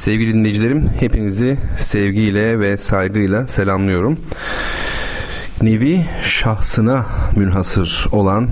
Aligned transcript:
Sevgili 0.00 0.34
dinleyicilerim, 0.34 0.90
hepinizi 1.00 1.56
sevgiyle 1.78 2.60
ve 2.60 2.76
saygıyla 2.76 3.46
selamlıyorum. 3.46 4.18
Nevi 5.62 6.04
şahsına 6.24 7.06
münhasır 7.36 8.06
olan 8.12 8.48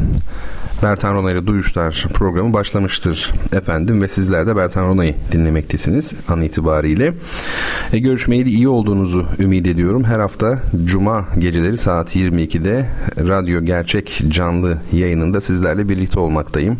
Bertan 0.82 1.14
Rona 1.14 1.32
ile 1.32 1.46
Duyuşlar 1.46 2.06
programı 2.14 2.52
başlamıştır 2.52 3.32
efendim 3.52 4.02
ve 4.02 4.08
sizler 4.08 4.46
de 4.46 4.56
Bertan 4.56 4.84
Rona'yı 4.84 5.14
dinlemektesiniz 5.32 6.12
an 6.28 6.42
itibariyle. 6.42 7.14
E, 7.92 7.98
görüşmeyeli 7.98 8.50
iyi 8.50 8.68
olduğunuzu 8.68 9.26
ümit 9.38 9.66
ediyorum. 9.66 10.04
Her 10.04 10.20
hafta 10.20 10.58
Cuma 10.84 11.28
geceleri 11.38 11.76
saat 11.76 12.16
22'de 12.16 12.86
Radyo 13.18 13.64
Gerçek 13.64 14.22
canlı 14.28 14.78
yayınında 14.92 15.40
sizlerle 15.40 15.88
birlikte 15.88 16.20
olmaktayım. 16.20 16.78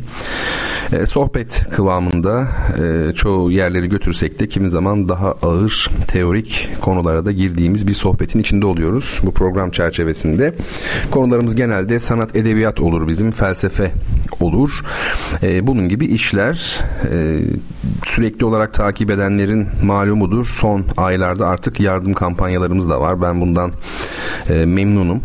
E, 0.92 1.06
sohbet 1.06 1.66
kıvamında 1.70 2.48
e, 2.78 3.12
çoğu 3.12 3.50
yerleri 3.50 3.88
götürsek 3.88 4.40
de 4.40 4.48
kimi 4.48 4.70
zaman 4.70 5.08
daha 5.08 5.32
ağır 5.32 5.90
teorik 6.06 6.68
konulara 6.80 7.24
da 7.24 7.32
girdiğimiz 7.32 7.86
bir 7.86 7.94
sohbetin 7.94 8.38
içinde 8.38 8.66
oluyoruz 8.66 9.20
bu 9.22 9.30
program 9.32 9.70
çerçevesinde. 9.70 10.54
Konularımız 11.10 11.56
genelde 11.56 11.98
sanat 11.98 12.36
edebiyat 12.36 12.80
olur 12.80 13.08
bizim 13.08 13.30
felsefe 13.30 13.92
olur. 14.40 14.84
E, 15.42 15.66
bunun 15.66 15.88
gibi 15.88 16.06
işler 16.06 16.80
e, 17.12 17.40
sürekli 18.04 18.44
olarak 18.44 18.74
takip 18.74 19.10
edenlerin 19.10 19.68
malumudur. 19.82 20.46
Son 20.46 20.84
aylarda 20.96 21.46
artık 21.46 21.80
yardım 21.80 22.14
kampanyalarımız 22.14 22.90
da 22.90 23.00
var. 23.00 23.22
Ben 23.22 23.40
bundan 23.40 23.72
e, 24.50 24.64
memnunum. 24.64 25.20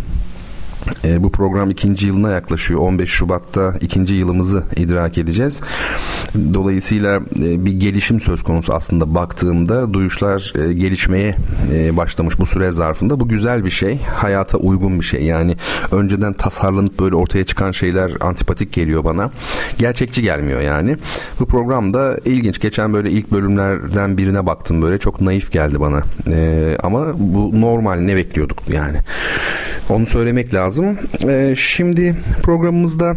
E, 1.03 1.23
bu 1.23 1.31
program 1.31 1.69
ikinci 1.69 2.07
yılına 2.07 2.31
yaklaşıyor. 2.31 2.79
15 2.79 3.09
Şubat'ta 3.09 3.73
ikinci 3.81 4.15
yılımızı 4.15 4.63
idrak 4.75 5.17
edeceğiz. 5.17 5.61
Dolayısıyla 6.53 7.19
e, 7.39 7.65
bir 7.65 7.71
gelişim 7.71 8.19
söz 8.19 8.43
konusu 8.43 8.73
aslında 8.73 9.15
baktığımda 9.15 9.93
duyuşlar 9.93 10.53
e, 10.55 10.73
gelişmeye 10.73 11.35
e, 11.73 11.97
başlamış 11.97 12.39
bu 12.39 12.45
süre 12.45 12.71
zarfında. 12.71 13.19
Bu 13.19 13.27
güzel 13.27 13.65
bir 13.65 13.69
şey. 13.69 13.99
Hayata 14.01 14.57
uygun 14.57 14.99
bir 14.99 15.05
şey. 15.05 15.23
Yani 15.23 15.55
önceden 15.91 16.33
tasarlanıp 16.33 16.99
böyle 16.99 17.15
ortaya 17.15 17.43
çıkan 17.43 17.71
şeyler 17.71 18.11
antipatik 18.21 18.73
geliyor 18.73 19.03
bana. 19.03 19.31
Gerçekçi 19.77 20.21
gelmiyor 20.21 20.61
yani. 20.61 20.97
Bu 21.39 21.45
programda 21.45 22.17
ilginç. 22.25 22.59
Geçen 22.59 22.93
böyle 22.93 23.11
ilk 23.11 23.31
bölümlerden 23.31 24.17
birine 24.17 24.45
baktım 24.45 24.81
böyle. 24.81 24.97
Çok 24.97 25.21
naif 25.21 25.51
geldi 25.51 25.79
bana. 25.79 26.03
E, 26.31 26.77
ama 26.83 27.05
bu 27.17 27.61
normal 27.61 27.95
ne 27.95 28.15
bekliyorduk 28.15 28.57
yani. 28.69 28.97
Onu 29.89 30.07
söylemek 30.07 30.53
lazım 30.53 30.72
lazım. 30.73 30.97
E, 31.29 31.55
şimdi 31.57 32.15
programımızda 32.43 33.15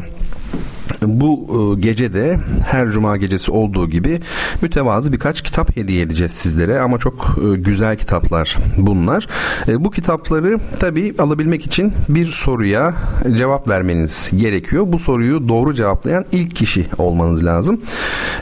bu 1.02 1.46
e, 1.76 1.80
gece 1.80 2.12
de 2.12 2.38
her 2.66 2.90
cuma 2.90 3.16
gecesi 3.16 3.50
olduğu 3.50 3.90
gibi 3.90 4.20
mütevazı 4.62 5.12
birkaç 5.12 5.42
kitap 5.42 5.76
hediye 5.76 6.02
edeceğiz 6.02 6.32
sizlere 6.32 6.80
ama 6.80 6.98
çok 6.98 7.38
e, 7.44 7.56
güzel 7.56 7.96
kitaplar 7.96 8.56
bunlar. 8.76 9.28
E, 9.68 9.84
bu 9.84 9.90
kitapları 9.90 10.58
tabi 10.80 11.14
alabilmek 11.18 11.66
için 11.66 11.92
bir 12.08 12.26
soruya 12.26 12.94
cevap 13.36 13.68
vermeniz 13.68 14.30
gerekiyor. 14.36 14.84
Bu 14.86 14.98
soruyu 14.98 15.48
doğru 15.48 15.74
cevaplayan 15.74 16.24
ilk 16.32 16.56
kişi 16.56 16.86
olmanız 16.98 17.44
lazım. 17.44 17.80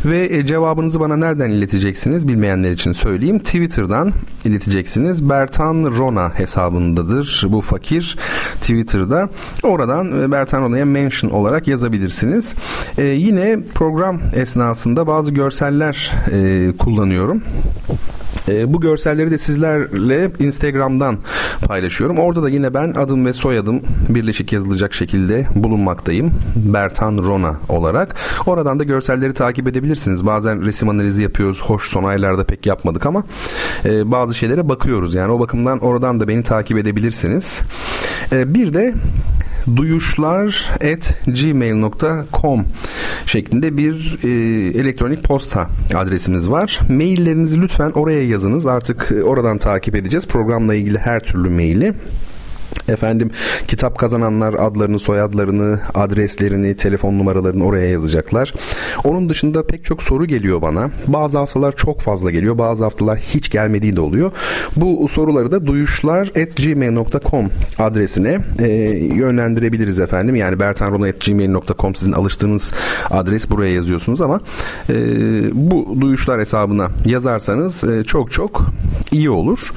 Ve 0.04 0.46
cevabınızı 0.46 1.00
bana 1.00 1.16
nereden 1.16 1.48
ileteceksiniz 1.48 2.28
bilmeyenler 2.28 2.70
için 2.72 2.92
söyleyeyim. 2.92 3.38
Twitter'dan 3.38 4.12
ileteceksiniz. 4.44 5.28
Bertan 5.28 5.82
Rona 5.98 6.38
hesabındadır 6.38 7.46
bu 7.48 7.60
fakir 7.60 8.16
Twitter'da. 8.60 9.28
Oradan 9.62 10.32
Bertan 10.32 10.62
Rona'ya 10.62 10.84
mention 10.84 11.30
olarak 11.30 11.68
yazabilirsiniz 11.68 12.43
dinleyebilirsiniz. 12.44 12.54
E, 12.98 13.02
yine 13.02 13.58
program 13.74 14.20
esnasında 14.34 15.06
bazı 15.06 15.30
görseller 15.30 16.12
e, 16.32 16.72
kullanıyorum. 16.78 17.42
E, 18.48 18.72
bu 18.72 18.80
görselleri 18.80 19.30
de 19.30 19.38
sizlerle 19.38 20.30
Instagram'dan 20.38 21.18
paylaşıyorum. 21.66 22.18
Orada 22.18 22.42
da 22.42 22.48
yine 22.48 22.74
ben 22.74 22.92
adım 22.92 23.26
ve 23.26 23.32
soyadım 23.32 23.80
birleşik 24.08 24.52
yazılacak 24.52 24.94
şekilde 24.94 25.46
bulunmaktayım. 25.54 26.30
Bertan 26.56 27.16
Rona 27.16 27.56
olarak. 27.68 28.16
Oradan 28.46 28.78
da 28.78 28.84
görselleri 28.84 29.34
takip 29.34 29.68
edebilirsiniz. 29.68 30.26
Bazen 30.26 30.64
resim 30.64 30.88
analizi 30.88 31.22
yapıyoruz. 31.22 31.62
Hoş 31.62 31.88
son 31.88 32.04
aylarda 32.04 32.44
pek 32.44 32.66
yapmadık 32.66 33.06
ama 33.06 33.24
e, 33.84 34.10
bazı 34.10 34.34
şeylere 34.34 34.68
bakıyoruz. 34.68 35.14
Yani 35.14 35.32
o 35.32 35.40
bakımdan 35.40 35.78
oradan 35.78 36.20
da 36.20 36.28
beni 36.28 36.42
takip 36.42 36.78
edebilirsiniz. 36.78 37.60
E, 38.32 38.54
bir 38.54 38.72
de 38.72 38.94
duyuşlar 39.76 40.70
at 40.74 41.18
gmail.com 41.26 42.64
şeklinde 43.26 43.76
bir 43.76 44.18
e, 44.24 44.28
elektronik 44.78 45.24
posta 45.24 45.68
adresimiz 45.94 46.50
var. 46.50 46.80
Maillerinizi 46.88 47.62
lütfen 47.62 47.90
oraya 47.90 48.28
yazınız. 48.28 48.66
Artık 48.66 49.12
e, 49.12 49.22
oradan 49.22 49.58
takip 49.58 49.94
edeceğiz. 49.94 50.26
Programla 50.26 50.74
ilgili 50.74 50.98
her 50.98 51.20
türlü 51.20 51.48
maili. 51.50 51.94
Efendim 52.88 53.30
kitap 53.68 53.98
kazananlar 53.98 54.54
adlarını, 54.54 54.98
soyadlarını, 54.98 55.80
adreslerini, 55.94 56.76
telefon 56.76 57.18
numaralarını 57.18 57.64
oraya 57.64 57.88
yazacaklar. 57.88 58.52
Onun 59.04 59.28
dışında 59.28 59.66
pek 59.66 59.84
çok 59.84 60.02
soru 60.02 60.26
geliyor 60.26 60.62
bana. 60.62 60.90
Bazı 61.06 61.38
haftalar 61.38 61.76
çok 61.76 62.00
fazla 62.00 62.30
geliyor. 62.30 62.58
Bazı 62.58 62.84
haftalar 62.84 63.18
hiç 63.18 63.50
gelmediği 63.50 63.96
de 63.96 64.00
oluyor. 64.00 64.32
Bu 64.76 65.08
soruları 65.08 65.52
da 65.52 65.66
duyuşlar@gmail.com 65.66 67.50
adresine 67.78 68.38
e, 68.58 68.66
yönlendirebiliriz 69.14 69.98
efendim. 69.98 70.36
Yani 70.36 70.60
bertanrona@gmail.com 70.60 71.94
sizin 71.94 72.12
alıştığınız 72.12 72.72
adres 73.10 73.50
buraya 73.50 73.74
yazıyorsunuz 73.74 74.20
ama 74.20 74.40
e, 74.90 74.94
bu 75.52 75.96
duyuşlar 76.00 76.40
hesabına 76.40 76.88
yazarsanız 77.06 77.84
e, 77.84 78.04
çok 78.04 78.32
çok 78.32 78.66
iyi 79.12 79.30
olur. 79.30 79.72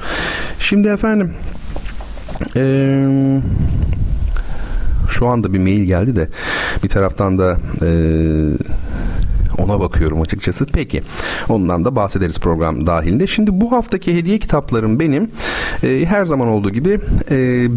Şimdi 0.58 0.88
efendim 0.88 1.34
ee, 2.56 3.40
şu 5.08 5.28
anda 5.28 5.54
bir 5.54 5.58
mail 5.58 5.82
geldi 5.82 6.16
de 6.16 6.28
bir 6.82 6.88
taraftan 6.88 7.38
da 7.38 7.58
e, 7.82 7.88
ona 9.58 9.80
bakıyorum 9.80 10.22
açıkçası. 10.22 10.66
Peki 10.66 11.02
ondan 11.48 11.84
da 11.84 11.96
bahsederiz 11.96 12.38
program 12.38 12.86
dahilinde. 12.86 13.26
Şimdi 13.26 13.60
bu 13.60 13.72
haftaki 13.72 14.16
hediye 14.16 14.38
kitaplarım 14.38 15.00
benim 15.00 15.30
e, 15.82 16.04
her 16.04 16.24
zaman 16.24 16.48
olduğu 16.48 16.70
gibi 16.70 17.00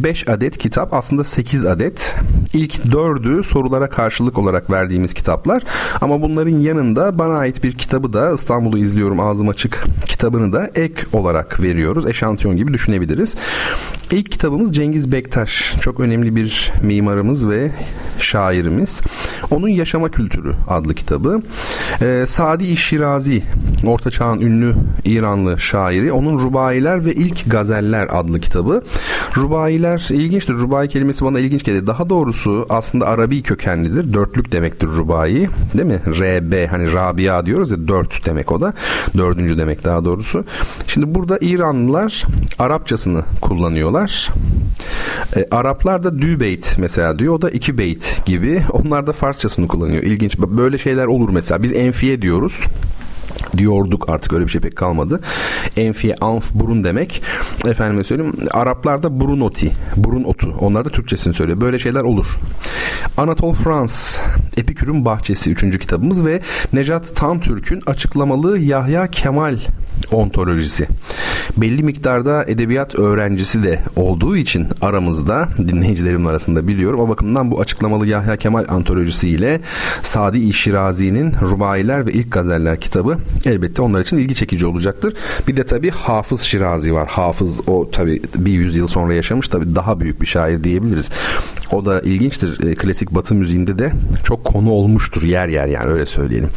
5 0.03 0.27
e, 0.27 0.31
adet 0.31 0.57
kitap 0.57 0.93
aslında 0.93 1.23
8 1.23 1.65
adet. 1.65 2.15
İlk 2.53 2.75
4'ü 2.75 3.43
sorulara 3.43 3.89
karşılık 3.89 4.37
olarak 4.37 4.69
verdiğimiz 4.69 5.13
kitaplar 5.13 5.63
ama 6.01 6.21
bunların 6.21 6.59
yanında 6.59 7.19
bana 7.19 7.37
ait 7.37 7.63
bir 7.63 7.77
kitabı 7.77 8.13
da 8.13 8.33
İstanbul'u 8.33 8.77
izliyorum 8.77 9.19
ağzım 9.19 9.49
açık 9.49 9.83
kitabını 10.05 10.53
da 10.53 10.71
ek 10.75 11.03
olarak 11.13 11.63
veriyoruz. 11.63 12.07
Eşantiyon 12.07 12.57
gibi 12.57 12.73
düşünebiliriz. 12.73 13.35
İlk 14.11 14.31
kitabımız 14.31 14.73
Cengiz 14.75 15.11
Bektaş. 15.11 15.73
Çok 15.81 15.99
önemli 15.99 16.35
bir 16.35 16.71
mimarımız 16.83 17.49
ve 17.49 17.71
şairimiz. 18.19 19.01
Onun 19.51 19.67
Yaşama 19.67 20.11
Kültürü 20.11 20.53
adlı 20.69 20.95
kitabı. 20.95 21.41
Ee, 22.01 22.23
Sadi 22.27 22.77
Şirazi, 22.77 23.43
Orta 23.85 24.11
Çağ'ın 24.11 24.41
ünlü 24.41 24.75
İranlı 25.05 25.59
şairi. 25.59 26.11
Onun 26.11 26.39
Rubayiler 26.39 27.05
ve 27.05 27.13
İlk 27.13 27.51
Gazeller 27.51 28.07
adlı 28.11 28.39
kitabı. 28.39 28.83
Rubayiler 29.37 30.07
ilginçtir. 30.09 30.53
Rubai 30.53 30.87
kelimesi 30.89 31.25
bana 31.25 31.39
ilginç 31.39 31.63
geldi. 31.63 31.87
Daha 31.87 32.09
doğrusu 32.09 32.40
aslında 32.69 33.07
Arabi 33.07 33.43
kökenlidir. 33.43 34.13
Dörtlük 34.13 34.51
demektir 34.51 34.87
rubai. 34.87 35.49
Değil 35.73 35.85
mi? 35.85 36.01
RB 36.07 36.67
hani 36.71 36.93
Rabia 36.93 37.45
diyoruz 37.45 37.71
ya 37.71 37.87
dört 37.87 38.25
demek 38.25 38.51
o 38.51 38.61
da. 38.61 38.73
Dördüncü 39.17 39.57
demek 39.57 39.83
daha 39.83 40.05
doğrusu. 40.05 40.45
Şimdi 40.87 41.15
burada 41.15 41.37
İranlılar 41.41 42.23
Arapçasını 42.59 43.23
kullanıyorlar. 43.41 44.29
E, 45.35 45.47
Araplar 45.51 46.03
da 46.03 46.21
dübeyt 46.21 46.75
mesela 46.79 47.19
diyor. 47.19 47.33
O 47.33 47.41
da 47.41 47.49
iki 47.49 47.77
beyt 47.77 48.25
gibi. 48.25 48.61
Onlar 48.71 49.07
da 49.07 49.13
Farsçasını 49.13 49.67
kullanıyor. 49.67 50.03
İlginç. 50.03 50.37
Böyle 50.37 50.77
şeyler 50.77 51.05
olur 51.05 51.29
mesela. 51.29 51.63
Biz 51.63 51.73
enfiye 51.73 52.21
diyoruz 52.21 52.63
diyorduk 53.57 54.09
artık 54.09 54.33
öyle 54.33 54.45
bir 54.45 54.51
şey 54.51 54.61
pek 54.61 54.75
kalmadı. 54.75 55.19
Enfiye, 55.77 56.15
anf, 56.21 56.53
burun 56.53 56.83
demek. 56.83 57.23
Efendime 57.67 58.03
söyleyeyim. 58.03 58.35
Araplarda 58.51 59.19
burun 59.19 59.41
oti, 59.41 59.71
burun 59.95 60.23
otu. 60.23 60.55
Onlar 60.59 60.85
da 60.85 60.89
Türkçesini 60.89 61.33
söylüyor. 61.33 61.61
Böyle 61.61 61.79
şeyler 61.79 62.01
olur. 62.01 62.37
Anatol 63.17 63.53
Frans 63.53 64.19
Epikür'ün 64.57 65.05
Bahçesi 65.05 65.51
3. 65.51 65.79
kitabımız 65.79 66.25
ve 66.25 66.41
Necat 66.73 67.15
Tamtürk'ün 67.15 67.83
açıklamalı 67.85 68.59
Yahya 68.59 69.07
Kemal 69.07 69.57
ontolojisi. 70.11 70.87
Belli 71.57 71.83
miktarda 71.83 72.45
edebiyat 72.45 72.95
öğrencisi 72.95 73.63
de 73.63 73.79
olduğu 73.95 74.37
için 74.37 74.67
aramızda 74.81 75.49
dinleyicilerim 75.57 76.27
arasında 76.27 76.67
biliyorum. 76.67 76.99
O 76.99 77.09
bakımdan 77.09 77.51
bu 77.51 77.59
açıklamalı 77.59 78.07
Yahya 78.07 78.37
Kemal 78.37 78.65
antolojisi 78.69 79.29
ile 79.29 79.61
Sadi 80.01 80.53
Şirazi'nin 80.53 81.33
Rubailer 81.41 82.07
ve 82.07 82.11
İlk 82.11 82.31
Gazeller 82.31 82.79
kitabı 82.79 83.17
elbette 83.45 83.81
onlar 83.81 84.01
için 84.01 84.17
ilgi 84.17 84.35
çekici 84.35 84.65
olacaktır. 84.65 85.13
Bir 85.47 85.57
de 85.57 85.63
tabii 85.63 85.89
Hafız 85.89 86.41
Şirazi 86.41 86.93
var. 86.93 87.07
Hafız 87.07 87.61
o 87.67 87.89
tabii 87.91 88.21
bir 88.35 88.51
yüzyıl 88.51 88.87
sonra 88.87 89.13
yaşamış 89.13 89.47
tabii 89.47 89.75
daha 89.75 89.99
büyük 89.99 90.21
bir 90.21 90.27
şair 90.27 90.63
diyebiliriz. 90.63 91.09
O 91.71 91.85
da 91.85 92.01
ilginçtir. 92.01 92.67
E, 92.67 92.75
klasik 92.75 93.11
batı 93.11 93.35
müziğinde 93.35 93.79
de 93.79 93.91
çok 94.23 94.45
konu 94.45 94.71
olmuştur 94.71 95.23
yer 95.23 95.47
yer 95.47 95.67
yani 95.67 95.91
öyle 95.91 96.05
söyleyelim. 96.05 96.49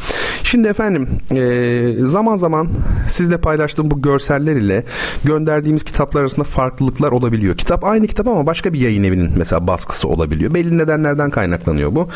Şimdi 0.43 0.69
efendim 0.69 1.09
e, 1.31 2.07
zaman 2.07 2.37
zaman 2.37 2.69
sizle 3.09 3.37
paylaştığım 3.37 3.91
bu 3.91 4.03
görseller 4.03 4.57
ile 4.57 4.85
gönderdiğimiz 5.25 5.85
kitaplar 5.85 6.21
arasında 6.21 6.45
farklılıklar 6.45 7.13
olabiliyor. 7.13 7.57
Kitap 7.57 7.85
aynı 7.85 8.07
kitap 8.07 8.29
ama 8.29 8.47
başka 8.47 8.73
bir 8.73 8.81
yayın 8.81 9.05
evinin 9.05 9.31
mesela 9.37 9.67
baskısı 9.67 10.09
olabiliyor. 10.09 10.55
Belli 10.55 10.79
nedenlerden 10.79 11.31
kaynaklanıyor 11.31 11.95
bu. 11.95 12.09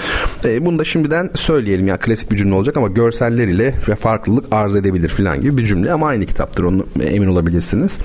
E, 0.44 0.66
bunu 0.66 0.78
da 0.78 0.84
şimdiden 0.84 1.30
söyleyelim. 1.34 1.86
Yani 1.86 1.98
klasik 1.98 2.30
bir 2.30 2.36
cümle 2.36 2.54
olacak 2.54 2.76
ama 2.76 2.88
görseller 2.88 3.48
ile 3.48 3.74
ve 3.88 3.94
farklılık 3.94 4.37
arz 4.50 4.76
edebilir 4.76 5.08
falan 5.08 5.40
gibi 5.40 5.58
bir 5.58 5.66
cümle 5.66 5.92
ama 5.92 6.06
aynı 6.08 6.26
kitaptır 6.26 6.64
onu 6.64 6.86
emin 7.02 7.26
olabilirsiniz. 7.28 7.98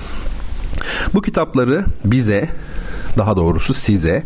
Bu 1.14 1.22
kitapları 1.22 1.84
bize 2.04 2.48
daha 3.18 3.36
doğrusu 3.36 3.74
size 3.74 4.22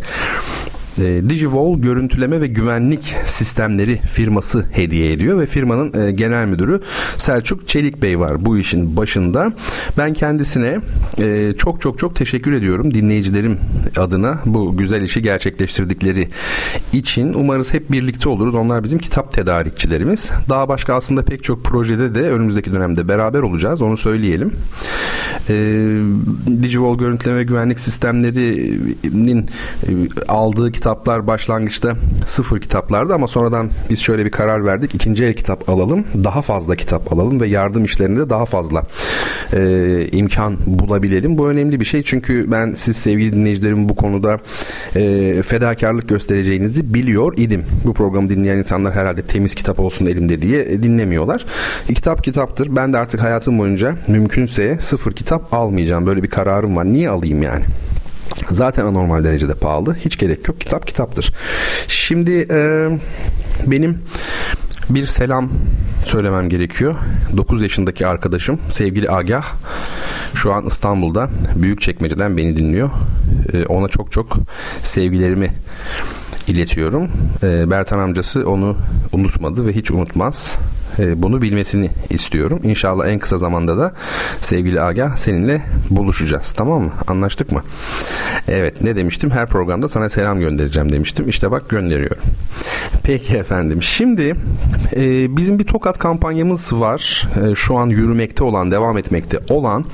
e, 0.99 1.29
Digivol 1.29 1.79
görüntüleme 1.79 2.41
ve 2.41 2.47
güvenlik 2.47 3.17
sistemleri 3.27 3.99
firması 3.99 4.65
hediye 4.73 5.13
ediyor 5.13 5.39
ve 5.41 5.47
firmanın 5.47 6.01
e, 6.01 6.13
genel 6.13 6.47
müdürü 6.47 6.81
Selçuk 7.17 7.69
Çelik 7.69 8.03
Bey 8.03 8.21
var 8.21 8.45
bu 8.45 8.59
işin 8.59 8.97
başında. 8.97 9.53
Ben 9.99 10.13
kendisine 10.13 10.79
e, 11.19 11.55
çok 11.59 11.81
çok 11.81 11.99
çok 11.99 12.17
teşekkür 12.17 12.53
ediyorum 12.53 12.95
dinleyicilerim 12.95 13.59
adına 13.97 14.39
bu 14.47 14.77
güzel 14.77 15.03
işi 15.03 15.23
gerçekleştirdikleri 15.23 16.29
için. 16.93 17.35
Umarız 17.35 17.75
hep 17.75 17.93
birlikte 17.93 18.29
oluruz. 18.29 18.55
Onlar 18.55 18.85
bizim 18.85 18.99
kitap 18.99 19.33
tedarikçilerimiz. 19.33 20.31
Daha 20.49 20.69
başka 20.69 20.95
aslında 20.95 21.23
pek 21.23 21.45
çok 21.45 21.65
projede 21.65 22.15
de 22.15 22.31
önümüzdeki 22.31 22.73
dönemde 22.73 23.09
beraber 23.09 23.41
olacağız. 23.41 23.83
Onu 23.83 23.97
söyleyelim. 23.97 24.53
E, 25.49 25.55
Digivol 26.63 26.99
görüntüleme 26.99 27.39
ve 27.39 27.45
güvenlik 27.45 27.81
sistemlerinin 27.81 29.47
e, 29.89 29.91
aldığı 30.29 30.73
kitap 30.73 30.88
kitaplar 30.89 31.27
başlangıçta 31.27 31.95
sıfır 32.27 32.61
kitaplardı 32.61 33.15
ama 33.15 33.27
sonradan 33.27 33.71
biz 33.91 34.01
şöyle 34.01 34.25
bir 34.25 34.31
karar 34.31 34.65
verdik. 34.65 34.95
İkinci 34.95 35.25
el 35.25 35.35
kitap 35.35 35.69
alalım, 35.69 36.05
daha 36.25 36.43
fazla 36.43 36.77
kitap 36.77 37.13
alalım 37.13 37.41
ve 37.41 37.47
yardım 37.47 37.85
işlerinde 37.85 38.31
daha 38.31 38.45
fazla 38.45 38.83
e, 39.53 40.09
imkan 40.13 40.57
bulabilelim. 40.67 41.39
Bu 41.39 41.49
önemli 41.49 41.81
bir 41.81 41.85
şey 41.85 42.03
çünkü 42.03 42.53
ben 42.53 42.73
siz 42.73 42.97
sevgili 42.97 43.33
dinleyicilerim 43.33 43.89
bu 43.89 43.97
konuda 43.97 44.39
e, 44.97 45.43
fedakarlık 45.43 46.09
göstereceğinizi 46.09 46.95
biliyor 46.95 47.39
idim. 47.39 47.65
Bu 47.85 47.95
programı 47.95 48.29
dinleyen 48.29 48.59
insanlar 48.59 48.95
herhalde 48.95 49.23
temiz 49.23 49.55
kitap 49.55 49.81
olsun 49.81 50.07
elimde 50.07 50.43
diye 50.43 50.63
e, 50.63 50.83
dinlemiyorlar. 50.83 51.47
E, 51.89 51.95
kitap 51.95 52.25
kitaptır. 52.25 52.77
Ben 52.77 52.93
de 52.93 52.99
artık 52.99 53.23
hayatım 53.23 53.59
boyunca 53.59 53.95
mümkünse 54.07 54.79
sıfır 54.81 55.13
kitap 55.13 55.55
almayacağım. 55.55 56.07
Böyle 56.07 56.23
bir 56.23 56.31
kararım 56.31 56.77
var. 56.77 56.85
Niye 56.85 57.11
alayım 57.11 57.43
yani? 57.43 57.65
Zaten 58.51 58.85
anormal 58.85 59.25
derecede 59.25 59.55
pahalı. 59.55 59.95
Hiç 59.95 60.19
gerek 60.19 60.49
yok. 60.49 60.61
Kitap 60.61 60.87
kitaptır. 60.87 61.33
Şimdi 61.89 62.47
e, 62.51 62.89
benim 63.67 63.99
bir 64.91 65.07
selam 65.07 65.51
söylemem 66.05 66.49
gerekiyor. 66.49 66.95
9 67.37 67.63
yaşındaki 67.63 68.07
arkadaşım 68.07 68.59
sevgili 68.71 69.11
Agah 69.11 69.45
şu 70.35 70.53
an 70.53 70.67
İstanbul'da 70.67 71.31
büyük 71.57 71.81
çekmeceden 71.81 72.37
beni 72.37 72.57
dinliyor. 72.57 72.91
E, 73.53 73.67
ona 73.67 73.89
çok 73.89 74.13
çok 74.13 74.37
sevgilerimi 74.83 75.55
iletiyorum. 76.49 77.09
E, 77.43 77.71
Bertan 77.71 77.99
amcası 77.99 78.49
onu 78.51 78.77
unutmadı 79.13 79.67
ve 79.67 79.73
hiç 79.73 79.91
unutmaz. 79.91 80.59
E, 80.99 81.23
bunu 81.23 81.43
bilmesini 81.43 81.91
istiyorum. 82.11 82.61
İnşallah 82.63 83.07
en 83.07 83.19
kısa 83.19 83.39
zamanda 83.39 83.79
da 83.79 83.93
sevgili 84.41 84.81
Agah 84.81 85.17
seninle 85.17 85.63
buluşacağız. 85.91 86.53
Tamam 86.53 86.83
mı? 86.83 86.91
Anlaştık 87.07 87.53
mı? 87.53 87.63
Evet 88.49 88.83
ne 88.83 88.97
demiştim? 88.97 89.31
Her 89.31 89.47
programda 89.47 89.89
sana 89.89 90.09
selam 90.09 90.41
göndereceğim 90.41 90.93
demiştim. 90.93 91.29
İşte 91.29 91.51
bak 91.51 91.69
gönderiyorum. 91.69 92.23
Peki 93.03 93.37
efendim. 93.37 93.83
Şimdi 93.83 94.35
e, 94.97 95.37
bizim 95.37 95.59
bir 95.59 95.65
tokat 95.65 95.99
kampanyamız 95.99 96.73
var. 96.73 97.29
E, 97.51 97.55
şu 97.55 97.77
an 97.77 97.87
yürümekte 97.87 98.45
olan, 98.45 98.71
devam 98.71 98.99
etmekte 98.99 99.39
olan. 99.49 99.85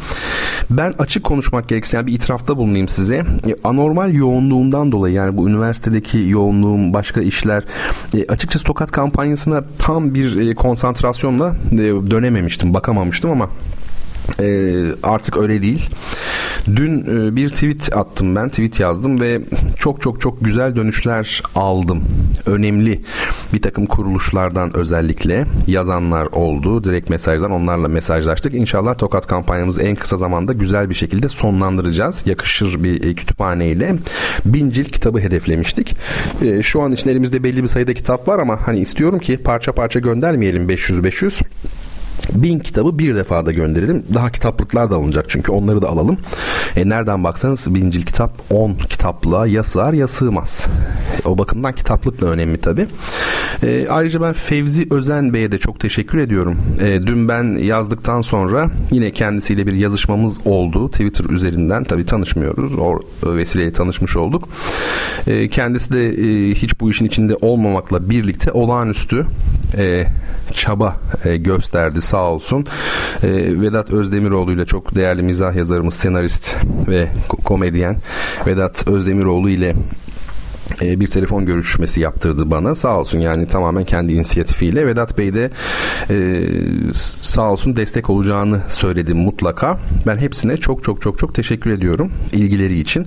Ben 0.71 0.95
açık 0.99 1.25
konuşmak 1.25 1.69
gerekirse 1.69 1.97
yani 1.97 2.07
bir 2.07 2.13
itirafta 2.13 2.57
bulunayım 2.57 2.89
size. 2.89 3.17
E, 3.17 3.55
anormal 3.65 4.15
yoğunluğundan 4.15 4.93
dolayı 4.93 5.15
yani 5.15 5.37
bu 5.37 5.49
üniversitedeki 5.49 6.19
yoğunluğum, 6.45 6.93
başka 6.93 7.21
işler 7.21 7.65
e, 8.15 8.27
açıkçası 8.27 8.65
tokat 8.65 8.93
kampanyasına 8.93 9.65
tam 9.79 10.15
bir 10.15 10.51
e, 10.51 10.55
konsantrasyonla 10.55 11.57
e, 11.73 11.79
dönememiştim, 12.11 12.75
bakamamıştım 12.75 13.31
ama 13.31 13.51
e, 14.41 14.73
artık 15.03 15.37
öyle 15.37 15.63
değil. 15.63 15.91
Dün 16.67 17.01
e, 17.01 17.37
bir 17.37 17.51
tweet 17.51 17.97
attım 17.97 18.37
ben, 18.37 18.49
tweet 18.49 18.81
yazdım 18.81 19.21
ve 19.21 19.41
çok 19.79 20.03
çok 20.03 20.21
çok 20.21 20.45
güzel 20.45 20.77
dönüşler 20.77 21.43
aldım. 21.55 22.05
Önemli 22.47 23.01
bir 23.53 23.63
takım 23.63 23.87
kuruluşlardan 23.87 24.77
özellikle 24.77 25.47
yazanlar 25.67 26.27
oldu. 26.27 26.85
Direkt 26.85 27.11
mesajdan 27.11 27.51
onlarla 27.51 27.89
mesajlaştık. 27.89 28.55
İnşallah 28.55 28.99
Tokat 28.99 29.27
kampanyamızı 29.27 29.83
en 29.83 29.95
kısa 29.95 30.17
zamanda 30.17 30.53
güzel 30.53 30.91
bir 30.91 30.95
şekilde 30.95 31.29
sonlandıracağız. 31.29 32.27
Yakışır 32.27 32.85
bir 32.85 33.05
e, 33.05 33.15
kütüphane 33.15 33.69
ile 33.69 33.95
bin 34.45 34.71
cilt 34.71 34.91
kitabı 34.91 35.19
hedeflemiştik. 35.19 35.97
E, 36.43 36.63
şu 36.63 36.83
an 36.83 36.93
için 36.93 37.11
elimizde 37.11 37.45
belli 37.45 37.63
bir 37.63 37.69
sayıda 37.69 37.95
kitap 37.95 38.29
var 38.29 38.39
ama 38.39 38.59
hani 38.67 38.79
istiyorum 38.79 39.19
ki 39.19 39.37
parça 39.37 39.73
parça 39.73 40.01
göndermeyelim 40.01 40.69
500-500 40.69 41.43
bin 42.35 42.59
kitabı 42.59 42.99
bir 42.99 43.15
defada 43.15 43.53
gönderelim. 43.53 44.05
Daha 44.15 44.31
kitaplıklar 44.31 44.91
da 44.91 44.97
alınacak 44.97 45.25
çünkü 45.29 45.53
onları 45.53 45.83
da 45.83 45.89
alalım. 45.89 46.17
E, 46.77 46.89
nereden 46.89 47.25
baksanız 47.25 47.75
bincil 47.75 48.03
kitap 48.03 48.33
10 48.51 48.75
kitaplığa 48.75 49.47
ya 49.47 49.63
sığar 49.63 49.93
ya 49.93 50.09
sığmaz. 50.09 50.67
O 51.25 51.39
bakımdan 51.39 51.73
kitaplık 51.73 52.21
da 52.21 52.27
önemli 52.27 52.59
tabi. 52.59 52.87
E, 53.63 53.89
ayrıca 53.89 54.23
ben 54.23 54.33
Fevzi 54.33 54.87
Özen 54.91 55.35
Bey'e 55.35 55.53
de 55.53 55.59
çok 55.59 55.81
teşekkür 55.81 56.19
ediyorum. 56.19 56.59
E, 56.81 57.03
dün 57.07 57.29
ben 57.29 57.57
yazdıktan 57.57 58.21
sonra 58.21 58.71
yine 58.91 59.11
kendisiyle 59.11 59.67
bir 59.67 59.73
yazışmamız 59.73 60.47
oldu. 60.47 60.91
Twitter 60.91 61.25
üzerinden 61.25 61.85
tabi 61.85 62.07
tanışmıyoruz. 62.07 62.79
O 62.79 63.01
vesileyle 63.25 63.73
tanışmış 63.73 64.17
olduk. 64.17 64.49
E, 65.27 65.49
kendisi 65.49 65.93
de 65.93 66.09
e, 66.09 66.55
hiç 66.55 66.81
bu 66.81 66.91
işin 66.91 67.05
içinde 67.05 67.37
olmamakla 67.41 68.11
birlikte 68.11 68.53
olağanüstü 68.53 69.27
e, 69.79 70.07
çaba 70.55 70.97
e, 71.25 71.37
gösterdi 71.37 72.01
sağ 72.15 72.31
olsun. 72.31 72.67
E, 73.23 73.29
Vedat 73.61 73.91
Özdemiroğlu 73.91 74.53
ile 74.53 74.67
çok 74.67 74.95
değerli 74.95 75.23
mizah 75.23 75.55
yazarımız, 75.55 75.95
senarist 75.95 76.57
ve 76.89 77.09
komedyen 77.45 77.97
Vedat 78.47 78.89
Özdemiroğlu 78.89 79.51
ile 79.51 79.75
e, 80.83 81.01
bir 81.01 81.07
telefon 81.07 81.47
görüşmesi 81.47 82.01
yaptırdı 82.01 82.51
bana. 82.51 82.75
Sağ 82.75 83.01
olsun 83.01 83.19
yani 83.19 83.47
tamamen 83.47 83.85
kendi 83.85 84.13
inisiyatifiyle. 84.13 84.87
Vedat 84.87 85.19
Bey 85.19 85.35
de 85.35 85.51
e, 86.11 86.47
sağ 87.21 87.53
olsun 87.53 87.77
destek 87.77 88.11
olacağını 88.11 88.61
söyledi 88.69 89.15
mutlaka. 89.15 89.79
Ben 90.07 90.17
hepsine 90.17 90.57
çok 90.57 90.85
çok 90.85 91.03
çok 91.03 91.19
çok 91.19 91.35
teşekkür 91.35 91.71
ediyorum 91.71 92.13
ilgileri 92.33 92.79
için. 92.79 93.07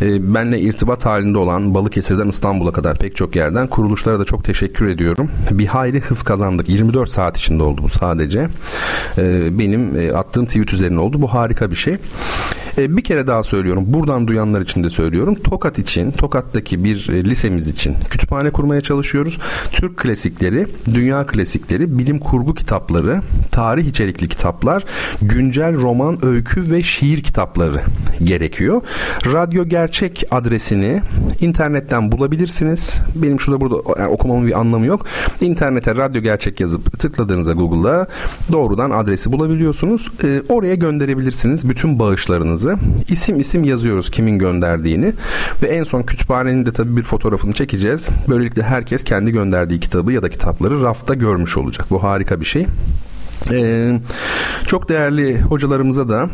E, 0.00 0.34
benle 0.34 0.60
irtibat 0.60 1.06
halinde 1.06 1.38
olan 1.38 1.74
Balıkesir'den 1.74 2.28
İstanbul'a 2.28 2.72
kadar 2.72 2.98
pek 2.98 3.16
çok 3.16 3.36
yerden 3.36 3.66
kuruluşlara 3.66 4.20
da 4.20 4.24
çok 4.24 4.44
teşekkür 4.44 4.88
ediyorum. 4.88 5.30
Bir 5.50 5.66
hayli 5.66 6.00
hız 6.00 6.22
kazandık. 6.22 6.68
24 6.68 7.10
saat 7.10 7.38
içinde 7.38 7.62
oldu 7.62 7.80
bu 7.82 7.88
sadece. 7.88 8.48
E, 9.18 9.58
benim 9.58 9.96
e, 9.96 10.12
attığım 10.12 10.46
tweet 10.46 10.72
üzerine 10.72 11.00
oldu. 11.00 11.22
Bu 11.22 11.34
harika 11.34 11.70
bir 11.70 11.76
şey. 11.76 11.96
E, 12.78 12.96
bir 12.96 13.04
kere 13.04 13.26
daha 13.26 13.42
söylüyorum. 13.42 13.84
Buradan 13.86 14.26
duyanlar 14.26 14.60
için 14.60 14.84
de 14.84 14.90
söylüyorum. 14.90 15.34
Tokat 15.34 15.78
için, 15.78 16.10
Tokat'taki 16.10 16.84
bir 16.84 17.01
e, 17.08 17.24
lisemiz 17.24 17.68
için 17.68 17.96
kütüphane 18.10 18.50
kurmaya 18.50 18.80
çalışıyoruz. 18.80 19.38
Türk 19.72 19.96
klasikleri, 19.96 20.66
dünya 20.94 21.26
klasikleri, 21.26 21.98
bilim 21.98 22.18
kurgu 22.18 22.54
kitapları, 22.54 23.20
tarih 23.50 23.86
içerikli 23.86 24.28
kitaplar, 24.28 24.84
güncel 25.22 25.76
roman, 25.76 26.24
öykü 26.24 26.70
ve 26.70 26.82
şiir 26.82 27.22
kitapları 27.22 27.80
gerekiyor. 28.24 28.82
Radyo 29.26 29.64
Gerçek 29.64 30.24
adresini 30.30 31.02
internetten 31.40 32.12
bulabilirsiniz. 32.12 33.00
Benim 33.14 33.40
şurada 33.40 33.60
burada 33.60 34.00
yani 34.00 34.08
okumamın 34.08 34.46
bir 34.46 34.60
anlamı 34.60 34.86
yok. 34.86 35.06
İnternete 35.40 35.96
Radyo 35.96 36.22
Gerçek 36.22 36.60
yazıp 36.60 36.98
tıkladığınızda 37.00 37.52
Google'a 37.52 38.06
doğrudan 38.52 38.90
adresi 38.90 39.32
bulabiliyorsunuz. 39.32 40.12
E, 40.24 40.42
oraya 40.48 40.74
gönderebilirsiniz 40.74 41.68
bütün 41.68 41.98
bağışlarınızı 41.98 42.76
isim 43.08 43.40
isim 43.40 43.64
yazıyoruz 43.64 44.10
kimin 44.10 44.38
gönderdiğini 44.38 45.12
ve 45.62 45.66
en 45.66 45.82
son 45.82 46.02
kütüphanenin 46.02 46.66
de 46.66 46.72
tabii 46.82 46.96
bir 46.96 47.02
fotoğrafını 47.02 47.52
çekeceğiz. 47.52 48.08
Böylelikle 48.28 48.62
herkes 48.62 49.04
kendi 49.04 49.30
gönderdiği 49.30 49.80
kitabı 49.80 50.12
ya 50.12 50.22
da 50.22 50.30
kitapları 50.30 50.82
rafta 50.82 51.14
görmüş 51.14 51.56
olacak. 51.56 51.86
Bu 51.90 52.02
harika 52.02 52.40
bir 52.40 52.44
şey. 52.44 52.66
Ee, 53.50 54.00
çok 54.66 54.88
değerli 54.88 55.40
hocalarımıza 55.40 56.08
da 56.08 56.28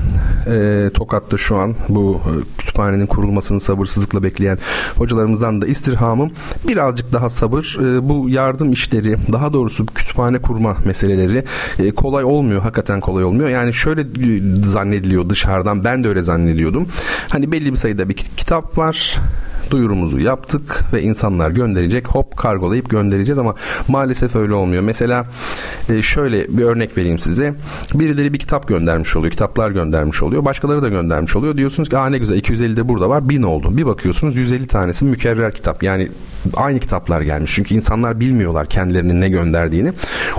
e, 0.46 0.90
Tokat'ta 0.94 1.36
şu 1.36 1.56
an 1.56 1.74
bu 1.88 2.20
e, 2.24 2.32
kütüphanenin 2.58 3.06
kurulmasını 3.06 3.60
sabırsızlıkla 3.60 4.22
bekleyen 4.22 4.58
hocalarımızdan 4.96 5.62
da 5.62 5.66
istirhamım 5.66 6.30
birazcık 6.68 7.12
daha 7.12 7.28
sabır. 7.28 7.78
E, 7.80 8.08
bu 8.08 8.28
yardım 8.28 8.72
işleri 8.72 9.16
daha 9.32 9.52
doğrusu 9.52 9.86
kütüphane 9.86 10.38
kurma 10.38 10.76
meseleleri 10.84 11.44
e, 11.78 11.90
kolay 11.90 12.24
olmuyor. 12.24 12.62
Hakikaten 12.62 13.00
kolay 13.00 13.24
olmuyor. 13.24 13.48
Yani 13.48 13.74
şöyle 13.74 14.06
zannediliyor 14.64 15.30
dışarıdan 15.30 15.84
ben 15.84 16.04
de 16.04 16.08
öyle 16.08 16.22
zannediyordum. 16.22 16.88
Hani 17.28 17.52
belli 17.52 17.70
bir 17.70 17.76
sayıda 17.76 18.08
bir 18.08 18.14
kitap 18.14 18.78
var 18.78 19.18
duyurumuzu 19.70 20.20
yaptık 20.20 20.84
ve 20.92 21.02
insanlar 21.02 21.50
gönderecek 21.50 22.08
hop 22.08 22.36
kargolayıp 22.36 22.90
göndereceğiz 22.90 23.38
ama 23.38 23.54
maalesef 23.88 24.36
öyle 24.36 24.54
olmuyor. 24.54 24.82
Mesela 24.82 25.26
e, 25.88 26.02
şöyle 26.02 26.48
bir 26.48 26.62
örnek 26.62 26.98
vereyim 26.98 27.18
size. 27.18 27.54
Birileri 27.94 28.32
bir 28.32 28.38
kitap 28.38 28.68
göndermiş 28.68 29.16
oluyor. 29.16 29.30
Kitaplar 29.30 29.70
göndermiş 29.70 30.22
oluyor. 30.22 30.44
Başkaları 30.44 30.82
da 30.82 30.88
göndermiş 30.88 31.36
oluyor. 31.36 31.56
Diyorsunuz 31.56 31.88
ki 31.88 31.98
Aa, 31.98 32.10
ne 32.10 32.18
güzel 32.18 32.36
250 32.36 32.76
de 32.76 32.88
burada 32.88 33.08
var. 33.08 33.28
1000 33.28 33.42
oldu. 33.42 33.76
Bir 33.76 33.86
bakıyorsunuz 33.86 34.36
150 34.36 34.66
tanesi 34.66 35.04
mükerrer 35.04 35.52
kitap. 35.52 35.82
Yani 35.82 36.08
aynı 36.56 36.78
kitaplar 36.80 37.20
gelmiş. 37.20 37.54
Çünkü 37.54 37.74
insanlar 37.74 38.20
bilmiyorlar 38.20 38.66
kendilerinin 38.66 39.20
ne 39.20 39.28
gönderdiğini. 39.28 39.92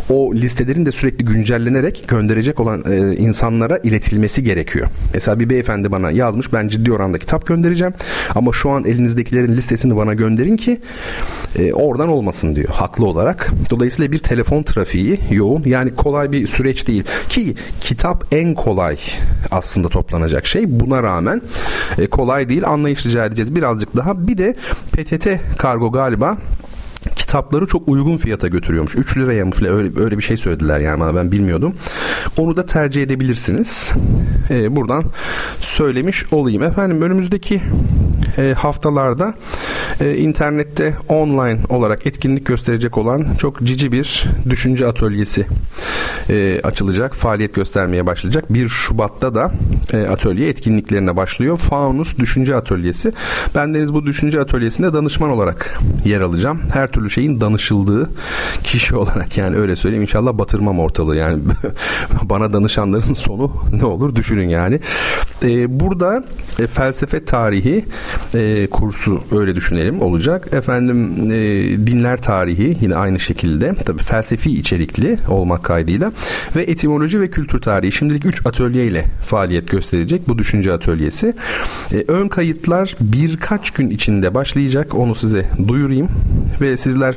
O 0.09 0.33
listelerin 0.33 0.85
de 0.85 0.91
sürekli 0.91 1.25
güncellenerek 1.25 2.03
gönderecek 2.07 2.59
olan 2.59 2.83
e, 2.91 3.15
insanlara 3.15 3.77
iletilmesi 3.77 4.43
gerekiyor. 4.43 4.87
Mesela 5.13 5.39
bir 5.39 5.49
beyefendi 5.49 5.91
bana 5.91 6.11
yazmış. 6.11 6.53
Ben 6.53 6.67
ciddi 6.67 6.91
oranda 6.91 7.17
kitap 7.17 7.47
göndereceğim. 7.47 7.93
Ama 8.35 8.53
şu 8.53 8.69
an 8.69 8.85
elinizdekilerin 9.19 9.57
listesini 9.57 9.95
bana 9.95 10.13
gönderin 10.13 10.57
ki 10.57 10.81
e, 11.55 11.73
oradan 11.73 12.09
olmasın 12.09 12.55
diyor. 12.55 12.69
Haklı 12.69 13.05
olarak. 13.05 13.51
Dolayısıyla 13.69 14.11
bir 14.11 14.19
telefon 14.19 14.63
trafiği 14.63 15.19
yoğun. 15.31 15.63
Yani 15.65 15.95
kolay 15.95 16.31
bir 16.31 16.47
süreç 16.47 16.87
değil. 16.87 17.03
Ki 17.29 17.55
kitap 17.81 18.25
en 18.31 18.55
kolay 18.55 18.97
aslında 19.51 19.89
toplanacak 19.89 20.45
şey. 20.45 20.79
Buna 20.79 21.03
rağmen 21.03 21.41
e, 21.97 22.07
kolay 22.07 22.49
değil. 22.49 22.67
Anlayış 22.67 23.05
rica 23.05 23.25
edeceğiz 23.25 23.55
birazcık 23.55 23.95
daha. 23.95 24.27
Bir 24.27 24.37
de 24.37 24.55
PTT 24.91 25.27
kargo 25.57 25.91
galiba 25.91 26.37
kitapları 27.29 27.65
çok 27.65 27.87
uygun 27.87 28.17
fiyata 28.17 28.47
götürüyormuş. 28.47 28.95
3 28.95 29.17
liraya 29.17 29.45
mı 29.45 29.51
öyle, 29.61 29.99
öyle 30.03 30.17
bir 30.17 30.23
şey 30.23 30.37
söylediler 30.37 30.79
yani 30.79 31.15
ben 31.15 31.31
bilmiyordum. 31.31 31.75
Onu 32.37 32.57
da 32.57 32.65
tercih 32.65 33.03
edebilirsiniz. 33.03 33.91
Ee, 34.49 34.75
buradan 34.75 35.03
söylemiş 35.59 36.33
olayım. 36.33 36.63
Efendim 36.63 37.01
önümüzdeki 37.01 37.61
e, 38.37 38.53
haftalarda 38.57 39.33
e, 40.01 40.17
internette 40.17 40.95
online 41.09 41.59
olarak 41.69 42.07
etkinlik 42.07 42.45
gösterecek 42.45 42.97
olan 42.97 43.25
çok 43.39 43.61
cici 43.61 43.91
bir 43.91 44.25
düşünce 44.49 44.87
atölyesi 44.87 45.45
e, 46.29 46.61
açılacak. 46.63 47.15
Faaliyet 47.15 47.55
göstermeye 47.55 48.05
başlayacak. 48.05 48.53
1 48.53 48.69
Şubat'ta 48.69 49.35
da 49.35 49.51
e, 49.93 50.07
atölye 50.07 50.49
etkinliklerine 50.49 51.15
başlıyor. 51.15 51.57
Faunus 51.57 52.17
Düşünce 52.17 52.55
Atölyesi. 52.55 53.11
Ben 53.55 53.73
deniz 53.73 53.93
bu 53.93 54.05
düşünce 54.05 54.39
atölyesinde 54.39 54.93
danışman 54.93 55.29
olarak 55.29 55.79
yer 56.05 56.21
alacağım. 56.21 56.61
Her 56.73 56.91
türlü 56.91 57.09
şeyin 57.19 57.41
danışıldığı 57.41 58.09
kişi 58.63 58.95
olarak 58.95 59.37
yani 59.37 59.57
öyle 59.57 59.75
söyleyeyim. 59.75 60.01
İnşallah 60.01 60.33
batırmam 60.33 60.79
ortalığı. 60.79 61.15
Yani 61.15 61.41
bana 62.23 62.53
danışanların 62.53 63.13
sonu 63.13 63.51
ne 63.73 63.85
olur 63.85 64.15
düşünün 64.15 64.49
yani. 64.49 64.79
E, 65.43 65.79
burada 65.79 66.23
e, 66.59 66.67
felsefe 66.67 67.25
tarihi 67.25 67.85
e, 68.35 68.67
kursu 68.67 69.23
öyle 69.31 69.55
düşünelim 69.55 70.01
olacak. 70.01 70.47
Efendim 70.53 71.31
e, 71.31 71.37
dinler 71.87 72.21
tarihi 72.21 72.77
yine 72.81 72.95
aynı 72.95 73.19
şekilde 73.19 73.75
tabii 73.85 74.03
felsefi 74.03 74.51
içerikli 74.51 75.17
olmak 75.29 75.63
kaydıyla 75.63 76.11
ve 76.55 76.63
etimoloji 76.63 77.21
ve 77.21 77.29
kültür 77.29 77.61
tarihi 77.61 77.91
şimdilik 77.91 78.25
3 78.25 78.45
atölye 78.45 78.85
ile 78.85 79.05
faaliyet 79.23 79.69
gösterecek 79.69 80.27
bu 80.27 80.37
düşünce 80.37 80.73
atölyesi. 80.73 81.33
E, 81.93 82.05
ön 82.07 82.27
kayıtlar 82.27 82.95
birkaç 83.01 83.71
gün 83.71 83.89
içinde 83.89 84.33
başlayacak. 84.33 84.95
Onu 84.95 85.15
size 85.15 85.45
duyurayım 85.67 86.07
ve 86.61 86.77
sizler 86.77 87.15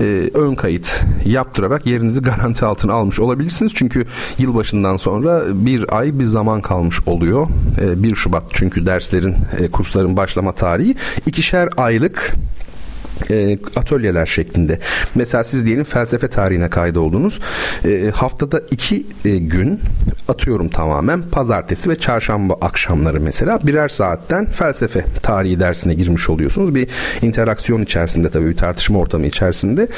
e, 0.00 0.30
ön 0.34 0.54
kayıt 0.54 1.04
yaptırarak 1.24 1.86
yerinizi 1.86 2.22
garanti 2.22 2.64
altına 2.64 2.92
almış 2.92 3.20
olabilirsiniz. 3.20 3.72
Çünkü 3.74 4.04
yılbaşından 4.38 4.96
sonra 4.96 5.42
bir 5.54 5.98
ay 5.98 6.18
bir 6.18 6.24
zaman 6.24 6.60
kalmış 6.60 6.96
oluyor. 7.06 7.48
E, 7.80 8.02
1 8.02 8.14
Şubat 8.14 8.42
çünkü 8.52 8.86
derslerin, 8.86 9.36
e, 9.58 9.68
kursların 9.68 10.16
başlama 10.16 10.52
tarihi. 10.52 10.94
ikişer 11.26 11.68
aylık 11.76 12.34
e, 13.30 13.58
atölyeler 13.76 14.26
şeklinde. 14.26 14.78
Mesela 15.14 15.44
siz 15.44 15.66
diyelim 15.66 15.84
felsefe 15.84 16.28
tarihine 16.28 16.70
kaydoldunuz. 16.70 17.40
E, 17.84 18.10
haftada 18.14 18.62
iki 18.70 19.06
e, 19.24 19.36
gün 19.36 19.80
atıyorum 20.28 20.68
tamamen 20.68 21.22
pazartesi 21.22 21.90
ve 21.90 21.98
çarşamba 21.98 22.54
akşamları 22.60 23.20
mesela 23.20 23.58
birer 23.62 23.88
saatten 23.88 24.46
felsefe 24.46 25.04
tarihi 25.22 25.60
dersine 25.60 25.94
girmiş 25.94 26.30
oluyorsunuz. 26.30 26.74
Bir 26.74 26.88
interaksiyon 27.22 27.82
içerisinde 27.82 28.30
tabii 28.30 28.48
bir 28.48 28.56
tartışma 28.56 28.98
ortamı 28.98 29.26
içerisinde. 29.26 29.88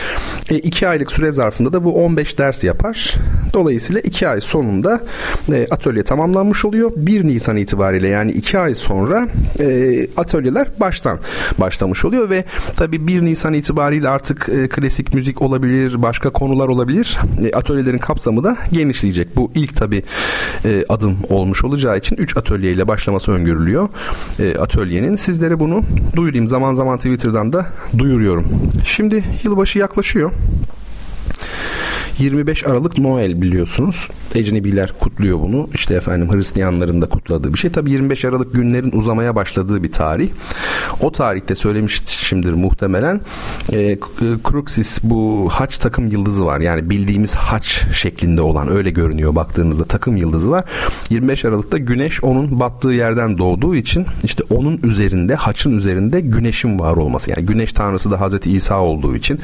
E, 0.50 0.58
iki 0.58 0.88
aylık 0.88 1.12
süre 1.12 1.32
zarfında 1.32 1.72
da 1.72 1.84
bu 1.84 2.04
15 2.04 2.38
ders 2.38 2.64
yapar. 2.64 3.14
Dolayısıyla 3.52 4.00
iki 4.00 4.28
ay 4.28 4.40
sonunda 4.40 5.00
e, 5.52 5.66
atölye 5.70 6.02
tamamlanmış 6.02 6.64
oluyor. 6.64 6.92
1 6.96 7.24
Nisan 7.24 7.56
itibariyle 7.56 8.08
yani 8.08 8.32
iki 8.32 8.58
ay 8.58 8.74
sonra 8.74 9.28
e, 9.60 10.06
atölyeler 10.16 10.68
baştan 10.80 11.18
başlamış 11.58 12.04
oluyor 12.04 12.30
ve 12.30 12.44
tabii 12.76 13.05
1 13.06 13.22
Nisan 13.22 13.54
itibariyle 13.54 14.08
artık 14.08 14.48
e, 14.48 14.68
klasik 14.68 15.14
müzik 15.14 15.42
olabilir, 15.42 16.02
başka 16.02 16.30
konular 16.30 16.68
olabilir. 16.68 17.18
E, 17.44 17.56
atölyelerin 17.56 17.98
kapsamı 17.98 18.44
da 18.44 18.56
genişleyecek. 18.72 19.36
Bu 19.36 19.50
ilk 19.54 19.76
tabi 19.76 20.02
e, 20.64 20.84
adım 20.88 21.16
olmuş 21.28 21.64
olacağı 21.64 21.98
için 21.98 22.16
3 22.16 22.36
atölye 22.36 22.72
ile 22.72 22.88
başlaması 22.88 23.32
öngörülüyor 23.32 23.88
e, 24.38 24.56
atölyenin. 24.58 25.16
Sizlere 25.16 25.60
bunu 25.60 25.82
duyurayım. 26.16 26.46
Zaman 26.46 26.74
zaman 26.74 26.96
Twitter'dan 26.96 27.52
da 27.52 27.66
duyuruyorum. 27.98 28.44
Şimdi 28.84 29.24
yılbaşı 29.44 29.78
yaklaşıyor. 29.78 30.32
25 32.18 32.66
Aralık 32.66 32.98
Noel 32.98 33.42
biliyorsunuz. 33.42 34.08
Ecnebiler 34.34 34.92
kutluyor 35.00 35.40
bunu. 35.40 35.68
İşte 35.74 35.94
efendim 35.94 36.32
Hristiyanların 36.32 37.02
da 37.02 37.06
kutladığı 37.06 37.54
bir 37.54 37.58
şey. 37.58 37.70
Tabi 37.70 37.90
25 37.90 38.24
Aralık 38.24 38.54
günlerin 38.54 38.92
uzamaya 38.92 39.34
başladığı 39.34 39.82
bir 39.82 39.92
tarih. 39.92 40.30
O 41.00 41.12
tarihte 41.12 41.54
söylemişimdir 41.54 42.52
muhtemelen. 42.52 43.20
E, 43.72 43.98
Kruxis 44.44 45.00
bu 45.02 45.48
haç 45.52 45.78
takım 45.78 46.06
yıldızı 46.06 46.46
var. 46.46 46.60
Yani 46.60 46.90
bildiğimiz 46.90 47.34
haç 47.34 47.84
şeklinde 47.94 48.42
olan 48.42 48.70
öyle 48.70 48.90
görünüyor 48.90 49.34
baktığınızda 49.34 49.84
takım 49.84 50.16
yıldızı 50.16 50.50
var. 50.50 50.64
25 51.10 51.44
Aralık'ta 51.44 51.78
güneş 51.78 52.24
onun 52.24 52.60
battığı 52.60 52.92
yerden 52.92 53.38
doğduğu 53.38 53.76
için 53.76 54.06
işte 54.24 54.42
onun 54.50 54.80
üzerinde 54.84 55.34
haçın 55.34 55.76
üzerinde 55.76 56.20
güneşin 56.20 56.78
var 56.78 56.96
olması. 56.96 57.30
Yani 57.30 57.46
güneş 57.46 57.72
tanrısı 57.72 58.10
da 58.10 58.20
Hazreti 58.20 58.52
İsa 58.52 58.80
olduğu 58.80 59.16
için 59.16 59.40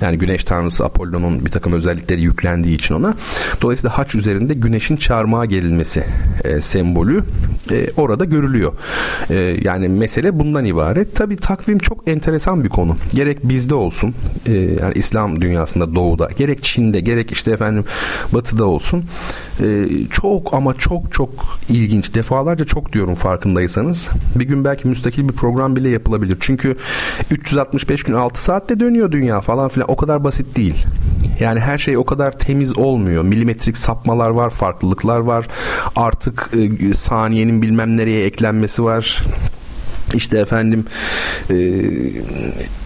yani 0.00 0.18
güneş 0.18 0.44
tanrısı 0.44 0.84
Apollon'un 0.84 1.35
bir 1.44 1.50
takım 1.50 1.72
özellikleri 1.72 2.22
yüklendiği 2.22 2.74
için 2.74 2.94
ona. 2.94 3.14
Dolayısıyla 3.62 3.98
haç 3.98 4.14
üzerinde 4.14 4.54
güneşin 4.54 4.96
çarmıha 4.96 5.44
gerilmesi 5.44 6.04
e, 6.44 6.60
sembolü 6.60 7.24
e, 7.70 7.88
orada 7.96 8.24
görülüyor. 8.24 8.72
E, 9.30 9.34
yani 9.62 9.88
mesele 9.88 10.38
bundan 10.38 10.64
ibaret. 10.64 11.16
Tabi 11.16 11.36
takvim 11.36 11.78
çok 11.78 12.08
enteresan 12.08 12.64
bir 12.64 12.68
konu. 12.68 12.96
Gerek 13.14 13.48
bizde 13.48 13.74
olsun 13.74 14.14
e, 14.46 14.52
yani 14.52 14.92
İslam 14.94 15.40
dünyasında 15.40 15.94
doğuda 15.94 16.28
gerek 16.38 16.62
Çin'de 16.62 17.00
gerek 17.00 17.32
işte 17.32 17.50
efendim 17.50 17.84
batıda 18.32 18.64
olsun 18.64 19.04
e, 19.60 19.86
çok 20.10 20.54
ama 20.54 20.74
çok 20.74 21.12
çok 21.12 21.30
ilginç. 21.68 22.14
Defalarca 22.14 22.64
çok 22.64 22.92
diyorum 22.92 23.14
farkındaysanız. 23.14 24.08
Bir 24.36 24.44
gün 24.44 24.64
belki 24.64 24.88
müstakil 24.88 25.28
bir 25.28 25.34
program 25.34 25.76
bile 25.76 25.88
yapılabilir. 25.88 26.36
Çünkü 26.40 26.76
365 27.30 28.02
gün 28.02 28.14
6 28.14 28.42
saatte 28.42 28.80
dönüyor 28.80 29.12
dünya 29.12 29.40
falan 29.40 29.68
filan. 29.68 29.90
O 29.90 29.96
kadar 29.96 30.24
basit 30.24 30.56
değil. 30.56 30.86
Yani 31.40 31.60
her 31.60 31.78
şey 31.78 31.96
o 31.96 32.04
kadar 32.04 32.38
temiz 32.38 32.78
olmuyor. 32.78 33.22
Milimetrik 33.22 33.76
sapmalar 33.76 34.30
var, 34.30 34.50
farklılıklar 34.50 35.18
var. 35.18 35.48
Artık 35.96 36.50
e, 36.80 36.94
saniyenin 36.94 37.62
bilmem 37.62 37.96
nereye 37.96 38.24
eklenmesi 38.24 38.84
var. 38.84 39.22
İşte 40.14 40.38
efendim 40.38 40.84
e, 41.50 41.54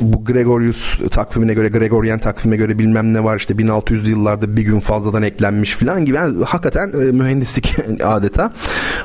bu 0.01 0.25
Gregorius 0.25 0.99
takvimine 1.11 1.55
göre 1.55 1.69
Gregorian 1.69 2.19
takvime 2.19 2.57
göre 2.57 2.79
bilmem 2.79 3.15
ne 3.15 3.25
var 3.25 3.37
işte 3.37 3.55
1600'lü 3.55 4.09
yıllarda 4.09 4.57
bir 4.57 4.63
gün 4.63 4.81
fazladan 4.81 5.23
eklenmiş 5.23 5.77
falan 5.77 6.05
gibi 6.05 6.17
yani 6.17 6.45
hakikaten 6.45 6.89
e, 6.89 7.13
mühendislik 7.13 7.77
adeta 8.05 8.53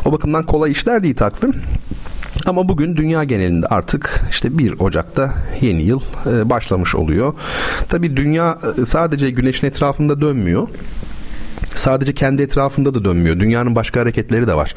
o 0.05 0.11
bakımdan 0.11 0.43
kolay 0.43 0.71
işler 0.71 1.03
değil 1.03 1.15
takvim 1.15 1.53
ama 2.47 2.69
bugün 2.69 2.95
dünya 2.95 3.23
genelinde 3.23 3.67
artık 3.67 4.21
işte 4.29 4.57
1 4.57 4.79
Ocak'ta 4.79 5.33
yeni 5.61 5.83
yıl 5.83 6.01
e, 6.25 6.49
başlamış 6.49 6.95
oluyor. 6.95 7.33
Tabi 7.89 8.17
dünya 8.17 8.57
e, 8.81 8.85
sadece 8.85 9.29
güneşin 9.29 9.67
etrafında 9.67 10.21
dönmüyor 10.21 10.67
sadece 11.75 12.13
kendi 12.13 12.41
etrafında 12.41 12.93
da 12.93 13.03
dönmüyor. 13.03 13.39
Dünyanın 13.39 13.75
başka 13.75 13.99
hareketleri 13.99 14.47
de 14.47 14.55
var. 14.55 14.75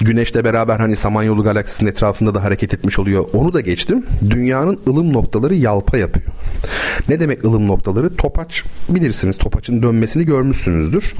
Güneşle 0.00 0.44
beraber 0.44 0.76
hani 0.76 0.96
Samanyolu 0.96 1.42
galaksisinin 1.42 1.90
etrafında 1.90 2.34
da 2.34 2.44
hareket 2.44 2.74
etmiş 2.74 2.98
oluyor. 2.98 3.24
Onu 3.32 3.52
da 3.52 3.60
geçtim. 3.60 4.04
Dünyanın 4.30 4.80
ılım 4.88 5.12
noktaları 5.12 5.54
yalpa 5.54 5.98
yapıyor. 5.98 6.26
Ne 7.08 7.20
demek 7.20 7.44
ılım 7.44 7.66
noktaları? 7.68 8.16
Topaç 8.16 8.64
bilirsiniz. 8.88 9.38
Topaçın 9.38 9.82
dönmesini 9.82 10.24
görmüşsünüzdür. 10.24 11.14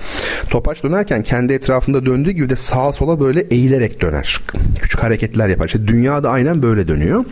Topaç 0.51 0.83
dönerken 0.83 1.23
kendi 1.23 1.53
etrafında 1.53 2.07
döndüğü 2.07 2.31
gibi 2.31 2.51
de 2.51 2.57
sağa 2.57 2.93
sola 2.93 3.21
böyle 3.21 3.41
eğilerek 3.41 4.01
döner. 4.01 4.41
Küçük 4.81 5.03
hareketler 5.03 5.49
yapar. 5.49 5.67
İşte 5.67 5.87
dünya 5.87 6.23
da 6.23 6.31
aynen 6.31 6.63
böyle 6.63 6.89
dönüyor. 6.89 7.25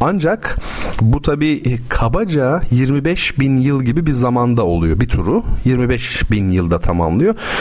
Ancak 0.00 0.56
bu 1.00 1.22
tabi 1.22 1.78
kabaca 1.88 2.62
25 2.70 3.38
bin 3.40 3.58
yıl 3.58 3.82
gibi 3.82 4.06
bir 4.06 4.12
zamanda 4.12 4.66
oluyor 4.66 5.00
bir 5.00 5.08
turu. 5.08 5.44
25 5.64 6.30
bin 6.30 6.48
yılda 6.48 6.80
tamamlıyor. 6.80 7.19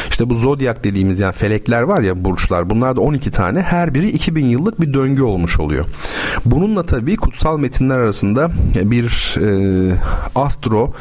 İşte 0.10 0.30
bu 0.30 0.36
zodyak 0.36 0.84
dediğimiz 0.84 1.20
yani 1.20 1.34
felekler 1.34 1.82
var 1.82 2.02
ya 2.02 2.26
burçlar 2.26 2.70
bunlar 2.70 2.96
da 2.96 3.02
12 3.02 3.32
tane 3.32 3.62
her 3.62 3.94
biri 3.94 4.10
2000 4.10 4.46
yıllık 4.46 4.82
bir 4.82 4.94
döngü 4.94 5.22
olmuş 5.22 5.60
oluyor. 5.60 5.86
Bununla 6.46 6.86
tabii 6.86 7.16
kutsal 7.16 7.60
metinler 7.60 7.98
arasında 7.98 8.52
bir 8.76 9.36
e, 9.38 9.50
astro 10.36 10.94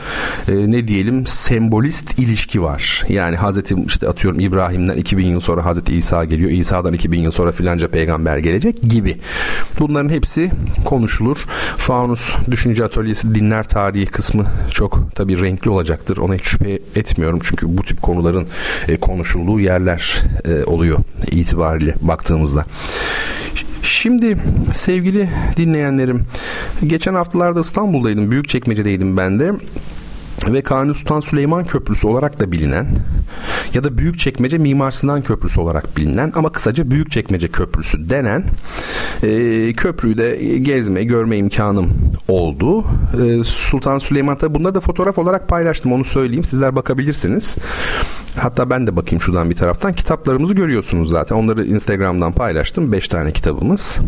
e, 0.48 0.52
ne 0.52 0.88
diyelim 0.88 1.26
sembolist 1.26 2.18
ilişki 2.18 2.62
var. 2.62 3.04
Yani 3.08 3.36
Hazreti 3.36 3.74
işte 3.86 4.08
atıyorum 4.08 4.40
İbrahim'den 4.40 4.96
2000 4.96 5.26
yıl 5.26 5.40
sonra 5.40 5.64
Hazreti 5.64 5.96
İsa 5.96 6.24
geliyor. 6.24 6.50
İsa'dan 6.50 6.92
2000 6.92 7.20
yıl 7.20 7.30
sonra 7.30 7.52
filanca 7.52 7.88
peygamber 7.88 8.38
gelecek 8.38 8.82
gibi. 8.82 9.16
Bunların 9.80 10.08
hepsi 10.08 10.50
konuşulur. 10.84 11.46
Faunus 11.76 12.36
Düşünce 12.50 12.84
Atölyesi 12.84 13.34
dinler 13.34 13.64
tarihi 13.64 14.06
kısmı 14.06 14.46
çok 14.70 15.14
tabii 15.14 15.42
renkli 15.42 15.70
olacaktır. 15.70 16.16
Ona 16.16 16.34
hiç 16.34 16.44
şüphe 16.44 16.78
etmiyorum. 16.96 17.40
Çünkü 17.42 17.78
bu 17.78 17.82
tip 17.82 18.02
konuların 18.02 18.47
e, 18.88 18.96
konuşulduğu 18.96 19.60
yerler 19.60 20.22
e, 20.44 20.64
oluyor 20.64 20.98
itibariyle 21.30 21.94
baktığımızda. 22.00 22.64
Şimdi 23.82 24.36
sevgili 24.72 25.28
dinleyenlerim 25.56 26.24
geçen 26.86 27.14
haftalarda 27.14 27.60
İstanbul'daydım. 27.60 28.30
Büyükçekmece'deydim 28.30 29.16
ben 29.16 29.40
de 29.40 29.52
ve 30.46 30.62
Kanuni 30.62 30.94
Sultan 30.94 31.20
Süleyman 31.20 31.64
Köprüsü 31.64 32.06
olarak 32.06 32.40
da 32.40 32.52
bilinen 32.52 32.86
ya 33.74 33.84
da 33.84 33.98
Büyükçekmece 33.98 34.58
Mimar 34.58 34.90
Sinan 34.90 35.22
Köprüsü 35.22 35.60
olarak 35.60 35.96
bilinen 35.96 36.32
ama 36.34 36.52
kısaca 36.52 36.90
Büyükçekmece 36.90 37.48
Köprüsü 37.48 38.10
denen 38.10 38.44
e, 39.22 39.72
köprüyü 39.72 40.18
de 40.18 40.36
gezme, 40.58 41.04
görme 41.04 41.36
imkanım 41.36 41.90
oldu. 42.28 42.84
E, 43.24 43.44
Sultan 43.44 43.98
Süleyman 43.98 44.38
tabi 44.38 44.54
bunları 44.54 44.74
da 44.74 44.80
fotoğraf 44.80 45.18
olarak 45.18 45.48
paylaştım 45.48 45.92
onu 45.92 46.04
söyleyeyim. 46.04 46.44
Sizler 46.44 46.76
bakabilirsiniz. 46.76 47.56
Hatta 48.38 48.70
ben 48.70 48.86
de 48.86 48.96
bakayım 48.96 49.22
şuradan 49.22 49.50
bir 49.50 49.54
taraftan. 49.54 49.92
Kitaplarımızı 49.92 50.54
görüyorsunuz 50.54 51.10
zaten. 51.10 51.36
Onları 51.36 51.64
Instagram'dan 51.64 52.32
paylaştım. 52.32 52.92
5 52.92 53.08
tane 53.08 53.32
kitabımız. 53.32 53.98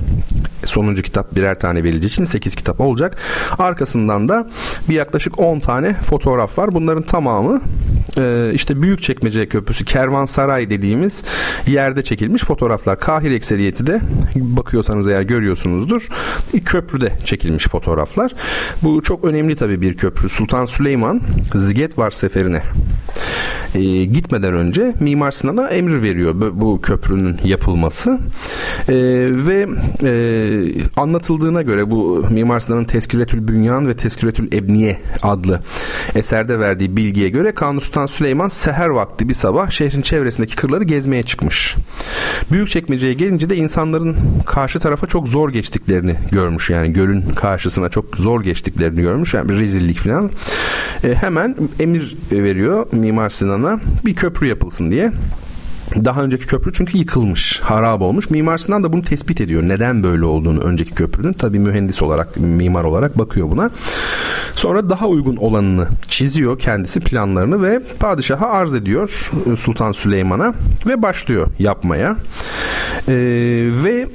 Sonuncu 0.65 1.03
kitap 1.03 1.37
birer 1.37 1.61
tane 1.61 1.85
verileceği 1.85 2.11
için 2.11 2.25
8 2.25 2.55
kitap 2.55 2.81
olacak. 2.81 3.17
Arkasından 3.59 4.29
da 4.29 4.51
bir 4.89 4.95
yaklaşık 4.95 5.39
10 5.39 5.61
tane 5.61 5.95
fotoğraf 5.95 6.59
var. 6.59 6.75
Bunların 6.75 7.03
tamamı 7.03 7.61
e, 8.19 8.51
işte 8.55 8.83
Büyükçekmece 8.83 9.49
Köprüsü 9.49 9.85
Kervansaray 9.85 10.71
dediğimiz 10.71 11.25
yerde 11.67 12.05
çekilmiş 12.05 12.43
fotoğraflar. 12.43 13.01
Kahir 13.01 13.31
ekseriyeti 13.31 13.87
de 13.87 14.01
bakıyorsanız 14.35 15.09
eğer 15.09 15.23
görüyorsunuzdur. 15.23 16.09
Köprüde 16.65 17.13
çekilmiş 17.25 17.67
fotoğraflar. 17.69 18.33
Bu 18.83 19.03
çok 19.03 19.25
önemli 19.25 19.57
tabii 19.57 19.81
bir 19.81 19.97
köprü. 19.97 20.29
Sultan 20.29 20.67
Süleyman 20.67 21.21
Zigetvar 21.55 22.11
seferine 22.11 22.63
e, 23.75 24.05
gitmeden 24.21 24.55
önce 24.55 24.95
Mimar 25.01 25.31
Sinan'a 25.31 25.69
emir 25.69 26.03
veriyor 26.03 26.35
bu, 26.35 26.61
bu 26.61 26.81
köprünün 26.81 27.37
yapılması 27.45 28.19
e, 28.89 28.95
ve 29.31 29.69
e, 30.03 30.11
anlatıldığına 30.97 31.63
göre 31.63 31.91
bu 31.91 32.25
Mimar 32.31 32.61
Sinan'ın 32.61 32.85
Teskiretül 32.85 33.49
Bünyan 33.49 33.89
ve 33.89 33.97
Teskiretül 33.97 34.53
Ebniye 34.53 34.99
adlı 35.23 35.61
eserde 36.15 36.59
verdiği 36.59 36.97
bilgiye 36.97 37.29
göre 37.29 37.55
Kanuni 37.55 37.81
Sultan 37.81 38.07
Süleyman 38.07 38.49
seher 38.49 38.89
vakti 38.89 39.29
bir 39.29 39.35
sabah 39.35 39.71
şehrin 39.71 40.03
çevresindeki 40.03 40.57
kırları 40.57 40.85
gezmeye 40.85 41.23
çıkmış. 41.23 41.77
Büyükçekmece'ye 42.53 43.15
gelince 43.15 43.51
de 43.51 43.57
insanların 43.57 44.17
karşı 44.47 44.79
tarafa 44.79 45.07
çok 45.07 45.29
zor 45.29 45.53
geçtiklerini 45.53 46.17
görmüş. 46.33 46.71
Yani 46.71 46.93
gölün 46.93 47.23
karşısına 47.23 47.89
çok 47.89 48.17
zor 48.17 48.43
geçtiklerini 48.43 49.03
görmüş. 49.03 49.35
Yani 49.35 49.49
bir 49.49 49.59
rezillik 49.59 49.99
falan. 49.99 50.31
E, 51.05 51.15
hemen 51.15 51.57
emir 51.81 52.17
veriyor 52.33 52.87
Mimar 52.93 53.29
Sinan'a 53.29 53.81
bir 54.05 54.10
köprü 54.15 54.47
yapılsın 54.47 54.91
diye. 54.91 55.13
Daha 56.05 56.23
önceki 56.23 56.47
köprü 56.47 56.73
çünkü 56.73 56.99
yıkılmış, 56.99 57.61
harap 57.61 58.03
olmuş. 58.03 58.31
Mimar 58.31 58.59
Sinan 58.59 58.85
da 58.85 58.93
bunu 58.93 59.03
tespit 59.03 59.41
ediyor. 59.41 59.63
Neden 59.63 60.03
böyle 60.03 60.25
olduğunu 60.25 60.61
önceki 60.61 60.95
köprünün. 60.95 61.33
Tabii 61.33 61.59
mühendis 61.59 62.03
olarak, 62.03 62.37
mimar 62.37 62.85
olarak 62.85 63.19
bakıyor 63.19 63.51
buna. 63.51 63.71
Sonra 64.55 64.89
daha 64.89 65.07
uygun 65.09 65.37
olanını 65.37 65.89
çiziyor 66.09 66.59
kendisi 66.59 67.01
planlarını 67.01 67.63
ve 67.63 67.81
padişaha 67.99 68.47
arz 68.47 68.75
ediyor 68.75 69.31
e, 69.53 69.57
Sultan 69.57 69.93
Süleyman'a 69.93 70.55
ve 70.87 71.03
başlıyor 71.03 71.47
yapmaya. 71.59 72.17
Ee, 73.09 73.15
ve 73.85 74.07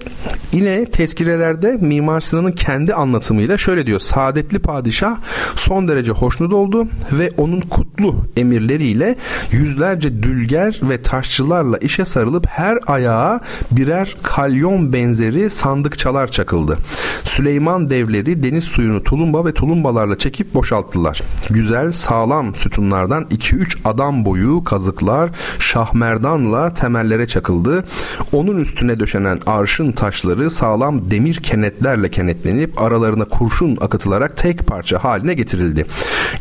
yine 0.53 0.85
tezkirelerde 0.85 1.77
Mimar 1.81 2.21
Sinan'ın 2.21 2.51
kendi 2.51 2.93
anlatımıyla 2.93 3.57
şöyle 3.57 3.87
diyor. 3.87 3.99
Saadetli 3.99 4.59
padişah 4.59 5.17
son 5.55 5.87
derece 5.87 6.11
hoşnut 6.11 6.53
oldu 6.53 6.87
ve 7.11 7.31
onun 7.37 7.61
kutlu 7.61 8.15
emirleriyle 8.37 9.15
yüzlerce 9.51 10.23
dülger 10.23 10.79
ve 10.83 11.01
taşçılar 11.01 11.64
taşlarla 11.65 11.77
işe 11.77 12.05
sarılıp 12.05 12.47
her 12.47 12.77
ayağa 12.87 13.39
birer 13.71 14.15
kalyon 14.23 14.93
benzeri 14.93 15.49
sandıkçalar 15.49 16.31
çakıldı. 16.31 16.77
Süleyman 17.23 17.89
devleri 17.89 18.43
deniz 18.43 18.63
suyunu 18.63 19.03
tulumba 19.03 19.45
ve 19.45 19.53
tulumbalarla 19.53 20.17
çekip 20.17 20.53
boşalttılar. 20.53 21.21
Güzel 21.49 21.91
sağlam 21.91 22.55
sütunlardan 22.55 23.23
2-3 23.23 23.77
adam 23.85 24.25
boyu 24.25 24.63
kazıklar 24.63 25.29
şahmerdanla 25.59 26.73
temellere 26.73 27.27
çakıldı. 27.27 27.83
Onun 28.31 28.57
üstüne 28.57 28.99
döşenen 28.99 29.39
arşın 29.47 29.91
taşları 29.91 30.51
sağlam 30.51 31.11
demir 31.11 31.35
kenetlerle 31.35 32.11
kenetlenip 32.11 32.81
aralarına 32.81 33.25
kurşun 33.25 33.77
akıtılarak 33.81 34.37
tek 34.37 34.67
parça 34.67 35.03
haline 35.03 35.33
getirildi. 35.33 35.85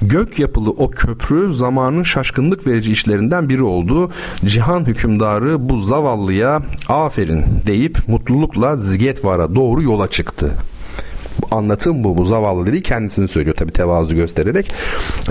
Gök 0.02 0.38
yapılı 0.38 0.70
o 0.70 0.90
köprü 0.90 1.52
zamanın 1.52 2.02
şaşkınlık 2.02 2.66
verici 2.66 2.92
işlerinden 2.92 3.48
biri 3.48 3.62
oldu. 3.62 4.10
Cihan 4.44 4.84
hüküm 4.86 5.13
hükümdarı 5.14 5.68
bu 5.68 5.76
zavallıya 5.76 6.62
aferin 6.88 7.44
deyip 7.66 7.98
mutlulukla 8.08 8.76
Zgetvar'a 8.76 9.54
doğru 9.54 9.82
yola 9.82 10.10
çıktı 10.10 10.50
anlatım 11.50 12.04
bu. 12.04 12.16
Bu 12.16 12.24
zavallı 12.24 12.66
dediği 12.66 12.82
kendisini 12.82 13.28
söylüyor 13.28 13.56
tabi 13.56 13.72
tevazu 13.72 14.14
göstererek. 14.14 14.74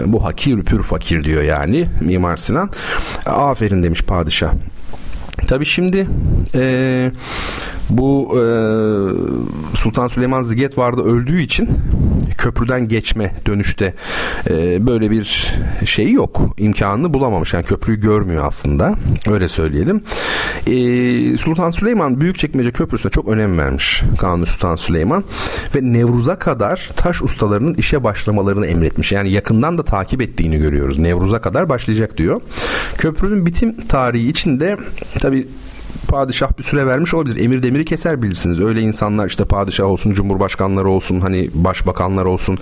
Bu 0.05 0.23
hakir 0.23 0.63
pür 0.63 0.83
fakir 0.83 1.23
diyor 1.23 1.43
yani 1.43 1.89
Mimar 2.01 2.37
Sinan. 2.37 2.69
Aferin 3.25 3.83
demiş 3.83 4.01
padişah. 4.01 4.53
Tabi 5.47 5.65
şimdi 5.65 6.07
e, 6.55 7.11
bu 7.89 8.31
e, 8.31 8.43
Sultan 9.77 10.07
Süleyman 10.07 10.41
Ziget 10.41 10.77
vardı 10.77 11.03
öldüğü 11.03 11.41
için 11.41 11.69
köprüden 12.37 12.87
geçme 12.87 13.33
dönüşte 13.45 13.93
e, 14.49 14.87
böyle 14.87 15.11
bir 15.11 15.53
şey 15.85 16.11
yok. 16.11 16.41
imkanını 16.57 17.13
bulamamış. 17.13 17.53
Yani 17.53 17.65
köprüyü 17.65 18.01
görmüyor 18.01 18.45
aslında. 18.45 18.95
Öyle 19.27 19.47
söyleyelim. 19.49 20.03
E, 20.67 21.37
Sultan 21.37 21.69
Süleyman 21.69 22.21
Büyükçekmece 22.21 22.71
Köprüsü'ne 22.71 23.11
çok 23.11 23.27
önem 23.27 23.57
vermiş. 23.57 24.01
Kanuni 24.19 24.45
Sultan 24.45 24.75
Süleyman 24.75 25.23
ve 25.75 25.79
Nevruz'a 25.81 26.39
kadar 26.39 26.89
taş 26.95 27.21
ustalarının 27.21 27.73
işe 27.73 28.03
başlamalarını 28.03 28.67
emretmiş. 28.67 29.11
Yani 29.11 29.31
yakından 29.31 29.77
da 29.77 29.83
takip 29.83 30.21
ettiğini 30.21 30.57
görüyoruz. 30.57 30.97
Nevruz'a 30.97 31.41
kadar 31.41 31.69
başlayacak 31.69 32.17
diyor. 32.17 32.41
Köprünün 32.97 33.45
bitim 33.45 33.87
tarihi 33.87 34.29
içinde 34.29 34.77
tabi 35.33 35.47
padişah 36.07 36.57
bir 36.57 36.63
süre 36.63 36.87
vermiş 36.87 37.13
olabilir. 37.13 37.45
Emir 37.45 37.63
demiri 37.63 37.85
keser 37.85 38.21
bilirsiniz. 38.21 38.61
Öyle 38.61 38.81
insanlar 38.81 39.27
işte 39.27 39.45
padişah 39.45 39.85
olsun, 39.85 40.13
cumhurbaşkanları 40.13 40.89
olsun, 40.89 41.19
hani 41.19 41.49
başbakanlar 41.53 42.25
olsun. 42.25 42.57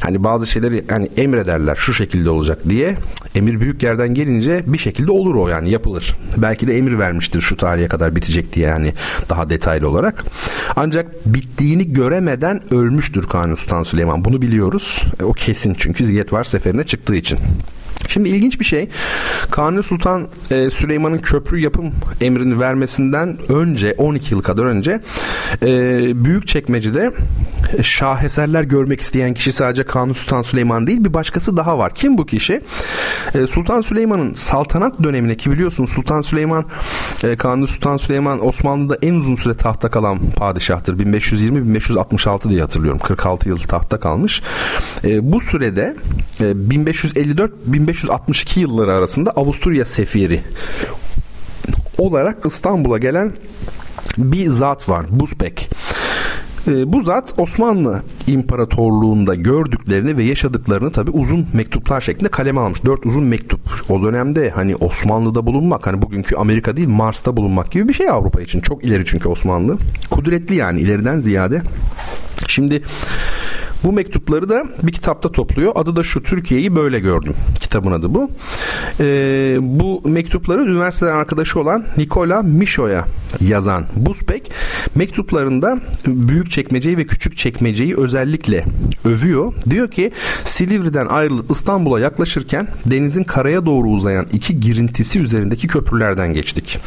Hani 0.00 0.24
bazı 0.24 0.46
şeyleri 0.46 0.84
hani 0.90 1.08
emrederler 1.16 1.74
şu 1.74 1.94
şekilde 1.94 2.30
olacak 2.30 2.58
diye. 2.68 2.96
Emir 3.34 3.60
büyük 3.60 3.82
yerden 3.82 4.14
gelince 4.14 4.64
bir 4.66 4.78
şekilde 4.78 5.10
olur 5.10 5.34
o 5.34 5.48
yani 5.48 5.70
yapılır. 5.70 6.16
Belki 6.36 6.68
de 6.68 6.78
emir 6.78 6.98
vermiştir 6.98 7.40
şu 7.40 7.56
tarihe 7.56 7.88
kadar 7.88 8.16
bitecek 8.16 8.52
diye 8.52 8.66
yani 8.66 8.94
daha 9.28 9.50
detaylı 9.50 9.88
olarak. 9.88 10.24
Ancak 10.76 11.26
bittiğini 11.26 11.92
göremeden 11.92 12.74
ölmüştür 12.74 13.26
Kanuni 13.26 13.56
Sultan 13.56 13.82
Süleyman. 13.82 14.24
Bunu 14.24 14.42
biliyoruz. 14.42 15.02
E, 15.20 15.24
o 15.24 15.32
kesin 15.32 15.74
çünkü 15.78 16.04
Ziyet 16.04 16.32
var 16.32 16.44
seferine 16.44 16.84
çıktığı 16.84 17.16
için. 17.16 17.38
Şimdi 18.06 18.28
ilginç 18.28 18.60
bir 18.60 18.64
şey. 18.64 18.88
Kanuni 19.50 19.82
Sultan 19.82 20.28
e, 20.50 20.70
Süleyman'ın 20.70 21.18
köprü 21.18 21.58
yapım 21.58 21.92
emrini 22.20 22.60
vermesinden 22.60 23.38
önce 23.48 23.94
12 23.98 24.34
yıl 24.34 24.42
kadar 24.42 24.64
önce 24.64 25.00
e, 25.62 25.68
büyük 26.24 26.48
çekmecede 26.48 27.12
şaheserler 27.82 28.62
görmek 28.62 29.00
isteyen 29.00 29.34
kişi 29.34 29.52
sadece 29.52 29.82
Kanuni 29.82 30.14
Sultan 30.14 30.42
Süleyman 30.42 30.86
değil 30.86 31.04
bir 31.04 31.14
başkası 31.14 31.56
daha 31.56 31.78
var. 31.78 31.94
Kim 31.94 32.18
bu 32.18 32.26
kişi? 32.26 32.60
E, 33.34 33.46
Sultan 33.46 33.80
Süleyman'ın 33.80 34.32
saltanat 34.32 35.02
dönemine 35.02 35.36
ki 35.36 35.50
biliyorsunuz 35.50 35.90
Sultan 35.90 36.20
Süleyman 36.20 36.64
e, 37.22 37.36
Kanuni 37.36 37.66
Sultan 37.66 37.96
Süleyman 37.96 38.46
Osmanlı'da 38.46 38.98
en 39.02 39.14
uzun 39.14 39.34
süre 39.34 39.54
tahta 39.54 39.90
kalan 39.90 40.18
padişahtır. 40.36 40.98
1520-1566 40.98 42.50
diye 42.50 42.60
hatırlıyorum. 42.60 42.98
46 42.98 43.48
yıl 43.48 43.56
tahta 43.56 44.00
kalmış. 44.00 44.42
E, 45.04 45.32
bu 45.32 45.40
sürede 45.40 45.96
e, 46.40 46.44
1554-1562 47.88 48.60
yılları 48.60 48.92
arasında 48.92 49.30
Avusturya 49.30 49.84
sefiri 49.84 50.42
olarak 51.98 52.46
İstanbul'a 52.46 52.98
gelen 52.98 53.32
bir 54.18 54.48
zat 54.48 54.88
var. 54.88 55.06
Buzbek. 55.10 55.70
E, 56.68 56.92
bu 56.92 57.00
zat 57.00 57.34
Osmanlı 57.38 58.02
İmparatorluğunda 58.26 59.34
gördüklerini 59.34 60.16
ve 60.16 60.24
yaşadıklarını 60.24 60.92
tabi 60.92 61.10
uzun 61.10 61.46
mektuplar 61.52 62.00
şeklinde 62.00 62.28
kaleme 62.28 62.60
almış. 62.60 62.84
Dört 62.84 63.06
uzun 63.06 63.24
mektup. 63.24 63.60
O 63.88 64.02
dönemde 64.02 64.50
hani 64.50 64.76
Osmanlı'da 64.76 65.46
bulunmak 65.46 65.86
hani 65.86 66.02
bugünkü 66.02 66.36
Amerika 66.36 66.76
değil 66.76 66.88
Mars'ta 66.88 67.36
bulunmak 67.36 67.72
gibi 67.72 67.88
bir 67.88 67.94
şey 67.94 68.10
Avrupa 68.10 68.40
için. 68.40 68.60
Çok 68.60 68.84
ileri 68.84 69.04
çünkü 69.06 69.28
Osmanlı. 69.28 69.78
Kudretli 70.10 70.56
yani 70.56 70.80
ileriden 70.80 71.18
ziyade. 71.18 71.62
Şimdi 72.46 72.82
bu 73.84 73.92
mektupları 73.92 74.48
da 74.48 74.64
bir 74.82 74.92
kitapta 74.92 75.32
topluyor. 75.32 75.72
Adı 75.74 75.96
da 75.96 76.02
şu 76.02 76.22
Türkiye'yi 76.22 76.76
böyle 76.76 77.00
gördüm. 77.00 77.34
Kitabın 77.60 77.92
adı 77.92 78.14
bu. 78.14 78.30
Ee, 79.00 79.56
bu 79.60 80.02
mektupları 80.04 80.62
üniversiteden 80.62 81.14
arkadaşı 81.14 81.60
olan 81.60 81.84
Nikola 81.96 82.42
Mişo'ya 82.42 83.04
yazan 83.40 83.86
Buzbek 83.96 84.50
mektuplarında 84.94 85.78
büyük 86.06 86.50
çekmeceyi 86.50 86.98
ve 86.98 87.06
küçük 87.06 87.36
çekmeceyi 87.36 87.96
özellikle 87.96 88.64
övüyor. 89.04 89.52
Diyor 89.70 89.90
ki 89.90 90.12
Silivri'den 90.44 91.06
ayrılıp 91.06 91.50
İstanbul'a 91.50 92.00
yaklaşırken 92.00 92.68
denizin 92.86 93.24
karaya 93.24 93.66
doğru 93.66 93.88
uzayan 93.88 94.26
iki 94.32 94.60
girintisi 94.60 95.20
üzerindeki 95.20 95.66
köprülerden 95.66 96.32
geçtik. 96.32 96.78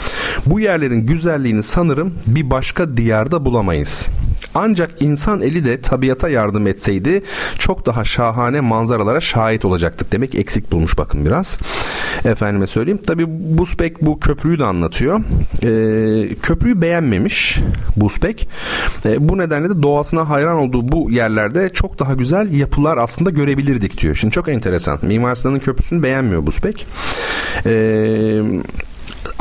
Bu 0.45 0.59
yerlerin 0.59 1.05
güzelliğini 1.05 1.63
sanırım 1.63 2.13
bir 2.27 2.49
başka 2.49 2.97
diyarda 2.97 3.45
bulamayız. 3.45 4.07
Ancak 4.55 5.01
insan 5.01 5.41
eli 5.41 5.65
de 5.65 5.81
tabiata 5.81 6.29
yardım 6.29 6.67
etseydi 6.67 7.23
çok 7.59 7.85
daha 7.85 8.03
şahane 8.03 8.61
manzaralara 8.61 9.21
şahit 9.21 9.65
olacaktık. 9.65 10.11
Demek 10.11 10.35
eksik 10.35 10.71
bulmuş 10.71 10.97
bakın 10.97 11.25
biraz. 11.25 11.59
Efendime 12.25 12.67
söyleyeyim. 12.67 12.99
Tabi 13.07 13.25
Busbek 13.27 14.01
bu 14.01 14.19
köprüyü 14.19 14.59
de 14.59 14.65
anlatıyor. 14.65 15.19
Ee, 15.63 16.35
köprüyü 16.35 16.81
beğenmemiş 16.81 17.59
Busbek. 17.97 18.47
Ee, 19.05 19.29
bu 19.29 19.37
nedenle 19.37 19.69
de 19.69 19.83
doğasına 19.83 20.29
hayran 20.29 20.57
olduğu 20.57 20.91
bu 20.91 21.11
yerlerde 21.11 21.69
çok 21.69 21.99
daha 21.99 22.13
güzel 22.13 22.53
yapılar 22.53 22.97
aslında 22.97 23.29
görebilirdik 23.29 24.01
diyor. 24.01 24.15
Şimdi 24.15 24.33
çok 24.33 24.47
enteresan. 24.47 24.99
Mimar 25.01 25.35
Sinan'ın 25.35 25.59
köprüsünü 25.59 26.03
beğenmiyor 26.03 26.45
Busbek. 26.45 26.87
Eee 27.65 28.41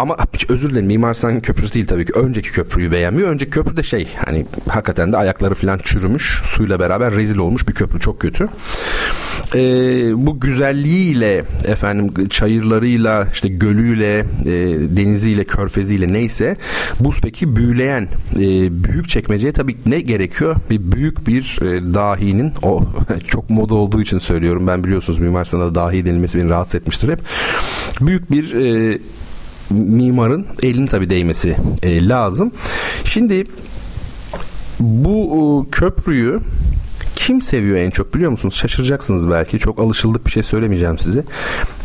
ama 0.01 0.17
özür 0.49 0.71
dilerim 0.71 0.87
Mimar 0.87 1.15
Sinan 1.15 1.41
Köprüsü 1.41 1.75
değil 1.75 1.87
tabii 1.87 2.07
ki. 2.07 2.13
Önceki 2.13 2.53
köprüyü 2.53 2.93
beğenmiyor. 2.93 3.29
Önceki 3.29 3.51
köprü 3.51 3.77
de 3.77 3.83
şey 3.83 4.09
hani 4.27 4.47
hakikaten 4.69 5.13
de 5.13 5.17
ayakları 5.17 5.55
falan 5.55 5.79
çürümüş. 5.79 6.41
Suyla 6.45 6.81
beraber 6.81 7.15
rezil 7.15 7.39
olmuş 7.39 7.69
bir 7.69 7.75
köprü. 7.75 8.01
Çok 8.01 8.21
kötü. 8.21 8.49
Ee, 9.55 10.27
bu 10.27 10.41
güzelliğiyle 10.41 11.45
efendim 11.65 12.29
çayırlarıyla 12.29 13.29
işte 13.33 13.49
gölüyle 13.49 14.19
e, 14.19 14.55
deniziyle 14.97 15.45
körfeziyle 15.45 16.13
neyse 16.13 16.57
Buzpeki 17.01 17.57
büyüleyen 17.57 18.09
e, 18.35 18.45
büyük 18.85 19.09
çekmeceye 19.09 19.53
tabii 19.53 19.77
ne 19.87 20.01
gerekiyor? 20.01 20.57
Bir 20.71 20.93
büyük 20.93 21.27
bir 21.27 21.59
e, 21.63 21.95
dahinin 21.95 22.53
o 22.63 22.85
çok 23.27 23.51
moda 23.51 23.75
olduğu 23.75 24.03
için 24.03 24.19
söylüyorum. 24.19 24.67
Ben 24.67 24.85
biliyorsunuz 24.85 25.19
Mimar 25.19 25.45
Sinan'a 25.45 25.75
dahi 25.75 26.05
denilmesi 26.05 26.39
beni 26.39 26.49
rahatsız 26.49 26.75
etmiştir 26.75 27.09
hep. 27.09 27.21
Büyük 28.01 28.33
bir 28.33 28.55
e, 28.55 28.99
mimarın 29.71 30.47
elin 30.63 30.87
tabi 30.87 31.11
değmesi 31.11 31.57
e, 31.83 32.09
lazım. 32.09 32.53
Şimdi 33.05 33.47
bu 34.81 35.67
e, 35.67 35.71
köprüyü 35.71 36.41
kim 37.17 37.43
seviyor 37.43 37.77
en 37.77 37.91
çok 37.91 38.15
biliyor 38.15 38.31
musunuz? 38.31 38.55
Şaşıracaksınız 38.55 39.31
belki. 39.31 39.59
Çok 39.59 39.79
alışıldık 39.79 40.27
bir 40.27 40.31
şey 40.31 40.43
söylemeyeceğim 40.43 40.99
size. 40.99 41.25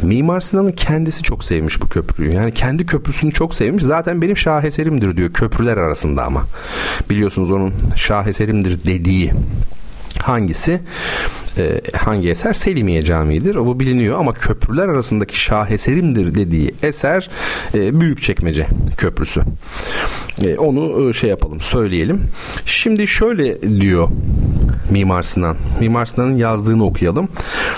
Mimar 0.03 0.41
Sinan'ın 0.41 0.71
kendisi 0.71 1.23
çok 1.23 1.43
sevmiş 1.43 1.81
bu 1.81 1.89
köprüyü. 1.89 2.33
Yani 2.33 2.53
kendi 2.53 2.85
köprüsünü 2.85 3.31
çok 3.31 3.55
sevmiş. 3.55 3.83
Zaten 3.83 4.21
benim 4.21 4.37
şaheserimdir 4.37 5.17
diyor 5.17 5.33
köprüler 5.33 5.77
arasında 5.77 6.23
ama. 6.23 6.43
Biliyorsunuz 7.09 7.51
onun 7.51 7.73
şaheserimdir 7.95 8.83
dediği 8.83 9.31
hangisi? 10.27 10.79
e, 11.57 11.81
hangi 11.97 12.29
eser? 12.29 12.53
Selimiye 12.53 13.01
Camii'dir. 13.01 13.55
O 13.55 13.65
bu 13.65 13.79
biliniyor 13.79 14.19
ama 14.19 14.33
köprüler 14.33 14.87
arasındaki 14.87 15.39
şaheserimdir 15.41 16.35
dediği 16.35 16.75
eser 16.83 17.29
e, 17.73 17.99
Büyükçekmece 17.99 18.67
Köprüsü. 18.97 19.41
E, 20.43 20.57
onu 20.57 21.09
e, 21.09 21.13
şey 21.13 21.29
yapalım, 21.29 21.61
söyleyelim. 21.61 22.21
Şimdi 22.65 23.07
şöyle 23.07 23.61
diyor 23.81 24.07
Mimar 24.89 25.23
Sinan. 25.23 25.55
Mimar 25.79 26.05
Sinan'ın 26.05 26.37
yazdığını 26.37 26.85
okuyalım. 26.85 27.27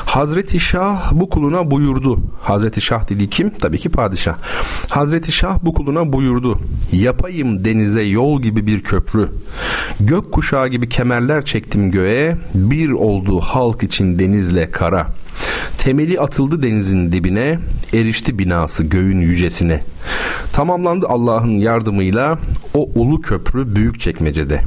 Hazreti 0.05 0.59
Şah 0.59 1.11
bu 1.11 1.29
kuluna 1.29 1.71
buyurdu. 1.71 2.19
Hazreti 2.41 2.81
Şah 2.81 3.09
dediği 3.09 3.29
kim? 3.29 3.49
Tabii 3.49 3.79
ki 3.79 3.89
padişah. 3.89 4.35
Hazreti 4.89 5.31
Şah 5.31 5.57
bu 5.61 5.73
kuluna 5.73 6.13
buyurdu. 6.13 6.59
Yapayım 6.91 7.65
denize 7.65 8.01
yol 8.01 8.41
gibi 8.41 8.67
bir 8.67 8.83
köprü. 8.83 9.29
Gök 9.99 10.31
kuşağı 10.31 10.67
gibi 10.67 10.89
kemerler 10.89 11.45
çektim 11.45 11.91
göğe. 11.91 12.36
Bir 12.53 12.89
oldu 12.91 13.39
halk 13.39 13.83
için 13.83 14.19
denizle 14.19 14.71
kara. 14.71 15.07
Temeli 15.77 16.19
atıldı 16.19 16.63
denizin 16.63 17.11
dibine, 17.11 17.59
erişti 17.93 18.39
binası 18.39 18.83
göğün 18.83 19.19
yücesine. 19.19 19.81
Tamamlandı 20.53 21.07
Allah'ın 21.07 21.57
yardımıyla 21.57 22.39
o 22.73 22.89
ulu 22.95 23.21
köprü 23.21 23.75
büyük 23.75 23.99
çekmecede. 23.99 24.61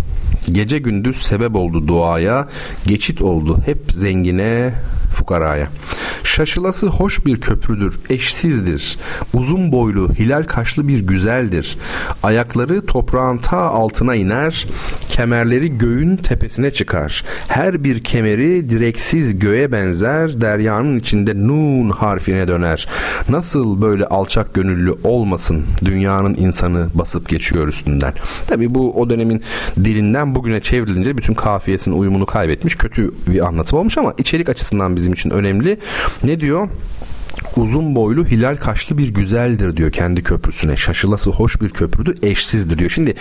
Gece 0.52 0.78
gündüz 0.78 1.16
sebep 1.16 1.56
oldu 1.56 1.88
duaya, 1.88 2.48
geçit 2.86 3.22
oldu 3.22 3.58
hep 3.66 3.78
zengine, 3.92 4.74
fukaraya. 5.10 5.68
Şaşılası 6.24 6.86
hoş 6.86 7.26
bir 7.26 7.40
köprüdür, 7.40 8.00
eşsizdir. 8.10 8.98
Uzun 9.34 9.72
boylu, 9.72 10.14
hilal 10.14 10.44
kaşlı 10.44 10.88
bir 10.88 11.00
güzeldir. 11.00 11.78
Ayakları 12.22 12.86
toprağın 12.86 13.38
ta 13.38 13.58
altına 13.58 14.14
iner, 14.14 14.66
kemerleri 15.08 15.78
göğün 15.78 16.16
tepesine 16.16 16.72
çıkar. 16.72 17.24
Her 17.48 17.84
bir 17.84 18.04
kemeri 18.04 18.68
direksiz 18.68 19.38
göğe 19.38 19.72
benzer, 19.72 20.40
deryanın 20.40 20.98
içinde 20.98 21.34
nun 21.34 21.90
harfine 21.90 22.48
döner. 22.48 22.88
Nasıl 23.28 23.82
böyle 23.82 24.06
alçak 24.06 24.54
gönüllü 24.54 24.94
olmasın 25.04 25.64
dünyanın 25.84 26.34
insanı 26.34 26.88
basıp 26.94 27.28
geçiyor 27.28 27.68
üstünden. 27.68 28.14
Tabi 28.46 28.74
bu 28.74 29.00
o 29.00 29.10
dönemin 29.10 29.42
dilinden 29.76 30.34
bugüne 30.34 30.60
çevrilince 30.60 31.16
bütün 31.18 31.34
kafiyesinin 31.34 31.98
uyumunu 31.98 32.26
kaybetmiş 32.26 32.76
kötü 32.76 33.10
bir 33.28 33.46
anlatım 33.46 33.78
olmuş 33.78 33.98
ama 33.98 34.14
içerik 34.18 34.48
açısından 34.48 34.96
bizim 35.00 35.12
için 35.12 35.30
önemli. 35.30 35.78
Ne 36.24 36.40
diyor? 36.40 36.68
Uzun 37.56 37.94
boylu 37.94 38.26
hilal 38.26 38.56
kaşlı 38.56 38.98
bir 38.98 39.08
güzeldir 39.08 39.76
diyor 39.76 39.92
kendi 39.92 40.22
köprüsüne. 40.22 40.76
Şaşılası 40.76 41.30
hoş 41.30 41.60
bir 41.60 41.68
köprüdür 41.68 42.18
eşsizdir 42.22 42.78
diyor. 42.78 42.90
Şimdi 42.90 43.14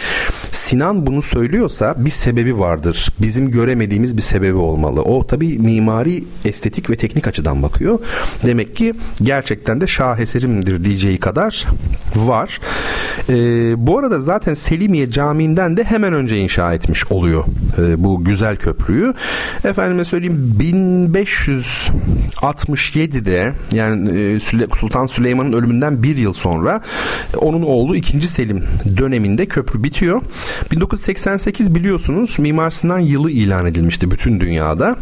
Sinan 0.51 1.07
bunu 1.07 1.21
söylüyorsa 1.21 1.95
bir 1.97 2.09
sebebi 2.09 2.59
vardır. 2.59 3.09
Bizim 3.21 3.51
göremediğimiz 3.51 4.17
bir 4.17 4.21
sebebi 4.21 4.57
olmalı. 4.57 5.01
O 5.01 5.27
tabi 5.27 5.59
mimari, 5.59 6.23
estetik 6.45 6.89
ve 6.89 6.95
teknik 6.95 7.27
açıdan 7.27 7.63
bakıyor. 7.63 7.99
Demek 8.43 8.75
ki 8.75 8.93
gerçekten 9.23 9.81
de 9.81 9.87
şaheserimdir 9.87 10.85
diyeceği 10.85 11.17
kadar 11.17 11.65
var. 12.15 12.59
Ee, 13.29 13.33
bu 13.87 13.99
arada 13.99 14.21
zaten 14.21 14.53
Selimiye 14.53 15.11
Camii'nden 15.11 15.77
de 15.77 15.83
hemen 15.83 16.13
önce 16.13 16.37
inşa 16.37 16.73
etmiş 16.73 17.11
oluyor 17.11 17.43
e, 17.77 18.03
bu 18.03 18.23
güzel 18.23 18.57
köprüyü. 18.57 19.13
Efendime 19.63 20.03
söyleyeyim 20.03 20.55
1567'de 20.59 23.53
yani 23.71 23.98
e, 24.05 24.39
Sultan 24.79 25.05
Süleyman'ın 25.05 25.53
ölümünden 25.53 26.03
bir 26.03 26.17
yıl 26.17 26.33
sonra 26.33 26.81
onun 27.37 27.61
oğlu 27.61 27.95
2. 27.95 28.27
Selim 28.27 28.63
döneminde 28.97 29.45
köprü 29.45 29.83
bitiyor. 29.83 30.21
1988 30.71 31.75
biliyorsunuz 31.75 32.39
Mimar 32.39 32.71
Sinan 32.71 32.99
yılı 32.99 33.31
ilan 33.31 33.65
edilmişti 33.65 34.11
bütün 34.11 34.39
dünyada. 34.39 34.95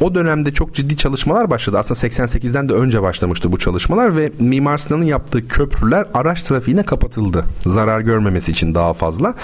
O 0.00 0.14
dönemde 0.14 0.52
çok 0.52 0.74
ciddi 0.74 0.96
çalışmalar 0.96 1.50
başladı. 1.50 1.78
Aslında 1.78 2.00
88'den 2.00 2.68
de 2.68 2.72
önce 2.72 3.02
başlamıştı 3.02 3.52
bu 3.52 3.58
çalışmalar 3.58 4.16
ve 4.16 4.32
Mimar 4.38 4.78
Sinan'ın 4.78 5.04
yaptığı 5.04 5.48
köprüler 5.48 6.06
araç 6.14 6.42
trafiğine 6.42 6.82
kapatıldı. 6.82 7.44
Zarar 7.66 8.00
görmemesi 8.00 8.52
için 8.52 8.74
daha 8.74 8.92
fazla. 8.92 9.34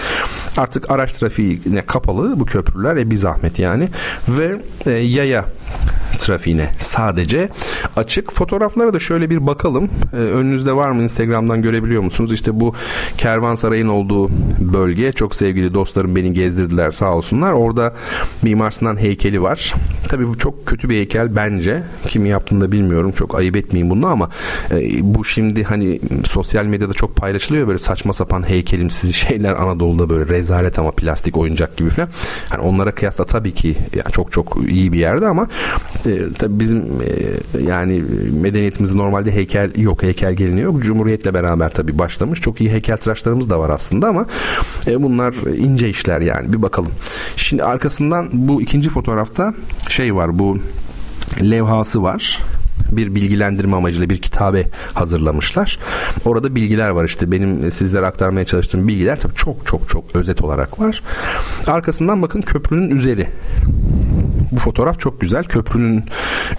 Artık 0.57 0.91
araç 0.91 1.13
trafiğine 1.13 1.83
kapalı 1.83 2.41
bu 2.41 2.45
köprüler 2.45 2.97
e 2.97 3.11
bir 3.11 3.17
zahmet 3.17 3.59
yani 3.59 3.89
ve 4.29 4.61
e, 4.87 4.91
yaya 4.91 5.45
trafiğine 6.19 6.71
sadece 6.79 7.49
açık. 7.97 8.35
Fotoğraflara 8.35 8.95
da 8.95 8.99
şöyle 8.99 9.31
bir 9.31 9.47
bakalım. 9.47 9.91
Ee, 10.13 10.17
önünüzde 10.17 10.73
var 10.73 10.91
mı 10.91 11.03
Instagram'dan 11.03 11.63
görebiliyor 11.63 12.03
musunuz? 12.03 12.33
İşte 12.33 12.61
bu 12.61 12.75
Kervansaray'ın 13.19 13.89
olduğu 13.89 14.29
bölge. 14.59 15.13
Çok 15.13 15.35
sevgili 15.35 15.75
dostlarım 15.75 16.17
beni 16.17 16.33
gezdirdiler 16.33 16.91
sağ 16.91 17.17
olsunlar. 17.17 17.53
Orada 17.53 17.95
Mimar 18.43 18.71
Sinan 18.71 18.97
heykeli 18.97 19.43
var. 19.43 19.75
Tabii 20.09 20.29
bu 20.29 20.39
çok 20.39 20.67
kötü 20.67 20.91
bir 20.91 20.95
heykel 20.95 21.37
bence. 21.37 21.83
Kim 22.09 22.27
yaptığını 22.27 22.61
da 22.61 22.73
bilmiyorum. 22.73 23.13
Çok 23.13 23.39
ayıp 23.39 23.57
etmeyin 23.57 23.91
bunu 23.91 24.07
ama 24.07 24.29
e, 24.71 24.77
bu 25.15 25.25
şimdi 25.25 25.65
hani 25.65 26.01
sosyal 26.25 26.65
medyada 26.65 26.93
çok 26.93 27.17
paylaşılıyor 27.17 27.69
böyle 27.69 27.79
saçma 27.79 28.13
sapan 28.13 28.49
heykelimsiz 28.49 29.15
şeyler 29.15 29.53
Anadolu'da 29.53 30.09
böyle 30.09 30.29
rezalet 30.29 30.79
ama 30.79 30.91
plastik 30.91 31.37
oyuncak 31.37 31.77
gibi 31.77 31.91
falan. 31.91 32.09
Yani 32.53 32.63
onlara 32.63 32.95
kıyasla 32.95 33.25
tabii 33.25 33.55
ki 33.55 33.77
yani 33.95 34.13
çok 34.13 34.33
çok 34.33 34.57
iyi 34.69 34.93
bir 34.93 34.99
yerde 34.99 35.27
ama 35.27 35.47
e, 36.07 36.33
tabii 36.39 36.61
bizim 36.61 36.79
e, 36.79 37.63
yani 37.63 38.05
medeniyetimizde 38.41 38.97
normalde 38.97 39.35
heykel 39.35 39.71
yok 39.77 40.03
heykel 40.03 40.35
geliniyor. 40.35 40.81
Cumhuriyetle 40.83 41.35
beraber 41.35 41.71
tabii 41.73 41.99
başlamış. 41.99 42.41
Çok 42.41 42.61
iyi 42.61 42.71
heykel 42.71 42.97
tıraşlarımız 42.97 43.51
da 43.51 43.59
var 43.59 43.71
aslında 43.71 44.09
ama 44.09 44.27
e, 44.87 45.03
bunlar 45.03 45.35
ince 45.57 45.89
işler 45.89 46.21
yani 46.21 46.53
bir 46.53 46.63
bakalım. 46.63 46.93
Şimdi 47.37 47.65
arkasından 47.65 48.29
bu 48.33 48.63
ikinci 48.63 48.91
fotoğrafta 48.91 49.55
şey 49.89 50.15
var 50.15 50.39
bu 50.39 50.59
levhası 51.43 52.03
var 52.03 52.39
bir 52.93 53.15
bilgilendirme 53.15 53.77
amacıyla 53.77 54.11
bir 54.11 54.19
kitabe 54.19 54.67
hazırlamışlar. 54.95 55.79
Orada 56.25 56.55
bilgiler 56.55 56.89
var 56.89 57.05
işte 57.05 57.33
benim 57.33 57.71
sizlere 57.71 58.07
aktarmaya 58.07 58.45
çalıştığım 58.45 58.89
bilgiler 58.89 59.21
tabii 59.21 59.35
çok 59.35 59.67
çok 59.67 59.89
çok 59.89 60.17
özet 60.17 60.43
olarak 60.43 60.81
var. 60.81 61.03
Arkasından 61.67 62.23
bakın 62.23 62.41
köprünün 62.41 62.91
üzeri 62.91 63.27
bu 64.53 64.59
fotoğraf 64.59 65.01
çok 65.01 65.21
güzel. 65.21 65.45
Köprünün 65.45 66.05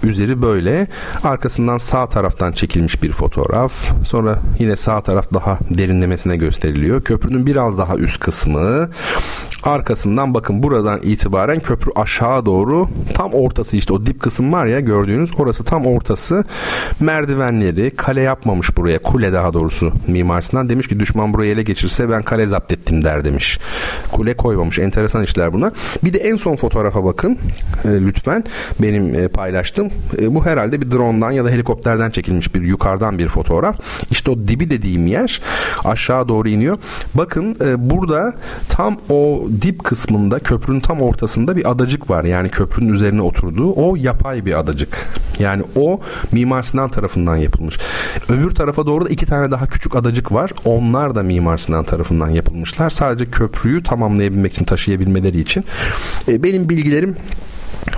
üzeri 0.02 0.42
böyle. 0.42 0.86
Arkasından 1.24 1.76
sağ 1.76 2.06
taraftan 2.06 2.52
çekilmiş 2.52 3.02
bir 3.02 3.12
fotoğraf. 3.12 3.72
Sonra 4.06 4.38
yine 4.58 4.76
sağ 4.76 5.00
taraf 5.00 5.26
daha 5.34 5.58
derinlemesine 5.70 6.36
gösteriliyor. 6.36 7.04
Köprünün 7.04 7.46
biraz 7.46 7.78
daha 7.78 7.96
üst 7.96 8.20
kısmı. 8.20 8.90
Arkasından 9.62 10.34
bakın 10.34 10.62
buradan 10.62 11.00
itibaren 11.02 11.60
köprü 11.60 11.90
aşağı 11.96 12.46
doğru 12.46 12.88
tam 13.14 13.32
ortası 13.32 13.76
işte 13.76 13.92
o 13.92 14.06
dip 14.06 14.20
kısım 14.20 14.52
var 14.52 14.66
ya 14.66 14.80
gördüğünüz 14.80 15.30
orası 15.38 15.64
tam 15.64 15.86
ortası. 15.86 16.44
Merdivenleri 17.00 17.90
kale 17.96 18.20
yapmamış 18.20 18.76
buraya. 18.76 18.98
Kule 18.98 19.32
daha 19.32 19.52
doğrusu 19.52 19.92
mimarsından 20.06 20.68
demiş 20.68 20.88
ki 20.88 21.00
düşman 21.00 21.34
burayı 21.34 21.52
ele 21.52 21.62
geçirse 21.62 22.10
ben 22.10 22.22
kale 22.22 22.46
zapt 22.46 22.72
ettim 22.72 23.04
der 23.04 23.24
demiş. 23.24 23.58
Kule 24.12 24.36
koymamış. 24.36 24.78
Enteresan 24.78 25.22
işler 25.22 25.52
bunlar. 25.52 25.72
Bir 26.04 26.12
de 26.12 26.18
en 26.18 26.36
son 26.36 26.56
fotoğrafa 26.56 27.04
bakın 27.04 27.38
e, 27.84 27.88
lütfen. 27.88 28.44
Benim 28.82 29.14
e, 29.14 29.28
paylaştım. 29.28 29.90
E, 30.18 30.34
bu 30.34 30.46
herhalde 30.46 30.80
bir 30.80 30.90
drone'dan 30.90 31.30
ya 31.30 31.44
da 31.44 31.50
helikopterden 31.50 32.10
çekilmiş 32.10 32.54
bir 32.54 32.62
yukarıdan 32.62 33.18
bir 33.18 33.28
fotoğraf. 33.28 33.76
İşte 34.10 34.30
o 34.30 34.38
dibi 34.48 34.70
dediğim 34.70 35.06
yer 35.06 35.40
aşağı 35.84 36.28
doğru 36.28 36.48
iniyor. 36.48 36.78
Bakın 37.14 37.56
e, 37.64 37.90
burada 37.90 38.34
tam 38.68 38.98
o 39.10 39.42
dip 39.62 39.84
kısmında 39.84 40.38
köprünün 40.38 40.80
tam 40.80 41.00
ortasında 41.00 41.56
bir 41.56 41.70
adacık 41.70 42.10
var. 42.10 42.24
Yani 42.24 42.50
köprünün 42.50 42.92
üzerine 42.92 43.22
oturduğu 43.22 43.72
o 43.72 43.96
yapay 43.96 44.44
bir 44.44 44.58
adacık. 44.58 45.06
Yani 45.38 45.62
o 45.76 46.00
Mimar 46.32 46.62
Sinan 46.62 46.90
tarafından 46.90 47.36
yapılmış. 47.36 47.78
Öbür 48.28 48.50
tarafa 48.50 48.86
doğru 48.86 49.04
da 49.04 49.08
iki 49.08 49.26
tane 49.26 49.50
daha 49.50 49.66
küçük 49.66 49.96
adacık 49.96 50.32
var. 50.32 50.50
Onlar 50.64 51.14
da 51.14 51.22
Mimar 51.22 51.58
Sinan 51.58 51.84
tarafından 51.84 52.30
yapılmışlar. 52.30 52.90
Sadece 52.90 53.30
köprüyü 53.30 53.82
tamamlayabilmek 53.82 54.52
için, 54.52 54.64
taşıyabilmeleri 54.64 55.40
için. 55.40 55.64
E, 56.28 56.42
benim 56.42 56.68
bilgilerim 56.68 57.16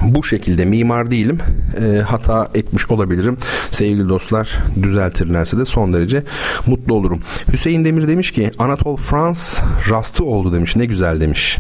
bu 0.03 0.25
şekilde 0.25 0.65
mimar 0.65 1.11
değilim. 1.11 1.39
E, 1.81 2.01
hata 2.01 2.51
etmiş 2.55 2.91
olabilirim. 2.91 3.37
Sevgili 3.71 4.09
dostlar 4.09 4.59
düzeltirlerse 4.83 5.59
de 5.59 5.65
son 5.65 5.93
derece 5.93 6.23
mutlu 6.67 6.95
olurum. 6.95 7.21
Hüseyin 7.53 7.85
Demir 7.85 8.09
demiş 8.09 8.33
ki 8.33 8.51
Anatol 8.59 8.97
Frans 8.97 9.61
rastı 9.91 10.25
oldu 10.25 10.53
demiş. 10.53 10.77
Ne 10.77 10.87
güzel 10.87 11.21
demiş. 11.21 11.59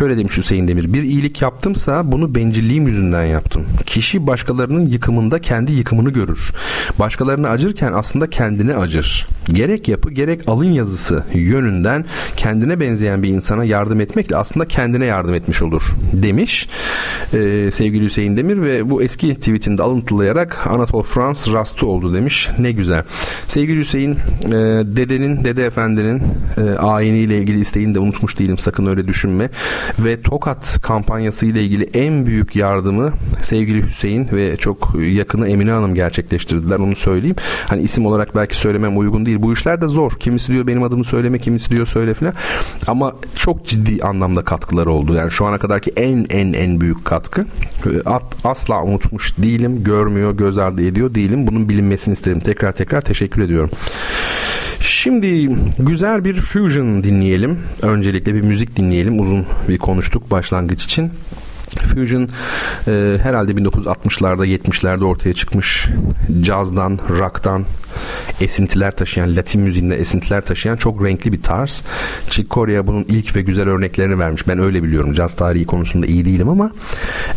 Şöyle 0.00 0.18
demiş 0.18 0.36
Hüseyin 0.36 0.68
Demir. 0.68 0.92
Bir 0.92 1.02
iyilik 1.02 1.42
yaptımsa 1.42 2.12
bunu 2.12 2.34
bencilliğim 2.34 2.86
yüzünden 2.86 3.24
yaptım. 3.24 3.66
Kişi 3.86 4.26
başkalarının 4.26 4.86
yıkımında 4.86 5.38
kendi 5.40 5.72
yıkımını 5.72 6.10
görür. 6.10 6.52
Başkalarını 6.98 7.48
acırken 7.48 7.92
aslında 7.92 8.30
kendine 8.30 8.76
acır. 8.76 9.26
Gerek 9.52 9.88
yapı 9.88 10.10
gerek 10.10 10.40
alın 10.46 10.72
yazısı 10.72 11.24
yönünden 11.34 12.04
kendine 12.36 12.80
benzeyen 12.80 13.22
bir 13.22 13.28
insana 13.28 13.64
yardım 13.64 14.00
etmekle 14.00 14.36
aslında 14.36 14.68
kendine 14.68 15.04
yardım 15.04 15.34
etmiş 15.34 15.62
olur 15.62 15.82
demiş 16.12 16.68
ee, 17.34 17.70
sevgili 17.72 18.04
Hüseyin 18.04 18.36
Demir 18.36 18.62
ve 18.62 18.90
bu 18.90 19.02
eski 19.02 19.34
tweetinde 19.34 19.82
alıntılayarak 19.82 20.66
Anatol 20.66 21.02
Frans 21.02 21.48
rastı 21.48 21.86
oldu 21.86 22.14
demiş. 22.14 22.48
Ne 22.58 22.72
güzel. 22.72 23.04
Sevgili 23.46 23.78
Hüseyin 23.78 24.12
e, 24.46 24.50
dedenin, 24.84 25.44
dede 25.44 25.66
efendinin 25.66 26.22
e, 26.56 26.78
ayiniyle 26.78 27.38
ilgili 27.38 27.60
isteğini 27.60 27.94
de 27.94 27.98
unutmuş 27.98 28.38
değilim 28.38 28.58
sakın 28.58 28.86
öyle 28.86 29.06
düşünme 29.06 29.50
ve 29.98 30.22
Tokat 30.22 30.78
kampanyası 30.82 31.46
ile 31.46 31.62
ilgili 31.62 31.84
en 31.94 32.26
büyük 32.26 32.56
yardımı 32.56 33.12
sevgili 33.42 33.86
Hüseyin 33.86 34.28
ve 34.32 34.56
çok 34.56 34.92
yakını 35.00 35.48
Emine 35.48 35.70
Hanım 35.70 35.94
gerçekleştirdiler 35.94 36.76
onu 36.76 36.96
söyleyeyim. 36.96 37.36
Hani 37.66 37.82
isim 37.82 38.06
olarak 38.06 38.34
belki 38.34 38.56
söylemem 38.56 38.98
uygun 38.98 39.26
değil. 39.26 39.42
Bu 39.42 39.52
işler 39.52 39.80
de 39.80 39.88
zor. 39.88 40.12
Kimisi 40.20 40.52
diyor 40.52 40.66
benim 40.66 40.82
adımı 40.82 41.04
söyleme, 41.04 41.38
kimisi 41.38 41.70
diyor 41.70 41.86
söyle 41.86 42.14
filan. 42.14 42.34
Ama 42.86 43.12
çok 43.36 43.66
ciddi 43.66 44.02
anlamda 44.02 44.44
katkıları 44.44 44.90
oldu. 44.90 45.14
Yani 45.14 45.30
şu 45.30 45.46
ana 45.46 45.58
kadarki 45.58 45.92
en 45.96 46.26
en 46.30 46.52
en 46.52 46.80
büyük 46.80 47.04
katkı. 47.04 47.46
At, 48.06 48.22
asla 48.44 48.84
unutmuş 48.84 49.38
değilim. 49.38 49.84
Görmüyor, 49.84 50.36
göz 50.36 50.58
ardı 50.58 50.86
ediyor 50.86 51.14
değilim. 51.14 51.46
Bunun 51.46 51.68
bilinmesini 51.68 52.12
istedim. 52.12 52.40
Tekrar 52.40 52.72
tekrar 52.72 53.00
teşekkür 53.00 53.42
ediyorum. 53.42 53.70
Şimdi 54.80 55.56
güzel 55.78 56.24
bir 56.24 56.40
fusion 56.40 57.04
dinleyelim. 57.04 57.58
Öncelikle 57.82 58.34
bir 58.34 58.40
müzik 58.40 58.76
dinleyelim. 58.76 59.20
Uzun 59.20 59.46
bir 59.68 59.78
konuştuk 59.78 60.30
başlangıç 60.30 60.84
için. 60.84 61.10
Fusion 61.82 62.28
e, 62.88 63.18
herhalde 63.22 63.52
1960'larda 63.52 64.46
70'lerde 64.46 65.04
ortaya 65.04 65.32
çıkmış 65.32 65.86
cazdan, 66.40 66.98
rock'tan 67.08 67.64
esintiler 68.40 68.90
taşıyan, 68.90 69.36
Latin 69.36 69.60
müziğinde 69.60 69.96
esintiler 69.96 70.44
taşıyan 70.44 70.76
çok 70.76 71.04
renkli 71.04 71.32
bir 71.32 71.42
tarz. 71.42 71.84
Chick 72.28 72.50
Corea 72.50 72.86
bunun 72.86 73.04
ilk 73.08 73.36
ve 73.36 73.42
güzel 73.42 73.68
örneklerini 73.68 74.18
vermiş. 74.18 74.48
Ben 74.48 74.58
öyle 74.58 74.82
biliyorum. 74.82 75.12
Caz 75.12 75.36
tarihi 75.36 75.66
konusunda 75.66 76.06
iyi 76.06 76.24
değilim 76.24 76.48
ama 76.48 76.70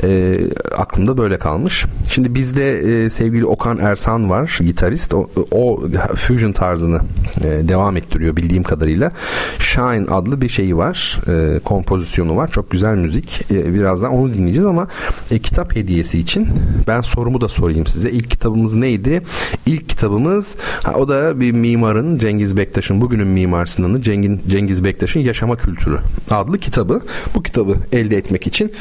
e, 0.03 0.35
aklımda 0.77 1.17
böyle 1.17 1.39
kalmış. 1.39 1.85
Şimdi 2.09 2.35
bizde 2.35 2.79
e, 2.79 3.09
sevgili 3.09 3.45
Okan 3.45 3.77
Ersan 3.77 4.29
var, 4.29 4.59
gitarist. 4.65 5.13
O, 5.13 5.29
o 5.51 5.81
fusion 6.15 6.51
tarzını 6.51 7.01
e, 7.41 7.67
devam 7.67 7.97
ettiriyor 7.97 8.35
bildiğim 8.35 8.63
kadarıyla. 8.63 9.11
Shine 9.59 10.05
adlı 10.09 10.41
bir 10.41 10.49
şeyi 10.49 10.77
var. 10.77 11.19
E, 11.27 11.59
kompozisyonu 11.59 12.35
var. 12.35 12.51
Çok 12.51 12.71
güzel 12.71 12.95
müzik. 12.95 13.51
E, 13.51 13.73
birazdan 13.73 14.11
onu 14.11 14.33
dinleyeceğiz 14.33 14.67
ama 14.67 14.87
e, 15.31 15.39
kitap 15.39 15.75
hediyesi 15.75 16.19
için 16.19 16.47
ben 16.87 17.01
sorumu 17.01 17.41
da 17.41 17.47
sorayım 17.47 17.87
size. 17.87 18.09
İlk 18.11 18.31
kitabımız 18.31 18.75
neydi? 18.75 19.21
İlk 19.65 19.89
kitabımız 19.89 20.42
ha, 20.83 20.93
o 20.93 21.07
da 21.07 21.39
bir 21.39 21.51
mimarın 21.51 22.17
Cengiz 22.17 22.57
Bektaş'ın 22.57 23.01
bugünün 23.01 23.27
Mimar 23.27 23.65
Sinan'ı 23.65 24.01
Cengiz, 24.01 24.31
Cengiz 24.47 24.83
Bektaş'ın 24.83 25.19
Yaşama 25.19 25.55
Kültürü 25.55 25.97
adlı 26.31 26.59
kitabı. 26.59 27.01
Bu 27.35 27.43
kitabı 27.43 27.75
elde 27.91 28.17
etmek 28.17 28.47
için 28.47 28.71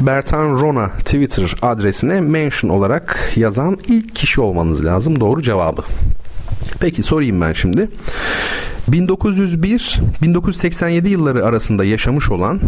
Bertan 0.00 0.60
Rona 0.60 0.88
Twitter 0.88 1.54
adresine 1.62 2.20
mention 2.20 2.70
olarak 2.70 3.32
yazan 3.36 3.78
ilk 3.88 4.14
kişi 4.14 4.40
olmanız 4.40 4.84
lazım. 4.84 5.20
Doğru 5.20 5.42
cevabı. 5.42 5.82
Peki 6.80 7.02
sorayım 7.02 7.40
ben 7.40 7.52
şimdi. 7.52 7.88
1901-1987 8.92 11.08
yılları 11.08 11.46
arasında 11.46 11.84
yaşamış 11.84 12.30
olan 12.30 12.60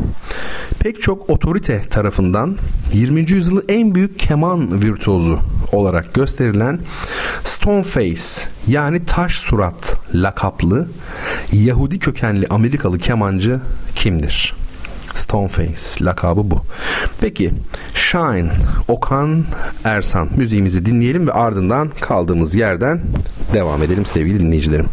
pek 0.80 1.02
çok 1.02 1.30
otorite 1.30 1.82
tarafından 1.90 2.56
20. 2.92 3.30
yüzyılın 3.30 3.64
en 3.68 3.94
büyük 3.94 4.18
keman 4.18 4.82
virtüozu 4.82 5.38
olarak 5.72 6.14
gösterilen 6.14 6.80
Stoneface 7.44 8.22
yani 8.66 9.04
taş 9.04 9.36
surat 9.36 9.96
lakaplı 10.14 10.88
Yahudi 11.52 11.98
kökenli 11.98 12.46
Amerikalı 12.50 12.98
kemancı 12.98 13.60
kimdir? 13.94 14.61
Stoneface 15.14 16.04
lakabı 16.04 16.50
bu. 16.50 16.60
Peki 17.20 17.50
Shine 17.94 18.50
Okan 18.88 19.44
Ersan 19.84 20.28
müziğimizi 20.36 20.86
dinleyelim 20.86 21.26
ve 21.26 21.32
ardından 21.32 21.90
kaldığımız 22.00 22.54
yerden 22.54 23.00
devam 23.54 23.82
edelim 23.82 24.06
sevgili 24.06 24.40
dinleyicilerim. 24.40 24.86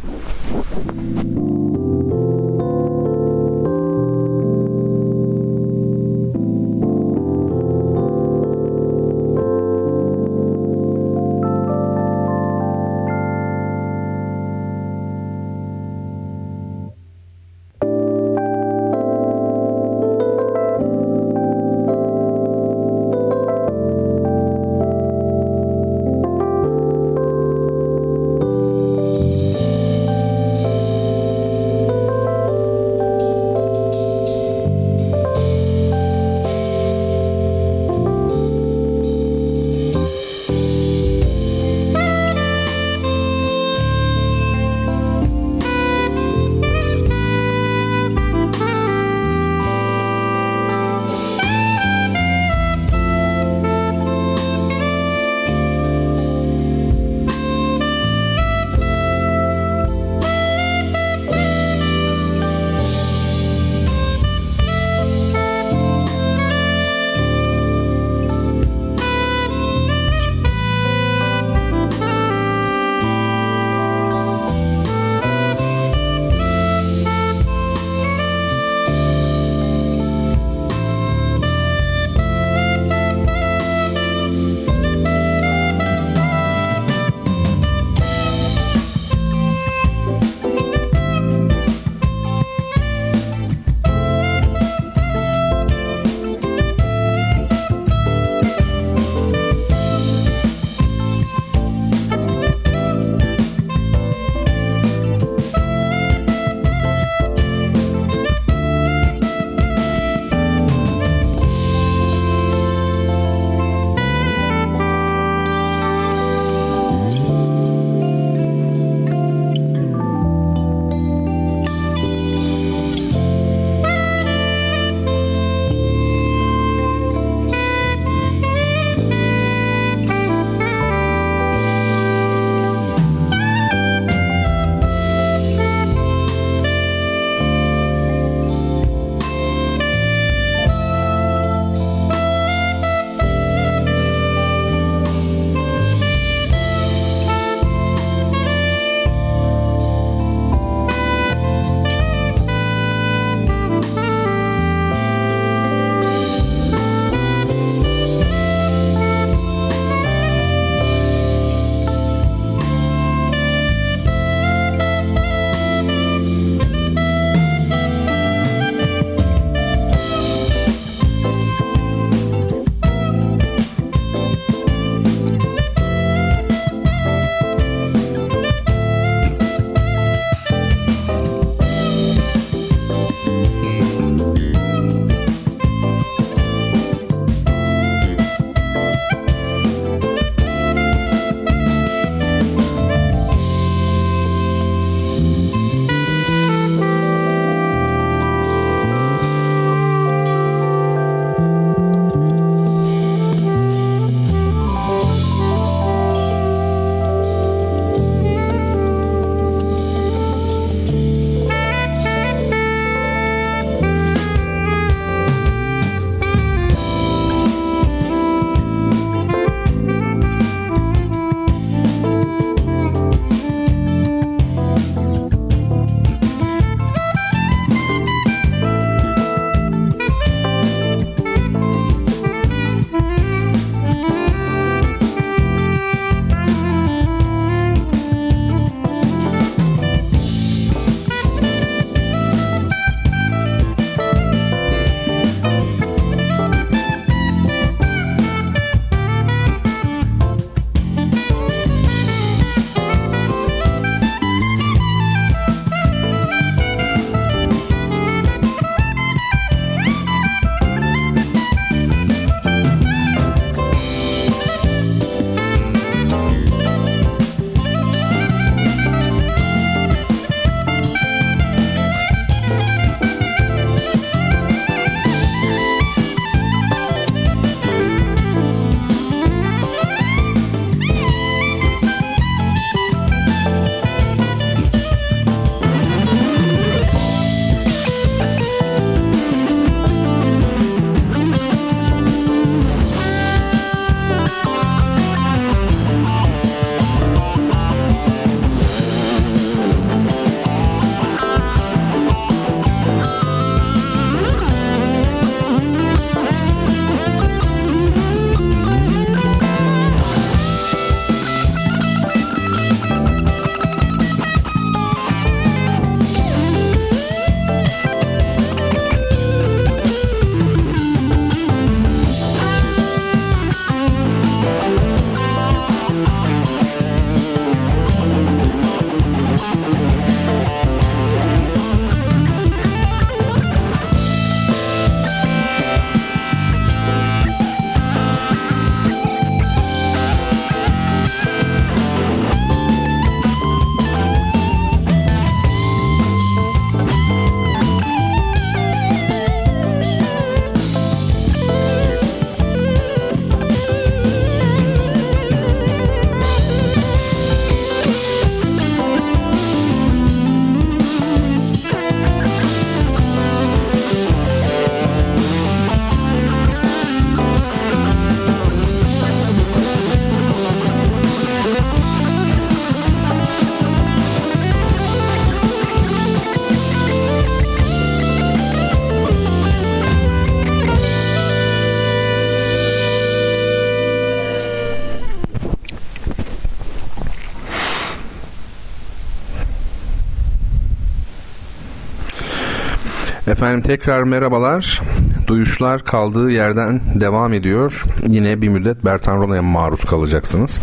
Efendim 393.30 393.62
tekrar 393.62 394.04
merhabalar. 394.04 394.82
Duyuşlar 395.28 395.84
kaldığı 395.84 396.32
yerden 396.32 396.82
devam 396.96 397.34
ediyor. 397.34 397.84
Yine 398.08 398.42
bir 398.42 398.50
müddet 398.50 398.86
Bertan 398.86 399.18
Rona'ya 399.18 399.42
maruz 399.42 399.86
kalacaksınız. 399.86 400.60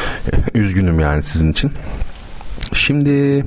Üzgünüm 0.54 1.00
yani 1.00 1.22
sizin 1.22 1.52
için. 1.52 1.72
Şimdi 2.72 3.44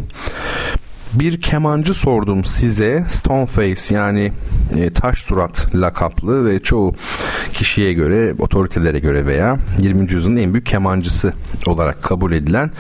bir 1.14 1.42
kemancı 1.42 1.94
sordum 1.94 2.46
size 2.46 3.06
Stoneface 3.08 3.96
yani 3.96 4.32
e, 4.76 4.90
taş 4.90 5.20
surat 5.20 5.76
lakaplı 5.76 6.46
ve 6.46 6.60
çoğu 6.60 6.96
kişiye 7.58 7.94
göre 7.94 8.34
otoritelere 8.40 9.00
göre 9.00 9.26
veya 9.26 9.58
20. 9.80 10.12
yüzyılın 10.12 10.38
en 10.38 10.54
büyük 10.54 10.66
kemancısı 10.66 11.34
olarak 11.66 12.04
kabul 12.04 12.32
edilen 12.32 12.72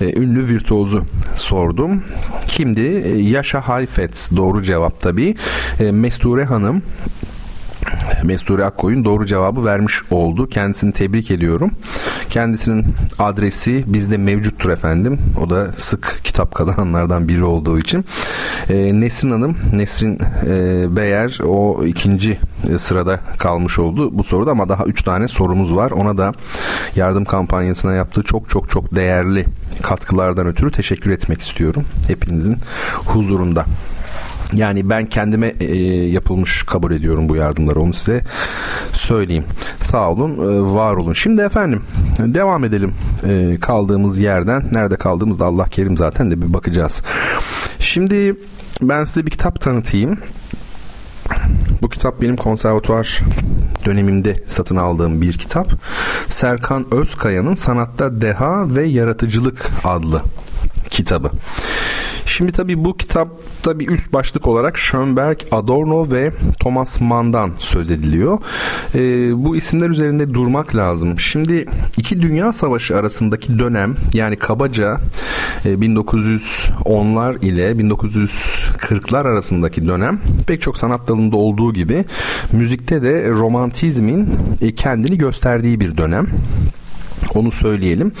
e, 0.00 0.20
ünlü 0.20 0.48
virtuozu 0.48 1.04
sordum. 1.34 2.02
Kimdi? 2.48 2.80
E, 2.80 3.18
Yaşa 3.18 3.60
Halfetz 3.60 4.30
doğru 4.36 4.62
cevap 4.62 5.00
tabii. 5.00 5.34
E, 5.80 5.90
Mesture 5.90 6.44
Hanım 6.44 6.82
Mesture 8.22 8.64
Akkoyun 8.64 9.04
doğru 9.04 9.26
cevabı 9.26 9.64
vermiş 9.64 10.02
oldu. 10.10 10.48
Kendisini 10.48 10.92
tebrik 10.92 11.30
ediyorum. 11.30 11.70
Kendisinin 12.30 12.84
adresi 13.18 13.84
bizde 13.86 14.16
mevcuttur 14.16 14.70
efendim. 14.70 15.18
O 15.44 15.50
da 15.50 15.72
sık 15.76 16.20
kitap 16.24 16.54
kazananlardan 16.54 17.28
biri 17.28 17.44
olduğu 17.44 17.78
için. 17.78 18.04
E, 18.70 19.00
Nesrin 19.00 19.30
Hanım, 19.30 19.56
Nesrin 19.72 20.18
e, 20.46 20.96
Beyer 20.96 21.38
o 21.44 21.84
ikinci 21.84 22.38
e, 22.70 22.78
sırada 22.78 23.20
kalmış 23.38 23.78
oldu 23.78 24.18
bu 24.18 24.24
soruda 24.24 24.50
ama 24.50 24.68
daha 24.68 24.84
üç 24.84 25.02
tane 25.02 25.28
sorumuz 25.28 25.76
var. 25.76 25.90
Ona 25.90 26.18
da 26.18 26.32
yardım 26.96 27.24
kampanyasına 27.24 27.92
yaptığı 27.92 28.22
çok 28.22 28.50
çok 28.50 28.70
çok 28.70 28.96
değerli 28.96 29.44
katkılardan 29.82 30.46
ötürü 30.46 30.72
teşekkür 30.72 31.10
etmek 31.10 31.40
istiyorum. 31.40 31.84
Hepinizin 32.08 32.56
huzurunda. 32.94 33.66
Yani 34.52 34.90
ben 34.90 35.06
kendime 35.06 35.54
e, 35.60 35.74
yapılmış 36.06 36.62
kabul 36.62 36.92
ediyorum 36.92 37.28
bu 37.28 37.36
yardımları 37.36 37.80
onu 37.80 37.92
size 37.92 38.20
söyleyeyim. 38.92 39.44
Sağ 39.80 40.10
olun, 40.10 40.32
e, 40.32 40.74
var 40.74 40.96
olun. 40.96 41.12
Şimdi 41.12 41.42
efendim 41.42 41.82
devam 42.18 42.64
edelim 42.64 42.94
e, 43.28 43.56
kaldığımız 43.60 44.18
yerden. 44.18 44.68
Nerede 44.72 44.96
kaldığımızda 44.96 45.46
Allah 45.46 45.64
kerim 45.64 45.96
zaten 45.96 46.30
de 46.30 46.42
bir 46.42 46.52
bakacağız. 46.52 47.02
Şimdi 47.78 48.36
ben 48.82 49.04
size 49.04 49.26
bir 49.26 49.30
kitap 49.30 49.60
tanıtayım. 49.60 50.18
Bu 51.82 51.88
kitap 51.88 52.22
benim 52.22 52.36
konservatuvar 52.36 53.20
dönemimde 53.84 54.36
satın 54.46 54.76
aldığım 54.76 55.22
bir 55.22 55.38
kitap. 55.38 55.68
Serkan 56.28 56.94
Özkaya'nın 56.94 57.54
Sanatta 57.54 58.20
Deha 58.20 58.76
ve 58.76 58.86
Yaratıcılık 58.86 59.70
adlı 59.84 60.22
kitabı. 60.90 61.30
Şimdi 62.36 62.52
tabii 62.52 62.84
bu 62.84 62.96
kitapta 62.96 63.78
bir 63.78 63.88
üst 63.88 64.12
başlık 64.12 64.46
olarak 64.46 64.78
Schönberg, 64.78 65.38
Adorno 65.50 66.10
ve 66.12 66.32
Thomas 66.60 67.00
Mann'dan 67.00 67.52
söz 67.58 67.90
ediliyor. 67.90 68.38
E, 68.94 68.98
bu 69.44 69.56
isimler 69.56 69.90
üzerinde 69.90 70.34
durmak 70.34 70.76
lazım. 70.76 71.20
Şimdi 71.20 71.66
iki 71.96 72.22
dünya 72.22 72.52
savaşı 72.52 72.96
arasındaki 72.96 73.58
dönem 73.58 73.94
yani 74.12 74.36
kabaca 74.36 75.00
e, 75.64 75.68
1910'lar 75.68 77.44
ile 77.44 77.72
1940'lar 77.72 79.28
arasındaki 79.28 79.88
dönem 79.88 80.20
pek 80.46 80.62
çok 80.62 80.78
sanat 80.78 81.08
dalında 81.08 81.36
olduğu 81.36 81.72
gibi 81.72 82.04
müzikte 82.52 83.02
de 83.02 83.30
romantizmin 83.30 84.28
e, 84.60 84.74
kendini 84.74 85.18
gösterdiği 85.18 85.80
bir 85.80 85.96
dönem. 85.96 86.26
Onu 87.34 87.50
söyleyelim. 87.50 88.12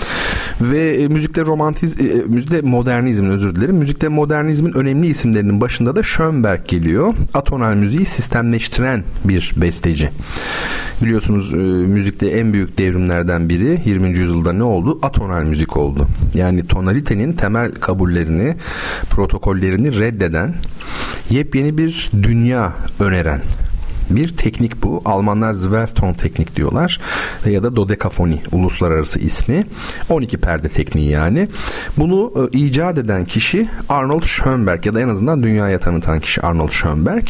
Ve 0.60 1.02
e, 1.02 1.08
müzikte 1.08 1.42
romantiz, 1.42 2.00
e, 2.00 2.04
e, 2.04 2.14
müzikte 2.26 2.60
modernizmin 2.60 3.30
özür 3.30 3.54
dilerim. 3.54 3.76
Müzikte 3.76 4.08
modernizmin 4.08 4.72
önemli 4.72 5.06
isimlerinin 5.06 5.60
başında 5.60 5.96
da 5.96 6.02
Schönberg 6.02 6.68
geliyor. 6.68 7.14
Atonal 7.34 7.74
müziği 7.74 8.06
sistemleştiren 8.06 9.04
bir 9.24 9.52
besteci. 9.56 10.10
Biliyorsunuz 11.02 11.52
e, 11.52 11.56
müzikte 11.56 12.28
en 12.28 12.52
büyük 12.52 12.78
devrimlerden 12.78 13.48
biri 13.48 13.82
20. 13.84 14.08
yüzyılda 14.18 14.52
ne 14.52 14.62
oldu? 14.62 14.98
Atonal 15.02 15.42
müzik 15.42 15.76
oldu. 15.76 16.06
Yani 16.34 16.66
tonalitenin 16.66 17.32
temel 17.32 17.72
kabullerini, 17.72 18.54
protokollerini 19.10 19.98
reddeden, 19.98 20.54
yepyeni 21.30 21.78
bir 21.78 22.10
dünya 22.22 22.72
öneren 23.00 23.40
bir 24.10 24.36
teknik 24.36 24.82
bu. 24.82 25.02
Almanlar 25.04 25.52
Zwölfton 25.52 26.12
teknik 26.12 26.56
diyorlar 26.56 27.00
ya 27.46 27.62
da 27.62 27.76
dodekafoni 27.76 28.42
uluslararası 28.52 29.18
ismi. 29.18 29.64
12 30.08 30.38
perde 30.38 30.68
tekniği 30.68 31.10
yani. 31.10 31.48
Bunu 31.96 32.32
e, 32.52 32.58
icat 32.58 32.98
eden 32.98 33.24
kişi 33.24 33.68
Arnold 33.88 34.24
Schönberg 34.24 34.86
ya 34.86 34.94
da 34.94 35.00
en 35.00 35.08
azından 35.08 35.42
dünyaya 35.42 35.80
tanıtan 35.80 36.20
kişi 36.20 36.42
Arnold 36.42 36.70
Schönberg. 36.70 37.26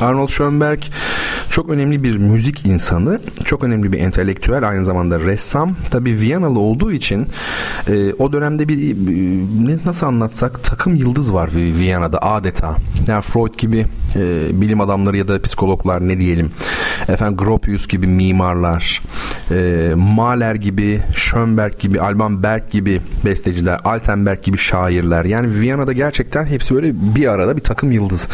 Arnold 0.00 0.28
Schoenberg 0.28 0.82
çok 1.50 1.68
önemli 1.70 2.02
bir 2.02 2.16
müzik 2.16 2.66
insanı, 2.66 3.18
çok 3.44 3.64
önemli 3.64 3.92
bir 3.92 3.98
entelektüel, 3.98 4.68
aynı 4.68 4.84
zamanda 4.84 5.20
ressam. 5.20 5.76
Tabii 5.90 6.20
Viyanalı 6.20 6.58
olduğu 6.58 6.92
için 6.92 7.26
e, 7.88 8.12
o 8.12 8.32
dönemde 8.32 8.68
bir 8.68 8.96
ne 9.66 9.76
nasıl 9.84 10.06
anlatsak 10.06 10.64
takım 10.64 10.94
yıldız 10.94 11.34
var 11.34 11.50
Viyana'da 11.54 12.22
adeta. 12.22 12.76
Yani 13.06 13.22
Freud 13.22 13.58
gibi 13.58 13.86
e, 14.16 14.60
bilim 14.60 14.80
adamları 14.80 15.16
ya 15.16 15.28
da 15.28 15.42
psikologlar 15.42 16.08
ne 16.08 16.18
diyelim. 16.18 16.50
Efendim 17.08 17.36
Gropius 17.36 17.88
gibi 17.88 18.06
mimarlar, 18.06 19.02
e, 19.50 19.92
Mahler 19.94 20.54
gibi, 20.54 21.00
Schönberg 21.14 21.78
gibi, 21.78 22.00
Alban 22.00 22.42
Berg 22.42 22.70
gibi 22.70 23.00
besteciler, 23.24 23.80
Altenberg 23.84 24.42
gibi 24.42 24.58
şairler. 24.58 25.24
Yani 25.24 25.60
Viyana'da 25.60 25.92
gerçekten 25.92 26.44
hepsi 26.44 26.74
böyle 26.74 26.92
bir 26.94 27.26
arada 27.26 27.56
bir 27.56 27.62
takım 27.62 27.92
yıldız 27.92 28.28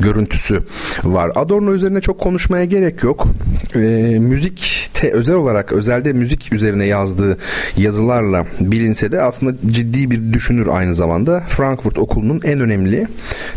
görüntüsü 0.00 0.62
var. 1.04 1.32
Adorno 1.34 1.72
üzerine 1.72 2.00
çok 2.00 2.20
konuşmaya 2.20 2.64
gerek 2.64 3.02
yok. 3.02 3.26
E, 3.74 3.78
müzik 4.18 4.90
te, 4.94 5.10
özel 5.10 5.34
olarak 5.34 5.72
özelde 5.72 6.12
müzik 6.12 6.52
üzerine 6.52 6.86
yazdığı 6.86 7.38
yazılarla 7.76 8.46
bilinse 8.60 9.12
de 9.12 9.22
aslında 9.22 9.72
ciddi 9.72 10.10
bir 10.10 10.32
düşünür 10.32 10.66
aynı 10.66 10.94
zamanda. 10.94 11.40
Frankfurt 11.48 11.98
Okulu'nun 11.98 12.40
en 12.44 12.60
önemli 12.60 13.06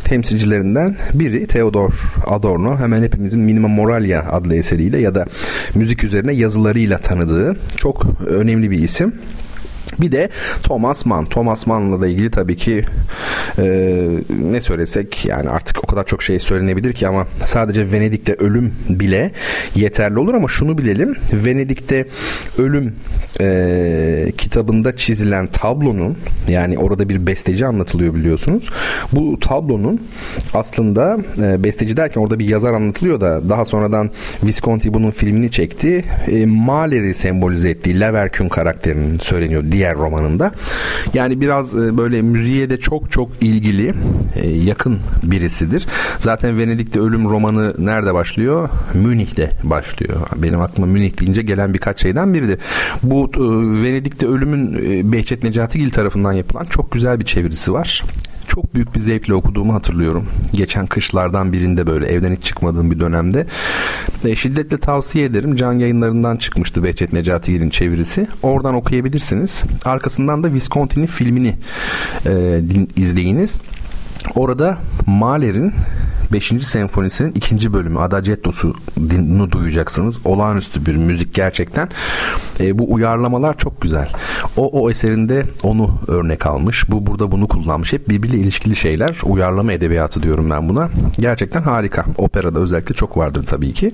temsilcilerinden 0.03 0.95
biri 1.14 1.47
Theodor 1.47 1.93
Adorno. 2.28 2.78
Hemen 2.78 3.03
hepimizin 3.03 3.39
Minima 3.39 3.68
Moralia 3.68 4.32
adlı 4.32 4.55
eseriyle 4.55 4.97
ya 4.99 5.16
da 5.16 5.26
müzik 5.76 6.03
üzerine 6.03 6.34
yazılarıyla 6.34 6.97
tanıdığı 6.97 7.57
çok 7.78 8.05
önemli 8.28 8.72
bir 8.72 8.78
isim. 8.78 9.14
Bir 9.99 10.11
de 10.11 10.29
Thomas 10.63 11.05
Mann. 11.05 11.25
Thomas 11.25 11.67
Mann'la 11.67 12.01
da 12.01 12.07
ilgili 12.07 12.31
tabii 12.31 12.55
ki 12.55 12.85
e, 13.57 13.63
ne 14.51 14.61
söylesek 14.61 15.25
yani 15.25 15.49
artık 15.49 15.83
o 15.83 15.87
kadar 15.87 16.05
çok 16.05 16.23
şey 16.23 16.39
söylenebilir 16.39 16.93
ki 16.93 17.07
ama 17.07 17.27
sadece 17.45 17.91
Venedik'te 17.91 18.33
ölüm 18.33 18.73
bile 18.89 19.31
yeterli 19.75 20.19
olur 20.19 20.33
ama 20.33 20.47
şunu 20.47 20.77
bilelim. 20.77 21.15
Venedik'te 21.33 22.05
ölüm 22.57 22.95
e, 23.41 24.31
kitabında 24.37 24.97
çizilen 24.97 25.47
tablonun 25.47 26.17
yani 26.47 26.77
orada 26.77 27.09
bir 27.09 27.27
besteci 27.27 27.65
anlatılıyor 27.65 28.13
biliyorsunuz. 28.13 28.69
Bu 29.11 29.39
tablonun 29.39 30.01
aslında 30.53 31.17
e, 31.41 31.63
besteci 31.63 31.97
derken 31.97 32.21
orada 32.21 32.39
bir 32.39 32.47
yazar 32.47 32.73
anlatılıyor 32.73 33.21
da 33.21 33.49
daha 33.49 33.65
sonradan 33.65 34.11
Visconti 34.43 34.93
bunun 34.93 35.11
filmini 35.11 35.51
çekti. 35.51 36.05
E, 36.27 36.45
Mahler'i 36.45 37.13
sembolize 37.13 37.69
ettiği 37.69 37.99
Leverkühn 37.99 38.47
karakterinin 38.47 39.19
söyleniyor 39.19 39.63
diğer 39.80 39.97
romanında. 39.97 40.51
Yani 41.13 41.41
biraz 41.41 41.75
e, 41.75 41.97
böyle 41.97 42.21
müziğe 42.21 42.69
de 42.69 42.77
çok 42.77 43.11
çok 43.11 43.30
ilgili 43.41 43.93
e, 44.36 44.49
yakın 44.49 44.99
birisidir. 45.23 45.88
Zaten 46.19 46.57
Venedik'te 46.57 46.99
Ölüm 46.99 47.30
romanı 47.30 47.75
nerede 47.77 48.13
başlıyor? 48.13 48.69
Münih'te 48.93 49.51
başlıyor. 49.63 50.17
Benim 50.36 50.61
aklıma 50.61 50.88
Münih 50.88 51.19
deyince 51.19 51.41
gelen 51.41 51.73
birkaç 51.73 52.01
şeyden 52.01 52.34
biridir. 52.34 52.59
Bu 53.03 53.32
e, 53.36 53.39
Venedik'te 53.84 54.27
Ölüm'ün 54.27 54.73
Behçet 55.13 55.43
Necatigil 55.43 55.89
tarafından 55.89 56.34
yapılan 56.34 56.65
çok 56.65 56.91
güzel 56.91 57.19
bir 57.19 57.25
çevirisi 57.25 57.73
var 57.73 58.03
çok 58.49 58.75
büyük 58.75 58.95
bir 58.95 58.99
zevkle 58.99 59.33
okuduğumu 59.33 59.73
hatırlıyorum. 59.73 60.27
Geçen 60.53 60.87
kışlardan 60.87 61.53
birinde 61.53 61.87
böyle 61.87 62.05
evden 62.05 62.35
hiç 62.35 62.43
çıkmadığım 62.43 62.91
bir 62.91 62.99
dönemde. 62.99 63.45
E, 64.25 64.35
şiddetle 64.35 64.77
tavsiye 64.77 65.25
ederim. 65.25 65.55
Can 65.55 65.73
yayınlarından 65.73 66.37
çıkmıştı 66.37 66.83
Behçet 66.83 67.13
Necatigil'in 67.13 67.69
çevirisi. 67.69 68.27
Oradan 68.43 68.75
okuyabilirsiniz. 68.75 69.63
Arkasından 69.85 70.43
da 70.43 70.53
Visconti'nin 70.53 71.05
filmini 71.05 71.55
e, 72.25 72.31
din, 72.69 72.89
izleyiniz. 72.95 73.61
Orada 74.35 74.77
Mahler'in 75.07 75.73
5. 76.32 76.53
senfonisinin 76.63 77.32
ikinci 77.36 77.73
bölümü 77.73 77.99
Adagietto'sunu 77.99 79.51
duyacaksınız. 79.51 80.25
Olağanüstü 80.25 80.86
bir 80.86 80.95
müzik 80.95 81.34
gerçekten. 81.34 81.89
E, 82.59 82.80
bu 82.80 82.93
uyarlamalar 82.93 83.57
çok 83.57 83.82
güzel. 83.82 84.09
O 84.57 84.82
o 84.82 84.89
eserinde 84.89 85.45
onu 85.63 85.99
örnek 86.07 86.45
almış. 86.45 86.89
Bu 86.89 87.07
burada 87.07 87.32
bunu 87.32 87.47
kullanmış. 87.47 87.93
Hep 87.93 88.09
birbiriyle 88.09 88.38
ilişkili 88.38 88.75
şeyler. 88.75 89.17
Uyarlama 89.23 89.73
edebiyatı 89.73 90.23
diyorum 90.23 90.49
ben 90.49 90.69
buna. 90.69 90.89
Gerçekten 91.19 91.61
harika. 91.61 92.05
Operada 92.17 92.59
özellikle 92.59 92.95
çok 92.95 93.17
vardır 93.17 93.45
tabii 93.45 93.73
ki. 93.73 93.91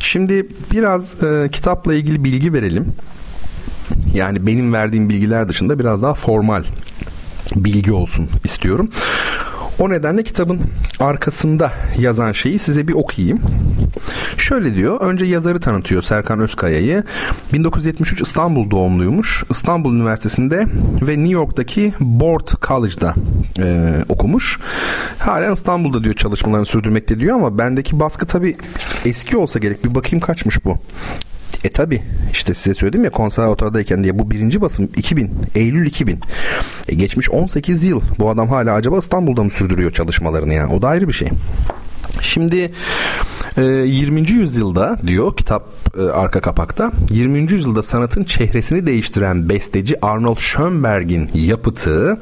Şimdi 0.00 0.46
biraz 0.72 1.22
e, 1.24 1.48
kitapla 1.52 1.94
ilgili 1.94 2.24
bilgi 2.24 2.52
verelim. 2.52 2.86
Yani 4.14 4.46
benim 4.46 4.72
verdiğim 4.72 5.08
bilgiler 5.08 5.48
dışında 5.48 5.78
biraz 5.78 6.02
daha 6.02 6.14
formal 6.14 6.64
bilgi 7.56 7.92
olsun 7.92 8.28
istiyorum. 8.44 8.90
O 9.78 9.90
nedenle 9.90 10.24
kitabın 10.24 10.60
arkasında 11.00 11.72
yazan 11.98 12.32
şeyi 12.32 12.58
size 12.58 12.88
bir 12.88 12.92
okuyayım. 12.92 13.40
Şöyle 14.38 14.74
diyor. 14.74 15.00
Önce 15.00 15.24
yazarı 15.24 15.60
tanıtıyor 15.60 16.02
Serkan 16.02 16.40
Özkaya'yı. 16.40 17.04
1973 17.52 18.20
İstanbul 18.20 18.70
doğumluymuş. 18.70 19.44
İstanbul 19.50 19.94
Üniversitesi'nde 19.94 20.66
ve 21.02 21.12
New 21.12 21.32
York'taki 21.32 21.92
Board 22.00 22.48
College'da 22.62 23.14
e, 23.58 23.92
okumuş. 24.08 24.58
Halen 25.18 25.52
İstanbul'da 25.52 26.04
diyor 26.04 26.14
çalışmalarını 26.14 26.66
sürdürmekte 26.66 27.20
diyor 27.20 27.36
ama 27.36 27.58
bendeki 27.58 28.00
baskı 28.00 28.26
tabi 28.26 28.56
eski 29.04 29.36
olsa 29.36 29.58
gerek. 29.58 29.84
Bir 29.84 29.94
bakayım 29.94 30.20
kaçmış 30.20 30.64
bu. 30.64 30.78
E 31.64 31.68
tabi 31.70 32.02
işte 32.32 32.54
size 32.54 32.74
söyledim 32.74 33.04
ya 33.04 33.10
konservatuvardayken 33.10 34.04
diye 34.04 34.18
bu 34.18 34.30
birinci 34.30 34.60
basım 34.60 34.88
2000 34.96 35.30
Eylül 35.54 35.86
2000 35.86 36.20
e 36.88 36.94
geçmiş 36.94 37.30
18 37.30 37.84
yıl 37.84 38.00
bu 38.18 38.30
adam 38.30 38.48
hala 38.48 38.72
acaba 38.72 38.98
İstanbul'da 38.98 39.44
mı 39.44 39.50
sürdürüyor 39.50 39.90
çalışmalarını 39.90 40.54
yani 40.54 40.74
o 40.74 40.82
da 40.82 40.88
ayrı 40.88 41.08
bir 41.08 41.12
şey. 41.12 41.28
Şimdi 42.20 42.70
20. 43.56 44.20
E, 44.20 44.32
yüzyılda 44.32 44.98
diyor 45.06 45.36
kitap 45.36 45.68
e, 45.98 46.02
arka 46.02 46.40
kapakta 46.40 46.92
20. 47.10 47.52
yüzyılda 47.52 47.82
sanatın 47.82 48.24
çehresini 48.24 48.86
değiştiren 48.86 49.48
besteci 49.48 50.06
Arnold 50.06 50.38
Schönberg'in 50.38 51.30
yapıtı 51.34 52.20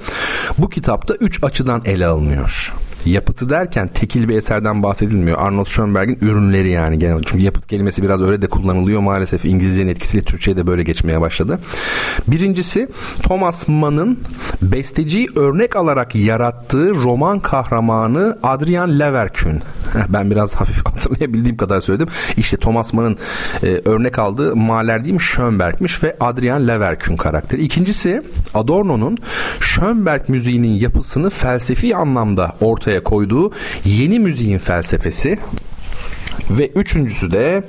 bu 0.59 0.71
kitapta 0.71 1.15
üç 1.15 1.45
açıdan 1.45 1.83
ele 1.85 2.07
alınıyor 2.07 2.75
yapıtı 3.05 3.49
derken 3.51 3.89
tekil 3.89 4.29
bir 4.29 4.37
eserden 4.37 4.83
bahsedilmiyor. 4.83 5.39
Arnold 5.39 5.67
Schoenberg'in 5.67 6.19
ürünleri 6.21 6.71
yani 6.71 6.99
genel. 6.99 7.23
Çünkü 7.27 7.45
yapıt 7.45 7.67
kelimesi 7.67 8.03
biraz 8.03 8.23
öyle 8.23 8.43
de 8.43 8.47
kullanılıyor 8.47 9.01
maalesef. 9.01 9.45
İngilizcenin 9.45 9.91
etkisiyle 9.91 10.25
Türkçe'ye 10.25 10.57
de 10.57 10.67
böyle 10.67 10.83
geçmeye 10.83 11.21
başladı. 11.21 11.59
Birincisi 12.29 12.89
Thomas 13.23 13.69
Mann'ın 13.69 14.19
besteciyi 14.63 15.29
örnek 15.37 15.77
alarak 15.77 16.15
yarattığı 16.15 16.95
roman 16.95 17.41
kahramanı 17.41 18.39
Adrian 18.43 18.99
Leverkühn. 18.99 19.57
Ben 20.09 20.31
biraz 20.31 20.55
hafif 20.55 20.87
hatırlayabildiğim 20.87 21.57
kadar 21.57 21.81
söyledim. 21.81 22.09
İşte 22.37 22.57
Thomas 22.57 22.93
Mann'ın 22.93 23.19
e, 23.63 23.81
örnek 23.85 24.19
aldığı 24.19 24.57
Mahler 24.57 25.05
değil 25.05 25.15
mi 25.15 25.21
Schönberg'miş 25.21 26.03
ve 26.03 26.17
Adrian 26.21 26.69
Leverkühn 26.69 27.17
karakteri. 27.17 27.63
İkincisi 27.63 28.23
Adorno'nun 28.55 29.19
Schönberg 29.61 30.29
müziğinin 30.29 30.73
yapısını 30.73 31.31
felsefi 31.31 31.97
anlamda 31.97 32.53
ortaya 32.61 32.92
ortaya 32.93 33.05
koyduğu 33.05 33.53
yeni 33.85 34.19
müziğin 34.19 34.59
felsefesi 34.59 35.39
ve 36.51 36.69
üçüncüsü 36.69 37.33
de 37.33 37.63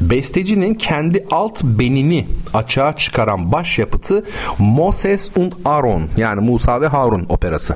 bestecinin 0.00 0.74
kendi 0.74 1.24
alt 1.30 1.62
benini 1.64 2.26
açığa 2.54 2.96
çıkaran 2.96 3.52
başyapıtı 3.52 4.24
Moses 4.58 5.30
und 5.36 5.52
Aaron 5.64 6.08
yani 6.16 6.40
Musa 6.40 6.80
ve 6.80 6.86
Harun 6.86 7.26
operası. 7.28 7.74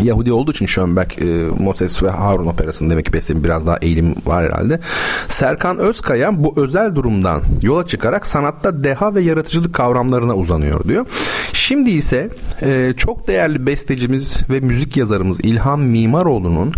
Yahudi 0.00 0.32
olduğu 0.32 0.50
için 0.50 0.66
Schönberg, 0.66 1.18
e, 1.18 1.24
Moses 1.62 2.02
ve 2.02 2.10
Harun 2.10 2.46
operasının 2.46 2.90
demek 2.90 3.04
ki 3.04 3.12
beslemin 3.12 3.44
biraz 3.44 3.66
daha 3.66 3.78
eğilim 3.82 4.14
var 4.26 4.44
herhalde. 4.44 4.80
Serkan 5.28 5.78
Özkaya 5.78 6.44
bu 6.44 6.54
özel 6.56 6.94
durumdan 6.94 7.42
yola 7.62 7.86
çıkarak 7.86 8.26
sanatta 8.26 8.84
deha 8.84 9.14
ve 9.14 9.20
yaratıcılık 9.20 9.74
kavramlarına 9.74 10.34
uzanıyor 10.34 10.84
diyor. 10.84 11.06
Şimdi 11.52 11.90
ise 11.90 12.28
e, 12.62 12.94
çok 12.96 13.28
değerli 13.28 13.66
bestecimiz 13.66 14.42
ve 14.50 14.60
müzik 14.60 14.96
yazarımız 14.96 15.40
İlham 15.40 15.82
Mimaroğlu'nun 15.82 16.72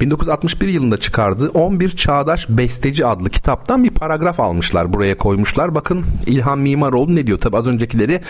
1961 0.00 0.68
yılında 0.68 0.96
çıkardığı 0.96 1.48
11 1.48 1.90
Çağdaş 1.96 2.48
Besteci 2.48 3.06
adlı 3.06 3.30
kitaptan 3.30 3.84
bir 3.84 3.90
paragraf 3.90 4.40
almışlar. 4.40 4.92
Buraya 4.92 5.16
koymuşlar. 5.16 5.74
Bakın 5.74 6.04
İlham 6.26 6.60
Mimaroğlu 6.60 7.16
ne 7.16 7.26
diyor? 7.26 7.38
Tabi 7.38 7.56
az 7.56 7.66
öncekileri 7.66 8.20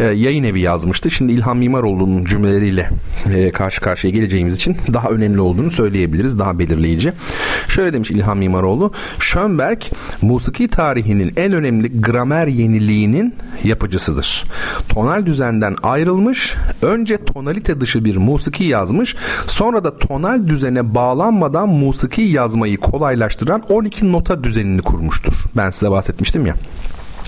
e, 0.00 0.04
yayın 0.04 0.44
evi 0.44 0.60
yazmıştı. 0.60 1.10
Şimdi 1.10 1.32
İlham 1.32 1.58
Mimaroğlu'nun 1.58 2.24
cümleleriyle 2.24 2.90
e, 3.34 3.50
karşı 3.66 3.80
karşıya 3.80 4.12
geleceğimiz 4.12 4.56
için 4.56 4.76
daha 4.92 5.08
önemli 5.08 5.40
olduğunu 5.40 5.70
söyleyebiliriz. 5.70 6.38
Daha 6.38 6.58
belirleyici. 6.58 7.12
Şöyle 7.68 7.92
demiş 7.92 8.10
İlham 8.10 8.38
Mimaroğlu. 8.38 8.92
Schönberg 9.20 9.82
musiki 10.22 10.68
tarihinin 10.68 11.32
en 11.36 11.52
önemli 11.52 12.00
gramer 12.00 12.46
yeniliğinin 12.46 13.34
yapıcısıdır. 13.64 14.44
Tonal 14.88 15.26
düzenden 15.26 15.76
ayrılmış, 15.82 16.54
önce 16.82 17.24
tonalite 17.24 17.80
dışı 17.80 18.04
bir 18.04 18.16
musiki 18.16 18.64
yazmış, 18.64 19.16
sonra 19.46 19.84
da 19.84 19.98
tonal 19.98 20.48
düzene 20.48 20.94
bağlanmadan 20.94 21.68
musiki 21.68 22.22
yazmayı 22.22 22.76
kolaylaştıran 22.76 23.62
12 23.68 24.12
nota 24.12 24.44
düzenini 24.44 24.82
kurmuştur. 24.82 25.34
Ben 25.56 25.70
size 25.70 25.90
bahsetmiştim 25.90 26.46
ya. 26.46 26.54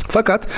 Fakat 0.08 0.48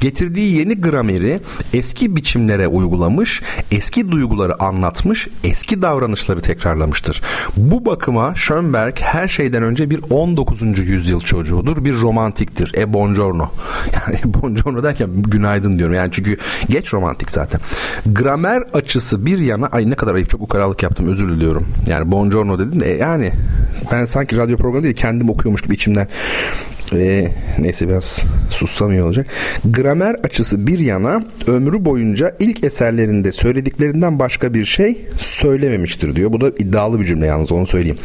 getirdiği 0.00 0.58
yeni 0.58 0.80
grameri 0.80 1.40
eski 1.74 2.16
biçimlere 2.16 2.68
uygulamış, 2.68 3.42
eski 3.72 4.10
duyguları 4.10 4.62
anlatmış, 4.62 5.28
eski 5.44 5.82
davranışları 5.82 6.40
tekrarlamıştır. 6.40 7.22
Bu 7.56 7.86
bakıma 7.86 8.34
Schönberg 8.34 8.98
her 9.00 9.28
şeyden 9.28 9.62
önce 9.62 9.90
bir 9.90 10.00
19. 10.10 10.78
yüzyıl 10.78 11.20
çocuğudur, 11.20 11.84
bir 11.84 12.00
romantiktir. 12.00 12.72
E 12.78 12.92
buongiorno. 12.92 13.50
Yani 13.96 14.34
buongiorno 14.34 14.82
derken 14.82 15.10
günaydın 15.22 15.78
diyorum. 15.78 15.94
Yani 15.94 16.12
çünkü 16.12 16.36
geç 16.68 16.94
romantik 16.94 17.30
zaten. 17.30 17.60
Gramer 18.06 18.62
açısı 18.72 19.26
bir 19.26 19.38
yana 19.38 19.66
ay 19.66 19.90
ne 19.90 19.94
kadar 19.94 20.14
ayıp 20.14 20.30
çok 20.30 20.40
ukaralık 20.40 20.82
yaptım 20.82 21.08
özür 21.08 21.28
diliyorum. 21.28 21.68
Yani 21.86 22.10
buongiorno 22.10 22.58
dedim 22.58 22.80
de 22.80 22.88
yani 22.88 23.32
ben 23.92 24.04
sanki 24.04 24.36
radyo 24.36 24.56
programı 24.56 24.82
değil 24.82 24.96
kendim 24.96 25.30
okuyormuş 25.30 25.62
gibi 25.62 25.74
içimden 25.74 26.08
e, 26.92 27.32
neyse 27.58 27.88
biraz 27.88 28.22
sussam 28.56 28.92
iyi 28.92 29.02
olacak. 29.02 29.26
Gramer 29.64 30.16
açısı 30.24 30.66
bir 30.66 30.78
yana 30.78 31.20
ömrü 31.46 31.84
boyunca 31.84 32.36
ilk 32.40 32.64
eserlerinde 32.64 33.32
söylediklerinden 33.32 34.18
başka 34.18 34.54
bir 34.54 34.64
şey 34.64 35.06
söylememiştir 35.18 36.16
diyor. 36.16 36.32
Bu 36.32 36.40
da 36.40 36.48
iddialı 36.48 37.00
bir 37.00 37.04
cümle 37.04 37.26
yalnız 37.26 37.52
onu 37.52 37.66
söyleyeyim. 37.66 37.98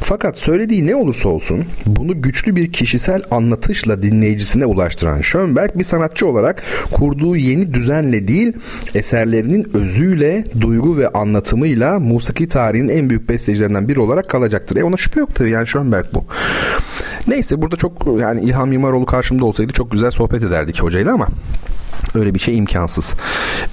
Fakat 0.00 0.38
söylediği 0.38 0.86
ne 0.86 0.96
olursa 0.96 1.28
olsun 1.28 1.64
bunu 1.86 2.22
güçlü 2.22 2.56
bir 2.56 2.72
kişisel 2.72 3.22
anlatışla 3.30 4.02
dinleyicisine 4.02 4.66
ulaştıran 4.66 5.20
Schönberg 5.20 5.70
bir 5.74 5.84
sanatçı 5.84 6.26
olarak 6.26 6.62
kurduğu 6.92 7.36
yeni 7.36 7.74
düzenle 7.74 8.28
değil 8.28 8.52
eserlerinin 8.94 9.70
özüyle, 9.74 10.44
duygu 10.60 10.98
ve 10.98 11.08
anlatımıyla 11.08 11.98
musiki 11.98 12.48
tarihinin 12.48 12.88
en 12.88 13.10
büyük 13.10 13.28
bestecilerinden 13.28 13.88
biri 13.88 14.00
olarak 14.00 14.28
kalacaktır. 14.28 14.76
E 14.76 14.84
ona 14.84 14.96
şüphe 14.96 15.20
yok 15.20 15.34
tabii 15.34 15.50
yani 15.50 15.66
Schönberg 15.66 16.06
bu. 16.14 16.24
Neyse 17.28 17.62
burada 17.62 17.76
çok 17.76 18.06
yani 18.20 18.42
İlham 18.42 18.68
Mimaroğlu 18.68 19.06
karşımda 19.06 19.44
olsaydı 19.44 19.72
çok 19.72 19.90
güzel 19.96 20.10
sohbet 20.10 20.42
ederdik 20.42 20.82
hocayla 20.82 21.12
ama 21.12 21.28
Öyle 22.14 22.34
bir 22.34 22.38
şey 22.38 22.56
imkansız. 22.56 23.14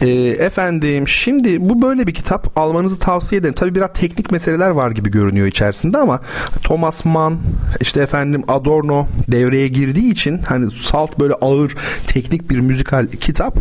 E, 0.02 0.10
efendim 0.40 1.08
şimdi 1.08 1.70
bu 1.70 1.82
böyle 1.82 2.08
bir 2.08 2.14
kitap 2.14 2.58
almanızı 2.58 3.00
tavsiye 3.00 3.40
ederim. 3.40 3.54
Tabii 3.54 3.76
biraz 3.76 3.90
teknik 3.94 4.32
meseleler 4.32 4.70
var 4.70 4.92
gibi 4.92 5.12
görünüyor 5.12 5.48
içerisinde 5.48 5.98
ama 5.98 6.20
Thomas 6.64 7.06
Mann 7.06 7.40
işte 7.82 8.02
efendim 8.02 8.44
Adorno 8.48 9.08
devreye 9.28 9.68
girdiği 9.68 10.12
için 10.12 10.38
hani 10.38 10.72
salt 10.72 11.20
böyle 11.20 11.34
ağır 11.34 11.76
teknik 12.08 12.50
bir 12.50 12.60
müzikal 12.60 13.08
kitap 13.08 13.58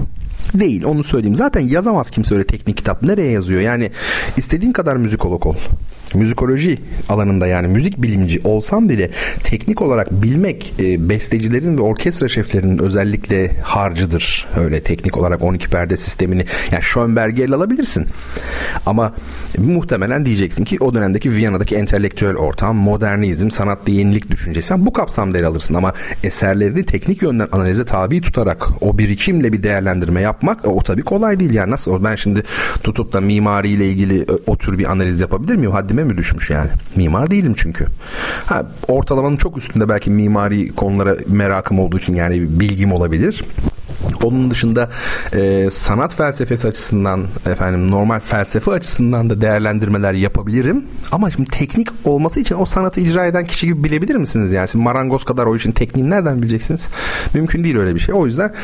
değil 0.55 0.85
onu 0.85 1.05
söyleyeyim. 1.05 1.37
Zaten 1.37 1.61
yazamaz 1.61 2.11
kimse 2.11 2.35
öyle 2.35 2.47
teknik 2.47 2.77
kitap. 2.77 3.03
Nereye 3.03 3.31
yazıyor? 3.31 3.61
Yani 3.61 3.91
istediğin 4.37 4.73
kadar 4.73 4.97
müzikolog 4.97 5.47
ol 5.47 5.57
müzikoloji 6.15 6.79
alanında 7.09 7.47
yani 7.47 7.69
müzik 7.69 8.03
bilimci 8.03 8.41
olsam 8.45 8.89
bile 8.89 9.11
teknik 9.45 9.83
olarak 9.83 10.13
bilmek 10.13 10.75
e, 10.79 11.09
bestecilerin 11.09 11.79
ve 11.79 11.83
orkestra 11.83 12.29
şeflerinin 12.29 12.79
özellikle 12.79 13.51
harcıdır. 13.63 14.47
Öyle 14.57 14.83
teknik 14.83 15.17
olarak 15.17 15.43
12 15.43 15.69
perde 15.69 15.97
sistemini 15.97 16.45
yani 16.73 16.83
Schoenberg'i 16.83 17.43
ele 17.43 17.55
alabilirsin. 17.55 18.07
Ama 18.87 19.15
muhtemelen 19.59 20.25
diyeceksin 20.25 20.65
ki 20.65 20.77
o 20.81 20.95
dönemdeki 20.95 21.33
Viyana'daki 21.33 21.77
entelektüel 21.77 22.37
ortam, 22.37 22.77
modernizm, 22.77 23.51
sanatta 23.51 23.93
yenilik 23.93 24.31
düşüncesi 24.31 24.75
bu 24.87 24.93
kapsamda 24.93 25.39
ele 25.39 25.47
alırsın 25.47 25.75
ama 25.75 25.93
eserlerini 26.25 26.85
teknik 26.87 27.23
yönden 27.23 27.49
analize 27.53 27.85
tabi 27.85 28.21
tutarak 28.21 28.69
o 28.81 28.99
birikimle 28.99 29.53
bir 29.53 29.63
değerlendirme 29.63 30.21
yapmak 30.21 30.69
o 30.69 30.83
tabii 30.83 31.03
kolay 31.03 31.41
değil 31.41 31.55
yani 31.55 31.71
nasıl 31.71 32.05
ben 32.05 32.17
şimdi 32.17 32.43
tutup 32.83 33.13
da 33.13 33.21
mimariyle 33.21 33.87
ilgili 33.87 34.27
o 34.47 34.57
tür 34.57 34.79
bir 34.79 34.93
analiz 34.93 35.21
yapabilir 35.21 35.55
miyim? 35.55 35.73
Haddime 35.73 36.02
mi 36.05 36.17
düşmüş 36.17 36.51
yani? 36.51 36.71
Mimar 36.97 37.31
değilim 37.31 37.55
çünkü. 37.57 37.87
Ha, 38.47 38.67
ortalamanın 38.89 39.37
çok 39.37 39.57
üstünde 39.57 39.89
belki 39.89 40.11
mimari 40.11 40.75
konulara 40.75 41.17
merakım 41.27 41.79
olduğu 41.79 41.99
için 41.99 42.15
yani 42.15 42.61
bilgim 42.61 42.93
olabilir. 42.93 43.45
Onun 44.23 44.51
dışında 44.51 44.91
e, 45.35 45.69
sanat 45.71 46.15
felsefesi 46.15 46.69
açısından 46.69 47.27
efendim 47.47 47.91
normal 47.91 48.21
felsefe 48.21 48.71
açısından 48.71 49.31
da 49.31 49.41
değerlendirmeler 49.41 50.13
yapabilirim. 50.13 50.85
Ama 51.13 51.31
şimdi 51.31 51.51
teknik 51.51 51.89
olması 52.05 52.41
için 52.41 52.55
o 52.55 52.65
sanatı 52.65 53.01
icra 53.01 53.27
eden 53.27 53.45
kişi 53.45 53.67
gibi 53.67 53.85
bilebilir 53.85 54.15
misiniz? 54.15 54.53
Yani 54.53 54.69
şimdi 54.69 54.85
marangoz 54.85 55.25
kadar 55.25 55.47
o 55.47 55.57
işin 55.57 55.73
tekniğini 55.73 56.11
nereden 56.11 56.43
bileceksiniz? 56.43 56.89
Mümkün 57.35 57.65
değil 57.65 57.77
öyle 57.77 57.95
bir 57.95 58.01
şey. 58.01 58.15
O 58.15 58.27
yüzden 58.27 58.55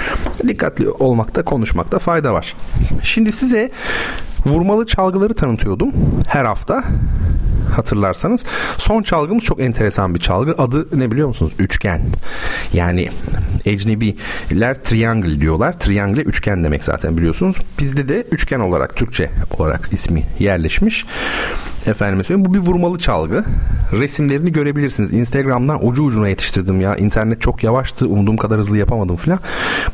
dikkatli 0.48 0.88
olmakta, 0.88 1.42
konuşmakta 1.42 1.98
fayda 1.98 2.32
var. 2.32 2.56
Şimdi 3.02 3.32
size 3.32 3.70
vurmalı 4.48 4.86
çalgıları 4.86 5.34
tanıtıyordum 5.34 5.92
her 6.28 6.44
hafta 6.44 6.84
hatırlarsanız. 7.76 8.44
Son 8.76 9.02
çalgımız 9.02 9.44
çok 9.44 9.60
enteresan 9.60 10.14
bir 10.14 10.20
çalgı. 10.20 10.54
Adı 10.58 11.00
ne 11.00 11.10
biliyor 11.10 11.28
musunuz? 11.28 11.52
Üçgen. 11.58 12.00
Yani 12.72 13.08
ecnebiler 13.66 14.82
triangle 14.82 15.40
diyorlar. 15.40 15.78
Triangle 15.78 16.22
üçgen 16.22 16.64
demek 16.64 16.84
zaten 16.84 17.16
biliyorsunuz. 17.16 17.56
Bizde 17.78 18.08
de 18.08 18.26
üçgen 18.32 18.60
olarak 18.60 18.96
Türkçe 18.96 19.30
olarak 19.58 19.88
ismi 19.92 20.24
yerleşmiş. 20.38 21.04
Efendim 21.86 22.24
söyleyeyim. 22.24 22.50
Bu 22.50 22.54
bir 22.54 22.58
vurmalı 22.58 22.98
çalgı. 22.98 23.44
Resimlerini 23.92 24.52
görebilirsiniz. 24.52 25.12
Instagram'dan 25.12 25.86
ucu 25.86 26.02
ucuna 26.02 26.28
yetiştirdim 26.28 26.80
ya. 26.80 26.96
İnternet 26.96 27.40
çok 27.40 27.64
yavaştı. 27.64 28.06
Umduğum 28.06 28.36
kadar 28.36 28.58
hızlı 28.58 28.78
yapamadım 28.78 29.16
falan. 29.16 29.38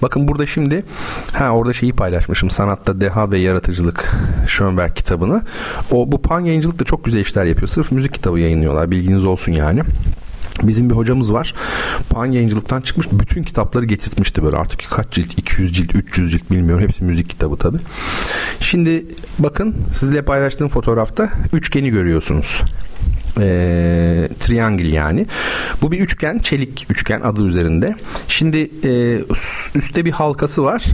Bakın 0.02 0.28
burada 0.28 0.46
şimdi 0.46 0.84
ha 1.32 1.50
orada 1.50 1.72
şeyi 1.72 1.92
paylaşmışım. 1.92 2.50
Sanatta 2.50 3.00
Deha 3.00 3.32
ve 3.32 3.38
Yaratıcılık 3.38 4.16
Schönberg 4.46 4.94
kitabını. 4.94 5.42
O 5.90 6.12
bu 6.12 6.22
pan 6.22 6.40
yayıncılık 6.40 6.78
da 6.78 6.84
çok 6.84 7.04
güzel 7.04 7.20
işler 7.20 7.44
yapıyor. 7.44 7.68
Sırf 7.68 7.92
müzik 7.92 8.14
kitabı 8.14 8.40
yayınlıyorlar. 8.40 8.90
Bilginiz 8.90 9.24
olsun 9.24 9.52
yani. 9.52 9.82
Bizim 10.62 10.90
bir 10.90 10.94
hocamız 10.94 11.32
var. 11.32 11.54
Pan 12.10 12.26
yayıncılıktan 12.26 12.80
çıkmış 12.80 13.06
bütün 13.12 13.42
kitapları 13.42 13.84
getirtmişti 13.84 14.42
böyle 14.42 14.56
artık 14.56 14.90
kaç 14.90 15.10
cilt 15.10 15.38
200 15.38 15.72
cilt 15.72 15.94
300 15.94 16.30
cilt 16.30 16.50
bilmiyorum 16.50 16.84
hepsi 16.84 17.04
müzik 17.04 17.30
kitabı 17.30 17.56
tabi. 17.56 17.78
Şimdi 18.60 19.06
bakın 19.38 19.76
sizle 19.92 20.22
paylaştığım 20.22 20.68
fotoğrafta 20.68 21.30
üçgeni 21.52 21.90
görüyorsunuz 21.90 22.62
e, 23.40 24.28
triangle 24.38 24.88
yani. 24.88 25.26
Bu 25.82 25.92
bir 25.92 26.00
üçgen, 26.00 26.38
çelik 26.38 26.86
üçgen 26.90 27.20
adı 27.20 27.46
üzerinde. 27.46 27.94
Şimdi 28.28 28.70
e, 28.84 29.20
üstte 29.74 30.04
bir 30.04 30.12
halkası 30.12 30.64
var. 30.64 30.84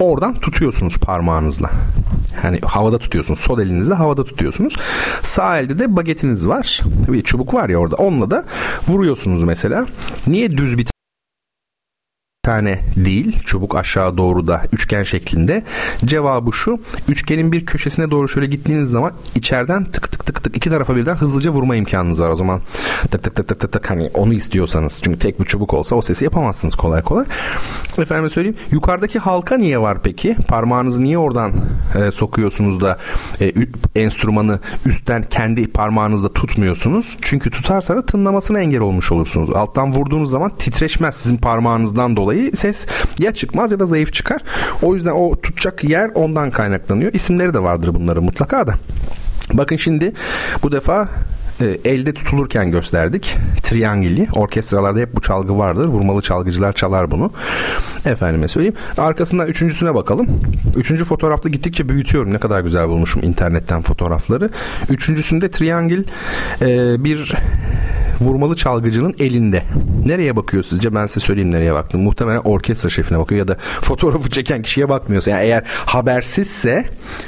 Oradan 0.00 0.34
tutuyorsunuz 0.34 0.98
parmağınızla. 0.98 1.70
Yani 2.44 2.58
havada 2.66 2.98
tutuyorsunuz. 2.98 3.40
Sol 3.40 3.58
elinizle 3.60 3.94
havada 3.94 4.24
tutuyorsunuz. 4.24 4.76
Sağ 5.22 5.58
elde 5.58 5.78
de 5.78 5.96
bagetiniz 5.96 6.48
var. 6.48 6.80
Bir 7.08 7.22
çubuk 7.22 7.54
var 7.54 7.68
ya 7.68 7.78
orada. 7.78 7.96
Onunla 7.96 8.30
da 8.30 8.44
vuruyorsunuz 8.88 9.42
mesela. 9.42 9.86
Niye 10.26 10.56
düz 10.56 10.78
bir 10.78 10.86
tane 12.42 12.80
değil 12.96 13.38
çubuk 13.44 13.76
aşağı 13.76 14.18
doğru 14.18 14.48
da 14.48 14.62
üçgen 14.72 15.02
şeklinde. 15.02 15.64
Cevabı 16.04 16.52
şu 16.52 16.80
üçgenin 17.08 17.52
bir 17.52 17.66
köşesine 17.66 18.10
doğru 18.10 18.28
şöyle 18.28 18.46
gittiğiniz 18.46 18.90
zaman 18.90 19.12
içeriden 19.34 19.84
tık 19.84 20.12
tık 20.12 20.26
tık 20.26 20.44
tık 20.44 20.56
iki 20.56 20.70
tarafa 20.70 20.96
birden 20.96 21.14
hızlıca 21.14 21.50
vurma 21.50 21.76
imkanınız 21.76 22.20
var 22.20 22.28
o 22.28 22.36
zaman. 22.36 22.60
Tık 23.10 23.22
tık 23.22 23.36
tık 23.36 23.48
tık 23.48 23.60
tık 23.60 23.72
tık 23.72 23.90
hani 23.90 24.10
onu 24.14 24.34
istiyorsanız 24.34 25.00
çünkü 25.04 25.18
tek 25.18 25.40
bir 25.40 25.44
çubuk 25.44 25.74
olsa 25.74 25.96
o 25.96 26.02
sesi 26.02 26.24
yapamazsınız 26.24 26.74
kolay 26.74 27.02
kolay. 27.02 27.24
Efendim 27.98 28.30
söyleyeyim 28.30 28.56
yukarıdaki 28.70 29.18
halka 29.18 29.56
niye 29.56 29.80
var 29.80 29.98
peki? 30.02 30.36
Parmağınızı 30.48 31.02
niye 31.02 31.18
oradan 31.18 31.52
e, 31.94 32.10
sokuyorsunuz 32.10 32.80
da 32.80 32.98
e, 33.40 33.52
enstrümanı 33.96 34.58
üstten 34.86 35.22
kendi 35.22 35.66
parmağınızla 35.72 36.32
tutmuyorsunuz? 36.32 37.18
Çünkü 37.22 37.50
tutarsanız 37.50 38.06
tınlamasına 38.06 38.60
engel 38.60 38.80
olmuş 38.80 39.12
olursunuz. 39.12 39.50
Alttan 39.50 39.92
vurduğunuz 39.92 40.30
zaman 40.30 40.52
titreşmez 40.58 41.14
sizin 41.14 41.36
parmağınızdan 41.36 42.16
dolayı 42.16 42.29
dolayı 42.30 42.56
ses 42.56 42.86
ya 43.18 43.34
çıkmaz 43.34 43.72
ya 43.72 43.80
da 43.80 43.86
zayıf 43.86 44.12
çıkar. 44.12 44.42
O 44.82 44.94
yüzden 44.94 45.10
o 45.10 45.40
tutacak 45.40 45.84
yer 45.84 46.10
ondan 46.14 46.50
kaynaklanıyor. 46.50 47.12
İsimleri 47.12 47.54
de 47.54 47.62
vardır 47.62 47.94
bunların 47.94 48.24
mutlaka 48.24 48.66
da. 48.66 48.74
Bakın 49.52 49.76
şimdi 49.76 50.12
bu 50.62 50.72
defa 50.72 51.08
e, 51.60 51.90
elde 51.90 52.14
tutulurken 52.14 52.70
gösterdik. 52.70 53.36
Triangili. 53.62 54.28
Orkestralarda 54.32 55.00
hep 55.00 55.16
bu 55.16 55.20
çalgı 55.20 55.58
vardır. 55.58 55.86
Vurmalı 55.86 56.22
çalgıcılar 56.22 56.72
çalar 56.72 57.10
bunu. 57.10 57.32
Efendime 58.04 58.48
söyleyeyim. 58.48 58.76
Arkasından 58.98 59.48
üçüncüsüne 59.48 59.94
bakalım. 59.94 60.26
Üçüncü 60.76 61.04
fotoğrafta 61.04 61.48
gittikçe 61.48 61.88
büyütüyorum. 61.88 62.34
Ne 62.34 62.38
kadar 62.38 62.60
güzel 62.60 62.88
bulmuşum 62.88 63.22
internetten 63.22 63.82
fotoğrafları. 63.82 64.50
Üçüncüsünde 64.90 65.50
triangil 65.50 66.04
e, 66.60 67.04
bir 67.04 67.34
vurmalı 68.20 68.56
çalgıcının 68.56 69.14
elinde. 69.18 69.62
Nereye 70.04 70.36
bakıyor 70.36 70.62
sizce? 70.62 70.94
Ben 70.94 71.06
size 71.06 71.26
söyleyeyim 71.26 71.50
nereye 71.50 71.74
baktım. 71.74 72.02
Muhtemelen 72.02 72.40
orkestra 72.44 72.88
şefine 72.88 73.18
bakıyor 73.18 73.38
ya 73.38 73.48
da 73.48 73.56
fotoğrafı 73.60 74.30
çeken 74.30 74.62
kişiye 74.62 74.88
bakmıyorsa. 74.88 75.30
Yani 75.30 75.44
eğer 75.44 75.62
habersizse 75.66 76.84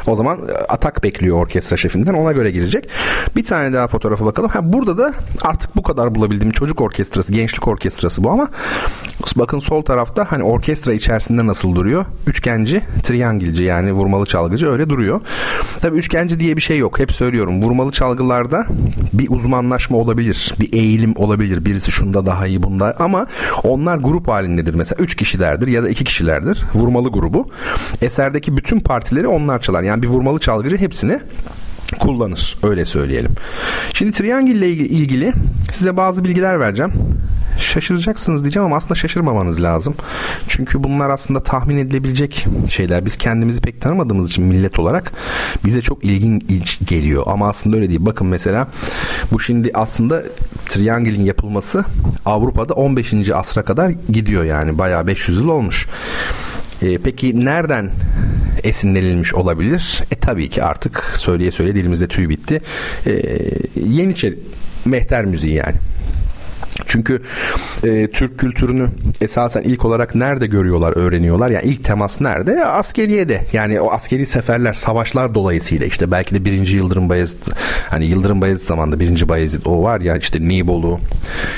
o 0.06 0.16
zaman 0.16 0.38
e, 0.48 0.52
atak 0.52 1.02
bekliyor 1.04 1.36
orkestra 1.36 1.76
şefinden. 1.76 2.14
Ona 2.14 2.32
göre 2.32 2.50
girecek. 2.50 2.88
Bir 3.36 3.44
tane 3.44 3.72
daha 3.72 3.86
fotoğrafa 4.22 4.24
bakalım. 4.24 4.50
Ha, 4.50 4.72
burada 4.72 4.98
da 4.98 5.14
artık 5.42 5.76
bu 5.76 5.82
kadar 5.82 6.14
bulabildiğim 6.14 6.52
çocuk 6.52 6.80
orkestrası, 6.80 7.32
gençlik 7.32 7.68
orkestrası 7.68 8.24
bu 8.24 8.30
ama 8.30 8.48
bakın 9.36 9.58
sol 9.58 9.82
tarafta 9.82 10.26
hani 10.28 10.42
orkestra 10.42 10.92
içerisinde 10.92 11.46
nasıl 11.46 11.74
duruyor? 11.74 12.04
Üçgenci, 12.26 12.82
triangilci 13.02 13.64
yani 13.64 13.92
vurmalı 13.92 14.26
çalgıcı 14.26 14.70
öyle 14.70 14.88
duruyor. 14.88 15.20
Tabii 15.80 15.98
üçgenci 15.98 16.40
diye 16.40 16.56
bir 16.56 16.62
şey 16.62 16.78
yok. 16.78 16.98
Hep 16.98 17.12
söylüyorum. 17.12 17.62
Vurmalı 17.62 17.92
çalgılarda 17.92 18.66
bir 19.12 19.30
uzmanlaşma 19.30 19.96
olabilir. 19.96 20.54
Bir 20.60 20.72
eğilim 20.72 21.14
olabilir. 21.16 21.64
Birisi 21.64 21.92
şunda 21.92 22.26
daha 22.26 22.46
iyi 22.46 22.62
bunda 22.62 22.96
ama 22.98 23.26
onlar 23.64 23.96
grup 23.96 24.28
halindedir. 24.28 24.74
Mesela 24.74 25.02
3 25.04 25.14
kişilerdir 25.16 25.66
ya 25.66 25.82
da 25.82 25.88
2 25.88 26.04
kişilerdir. 26.04 26.64
Vurmalı 26.74 27.10
grubu. 27.10 27.48
Eserdeki 28.02 28.56
bütün 28.56 28.80
partileri 28.80 29.26
onlar 29.26 29.58
çalar. 29.62 29.82
Yani 29.82 30.02
bir 30.02 30.08
vurmalı 30.08 30.38
çalgıcı 30.38 30.76
hepsini 30.76 31.20
kullanır. 31.98 32.58
Öyle 32.62 32.84
söyleyelim. 32.84 33.30
Şimdi 33.94 34.12
triangle 34.12 34.52
ile 34.52 34.68
ilgili 34.70 35.32
size 35.72 35.96
bazı 35.96 36.24
bilgiler 36.24 36.60
vereceğim 36.60 36.92
şaşıracaksınız 37.58 38.42
diyeceğim 38.42 38.66
ama 38.66 38.76
aslında 38.76 38.94
şaşırmamanız 38.94 39.62
lazım. 39.62 39.94
Çünkü 40.48 40.84
bunlar 40.84 41.10
aslında 41.10 41.40
tahmin 41.40 41.76
edilebilecek 41.76 42.46
şeyler. 42.68 43.04
Biz 43.04 43.16
kendimizi 43.16 43.60
pek 43.60 43.80
tanımadığımız 43.80 44.28
için 44.28 44.44
millet 44.44 44.78
olarak 44.78 45.12
bize 45.64 45.82
çok 45.82 46.04
ilginç 46.04 46.78
geliyor. 46.88 47.22
Ama 47.26 47.48
aslında 47.48 47.76
öyle 47.76 47.88
değil. 47.88 48.00
Bakın 48.02 48.26
mesela 48.26 48.68
bu 49.32 49.40
şimdi 49.40 49.70
aslında 49.74 50.22
triangle'in 50.66 51.24
yapılması 51.24 51.84
Avrupa'da 52.24 52.74
15. 52.74 53.30
asra 53.34 53.62
kadar 53.64 53.92
gidiyor 54.08 54.44
yani. 54.44 54.78
Bayağı 54.78 55.06
500 55.06 55.38
yıl 55.38 55.48
olmuş. 55.48 55.88
E, 56.82 56.98
peki 56.98 57.44
nereden 57.44 57.90
esinlenilmiş 58.62 59.34
olabilir? 59.34 60.02
E 60.10 60.14
tabii 60.14 60.50
ki 60.50 60.62
artık 60.62 61.14
söyleye 61.16 61.50
söyleye 61.50 61.74
dilimizde 61.74 62.08
tüy 62.08 62.28
bitti. 62.28 62.60
E, 63.06 63.38
Yeniçeri 63.86 64.38
mehter 64.84 65.24
müziği 65.24 65.54
yani. 65.54 65.76
Çünkü 66.86 67.22
e, 67.84 68.10
Türk 68.10 68.38
kültürünü 68.38 68.88
esasen 69.20 69.62
ilk 69.62 69.84
olarak 69.84 70.14
nerede 70.14 70.46
görüyorlar, 70.46 70.96
öğreniyorlar? 70.96 71.50
Yani 71.50 71.64
ilk 71.64 71.84
temas 71.84 72.20
nerede? 72.20 72.64
Askeriyede. 72.64 73.46
Yani 73.52 73.80
o 73.80 73.90
askeri 73.92 74.26
seferler, 74.26 74.72
savaşlar 74.72 75.34
dolayısıyla 75.34 75.86
işte 75.86 76.10
belki 76.10 76.34
de 76.34 76.44
birinci 76.44 76.76
Yıldırım 76.76 77.08
Bayezid 77.08 77.52
hani 77.90 78.06
Yıldırım 78.06 78.40
Bayezid 78.40 78.66
zamanında 78.66 79.00
birinci 79.00 79.28
Bayezid 79.28 79.66
o 79.66 79.82
var 79.82 80.00
ya 80.00 80.16
işte 80.16 80.48
Nibolu 80.48 81.00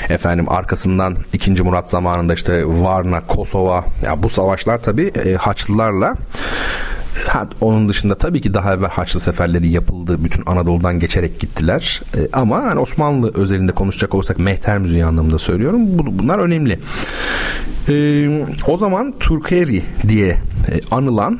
efendim 0.09 0.49
arkasından 0.49 1.15
ikinci 1.33 1.63
Murat 1.63 1.89
zamanında 1.89 2.33
işte 2.33 2.63
Varna, 2.65 3.21
Kosova 3.27 3.85
ya 4.03 4.23
bu 4.23 4.29
savaşlar 4.29 4.77
tabii 4.83 5.11
e, 5.25 5.33
Haçlılarla 5.33 6.15
Ha, 7.27 7.47
onun 7.61 7.89
dışında 7.89 8.15
tabii 8.15 8.41
ki 8.41 8.53
daha 8.53 8.73
evvel 8.73 8.89
Haçlı 8.89 9.19
seferleri 9.19 9.69
yapıldı. 9.69 10.23
Bütün 10.23 10.43
Anadolu'dan 10.45 10.99
geçerek 10.99 11.39
gittiler. 11.39 12.01
E, 12.17 12.19
ama 12.33 12.63
hani 12.63 12.79
Osmanlı 12.79 13.31
özelinde 13.33 13.71
konuşacak 13.71 14.15
olursak 14.15 14.39
mehter 14.39 14.77
müziği 14.77 15.05
anlamında 15.05 15.39
söylüyorum. 15.39 15.81
Bu, 15.99 16.19
bunlar 16.19 16.39
önemli. 16.39 16.79
E, 17.89 18.45
o 18.67 18.77
zaman 18.77 19.13
Turkeri 19.19 19.83
diye 20.07 20.29
e, 20.31 20.81
anılan 20.91 21.39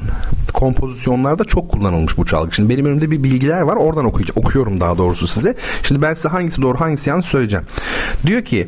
kompozisyonlarda 0.55 1.45
çok 1.45 1.69
kullanılmış 1.69 2.17
bu 2.17 2.25
çalgı. 2.25 2.55
Şimdi 2.55 2.69
benim 2.69 2.85
önümde 2.85 3.11
bir 3.11 3.23
bilgiler 3.23 3.61
var. 3.61 3.75
Oradan 3.75 4.05
okuyacağım, 4.05 4.39
okuyorum 4.39 4.81
daha 4.81 4.97
doğrusu 4.97 5.27
size. 5.27 5.55
Şimdi 5.83 6.01
ben 6.01 6.13
size 6.13 6.29
hangisi 6.29 6.61
doğru 6.61 6.79
hangisi 6.79 7.09
yanlış 7.09 7.25
söyleyeceğim. 7.25 7.65
Diyor 8.25 8.41
ki 8.41 8.67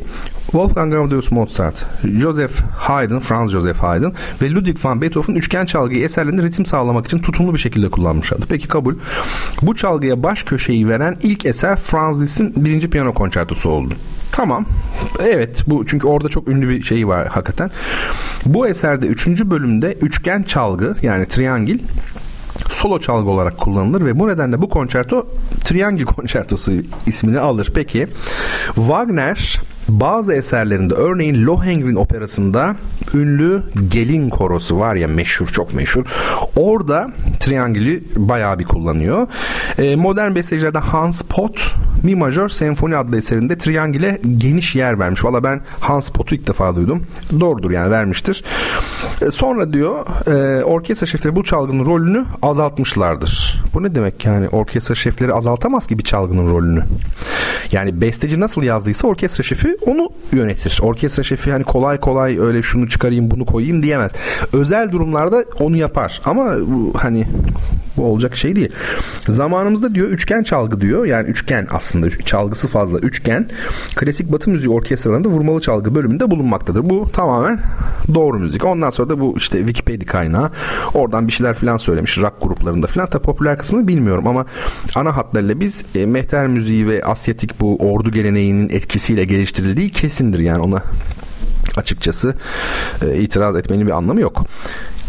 Wolfgang 0.52 0.94
Amadeus 0.94 1.32
Mozart, 1.32 1.86
Joseph 2.22 2.62
Haydn, 2.78 3.20
Franz 3.20 3.52
Joseph 3.52 3.78
Haydn 3.78 4.10
ve 4.42 4.52
Ludwig 4.52 4.86
van 4.86 5.02
Beethoven 5.02 5.36
üçgen 5.36 5.66
çalgıyı 5.66 6.04
eserlerinde 6.04 6.44
ritim 6.44 6.66
sağlamak 6.66 7.06
için 7.06 7.20
tutumlu 7.20 7.54
bir 7.54 7.60
şekilde 7.60 7.90
kullanmışlardı. 7.90 8.46
Peki 8.50 8.68
kabul. 8.68 8.96
Bu 9.62 9.76
çalgıya 9.76 10.24
baş 10.24 10.44
köşeyi 10.44 10.90
veren 10.90 11.18
ilk 11.24 11.46
eser 11.46 11.76
Franz 11.76 12.22
Liszt'in 12.22 12.66
birinci 12.66 12.90
piyano 12.90 13.14
konçertosu 13.14 13.70
oldu. 13.70 13.94
Tamam. 14.32 14.66
Evet 15.20 15.64
bu 15.68 15.86
çünkü 15.86 16.08
orada 16.08 16.30
çok 16.30 16.48
ünlü 16.48 16.70
bir 16.70 16.84
şey 16.84 17.08
var 17.08 17.28
hakikaten. 17.28 17.72
Bu 18.46 18.68
eserde 18.68 19.08
üçüncü 19.08 19.50
bölümde 19.50 19.94
üçgen 19.94 20.44
çalgı 20.44 20.96
yani 21.02 21.26
triangil 21.26 21.77
solo 22.70 23.00
çalgı 23.00 23.30
olarak 23.30 23.58
kullanılır 23.58 24.06
ve 24.06 24.20
bu 24.20 24.28
nedenle 24.28 24.62
bu 24.62 24.70
konçerto 24.70 25.28
Triangle 25.64 26.06
konçertosu 26.16 26.72
ismini 27.06 27.40
alır. 27.40 27.72
Peki 27.74 28.08
Wagner 28.76 29.62
bazı 29.90 30.34
eserlerinde 30.34 30.94
örneğin 30.94 31.46
Lohengrin 31.46 31.96
operasında 31.96 32.76
ünlü 33.14 33.64
gelin 33.88 34.30
korosu 34.30 34.80
var 34.80 34.96
ya 34.96 35.08
meşhur 35.08 35.48
çok 35.48 35.74
meşhur. 35.74 36.06
Orada 36.56 37.12
triangülü 37.40 38.04
bayağı 38.16 38.60
bir 38.60 38.64
kullanıyor. 38.64 39.28
E, 39.78 39.96
modern 39.96 40.36
bestecilerde 40.36 40.80
Hans 40.80 41.22
Pot 41.22 41.76
Mi 42.04 42.16
Majör 42.16 42.50
Senfoni 42.50 42.98
adlı 42.98 43.18
eserinde 43.18 43.58
triangüle 43.58 44.22
geniş 44.38 44.76
yer 44.76 45.00
vermiş. 45.00 45.26
Valla 45.26 45.44
ben 45.44 45.62
Hans 45.80 46.10
Pot'u 46.10 46.36
ilk 46.36 46.48
defa 46.48 46.76
duydum. 46.76 47.04
Doğrudur 47.40 47.72
yani 47.72 47.92
vermiştir. 47.92 48.44
E, 49.22 49.32
sonra 49.32 49.74
diyor 49.74 50.06
e, 50.28 50.64
orkestra 50.64 51.08
şefleri 51.08 51.36
bu 51.36 51.44
çalgının 51.44 51.86
rolünü 51.86 52.26
azaltmışlardır. 52.42 53.64
Bu 53.74 53.84
ne 53.84 53.96
demek 53.96 54.26
yani 54.26 54.48
orkestra 54.48 54.96
şefleri 54.96 55.34
azaltamaz 55.34 55.88
ki 55.88 56.00
bir 56.00 56.04
çalgının 56.04 56.50
rolünü. 56.50 56.84
Yani 57.72 58.02
besteci 58.02 58.40
nasıl 58.40 58.64
yazdıysa 58.64 59.08
orkestra 59.08 59.44
şefi 59.44 59.77
onu 59.86 60.10
yönetir. 60.34 60.80
Orkestra 60.82 61.24
şefi 61.24 61.52
hani 61.52 61.64
kolay 61.64 62.00
kolay 62.00 62.40
öyle 62.40 62.62
şunu 62.62 62.90
çıkarayım 62.90 63.32
bunu 63.32 63.46
koyayım 63.46 63.82
diyemez. 63.84 64.12
Özel 64.54 64.92
durumlarda 64.92 65.46
onu 65.60 65.78
yapar 65.78 66.22
ama 66.26 66.56
hani 66.94 67.28
Bu 67.98 68.06
olacak 68.06 68.36
şey 68.36 68.56
değil. 68.56 68.70
Zamanımızda 69.30 69.96
diyor 69.96 70.10
üçgen 70.10 70.44
çalgı 70.44 70.82
diyor. 70.82 71.06
Yani 71.06 71.30
üçgen 71.30 71.68
aslında 71.72 72.10
çalgısı 72.10 72.68
fazla 72.68 73.00
üçgen. 73.00 73.50
Klasik 73.96 74.32
batı 74.32 74.50
müziği 74.50 74.74
orkestralarında 74.74 75.30
vurmalı 75.30 75.62
çalgı 75.62 75.96
bölümünde 75.96 76.32
bulunmaktadır. 76.32 76.90
Bu 76.90 77.10
tamamen 77.14 77.60
doğru 78.14 78.40
müzik. 78.40 78.66
Ondan 78.66 78.90
sonra 78.90 79.10
da 79.10 79.20
bu 79.20 79.38
işte 79.38 79.58
Wikipedia 79.58 80.08
kaynağı. 80.08 80.52
Oradan 80.94 81.28
bir 81.28 81.34
şeyler 81.34 81.54
falan 81.54 81.78
söylemiş 81.78 82.18
rock 82.18 82.42
gruplarında 82.42 82.88
falan. 82.88 83.10
Tabi 83.10 83.24
popüler 83.24 83.58
kısmını 83.58 83.88
bilmiyorum 83.88 84.28
ama 84.28 84.46
ana 84.96 85.18
hatlarıyla 85.18 85.60
biz 85.60 85.86
e, 85.96 86.06
mehter 86.06 86.48
müziği 86.48 86.88
ve 86.88 87.04
asyatik 87.04 87.60
bu 87.60 87.78
ordu 87.78 88.12
geleneğinin 88.12 88.70
etkisiyle 88.70 89.26
geliştirildiği 89.26 89.92
kesindir 89.92 90.40
yani 90.40 90.62
ona 90.62 90.84
açıkçası 91.78 92.36
e, 93.02 93.20
itiraz 93.22 93.56
etmenin 93.56 93.88
bir 93.88 93.98
anlamı 93.98 94.22
yok. 94.22 94.46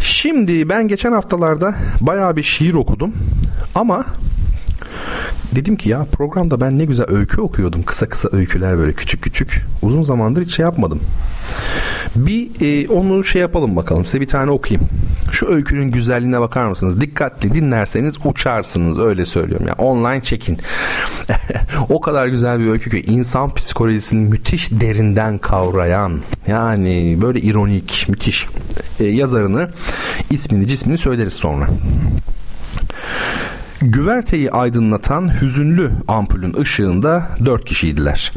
Şimdi 0.01 0.69
ben 0.69 0.87
geçen 0.87 1.11
haftalarda 1.11 1.75
bayağı 2.01 2.35
bir 2.35 2.43
şiir 2.43 2.73
okudum 2.73 3.13
ama 3.75 4.05
dedim 5.55 5.75
ki 5.75 5.89
ya 5.89 6.05
programda 6.11 6.61
ben 6.61 6.77
ne 6.77 6.85
güzel 6.85 7.05
öykü 7.09 7.41
okuyordum. 7.41 7.83
Kısa 7.83 8.09
kısa 8.09 8.29
öyküler 8.31 8.77
böyle 8.77 8.93
küçük 8.93 9.21
küçük. 9.21 9.65
Uzun 9.81 10.03
zamandır 10.03 10.45
hiç 10.45 10.55
şey 10.55 10.63
yapmadım. 10.63 10.99
Bir 12.15 12.49
e, 12.61 12.89
onu 12.89 13.23
şey 13.23 13.41
yapalım 13.41 13.75
bakalım. 13.75 14.05
Size 14.05 14.21
bir 14.21 14.27
tane 14.27 14.51
okuyayım. 14.51 14.89
Şu 15.31 15.47
öykünün 15.47 15.91
güzelliğine 15.91 16.41
bakar 16.41 16.65
mısınız? 16.67 17.01
Dikkatli 17.01 17.53
dinlerseniz 17.53 18.17
uçarsınız 18.25 18.99
öyle 18.99 19.25
söylüyorum. 19.25 19.67
Yani 19.67 19.77
online 19.77 20.23
çekin. 20.23 20.57
o 21.89 22.01
kadar 22.01 22.27
güzel 22.27 22.59
bir 22.59 22.67
öykü 22.67 22.89
ki 22.89 23.11
insan 23.11 23.53
psikolojisini 23.53 24.29
müthiş 24.29 24.71
derinden 24.71 25.37
kavrayan 25.37 26.21
yani 26.47 27.17
böyle 27.21 27.41
ironik 27.41 28.05
müthiş 28.09 28.47
e, 28.99 29.05
yazarını 29.05 29.69
ismini 30.29 30.67
cismini 30.67 30.97
söyleriz 30.97 31.33
sonra. 31.33 31.67
Güverteyi 33.81 34.51
aydınlatan 34.51 35.41
hüzünlü 35.41 35.91
ampulün 36.07 36.55
ışığında 36.61 37.29
dört 37.45 37.65
kişiydiler. 37.65 38.31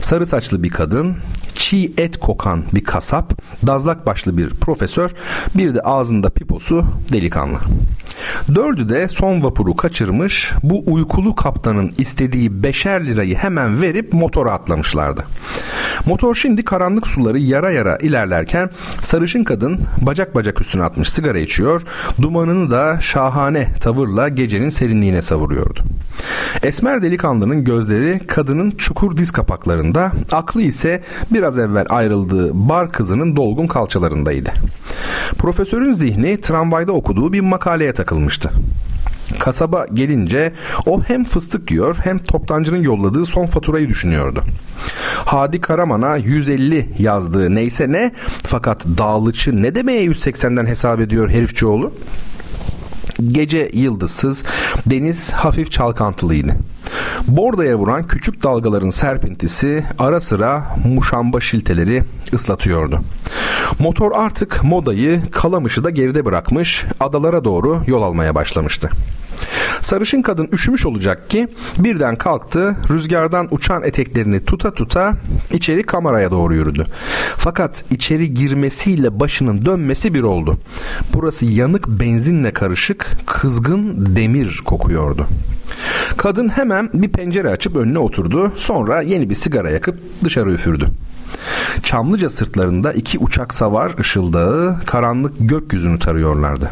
Sarı 0.00 0.26
saçlı 0.26 0.62
bir 0.62 0.70
kadın, 0.70 1.16
çiğ 1.58 1.92
et 1.98 2.18
kokan 2.18 2.64
bir 2.74 2.84
kasap, 2.84 3.32
dazlak 3.66 4.06
başlı 4.06 4.38
bir 4.38 4.50
profesör, 4.50 5.10
bir 5.54 5.74
de 5.74 5.80
ağzında 5.80 6.30
piposu 6.30 6.84
delikanlı. 7.12 7.58
Dördü 8.54 8.88
de 8.88 9.08
son 9.08 9.42
vapuru 9.42 9.76
kaçırmış, 9.76 10.52
bu 10.62 10.82
uykulu 10.86 11.34
kaptanın 11.34 11.94
istediği 11.98 12.62
beşer 12.62 13.06
lirayı 13.06 13.36
hemen 13.36 13.82
verip 13.82 14.12
motora 14.12 14.52
atlamışlardı. 14.52 15.24
Motor 16.06 16.34
şimdi 16.34 16.64
karanlık 16.64 17.06
suları 17.06 17.38
yara 17.38 17.70
yara 17.70 17.96
ilerlerken 17.96 18.70
sarışın 19.00 19.44
kadın 19.44 19.80
bacak 20.00 20.34
bacak 20.34 20.60
üstüne 20.60 20.82
atmış 20.82 21.10
sigara 21.10 21.38
içiyor, 21.38 21.82
dumanını 22.22 22.70
da 22.70 23.00
şahane 23.00 23.68
tavırla 23.80 24.28
gecenin 24.28 24.70
serinliğine 24.70 25.22
savuruyordu. 25.22 25.80
Esmer 26.62 27.02
delikanlının 27.02 27.64
gözleri 27.64 28.18
kadının 28.26 28.70
çukur 28.70 29.16
diz 29.16 29.32
kapaklarında, 29.32 30.12
aklı 30.32 30.62
ise 30.62 31.02
biraz 31.30 31.47
evvel 31.56 31.86
ayrıldığı 31.88 32.68
bar 32.68 32.92
kızının 32.92 33.36
dolgun 33.36 33.66
kalçalarındaydı. 33.66 34.50
Profesörün 35.38 35.92
zihni 35.92 36.40
tramvayda 36.40 36.92
okuduğu 36.92 37.32
bir 37.32 37.40
makaleye 37.40 37.92
takılmıştı. 37.92 38.50
Kasaba 39.38 39.86
gelince 39.94 40.52
o 40.86 41.02
hem 41.02 41.24
fıstık 41.24 41.70
yiyor 41.70 41.96
hem 42.04 42.18
toptancının 42.18 42.82
yolladığı 42.82 43.24
son 43.24 43.46
faturayı 43.46 43.88
düşünüyordu. 43.88 44.42
Hadi 45.24 45.60
Karaman'a 45.60 46.16
150 46.16 46.88
yazdığı 46.98 47.54
neyse 47.54 47.92
ne 47.92 48.12
fakat 48.42 48.84
dağlıçı 48.86 49.62
ne 49.62 49.74
demeye 49.74 50.04
180'den 50.04 50.66
hesap 50.66 51.00
ediyor 51.00 51.30
herifçioğlu? 51.30 51.92
Gece 53.32 53.70
yıldızsız, 53.72 54.44
deniz 54.86 55.32
hafif 55.32 55.72
çalkantılıydı. 55.72 56.56
Bordaya 57.28 57.76
vuran 57.76 58.06
küçük 58.06 58.42
dalgaların 58.42 58.90
serpintisi 58.90 59.84
ara 59.98 60.20
sıra 60.20 60.76
muşamba 60.84 61.40
şilteleri 61.40 62.02
ıslatıyordu. 62.34 63.00
Motor 63.78 64.12
artık 64.14 64.64
modayı 64.64 65.30
kalamışı 65.30 65.84
da 65.84 65.90
geride 65.90 66.24
bırakmış, 66.24 66.84
adalara 67.00 67.44
doğru 67.44 67.82
yol 67.86 68.02
almaya 68.02 68.34
başlamıştı. 68.34 68.90
Sarışın 69.80 70.22
kadın 70.22 70.48
üşümüş 70.52 70.86
olacak 70.86 71.30
ki 71.30 71.48
birden 71.78 72.16
kalktı, 72.16 72.76
rüzgardan 72.90 73.48
uçan 73.50 73.82
eteklerini 73.82 74.44
tuta 74.44 74.70
tuta 74.70 75.14
içeri 75.52 75.82
kameraya 75.82 76.30
doğru 76.30 76.54
yürüdü. 76.54 76.86
Fakat 77.36 77.84
içeri 77.90 78.34
girmesiyle 78.34 79.20
başının 79.20 79.66
dönmesi 79.66 80.14
bir 80.14 80.22
oldu. 80.22 80.58
Burası 81.14 81.46
yanık 81.46 81.88
benzinle 81.88 82.52
karışık, 82.52 83.16
kızgın 83.26 84.16
demir 84.16 84.60
kokuyordu. 84.64 85.26
Kadın 86.16 86.48
hemen 86.48 86.90
bir 86.94 87.08
pencere 87.08 87.48
açıp 87.48 87.76
önüne 87.76 87.98
oturdu. 87.98 88.52
Sonra 88.56 89.02
yeni 89.02 89.30
bir 89.30 89.34
sigara 89.34 89.70
yakıp 89.70 89.98
dışarı 90.24 90.52
üfürdü. 90.52 90.88
Çamlıca 91.82 92.30
sırtlarında 92.30 92.92
iki 92.92 93.18
uçak 93.18 93.54
savar 93.54 93.98
ışıldağı 94.00 94.80
karanlık 94.86 95.34
gökyüzünü 95.38 95.98
tarıyorlardı. 95.98 96.70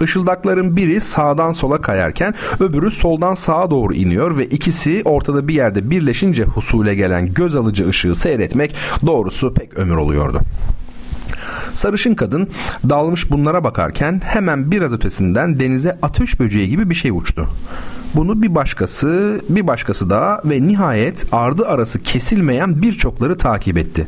Işıldakların 0.00 0.76
biri 0.76 1.00
sağdan 1.00 1.52
sola 1.52 1.80
kayarken 1.80 2.34
öbürü 2.60 2.90
soldan 2.90 3.34
sağa 3.34 3.70
doğru 3.70 3.94
iniyor 3.94 4.36
ve 4.36 4.46
ikisi 4.46 5.02
ortada 5.04 5.48
bir 5.48 5.54
yerde 5.54 5.90
birleşince 5.90 6.44
husule 6.44 6.94
gelen 6.94 7.34
göz 7.34 7.56
alıcı 7.56 7.88
ışığı 7.88 8.14
seyretmek 8.14 8.74
doğrusu 9.06 9.54
pek 9.54 9.78
ömür 9.78 9.96
oluyordu. 9.96 10.40
Sarışın 11.74 12.14
kadın 12.14 12.48
dalmış 12.88 13.30
bunlara 13.30 13.64
bakarken 13.64 14.20
hemen 14.24 14.70
biraz 14.70 14.92
ötesinden 14.92 15.60
denize 15.60 15.98
ateş 16.02 16.40
böceği 16.40 16.68
gibi 16.68 16.90
bir 16.90 16.94
şey 16.94 17.10
uçtu. 17.10 17.48
Bunu 18.14 18.42
bir 18.42 18.54
başkası, 18.54 19.40
bir 19.48 19.66
başkası 19.66 20.10
daha 20.10 20.40
ve 20.44 20.66
nihayet 20.66 21.26
ardı 21.32 21.68
arası 21.68 22.02
kesilmeyen 22.02 22.82
birçokları 22.82 23.38
takip 23.38 23.78
etti. 23.78 24.06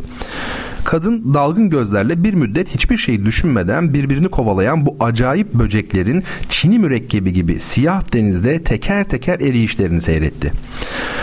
Kadın 0.89 1.34
dalgın 1.34 1.70
gözlerle 1.70 2.24
bir 2.24 2.34
müddet 2.34 2.74
hiçbir 2.74 2.97
şey 2.97 3.24
düşünmeden 3.24 3.95
birbirini 3.95 4.28
kovalayan 4.28 4.86
bu 4.86 4.97
acayip 5.01 5.55
böceklerin 5.55 6.24
çini 6.49 6.78
mürekkebi 6.78 7.32
gibi 7.32 7.61
siyah 7.61 8.12
denizde 8.12 8.62
teker 8.62 9.09
teker 9.09 9.41
eriyişlerini 9.41 10.01
seyretti. 10.01 10.53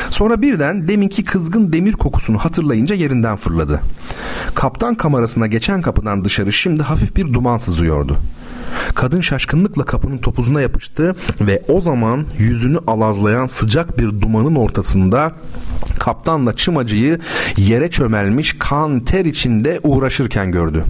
Sonra 0.09 0.41
birden 0.41 0.87
deminki 0.87 1.23
kızgın 1.23 1.73
demir 1.73 1.93
kokusunu 1.93 2.37
hatırlayınca 2.37 2.95
yerinden 2.95 3.35
fırladı. 3.35 3.81
Kaptan 4.55 4.95
kamerasına 4.95 5.47
geçen 5.47 5.81
kapıdan 5.81 6.25
dışarı 6.25 6.53
şimdi 6.53 6.83
hafif 6.83 7.15
bir 7.15 7.33
duman 7.33 7.57
sızıyordu. 7.57 8.17
Kadın 8.95 9.21
şaşkınlıkla 9.21 9.85
kapının 9.85 10.17
topuzuna 10.17 10.61
yapıştı 10.61 11.15
ve 11.41 11.63
o 11.67 11.81
zaman 11.81 12.25
yüzünü 12.37 12.77
alazlayan 12.87 13.45
sıcak 13.45 13.99
bir 13.99 14.21
dumanın 14.21 14.55
ortasında 14.55 15.31
kaptanla 15.99 16.55
çımacıyı 16.55 17.19
yere 17.57 17.89
çömelmiş 17.89 18.55
kan 18.59 18.99
ter 18.99 19.25
içinde 19.25 19.79
uğraşırken 19.83 20.51
gördü. 20.51 20.83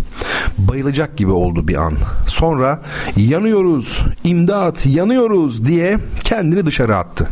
Bayılacak 0.58 1.18
gibi 1.18 1.32
oldu 1.32 1.68
bir 1.68 1.76
an. 1.76 1.94
Sonra 2.28 2.82
yanıyoruz, 3.18 4.02
imdat, 4.24 4.86
yanıyoruz 4.86 5.66
diye 5.66 6.00
kendini 6.24 6.66
dışarı 6.66 6.98
attı. 6.98 7.30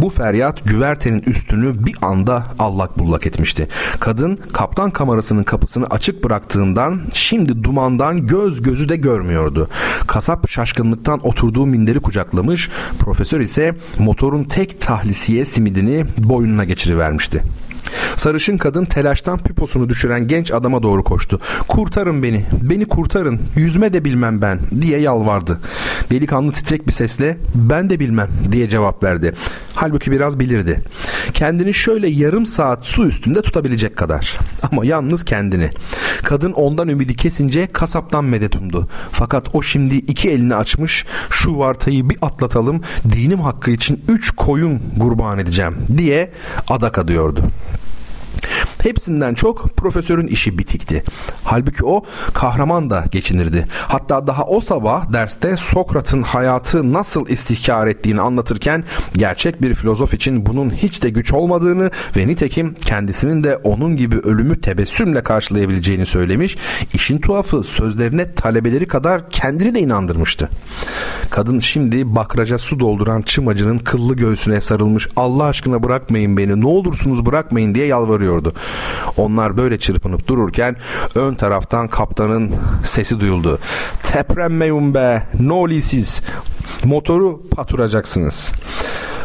Bu 0.00 0.10
feryat 0.10 0.64
güvertenin 0.64 1.22
üstünü 1.26 1.86
bir 1.86 1.94
anda 2.02 2.46
allak 2.58 2.98
bullak 2.98 3.26
etmişti. 3.26 3.68
Kadın 4.00 4.38
kaptan 4.52 4.90
kamerasının 4.90 5.42
kapısını 5.42 5.86
açık 5.86 6.24
bıraktığından 6.24 7.00
şimdi 7.14 7.64
dumandan 7.64 8.26
göz 8.26 8.62
gözü 8.62 8.88
de 8.88 8.96
görmüyordu. 8.96 9.68
Kasap 10.06 10.48
şaşkınlıktan 10.48 11.26
oturduğu 11.26 11.66
minderi 11.66 12.00
kucaklamış, 12.00 12.70
profesör 12.98 13.40
ise 13.40 13.76
motorun 13.98 14.44
tek 14.44 14.80
tahlisiye 14.80 15.44
simidini 15.44 16.04
boynuna 16.18 16.64
geçirivermişti. 16.64 17.42
Sarışın 18.16 18.56
kadın 18.56 18.84
telaştan 18.84 19.38
piposunu 19.38 19.88
düşüren 19.88 20.28
genç 20.28 20.50
adama 20.50 20.82
doğru 20.82 21.04
koştu. 21.04 21.40
Kurtarın 21.68 22.22
beni, 22.22 22.46
beni 22.62 22.84
kurtarın, 22.84 23.40
yüzme 23.56 23.92
de 23.92 24.04
bilmem 24.04 24.42
ben 24.42 24.60
diye 24.80 24.98
yalvardı. 25.00 25.60
Delikanlı 26.10 26.52
titrek 26.52 26.86
bir 26.86 26.92
sesle 26.92 27.38
ben 27.54 27.90
de 27.90 28.00
bilmem 28.00 28.28
diye 28.52 28.68
cevap 28.68 29.02
verdi. 29.02 29.34
Halbuki 29.74 30.12
biraz 30.12 30.38
bilirdi. 30.38 30.82
Kendini 31.34 31.74
şöyle 31.74 32.08
yarım 32.08 32.46
saat 32.46 32.86
su 32.86 33.06
üstünde 33.06 33.42
tutabilecek 33.42 33.96
kadar. 33.96 34.38
Ama 34.70 34.84
yalnız 34.84 35.24
kendini. 35.24 35.70
Kadın 36.22 36.52
ondan 36.52 36.88
ümidi 36.88 37.16
kesince 37.16 37.66
kasaptan 37.66 38.24
medet 38.24 38.56
umdu. 38.56 38.88
Fakat 39.12 39.54
o 39.54 39.62
şimdi 39.62 39.96
iki 39.96 40.30
elini 40.30 40.54
açmış 40.54 41.06
şu 41.30 41.58
vartayı 41.58 42.10
bir 42.10 42.16
atlatalım 42.22 42.80
dinim 43.12 43.40
hakkı 43.40 43.70
için 43.70 44.04
üç 44.08 44.30
koyun 44.30 44.82
kurban 45.00 45.38
edeceğim 45.38 45.76
diye 45.96 46.30
adak 46.68 46.98
adıyordu. 46.98 47.42
Hepsinden 48.82 49.34
çok 49.34 49.76
profesörün 49.76 50.26
işi 50.26 50.58
bitikti. 50.58 51.04
Halbuki 51.44 51.84
o 51.84 52.04
kahraman 52.34 52.90
da 52.90 53.04
geçinirdi. 53.10 53.66
Hatta 53.88 54.26
daha 54.26 54.44
o 54.44 54.60
sabah 54.60 55.12
derste 55.12 55.56
Sokrat'ın 55.56 56.22
hayatı 56.22 56.92
nasıl 56.92 57.28
istihkar 57.28 57.86
ettiğini 57.86 58.20
anlatırken 58.20 58.84
gerçek 59.16 59.62
bir 59.62 59.74
filozof 59.74 60.14
için 60.14 60.46
bunun 60.46 60.70
hiç 60.70 61.02
de 61.02 61.10
güç 61.10 61.32
olmadığını 61.32 61.90
ve 62.16 62.26
nitekim 62.26 62.74
kendisinin 62.74 63.44
de 63.44 63.56
onun 63.56 63.96
gibi 63.96 64.16
ölümü 64.18 64.60
tebessümle 64.60 65.22
karşılayabileceğini 65.22 66.06
söylemiş. 66.06 66.56
İşin 66.94 67.18
tuhafı 67.18 67.62
sözlerine 67.62 68.32
talebeleri 68.32 68.88
kadar 68.88 69.30
kendini 69.30 69.74
de 69.74 69.80
inandırmıştı. 69.80 70.48
Kadın 71.30 71.58
şimdi 71.58 72.14
bakraca 72.14 72.58
su 72.58 72.80
dolduran 72.80 73.22
çımacının 73.22 73.78
kıllı 73.78 74.16
göğsüne 74.16 74.60
sarılmış 74.60 75.08
Allah 75.16 75.44
aşkına 75.44 75.82
bırakmayın 75.82 76.36
beni 76.36 76.60
ne 76.60 76.66
olursunuz 76.66 77.26
bırakmayın 77.26 77.74
diye 77.74 77.86
yalvarıyordu. 78.34 78.52
Onlar 79.16 79.56
böyle 79.56 79.78
çırpınıp 79.78 80.28
dururken 80.28 80.76
ön 81.14 81.34
taraftan 81.34 81.88
kaptanın 81.88 82.54
sesi 82.84 83.20
duyuldu. 83.20 83.58
Teprenmeyin 84.02 84.94
be 84.94 85.22
ne 85.40 85.52
motoru 86.84 87.42
paturacaksınız. 87.50 88.52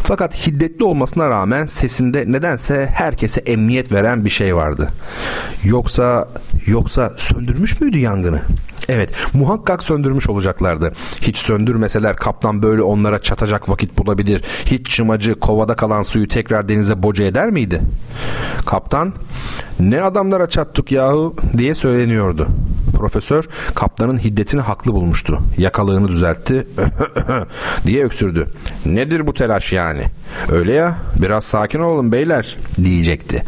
Fakat 0.09 0.47
hiddetli 0.47 0.83
olmasına 0.85 1.29
rağmen 1.29 1.65
sesinde 1.65 2.31
nedense 2.31 2.89
herkese 2.93 3.41
emniyet 3.41 3.91
veren 3.91 4.25
bir 4.25 4.29
şey 4.29 4.55
vardı. 4.55 4.89
Yoksa 5.63 6.27
yoksa 6.65 7.13
söndürmüş 7.17 7.81
müydü 7.81 7.97
yangını? 7.97 8.41
Evet 8.87 9.09
muhakkak 9.33 9.83
söndürmüş 9.83 10.29
olacaklardı. 10.29 10.93
Hiç 11.21 11.37
söndürmeseler 11.37 12.15
kaptan 12.15 12.63
böyle 12.63 12.81
onlara 12.81 13.21
çatacak 13.21 13.69
vakit 13.69 13.97
bulabilir. 13.97 14.43
Hiç 14.65 14.89
çımacı 14.89 15.39
kovada 15.39 15.75
kalan 15.75 16.03
suyu 16.03 16.27
tekrar 16.27 16.69
denize 16.69 17.03
boca 17.03 17.23
eder 17.23 17.49
miydi? 17.49 17.81
Kaptan 18.65 19.13
ne 19.79 20.01
adamlara 20.01 20.49
çattık 20.49 20.91
yahu 20.91 21.35
diye 21.57 21.75
söyleniyordu. 21.75 22.47
Profesör 22.99 23.43
kaptanın 23.75 24.17
hiddetini 24.17 24.61
haklı 24.61 24.93
bulmuştu. 24.93 25.41
Yakalığını 25.57 26.07
düzeltti 26.07 26.67
diye 27.85 28.05
öksürdü. 28.05 28.47
Nedir 28.85 29.27
bu 29.27 29.33
telaş 29.33 29.73
yani? 29.73 30.03
Öyle 30.51 30.73
ya 30.73 30.97
biraz 31.15 31.45
sakin 31.45 31.79
olun 31.79 32.11
beyler 32.11 32.57
diyecekti. 32.83 33.43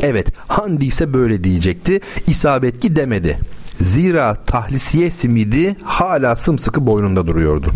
Evet 0.00 0.28
Handi 0.48 0.86
ise 0.86 1.12
böyle 1.12 1.44
diyecekti. 1.44 2.00
İsabetki 2.26 2.96
demedi. 2.96 3.38
Zira 3.80 4.34
tahlisiye 4.34 5.10
simidi 5.10 5.76
hala 5.84 6.36
sımsıkı 6.36 6.86
boynunda 6.86 7.26
duruyordu. 7.26 7.70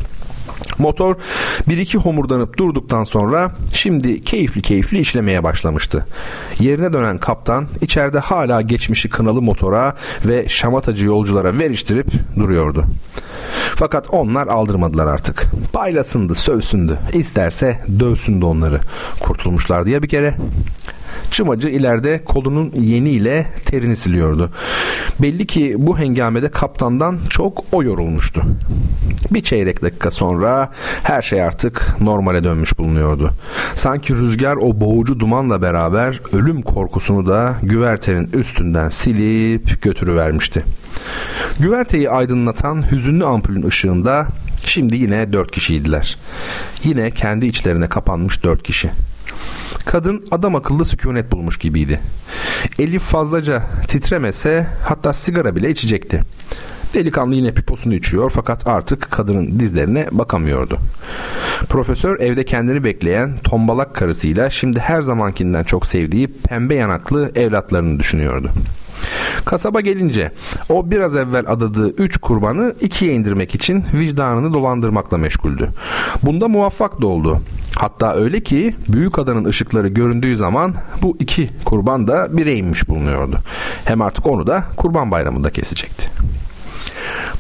Motor 0.79 1.15
bir 1.69 1.79
iki 1.79 1.99
homurdanıp 1.99 2.59
durduktan 2.59 3.05
sonra 3.05 3.53
şimdi 3.73 4.25
keyifli 4.25 4.63
keyifli 4.63 4.99
işlemeye 4.99 5.43
başlamıştı. 5.43 6.07
Yerine 6.61 6.93
dönen 6.93 7.19
kaptan 7.19 7.69
içeride 7.81 8.19
hala 8.19 8.61
geçmişi 8.61 9.09
kınalı 9.09 9.43
motora 9.43 9.97
ve 10.27 10.49
şamatacı 10.49 11.05
yolculara 11.05 11.59
veriştirip 11.59 12.07
duruyordu. 12.37 12.85
Fakat 13.75 14.07
onlar 14.11 14.47
aldırmadılar 14.47 15.07
artık. 15.07 15.47
Paylasındı, 15.73 16.35
sövsündü. 16.35 16.99
İsterse 17.13 17.81
dövsündü 18.01 18.45
onları. 18.45 18.81
Kurtulmuşlardı 19.21 19.91
ya 19.91 20.03
bir 20.03 20.09
kere. 20.09 20.35
Çımacı 21.31 21.69
ileride 21.69 22.25
kolunun 22.25 22.73
yeniyle 22.73 23.47
terini 23.65 23.97
siliyordu. 23.97 24.51
Belli 25.23 25.47
ki 25.47 25.75
bu 25.79 25.99
hengamede 25.99 26.51
kaptandan 26.51 27.19
çok 27.31 27.65
o 27.73 27.83
yorulmuştu. 27.83 28.43
Bir 29.31 29.43
çeyrek 29.43 29.83
dakika 29.83 30.11
sonra 30.11 30.71
her 31.03 31.23
şey 31.23 31.43
artık 31.43 31.97
normale 32.01 32.45
dönmüş 32.45 32.79
bulunuyordu. 32.79 33.31
Sanki 33.75 34.15
rüzgar 34.15 34.57
o 34.57 34.81
boğucu 34.81 35.21
dumanla 35.21 35.63
beraber 35.63 36.21
ölüm 36.33 36.63
korkusunu 36.63 37.27
da 37.27 37.55
güvertenin 37.63 38.31
üstünden 38.33 38.89
silip 38.89 39.83
götürüvermişti. 39.83 40.65
Güverteyi 41.61 42.11
aydınlatan 42.11 42.91
hüzünlü 42.91 43.25
ampulün 43.25 43.67
ışığında 43.67 44.27
şimdi 44.65 44.97
yine 44.97 45.33
dört 45.33 45.51
kişiydiler. 45.51 46.17
Yine 46.85 47.11
kendi 47.11 47.47
içlerine 47.47 47.89
kapanmış 47.89 48.45
dört 48.45 48.63
kişi. 48.63 48.91
Kadın 49.89 50.25
adam 50.31 50.57
akıllı 50.57 50.85
sükunet 50.85 51.33
bulmuş 51.33 51.59
gibiydi. 51.59 52.01
Elif 52.79 53.03
fazlaca 53.03 53.63
titremese 53.89 54.67
hatta 54.83 55.13
sigara 55.13 55.57
bile 55.57 55.71
içecekti. 55.71 56.23
Delikanlı 56.95 57.35
yine 57.35 57.55
piposunu 57.55 57.95
içiyor 57.95 58.31
fakat 58.35 58.67
artık 58.67 59.11
kadının 59.11 59.61
dizlerine 59.61 60.09
bakamıyordu. 60.13 60.79
Profesör 61.69 62.21
evde 62.21 62.45
kendini 62.45 62.85
bekleyen 62.85 63.39
tombalak 63.45 63.95
karısıyla 63.95 64.51
şimdi 64.51 64.79
her 64.79 65.03
zamankinden 65.03 65.65
çok 65.65 65.87
sevdiği 65.87 66.29
pembe 66.49 66.75
yanaklı 66.75 67.33
evlatlarını 67.35 68.01
düşünüyordu. 68.01 68.51
Kasaba 69.45 69.81
gelince 69.81 70.33
o 70.69 70.91
biraz 70.91 71.17
evvel 71.17 71.45
adadığı 71.49 71.91
üç 71.91 72.17
kurbanı 72.17 72.75
ikiye 72.81 73.13
indirmek 73.13 73.55
için 73.55 73.85
vicdanını 73.95 74.55
dolandırmakla 74.55 75.19
meşguldü. 75.19 75.69
Bunda 76.23 76.49
muvaffak 76.49 77.03
da 77.03 77.07
oldu. 77.07 77.41
Hatta 77.77 78.15
öyle 78.15 78.41
ki 78.41 78.75
büyük 78.89 79.19
adanın 79.19 79.45
ışıkları 79.45 79.89
göründüğü 79.89 80.37
zaman 80.37 80.75
bu 81.03 81.17
iki 81.21 81.51
kurban 81.65 82.09
da 82.09 82.37
bire 82.37 82.55
inmiş 82.55 82.89
bulunuyordu. 82.89 83.39
Hem 83.85 84.03
artık 84.03 84.27
onu 84.27 84.47
da 84.47 84.65
kurban 84.77 85.11
bayramında 85.11 85.51
kesecekti. 85.51 86.11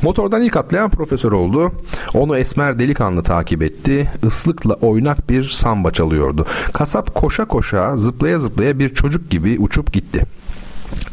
Motordan 0.02 0.42
ilk 0.42 0.56
atlayan 0.56 0.90
profesör 0.90 1.32
oldu. 1.32 1.72
Onu 2.14 2.36
esmer 2.36 2.78
delikanlı 2.78 3.22
takip 3.22 3.62
etti. 3.62 4.12
Islıkla 4.26 4.74
oynak 4.74 5.30
bir 5.30 5.44
samba 5.44 5.92
çalıyordu. 5.92 6.46
Kasap 6.72 7.14
koşa 7.14 7.44
koşa 7.44 7.96
zıplaya 7.96 8.38
zıplaya 8.38 8.78
bir 8.78 8.94
çocuk 8.94 9.30
gibi 9.30 9.56
uçup 9.58 9.92
gitti. 9.92 10.24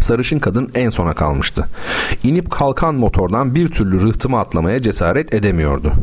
Sarışın 0.02 0.40
kadın 0.40 0.72
en 0.76 0.90
sona 0.90 1.14
kalmıştı. 1.14 1.68
İnip 2.24 2.52
kalkan 2.52 2.96
motordan 2.96 3.56
bir 3.56 3.70
türlü 3.70 4.02
rıhtıma 4.02 4.40
atlamaya 4.40 4.82
cesaret 4.82 5.34
edemiyordu. 5.34 5.94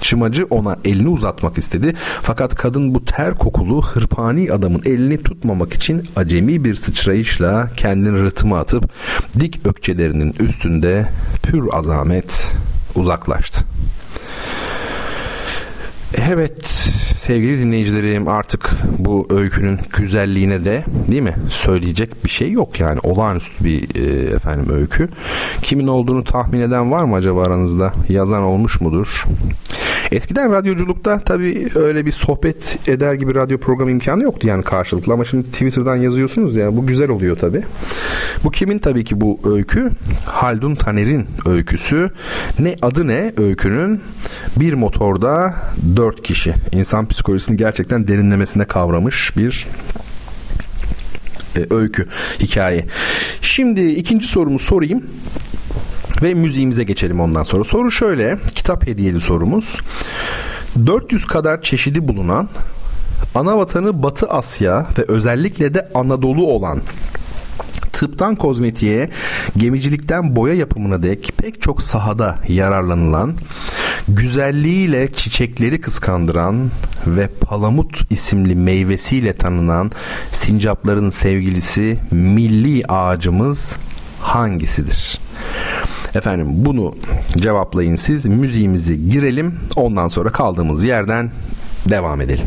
Çımacı 0.00 0.46
ona 0.50 0.76
elini 0.84 1.08
uzatmak 1.08 1.58
istedi 1.58 1.94
fakat 2.22 2.54
kadın 2.54 2.94
bu 2.94 3.04
ter 3.04 3.34
kokulu 3.34 3.82
hırpani 3.86 4.52
adamın 4.52 4.82
elini 4.84 5.22
tutmamak 5.22 5.74
için 5.74 6.08
acemi 6.16 6.64
bir 6.64 6.74
sıçrayışla 6.74 7.70
kendini 7.76 8.22
rıhtıma 8.22 8.58
atıp 8.58 8.90
dik 9.40 9.66
ökçelerinin 9.66 10.34
üstünde 10.40 11.08
pür 11.42 11.64
azamet 11.72 12.52
uzaklaştı. 12.94 13.64
Evet 16.30 16.90
sevgili 17.26 17.58
dinleyicilerim 17.58 18.28
artık 18.28 18.70
bu 18.98 19.26
öykünün 19.30 19.78
güzelliğine 19.96 20.64
de 20.64 20.84
değil 21.10 21.22
mi 21.22 21.34
söyleyecek 21.48 22.24
bir 22.24 22.30
şey 22.30 22.52
yok 22.52 22.80
yani 22.80 23.00
olağanüstü 23.02 23.64
bir 23.64 23.94
e, 23.94 24.34
efendim 24.34 24.74
öykü. 24.74 25.08
Kimin 25.62 25.86
olduğunu 25.86 26.24
tahmin 26.24 26.60
eden 26.60 26.90
var 26.90 27.04
mı 27.04 27.16
acaba 27.16 27.42
aranızda? 27.42 27.92
Yazan 28.08 28.42
olmuş 28.42 28.80
mudur? 28.80 29.24
Eskiden 30.12 30.52
radyoculukta 30.52 31.18
tabii 31.18 31.68
öyle 31.74 32.06
bir 32.06 32.12
sohbet 32.12 32.88
eder 32.88 33.14
gibi 33.14 33.34
radyo 33.34 33.58
programı 33.58 33.90
imkanı 33.90 34.22
yoktu 34.22 34.48
yani 34.48 34.62
karşılıklı 34.62 35.12
ama 35.12 35.24
şimdi 35.24 35.50
Twitter'dan 35.50 35.96
yazıyorsunuz 35.96 36.56
ya 36.56 36.76
bu 36.76 36.86
güzel 36.86 37.10
oluyor 37.10 37.38
tabii. 37.38 37.62
Bu 38.44 38.50
kimin 38.50 38.78
tabii 38.78 39.04
ki 39.04 39.20
bu 39.20 39.40
öykü? 39.44 39.90
Haldun 40.26 40.74
Taner'in 40.74 41.26
öyküsü. 41.46 42.10
Ne 42.58 42.76
adı 42.82 43.06
ne 43.06 43.32
öykünün? 43.36 44.00
Bir 44.56 44.74
motorda 44.74 45.54
dört 45.96 46.22
kişi. 46.22 46.54
İnsan 46.72 47.06
psikolojisini 47.12 47.56
gerçekten 47.56 48.08
derinlemesine 48.08 48.64
kavramış 48.64 49.36
bir 49.36 49.66
e, 51.56 51.74
öykü, 51.74 52.08
hikaye. 52.40 52.86
Şimdi 53.42 53.90
ikinci 53.90 54.28
sorumu 54.28 54.58
sorayım 54.58 55.04
ve 56.22 56.34
müziğimize 56.34 56.84
geçelim 56.84 57.20
ondan 57.20 57.42
sonra. 57.42 57.64
Soru 57.64 57.90
şöyle, 57.90 58.38
kitap 58.54 58.86
hediyeli 58.86 59.20
sorumuz. 59.20 59.78
400 60.86 61.26
kadar 61.26 61.62
çeşidi 61.62 62.08
bulunan 62.08 62.48
ana 63.34 63.58
vatanı 63.58 64.02
Batı 64.02 64.26
Asya 64.26 64.86
ve 64.98 65.04
özellikle 65.08 65.74
de 65.74 65.88
Anadolu 65.94 66.46
olan 66.46 66.82
tıptan 67.92 68.34
kozmetiğe, 68.34 69.10
gemicilikten 69.56 70.36
boya 70.36 70.54
yapımına 70.54 71.02
dek 71.02 71.32
pek 71.36 71.62
çok 71.62 71.82
sahada 71.82 72.38
yararlanılan, 72.48 73.34
güzelliğiyle 74.08 75.12
çiçekleri 75.12 75.80
kıskandıran 75.80 76.70
ve 77.06 77.28
palamut 77.28 78.12
isimli 78.12 78.54
meyvesiyle 78.54 79.32
tanınan 79.32 79.90
sincapların 80.32 81.10
sevgilisi 81.10 81.98
milli 82.10 82.84
ağacımız 82.86 83.76
hangisidir? 84.20 85.20
Efendim 86.14 86.46
bunu 86.50 86.94
cevaplayın 87.36 87.96
siz. 87.96 88.26
Müziğimizi 88.26 89.10
girelim. 89.10 89.60
Ondan 89.76 90.08
sonra 90.08 90.32
kaldığımız 90.32 90.84
yerden 90.84 91.30
devam 91.90 92.20
edelim. 92.20 92.46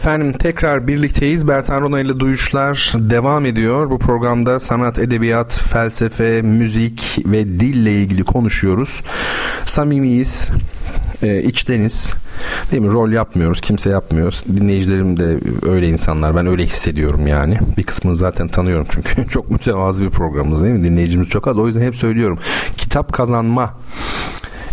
Efendim 0.00 0.32
tekrar 0.32 0.86
birlikteyiz. 0.86 1.48
Bertan 1.48 1.80
Rona 1.80 2.00
ile 2.00 2.20
Duyuşlar 2.20 2.92
devam 2.96 3.46
ediyor. 3.46 3.90
Bu 3.90 3.98
programda 3.98 4.60
sanat, 4.60 4.98
edebiyat, 4.98 5.52
felsefe, 5.52 6.42
müzik 6.42 7.18
ve 7.26 7.46
dille 7.46 7.92
ilgili 7.92 8.24
konuşuyoruz. 8.24 9.02
Samimiyiz, 9.66 10.48
e, 11.22 11.42
içteniz. 11.42 12.14
Değil 12.72 12.82
mi? 12.82 12.92
Rol 12.92 13.10
yapmıyoruz. 13.10 13.60
Kimse 13.60 13.90
yapmıyor. 13.90 14.34
Dinleyicilerim 14.56 15.20
de 15.20 15.38
öyle 15.70 15.88
insanlar. 15.88 16.36
Ben 16.36 16.46
öyle 16.46 16.64
hissediyorum 16.64 17.26
yani. 17.26 17.58
Bir 17.78 17.82
kısmını 17.82 18.16
zaten 18.16 18.48
tanıyorum 18.48 18.86
çünkü. 18.90 19.28
çok 19.30 19.50
mütevazı 19.50 20.04
bir 20.04 20.10
programımız 20.10 20.62
değil 20.62 20.74
mi? 20.74 20.84
Dinleyicimiz 20.84 21.28
çok 21.28 21.48
az. 21.48 21.58
O 21.58 21.66
yüzden 21.66 21.82
hep 21.82 21.96
söylüyorum. 21.96 22.38
Kitap 22.76 23.12
kazanma 23.12 23.74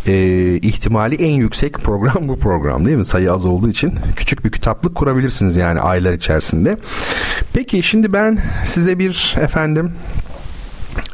e, 0.07 0.57
ihtimali 0.57 1.15
en 1.15 1.33
yüksek 1.33 1.73
program 1.73 2.27
bu 2.27 2.39
program 2.39 2.85
değil 2.85 2.97
mi? 2.97 3.05
Sayı 3.05 3.33
az 3.33 3.45
olduğu 3.45 3.69
için 3.69 3.93
küçük 4.15 4.45
bir 4.45 4.51
kitaplık 4.51 4.95
kurabilirsiniz 4.95 5.57
yani 5.57 5.79
aylar 5.79 6.13
içerisinde. 6.13 6.77
Peki 7.53 7.83
şimdi 7.83 8.13
ben 8.13 8.39
size 8.65 8.99
bir 8.99 9.35
efendim 9.41 9.91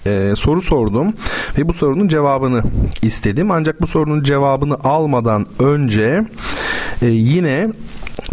e, 0.06 0.34
soru 0.36 0.62
sordum 0.62 1.14
ve 1.58 1.68
bu 1.68 1.74
sorunun 1.74 2.08
cevabını 2.08 2.64
istedim. 3.02 3.52
Ancak 3.52 3.82
bu 3.82 3.88
sorunun 3.88 4.24
cevabını 4.24 4.76
almadan 4.84 5.46
önce 5.60 6.26
e, 7.02 7.08
yine 7.08 7.70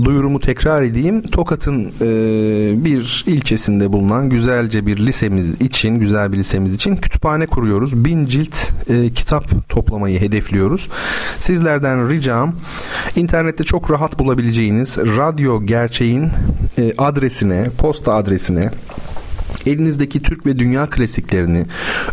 duyurumu 0.05 0.41
tekrar 0.41 0.83
edeyim. 0.83 1.23
Tokat'ın 1.23 1.93
e, 2.01 2.85
bir 2.85 3.25
ilçesinde 3.27 3.93
bulunan 3.93 4.29
güzelce 4.29 4.87
bir 4.87 4.97
lisemiz 4.99 5.63
için, 5.63 5.95
güzel 5.95 6.33
bir 6.33 6.39
lisemiz 6.39 6.75
için 6.75 6.97
kütüphane 6.97 7.47
kuruyoruz. 7.47 8.05
Bin 8.05 8.27
cilt 8.27 8.57
e, 8.89 9.11
kitap 9.11 9.69
toplamayı 9.69 10.21
hedefliyoruz. 10.21 10.89
Sizlerden 11.39 12.09
ricam 12.09 12.55
internette 13.17 13.65
çok 13.65 13.91
rahat 13.91 14.19
bulabileceğiniz 14.19 14.99
radyo 14.99 15.63
gerçeğin 15.67 16.29
e, 16.79 16.93
adresine, 16.99 17.71
posta 17.79 18.15
adresine 18.15 18.71
Elinizdeki 19.67 20.23
Türk 20.23 20.47
ve 20.47 20.59
dünya 20.59 20.87
klasiklerini, 20.87 21.67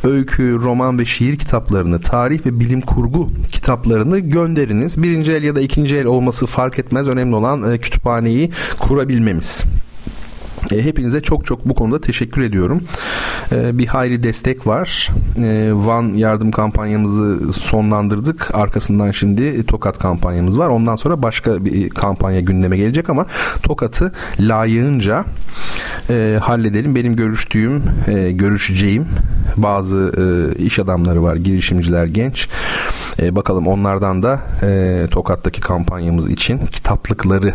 öykü, 0.03 0.59
roman 0.59 0.99
ve 0.99 1.05
şiir 1.05 1.37
kitaplarını, 1.37 2.01
tarih 2.01 2.45
ve 2.45 2.59
bilim 2.59 2.81
kurgu 2.81 3.29
kitaplarını 3.51 4.19
gönderiniz. 4.19 5.03
Birinci 5.03 5.33
el 5.33 5.43
ya 5.43 5.55
da 5.55 5.61
ikinci 5.61 5.95
el 5.95 6.05
olması 6.05 6.45
fark 6.45 6.79
etmez. 6.79 7.07
Önemli 7.07 7.35
olan 7.35 7.73
e, 7.73 7.77
kütüphaneyi 7.77 8.51
kurabilmemiz. 8.79 9.63
E, 10.71 10.85
hepinize 10.85 11.21
çok 11.21 11.45
çok 11.45 11.65
bu 11.65 11.75
konuda 11.75 12.01
teşekkür 12.01 12.41
ediyorum. 12.41 12.83
E, 13.51 13.77
bir 13.77 13.87
hayli 13.87 14.23
destek 14.23 14.67
var. 14.67 15.09
E, 15.43 15.69
Van 15.73 16.13
yardım 16.13 16.51
kampanyamızı 16.51 17.53
sonlandırdık. 17.53 18.55
Arkasından 18.55 19.11
şimdi 19.11 19.65
Tokat 19.65 19.99
kampanyamız 19.99 20.59
var. 20.59 20.67
Ondan 20.67 20.95
sonra 20.95 21.23
başka 21.23 21.65
bir 21.65 21.89
kampanya 21.89 22.39
gündeme 22.39 22.77
gelecek 22.77 23.09
ama 23.09 23.25
Tokat'ı 23.63 24.11
layığınca 24.39 25.25
halledelim. 26.41 26.95
Benim 26.95 27.15
görüştüğüm, 27.15 27.83
görüşeceğim 28.31 29.05
bazı 29.57 30.11
iş 30.59 30.79
adamları 30.79 31.23
var, 31.23 31.35
girişimciler, 31.35 32.05
genç. 32.05 32.49
Bakalım 33.19 33.67
onlardan 33.67 34.23
da 34.23 34.39
Tokat'taki 35.11 35.61
kampanyamız 35.61 36.31
için 36.31 36.57
kitaplıkları 36.57 37.53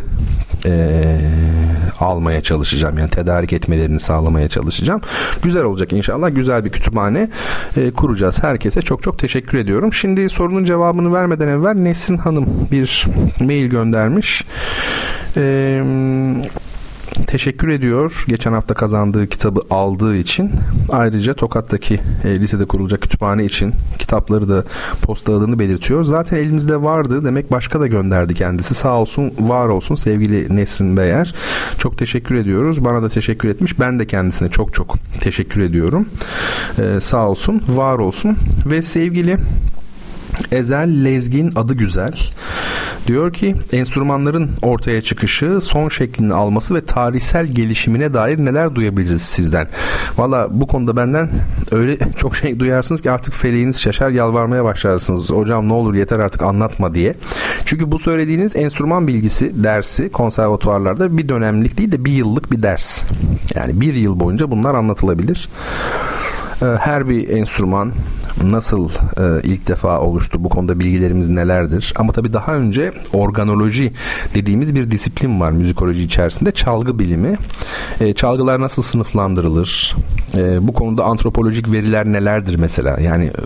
almaya 2.00 2.40
çalışacağım. 2.40 2.98
Yani 2.98 3.10
tedarik 3.10 3.52
etmelerini 3.52 4.00
sağlamaya 4.00 4.48
çalışacağım. 4.48 5.00
Güzel 5.42 5.64
olacak 5.64 5.92
inşallah. 5.92 6.34
Güzel 6.34 6.64
bir 6.64 6.70
kütüphane 6.70 7.30
e, 7.76 7.90
kuracağız. 7.90 8.42
Herkese 8.42 8.82
çok 8.82 9.02
çok 9.02 9.18
teşekkür 9.18 9.58
ediyorum. 9.58 9.92
Şimdi 9.92 10.28
sorunun 10.28 10.64
cevabını 10.64 11.14
vermeden 11.14 11.48
evvel 11.48 11.74
Nesin 11.74 12.16
Hanım 12.16 12.46
bir 12.72 13.06
mail 13.40 13.66
göndermiş. 13.66 14.44
Eee 15.36 15.82
teşekkür 17.26 17.68
ediyor. 17.68 18.24
Geçen 18.28 18.52
hafta 18.52 18.74
kazandığı 18.74 19.26
kitabı 19.26 19.60
aldığı 19.70 20.16
için. 20.16 20.50
Ayrıca 20.88 21.34
Tokat'taki 21.34 22.00
e, 22.24 22.40
lisede 22.40 22.64
kurulacak 22.64 23.02
kütüphane 23.02 23.44
için 23.44 23.72
kitapları 23.98 24.48
da 24.48 24.64
postaladığını 25.02 25.58
belirtiyor. 25.58 26.04
Zaten 26.04 26.36
elimizde 26.36 26.82
vardı. 26.82 27.24
Demek 27.24 27.50
başka 27.52 27.80
da 27.80 27.86
gönderdi 27.86 28.34
kendisi. 28.34 28.74
Sağ 28.74 28.98
olsun, 28.98 29.32
var 29.38 29.68
olsun 29.68 29.94
sevgili 29.94 30.56
Nesrin 30.56 30.96
Beyer. 30.96 31.34
Çok 31.78 31.98
teşekkür 31.98 32.34
ediyoruz. 32.34 32.84
Bana 32.84 33.02
da 33.02 33.08
teşekkür 33.08 33.48
etmiş. 33.48 33.80
Ben 33.80 33.98
de 33.98 34.06
kendisine 34.06 34.50
çok 34.50 34.74
çok 34.74 34.94
teşekkür 35.20 35.60
ediyorum. 35.60 36.08
Ee, 36.78 37.00
sağ 37.00 37.28
olsun, 37.28 37.62
var 37.68 37.98
olsun. 37.98 38.36
Ve 38.66 38.82
sevgili 38.82 39.36
Ezel 40.52 41.04
Lezgin 41.04 41.52
adı 41.56 41.74
güzel. 41.74 42.12
Diyor 43.06 43.32
ki 43.32 43.56
enstrümanların 43.72 44.50
ortaya 44.62 45.02
çıkışı, 45.02 45.58
son 45.60 45.88
şeklini 45.88 46.34
alması 46.34 46.74
ve 46.74 46.84
tarihsel 46.84 47.46
gelişimine 47.46 48.14
dair 48.14 48.38
neler 48.38 48.74
duyabiliriz 48.74 49.22
sizden? 49.22 49.68
Valla 50.16 50.48
bu 50.50 50.66
konuda 50.66 50.96
benden 50.96 51.30
öyle 51.72 51.96
çok 52.16 52.36
şey 52.36 52.58
duyarsınız 52.58 53.02
ki 53.02 53.10
artık 53.10 53.34
feleğiniz 53.34 53.80
şaşar 53.80 54.10
yalvarmaya 54.10 54.64
başlarsınız. 54.64 55.30
Hocam 55.30 55.68
ne 55.68 55.72
olur 55.72 55.94
yeter 55.94 56.18
artık 56.18 56.42
anlatma 56.42 56.94
diye. 56.94 57.14
Çünkü 57.64 57.92
bu 57.92 57.98
söylediğiniz 57.98 58.56
enstrüman 58.56 59.06
bilgisi 59.06 59.64
dersi 59.64 60.12
konservatuvarlarda 60.12 61.18
bir 61.18 61.28
dönemlik 61.28 61.78
değil 61.78 61.92
de 61.92 62.04
bir 62.04 62.12
yıllık 62.12 62.52
bir 62.52 62.62
ders. 62.62 63.02
Yani 63.54 63.80
bir 63.80 63.94
yıl 63.94 64.20
boyunca 64.20 64.50
bunlar 64.50 64.74
anlatılabilir. 64.74 65.48
Ee, 66.62 66.66
her 66.80 67.08
bir 67.08 67.28
enstrüman 67.28 67.92
nasıl 68.44 68.88
e, 68.88 69.42
ilk 69.42 69.68
defa 69.68 70.00
oluştu? 70.00 70.44
Bu 70.44 70.48
konuda 70.48 70.78
bilgilerimiz 70.78 71.28
nelerdir? 71.28 71.94
Ama 71.96 72.12
tabii 72.12 72.32
daha 72.32 72.54
önce 72.54 72.90
organoloji 73.12 73.92
dediğimiz 74.34 74.74
bir 74.74 74.90
disiplin 74.90 75.40
var 75.40 75.50
müzikoloji 75.50 76.02
içerisinde. 76.02 76.52
Çalgı 76.52 76.98
bilimi. 76.98 77.36
E, 78.00 78.12
çalgılar 78.12 78.60
nasıl 78.60 78.82
sınıflandırılır? 78.82 79.96
E, 80.34 80.68
bu 80.68 80.72
konuda 80.72 81.04
antropolojik 81.04 81.72
veriler 81.72 82.06
nelerdir 82.06 82.54
mesela? 82.54 83.00
Yani 83.00 83.24
e, 83.24 83.42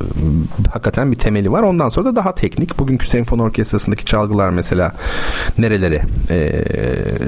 hakikaten 0.71 1.13
bir 1.13 1.19
temeli 1.19 1.53
var. 1.53 1.63
Ondan 1.63 1.89
sonra 1.89 2.07
da 2.07 2.17
daha 2.17 2.35
teknik. 2.35 2.79
Bugünkü 2.79 3.07
senfoni 3.07 3.43
orkestrasındaki 3.43 4.05
çalgılar 4.05 4.51
mesela 4.51 4.93
nerelere 5.59 6.03
e, 6.31 6.65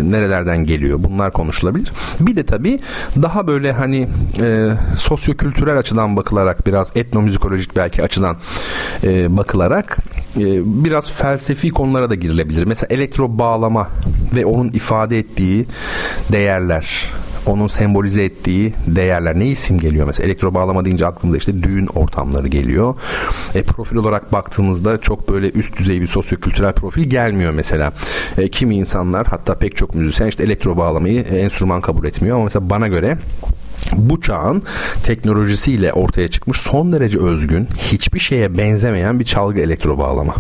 nerelerden 0.02 0.64
geliyor? 0.64 0.98
Bunlar 1.02 1.32
konuşulabilir. 1.32 1.92
Bir 2.20 2.36
de 2.36 2.46
tabii 2.46 2.80
daha 3.22 3.46
böyle 3.46 3.72
hani 3.72 4.08
e, 4.40 4.68
sosyokültürel 4.96 5.78
açıdan 5.78 6.16
bakılarak 6.16 6.66
biraz 6.66 6.92
etnomüzikolojik 7.48 7.76
belki 7.76 8.02
açıdan 8.02 8.36
e, 9.04 9.36
bakılarak 9.36 9.98
e, 10.36 10.44
biraz 10.84 11.10
felsefi 11.10 11.70
konulara 11.70 12.10
da 12.10 12.14
girilebilir. 12.14 12.64
Mesela 12.64 12.86
elektro 12.90 13.38
bağlama 13.38 13.88
ve 14.36 14.46
onun 14.46 14.72
ifade 14.72 15.18
ettiği 15.18 15.66
değerler 16.32 17.04
onun 17.46 17.68
sembolize 17.68 18.24
ettiği 18.24 18.74
değerler 18.86 19.38
ne 19.38 19.46
isim 19.46 19.78
geliyor 19.78 20.06
mesela 20.06 20.26
elektro 20.26 20.54
bağlama 20.54 20.84
deyince 20.84 21.06
aklımıza 21.06 21.38
işte 21.38 21.62
düğün 21.62 21.86
ortamları 21.86 22.48
geliyor. 22.48 22.94
E, 23.54 23.62
profil 23.62 23.96
olarak 23.96 24.32
baktığımızda 24.32 25.00
çok 25.00 25.28
böyle 25.28 25.50
üst 25.50 25.78
düzey 25.78 26.00
bir 26.00 26.06
sosyokültürel 26.06 26.72
profil 26.72 27.02
gelmiyor 27.02 27.52
mesela. 27.52 27.92
E, 28.38 28.48
kimi 28.48 28.76
insanlar 28.76 29.26
hatta 29.26 29.54
pek 29.54 29.76
çok 29.76 29.94
müzisyen 29.94 30.28
işte 30.28 30.42
elektro 30.42 30.76
bağlamayı 30.76 31.20
e, 31.20 31.38
enstrüman 31.38 31.80
kabul 31.80 32.06
etmiyor 32.06 32.36
ama 32.36 32.44
mesela 32.44 32.70
bana 32.70 32.88
göre 32.88 33.18
bu 33.92 34.20
çağın 34.20 34.62
teknolojisiyle 35.04 35.92
ortaya 35.92 36.28
çıkmış 36.28 36.58
son 36.58 36.92
derece 36.92 37.18
özgün, 37.18 37.68
hiçbir 37.78 38.18
şeye 38.18 38.58
benzemeyen 38.58 39.20
bir 39.20 39.24
çalgı 39.24 39.60
elektro 39.60 39.98
bağlama. 39.98 40.34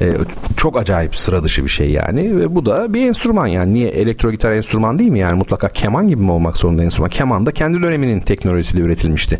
Ee, 0.00 0.12
çok 0.56 0.78
acayip 0.78 1.16
sıra 1.16 1.44
dışı 1.44 1.64
bir 1.64 1.68
şey 1.68 1.90
yani. 1.90 2.40
Ve 2.40 2.54
bu 2.54 2.66
da 2.66 2.94
bir 2.94 3.06
enstrüman 3.06 3.46
yani. 3.46 3.74
Niye 3.74 3.88
elektro 3.88 4.30
gitar 4.30 4.52
enstrüman 4.52 4.98
değil 4.98 5.10
mi 5.10 5.18
yani? 5.18 5.38
Mutlaka 5.38 5.68
keman 5.68 6.08
gibi 6.08 6.22
mi 6.22 6.30
olmak 6.30 6.56
zorunda 6.56 6.82
enstrüman? 6.82 7.10
Keman 7.10 7.46
da 7.46 7.52
kendi 7.52 7.82
döneminin 7.82 8.20
teknolojisiyle 8.20 8.84
üretilmişti. 8.84 9.38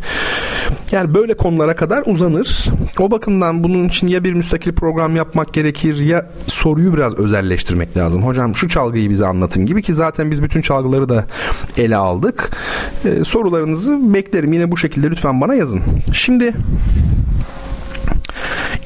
Yani 0.93 1.14
böyle 1.14 1.37
konulara 1.37 1.76
kadar 1.76 2.03
uzanır. 2.07 2.66
O 2.99 3.11
bakımdan 3.11 3.64
bunun 3.64 3.89
için 3.89 4.07
ya 4.07 4.24
bir 4.24 4.32
müstakil 4.32 4.72
program 4.72 5.16
yapmak 5.16 5.55
gerekir 5.55 5.97
ya 5.97 6.30
soruyu 6.47 6.95
biraz 6.95 7.18
özelleştirmek 7.18 7.97
lazım. 7.97 8.22
Hocam 8.22 8.57
şu 8.57 8.68
çalgıyı 8.68 9.11
bize 9.11 9.26
anlatın 9.26 9.66
gibi 9.66 9.82
ki 9.82 9.95
zaten 9.95 10.30
biz 10.30 10.43
bütün 10.43 10.61
çalgıları 10.61 11.09
da 11.09 11.24
ele 11.78 11.97
aldık. 11.97 12.51
Ee, 13.05 13.24
sorularınızı 13.27 14.14
beklerim. 14.14 14.53
Yine 14.53 14.70
bu 14.70 14.77
şekilde 14.77 15.11
lütfen 15.11 15.41
bana 15.41 15.55
yazın. 15.55 15.83
Şimdi 16.12 16.53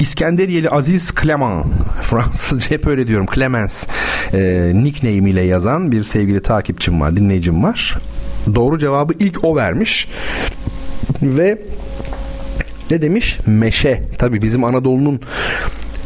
İskenderiyeli 0.00 0.70
Aziz 0.70 1.14
Clement 1.22 1.66
Fransızca 2.02 2.70
hep 2.70 2.86
öyle 2.86 3.06
diyorum 3.06 3.26
Clemens 3.34 3.86
e, 4.32 4.72
nickname 4.74 5.30
ile 5.30 5.40
yazan 5.40 5.92
bir 5.92 6.04
sevgili 6.04 6.42
takipçim 6.42 7.00
var 7.00 7.16
dinleyicim 7.16 7.62
var 7.62 7.96
doğru 8.54 8.78
cevabı 8.78 9.12
ilk 9.20 9.44
o 9.44 9.56
vermiş 9.56 10.08
ve 11.22 11.58
ne 12.90 13.02
demiş 13.02 13.38
meşe 13.46 14.02
tabi 14.18 14.42
bizim 14.42 14.64
Anadolu'nun 14.64 15.20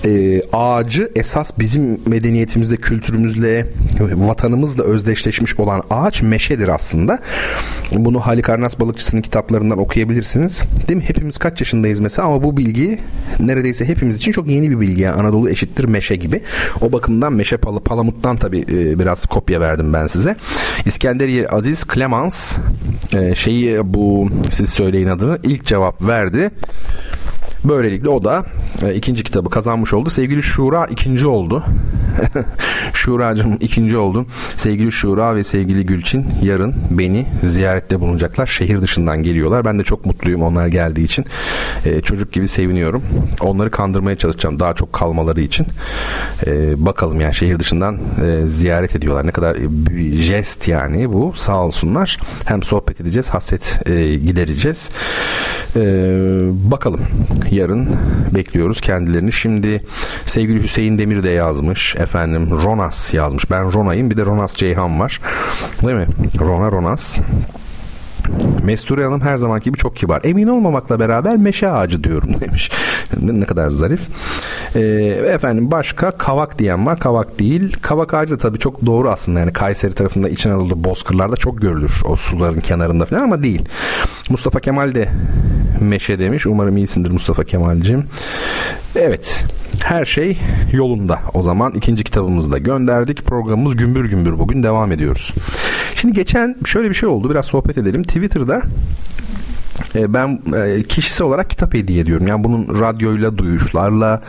e, 0.05 0.43
ağacı 0.53 1.11
esas 1.17 1.59
bizim 1.59 2.01
medeniyetimizde, 2.07 2.77
kültürümüzle, 2.77 3.67
vatanımızla 4.01 4.85
özdeşleşmiş 4.85 5.61
olan 5.61 5.83
ağaç 5.91 6.23
meşedir 6.23 6.69
aslında. 6.69 7.19
Bunu 7.93 8.21
Halikarnas 8.21 8.81
balıkçısının 8.81 9.23
kitaplarından 9.23 9.79
okuyabilirsiniz. 9.79 10.63
Değil 10.89 10.97
mi? 10.97 11.05
Hepimiz 11.09 11.39
kaç 11.39 11.61
yaşındayız 11.61 12.01
mesela 12.01 12.29
ama 12.29 12.43
bu 12.43 12.57
bilgi 12.57 12.99
neredeyse 13.41 13.85
hepimiz 13.85 14.17
için 14.17 14.33
çok 14.33 14.49
yeni 14.49 14.71
bir 14.71 14.81
bilgi. 14.81 15.03
Yani 15.03 15.15
Anadolu 15.21 15.51
eşittir 15.51 15.85
meşe 15.85 16.17
gibi. 16.17 16.43
O 16.81 16.93
bakımdan 16.93 17.33
meşe 17.33 17.57
palı, 17.57 17.81
palamuttan 17.81 18.37
tabii 18.37 18.61
e, 18.61 18.99
biraz 18.99 19.27
kopya 19.27 19.61
verdim 19.61 19.93
ben 19.93 20.07
size. 20.07 20.37
İskenderiye 20.87 21.49
Aziz 21.49 21.85
Clemens 21.95 22.57
e, 23.13 23.35
şeyi 23.35 23.95
bu 23.95 24.29
siz 24.51 24.71
söyleyin 24.71 25.09
adını 25.09 25.39
ilk 25.43 25.65
cevap 25.65 26.07
verdi. 26.07 26.51
Böylelikle 27.65 28.09
o 28.09 28.25
da 28.25 28.45
e, 28.83 28.95
ikinci 28.95 29.25
kitabı 29.25 29.51
kazanmış 29.51 29.93
oldu. 29.95 30.11
Sevgili 30.11 30.43
Şura 30.43 30.87
ikinci 30.87 31.27
oldu. 31.27 31.65
Şuracığım 32.95 33.57
ikinci 33.61 33.97
oldu. 33.97 34.27
Sevgili 34.57 34.93
Şura 34.93 35.37
ve 35.37 35.45
sevgili 35.45 35.87
Gülçin 35.87 36.27
yarın 36.43 36.75
beni 36.91 37.27
ziyarette 37.43 38.01
bulunacaklar. 38.01 38.47
Şehir 38.47 38.83
dışından 38.83 39.23
geliyorlar. 39.23 39.65
Ben 39.65 39.79
de 39.79 39.85
çok 39.85 40.07
mutluyum 40.07 40.43
onlar 40.43 40.67
geldiği 40.67 41.05
için. 41.05 41.25
E, 41.85 42.01
çocuk 42.01 42.33
gibi 42.33 42.49
seviniyorum. 42.49 43.03
Onları 43.41 43.71
kandırmaya 43.71 44.17
çalışacağım 44.17 44.61
daha 44.61 44.75
çok 44.75 44.93
kalmaları 44.93 45.41
için. 45.41 45.67
E, 46.47 46.85
bakalım 46.87 47.21
yani 47.21 47.35
şehir 47.35 47.59
dışından 47.59 47.99
e, 48.25 48.47
ziyaret 48.47 48.97
ediyorlar. 48.97 49.27
Ne 49.27 49.31
kadar 49.31 49.57
bir 49.71 50.17
jest 50.17 50.69
yani 50.69 51.13
bu. 51.13 51.33
Sağ 51.37 51.65
olsunlar. 51.65 52.19
Hem 52.45 52.63
sohbet 52.63 53.01
edeceğiz, 53.01 53.31
hasret 53.31 53.81
e, 53.87 54.15
gidereceğiz. 54.15 54.91
E, 55.77 55.81
bakalım 56.71 57.01
yarın 57.55 57.89
bekliyoruz 58.35 58.81
kendilerini. 58.81 59.33
Şimdi 59.33 59.81
sevgili 60.27 60.63
Hüseyin 60.63 60.99
Demir 60.99 61.23
de 61.23 61.31
yazmış. 61.31 61.97
Efendim 61.97 62.51
Ronas 62.51 63.15
yazmış. 63.15 63.51
Ben 63.51 63.73
Rona'yım 63.73 64.11
bir 64.11 64.17
de 64.17 64.25
Ronas 64.25 64.55
Ceyhan 64.55 65.01
var. 65.01 65.21
Değil 65.83 65.95
mi? 65.95 66.07
Rona 66.41 66.73
Ronas. 66.73 67.19
Mesture 68.65 69.05
Hanım 69.05 69.21
her 69.21 69.37
zamanki 69.37 69.65
gibi 69.65 69.79
çok 69.79 69.97
kibar. 69.97 70.21
Emin 70.25 70.47
olmamakla 70.49 71.01
beraber 71.01 71.37
meşe 71.37 71.71
ağacı 71.71 72.05
diyorum 72.05 72.31
demiş. 72.41 72.71
ne 73.23 73.45
kadar 73.45 73.71
zarif. 73.71 74.01
Ee, 74.77 74.81
efendim 75.35 75.71
başka 75.71 76.11
kavak 76.11 76.59
diyen 76.59 76.87
var. 76.87 76.99
Kavak 77.01 77.39
değil. 77.39 77.77
Kavak 77.83 78.15
ağacı 78.15 78.35
da 78.35 78.39
tabii 78.39 78.59
çok 78.59 78.87
doğru 78.87 79.11
aslında. 79.11 79.41
Yani 79.41 79.53
Kayseri 79.53 79.95
tarafında 79.95 80.29
İç 80.29 80.47
Anadolu 80.47 80.85
bozkırlarda 80.85 81.37
çok 81.37 81.63
görülür. 81.63 82.03
O 82.09 82.17
suların 82.17 82.61
kenarında 82.61 83.07
falan 83.07 83.23
ama 83.23 83.43
değil. 83.43 83.63
Mustafa 84.31 84.61
Kemal 84.61 84.95
de 84.95 85.09
meşe 85.81 86.19
demiş. 86.19 86.47
Umarım 86.47 86.77
iyisindir 86.77 87.11
Mustafa 87.11 87.45
Kemal'cim. 87.45 88.05
Evet. 88.97 89.45
Her 89.83 90.05
şey 90.05 90.39
yolunda. 90.73 91.21
O 91.35 91.43
zaman 91.43 91.73
ikinci 91.73 92.05
kitabımızı 92.05 92.53
da 92.53 92.59
gönderdik. 92.59 93.25
Programımız 93.25 93.77
gümbür 93.77 94.05
gümbür 94.05 94.39
bugün 94.39 94.63
devam 94.63 94.93
ediyoruz. 94.93 95.33
Şimdi 95.95 96.15
geçen 96.15 96.57
şöyle 96.67 96.89
bir 96.89 96.95
şey 96.95 97.09
oldu. 97.09 97.31
Biraz 97.31 97.47
sohbet 97.47 97.79
edelim. 97.79 98.03
Twitter'da 98.03 98.63
e, 99.95 100.15
ben 100.15 100.41
e, 100.57 100.83
kişisel 100.83 101.27
olarak 101.27 101.51
kitap 101.51 101.75
hediye 101.75 102.01
ediyorum. 102.01 102.27
Yani 102.27 102.45
bunun 102.45 102.81
radyoyla, 102.81 103.39
duyuşlarla 103.39 104.23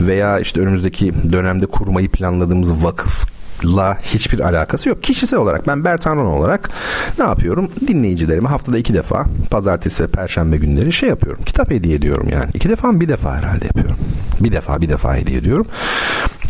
veya 0.00 0.38
işte 0.38 0.60
önümüzdeki 0.60 1.12
dönemde 1.32 1.66
kurmayı 1.66 2.08
planladığımız 2.10 2.84
vakıf 2.84 3.27
la 3.64 3.98
hiçbir 4.02 4.40
alakası 4.40 4.88
yok. 4.88 5.02
Kişisel 5.02 5.38
olarak 5.38 5.66
ben 5.66 5.84
Bertan 5.84 6.18
olarak 6.18 6.70
ne 7.18 7.24
yapıyorum? 7.24 7.70
Dinleyicilerime 7.86 8.48
haftada 8.48 8.78
iki 8.78 8.94
defa 8.94 9.26
pazartesi 9.50 10.02
ve 10.02 10.06
perşembe 10.06 10.56
günleri 10.56 10.92
şey 10.92 11.08
yapıyorum. 11.08 11.44
Kitap 11.44 11.70
hediye 11.70 11.94
ediyorum 11.94 12.28
yani. 12.32 12.50
İki 12.54 12.68
defa 12.68 12.92
mı 12.92 13.00
bir 13.00 13.08
defa 13.08 13.36
herhalde 13.36 13.66
yapıyorum. 13.66 13.96
Bir 14.40 14.52
defa 14.52 14.80
bir 14.80 14.88
defa 14.88 15.16
hediye 15.16 15.38
ediyorum. 15.38 15.66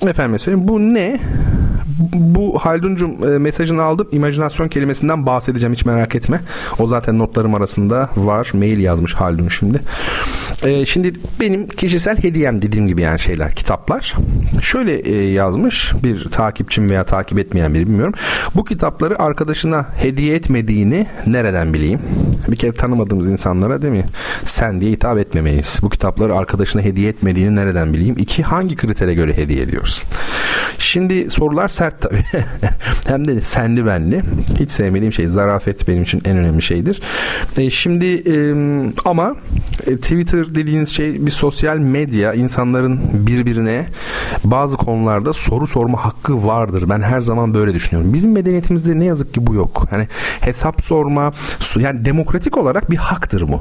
Efendim 0.07 0.39
söyleyeyim 0.39 0.69
bu 0.69 0.81
ne? 0.81 1.21
Bu 2.13 2.59
Haldun'cum 2.59 3.35
e, 3.35 3.39
mesajını 3.39 3.83
aldım. 3.83 4.09
İmajinasyon 4.13 4.69
kelimesinden 4.69 5.27
bahsedeceğim 5.27 5.73
hiç 5.73 5.85
merak 5.85 6.15
etme. 6.15 6.41
O 6.79 6.87
zaten 6.87 7.19
notlarım 7.19 7.55
arasında 7.55 8.11
var. 8.17 8.51
Mail 8.55 8.79
yazmış 8.79 9.15
Haldun 9.15 9.49
şimdi. 9.49 9.81
E, 10.63 10.87
şimdi 10.87 11.13
benim 11.41 11.69
kişisel 11.69 12.23
hediyem 12.23 12.63
dediğim 12.63 12.89
gibi 12.89 13.03
yani 13.03 13.21
şeyler, 13.21 13.55
kitaplar. 13.55 14.15
Şöyle 14.63 14.95
e, 14.99 15.31
yazmış 15.31 15.93
bir 16.05 16.29
takipçim 16.31 16.91
veya 16.91 17.05
takip 17.05 17.39
etmeyen 17.39 17.75
biri 17.75 17.87
bilmiyorum. 17.87 18.15
Bu 18.55 18.65
kitapları 18.65 19.19
arkadaşına 19.19 19.87
hediye 19.97 20.35
etmediğini 20.35 21.07
nereden 21.27 21.75
bileyim? 21.75 22.01
Bir 22.49 22.57
kere 22.57 22.73
tanımadığımız 22.73 23.29
insanlara 23.29 23.83
değil 23.83 23.95
mi? 23.95 24.05
Sen 24.45 24.81
diye 24.81 24.93
hitap 24.93 25.19
etmemeliyiz. 25.19 25.79
Bu 25.83 25.89
kitapları 25.89 26.37
arkadaşına 26.37 26.83
hediye 26.83 27.09
etmediğini 27.09 27.57
nereden 27.57 27.95
bileyim? 27.95 28.17
İki, 28.19 28.43
hangi 28.43 28.77
kritere 28.77 29.15
göre 29.15 29.37
hediye 29.37 29.69
ediyorsun? 29.89 30.09
Şimdi 30.79 31.31
sorular 31.31 31.69
sert 31.69 32.01
tabii. 32.01 32.25
Hem 33.07 33.29
de 33.29 33.41
senli 33.41 33.87
benli. 33.87 34.21
Hiç 34.59 34.71
sevmediğim 34.71 35.13
şey. 35.13 35.27
Zarafet 35.27 35.89
benim 35.89 36.03
için 36.03 36.23
en 36.25 36.37
önemli 36.37 36.63
şeydir. 36.63 37.03
E, 37.57 37.71
şimdi 37.71 38.07
e, 38.07 38.55
ama 39.05 39.35
e, 39.87 39.97
Twitter 39.97 40.55
dediğiniz 40.55 40.89
şey 40.89 41.27
bir 41.27 41.31
sosyal 41.31 41.79
medya. 41.79 42.35
insanların 42.35 43.01
birbirine 43.27 43.87
bazı 44.45 44.77
konularda 44.77 45.33
soru 45.33 45.67
sorma 45.67 46.05
hakkı 46.05 46.47
vardır. 46.47 46.85
Ben 46.89 47.01
her 47.01 47.21
zaman 47.21 47.55
böyle 47.55 47.75
düşünüyorum. 47.75 48.15
Bizim 48.15 48.33
medeniyetimizde 48.33 48.99
ne 48.99 49.05
yazık 49.05 49.35
ki 49.35 49.47
bu 49.47 49.55
yok. 49.55 49.87
Hani 49.91 50.09
hesap 50.41 50.83
sorma, 50.83 51.33
yani 51.79 52.05
demokratik 52.05 52.57
olarak 52.57 52.91
bir 52.91 52.97
haktır 52.97 53.49
bu. 53.49 53.61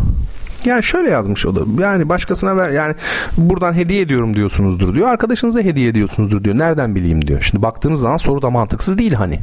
Yani 0.66 0.84
şöyle 0.84 1.10
yazmış 1.10 1.46
o 1.46 1.56
da. 1.56 1.84
Yani 1.84 2.10
başkasına 2.10 2.58
ver 2.58 2.70
yani 2.70 2.96
buradan 3.38 3.74
hediye 3.74 4.02
ediyorum 4.02 4.36
diyorsunuzdur 4.36 4.96
diyor. 4.96 5.08
Arkadaşınıza 5.08 5.62
hediye 5.62 5.88
ediyorsunuzdur 5.90 6.44
diyor. 6.44 6.58
Nereden 6.58 6.96
bileyim 6.96 7.28
diyor. 7.28 7.42
Şimdi 7.42 7.62
baktığınız 7.62 8.00
zaman 8.00 8.18
soru 8.18 8.42
da 8.42 8.50
mantıksız 8.50 8.98
değil 8.98 9.14
hani. 9.14 9.40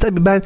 Tabii 0.00 0.26
ben 0.26 0.42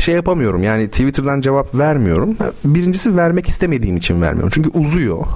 şey 0.00 0.14
yapamıyorum 0.14 0.62
yani 0.62 0.88
Twitter'dan 0.88 1.40
cevap 1.40 1.74
vermiyorum. 1.74 2.36
Birincisi 2.64 3.16
vermek 3.16 3.48
istemediğim 3.48 3.96
için 3.96 4.22
vermiyorum. 4.22 4.50
Çünkü 4.54 4.70
uzuyor. 4.70 5.26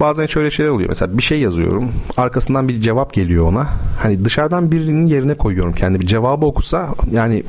Bazen 0.00 0.26
şöyle 0.26 0.50
şeyler 0.50 0.70
oluyor. 0.70 0.88
Mesela 0.88 1.18
bir 1.18 1.22
şey 1.22 1.40
yazıyorum. 1.40 1.90
Arkasından 2.16 2.68
bir 2.68 2.80
cevap 2.80 3.14
geliyor 3.14 3.46
ona. 3.48 3.66
Hani 4.02 4.24
dışarıdan 4.24 4.72
birinin 4.72 5.06
yerine 5.06 5.34
koyuyorum 5.34 5.72
kendimi. 5.72 6.06
Cevabı 6.06 6.46
okusa 6.46 6.88
yani 7.12 7.42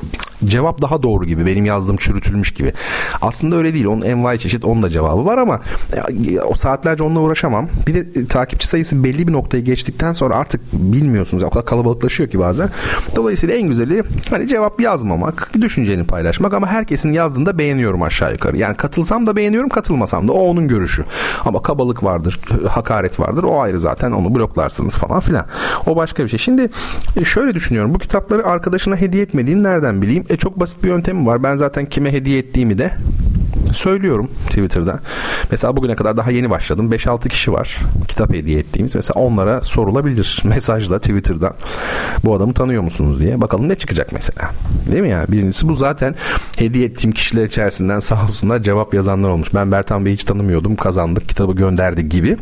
cevap 0.45 0.81
daha 0.81 1.03
doğru 1.03 1.26
gibi. 1.26 1.45
Benim 1.45 1.65
yazdığım 1.65 1.97
çürütülmüş 1.97 2.53
gibi. 2.53 2.73
Aslında 3.22 3.55
öyle 3.55 3.73
değil. 3.73 3.85
Onun 3.85 4.01
envai 4.01 4.39
çeşit 4.39 4.65
onun 4.65 4.84
da 4.84 4.89
cevabı 4.89 5.26
var 5.26 5.38
ama 5.38 5.61
o 6.47 6.55
saatlerce 6.55 7.03
onunla 7.03 7.19
uğraşamam. 7.19 7.68
Bir 7.88 7.95
de 7.95 8.19
e, 8.19 8.26
takipçi 8.26 8.68
sayısı 8.68 9.03
belli 9.03 9.27
bir 9.27 9.34
noktayı 9.34 9.64
geçtikten 9.64 10.14
sonra 10.14 10.35
artık 10.35 10.61
bilmiyorsunuz. 10.73 11.43
O 11.43 11.49
kadar 11.49 11.65
kalabalıklaşıyor 11.65 12.30
ki 12.30 12.39
bazen. 12.39 12.69
Dolayısıyla 13.15 13.55
en 13.55 13.68
güzeli 13.68 14.03
hani 14.30 14.47
cevap 14.47 14.81
yazmamak, 14.81 15.51
düşünceni 15.61 16.03
paylaşmak 16.03 16.53
ama 16.53 16.68
herkesin 16.68 17.11
yazdığında 17.14 17.57
beğeniyorum 17.57 18.01
aşağı 18.01 18.31
yukarı. 18.31 18.57
Yani 18.57 18.77
katılsam 18.77 19.26
da 19.26 19.35
beğeniyorum, 19.35 19.69
katılmasam 19.69 20.27
da 20.27 20.31
o 20.31 20.39
onun 20.39 20.68
görüşü. 20.68 21.03
Ama 21.45 21.61
kabalık 21.61 22.03
vardır, 22.03 22.39
hakaret 22.69 23.19
vardır. 23.19 23.43
O 23.43 23.61
ayrı 23.61 23.80
zaten 23.80 24.11
onu 24.11 24.35
bloklarsınız 24.35 24.95
falan 24.95 25.19
filan. 25.19 25.45
O 25.88 25.95
başka 25.95 26.23
bir 26.23 26.30
şey. 26.30 26.39
Şimdi 26.39 26.69
e, 27.18 27.26
şöyle 27.26 27.55
düşünüyorum. 27.55 27.93
Bu 27.93 27.99
kitapları 27.99 28.45
arkadaşına 28.45 28.95
hediye 28.95 29.23
etmediğini 29.23 29.64
nereden 29.64 30.01
bileyim? 30.01 30.26
E 30.29 30.37
çok 30.37 30.59
basit 30.59 30.83
bir 30.83 30.89
yöntemi 30.89 31.25
var. 31.25 31.43
Ben 31.43 31.55
zaten 31.55 31.85
kime 31.85 32.11
hediye 32.11 32.39
ettiğimi 32.39 32.77
de 32.77 32.91
söylüyorum 33.73 34.31
Twitter'da. 34.47 34.99
Mesela 35.51 35.77
bugüne 35.77 35.95
kadar 35.95 36.17
daha 36.17 36.31
yeni 36.31 36.49
başladım. 36.49 36.91
5-6 36.91 37.29
kişi 37.29 37.53
var 37.53 37.77
kitap 38.07 38.33
hediye 38.33 38.59
ettiğimiz. 38.59 38.95
Mesela 38.95 39.21
onlara 39.21 39.61
sorulabilir 39.61 40.41
mesajla 40.45 40.99
Twitter'dan. 40.99 41.53
Bu 42.25 42.35
adamı 42.35 42.53
tanıyor 42.53 42.83
musunuz 42.83 43.19
diye. 43.19 43.41
Bakalım 43.41 43.69
ne 43.69 43.75
çıkacak 43.75 44.11
mesela. 44.11 44.51
Değil 44.91 45.01
mi 45.01 45.09
yani? 45.09 45.27
Birincisi 45.27 45.67
bu 45.67 45.73
zaten 45.75 46.15
hediye 46.57 46.85
ettiğim 46.85 47.11
kişiler 47.11 47.45
içerisinden 47.45 47.99
sağ 47.99 48.23
olsunlar 48.23 48.63
cevap 48.63 48.93
yazanlar 48.93 49.29
olmuş. 49.29 49.47
Ben 49.53 49.71
Bertan 49.71 50.05
Bey'i 50.05 50.13
hiç 50.13 50.23
tanımıyordum. 50.23 50.75
Kazandık. 50.75 51.29
Kitabı 51.29 51.53
gönderdik 51.53 52.11
gibi. 52.11 52.37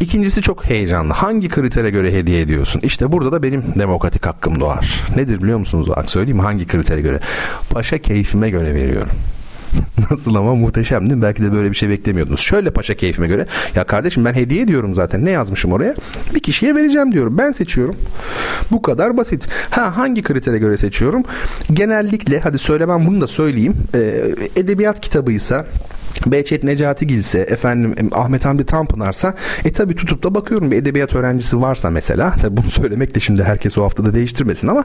İkincisi 0.00 0.42
çok 0.42 0.64
heyecanlı. 0.64 1.12
Hangi 1.12 1.48
kritere 1.48 1.90
göre 1.90 2.12
hediye 2.12 2.40
ediyorsun? 2.40 2.80
İşte 2.84 3.12
burada 3.12 3.32
da 3.32 3.42
benim 3.42 3.64
demokratik 3.78 4.26
hakkım 4.26 4.60
doğar. 4.60 5.04
Nedir 5.16 5.42
biliyor 5.42 5.58
musunuz? 5.58 5.88
Bak 5.96 6.10
söyleyeyim 6.10 6.38
hangi 6.38 6.66
kritere 6.66 7.00
göre? 7.00 7.20
Paşa 7.70 7.98
keyfime 7.98 8.50
göre 8.50 8.74
veriyorum. 8.74 9.12
Nasıl 10.10 10.34
ama 10.34 10.54
muhteşem 10.54 11.06
değil 11.06 11.16
mi? 11.16 11.22
Belki 11.22 11.42
de 11.42 11.52
böyle 11.52 11.70
bir 11.70 11.76
şey 11.76 11.88
beklemiyordunuz. 11.88 12.40
Şöyle 12.40 12.70
paşa 12.70 12.94
keyfime 12.94 13.26
göre. 13.26 13.46
Ya 13.74 13.84
kardeşim 13.84 14.24
ben 14.24 14.34
hediye 14.34 14.62
ediyorum 14.62 14.94
zaten. 14.94 15.24
Ne 15.24 15.30
yazmışım 15.30 15.72
oraya? 15.72 15.94
Bir 16.34 16.40
kişiye 16.40 16.74
vereceğim 16.74 17.12
diyorum. 17.12 17.38
Ben 17.38 17.50
seçiyorum. 17.50 17.96
Bu 18.70 18.82
kadar 18.82 19.16
basit. 19.16 19.48
Ha 19.70 19.96
hangi 19.96 20.22
kritere 20.22 20.58
göre 20.58 20.76
seçiyorum? 20.76 21.22
Genellikle 21.72 22.40
hadi 22.40 22.58
söylemem 22.58 23.06
bunu 23.06 23.20
da 23.20 23.26
söyleyeyim. 23.26 23.74
Ee, 23.94 24.34
edebiyat 24.56 25.00
kitabıysa 25.00 25.66
Behçet 26.26 26.64
Necati 26.64 27.06
Gilse, 27.06 27.38
efendim 27.38 27.94
Ahmet 28.12 28.44
Hamdi 28.44 28.66
Tanpınar'sa 28.66 29.34
e 29.64 29.72
tabi 29.72 29.94
tutup 29.94 30.22
da 30.22 30.34
bakıyorum 30.34 30.70
bir 30.70 30.76
edebiyat 30.76 31.14
öğrencisi 31.14 31.60
varsa 31.60 31.90
mesela 31.90 32.34
tabi 32.42 32.56
bunu 32.56 32.70
söylemek 32.70 33.14
de 33.14 33.20
şimdi 33.20 33.44
herkes 33.44 33.78
o 33.78 33.84
haftada 33.84 34.14
değiştirmesin 34.14 34.68
ama 34.68 34.84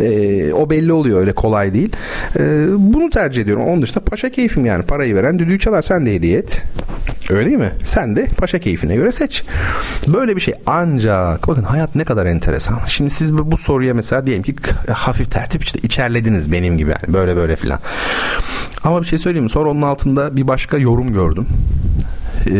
e, 0.00 0.52
o 0.52 0.70
belli 0.70 0.92
oluyor 0.92 1.20
öyle 1.20 1.32
kolay 1.32 1.74
değil. 1.74 1.92
E, 2.38 2.66
bunu 2.76 3.10
tercih 3.10 3.42
ediyorum. 3.42 3.64
Onun 3.64 3.82
dışında 3.82 4.04
paşa 4.04 4.30
keyfim 4.30 4.66
yani 4.66 4.82
parayı 4.82 5.14
veren 5.14 5.38
düdüğü 5.38 5.58
çalar 5.58 5.82
sen 5.82 6.06
de 6.06 6.14
hediye 6.14 6.38
et. 6.38 6.64
Öyle 7.30 7.46
değil 7.46 7.58
mi? 7.58 7.72
Sen 7.84 8.16
de 8.16 8.26
paşa 8.36 8.58
keyfine 8.58 8.96
göre 8.96 9.12
seç. 9.12 9.44
Böyle 10.06 10.36
bir 10.36 10.40
şey 10.40 10.54
ancak 10.66 11.48
bakın 11.48 11.62
hayat 11.62 11.94
ne 11.94 12.04
kadar 12.04 12.26
enteresan. 12.26 12.78
Şimdi 12.88 13.10
siz 13.10 13.38
bu 13.38 13.56
soruya 13.56 13.94
mesela 13.94 14.26
diyelim 14.26 14.42
ki 14.42 14.54
hafif 14.92 15.30
tertip 15.30 15.64
işte 15.64 15.78
içerlediniz 15.82 16.52
benim 16.52 16.78
gibi 16.78 16.90
yani 16.90 17.14
böyle 17.14 17.36
böyle 17.36 17.56
filan. 17.56 17.80
Ama 18.84 19.02
bir 19.02 19.06
şey 19.06 19.18
söyleyeyim 19.18 19.44
mi? 19.44 19.50
Sonra 19.50 19.70
onun 19.70 19.82
altında 19.82 20.36
bir 20.36 20.48
başka 20.60 20.78
yorum 20.78 21.12
gördüm. 21.12 21.46
Ee, 22.46 22.52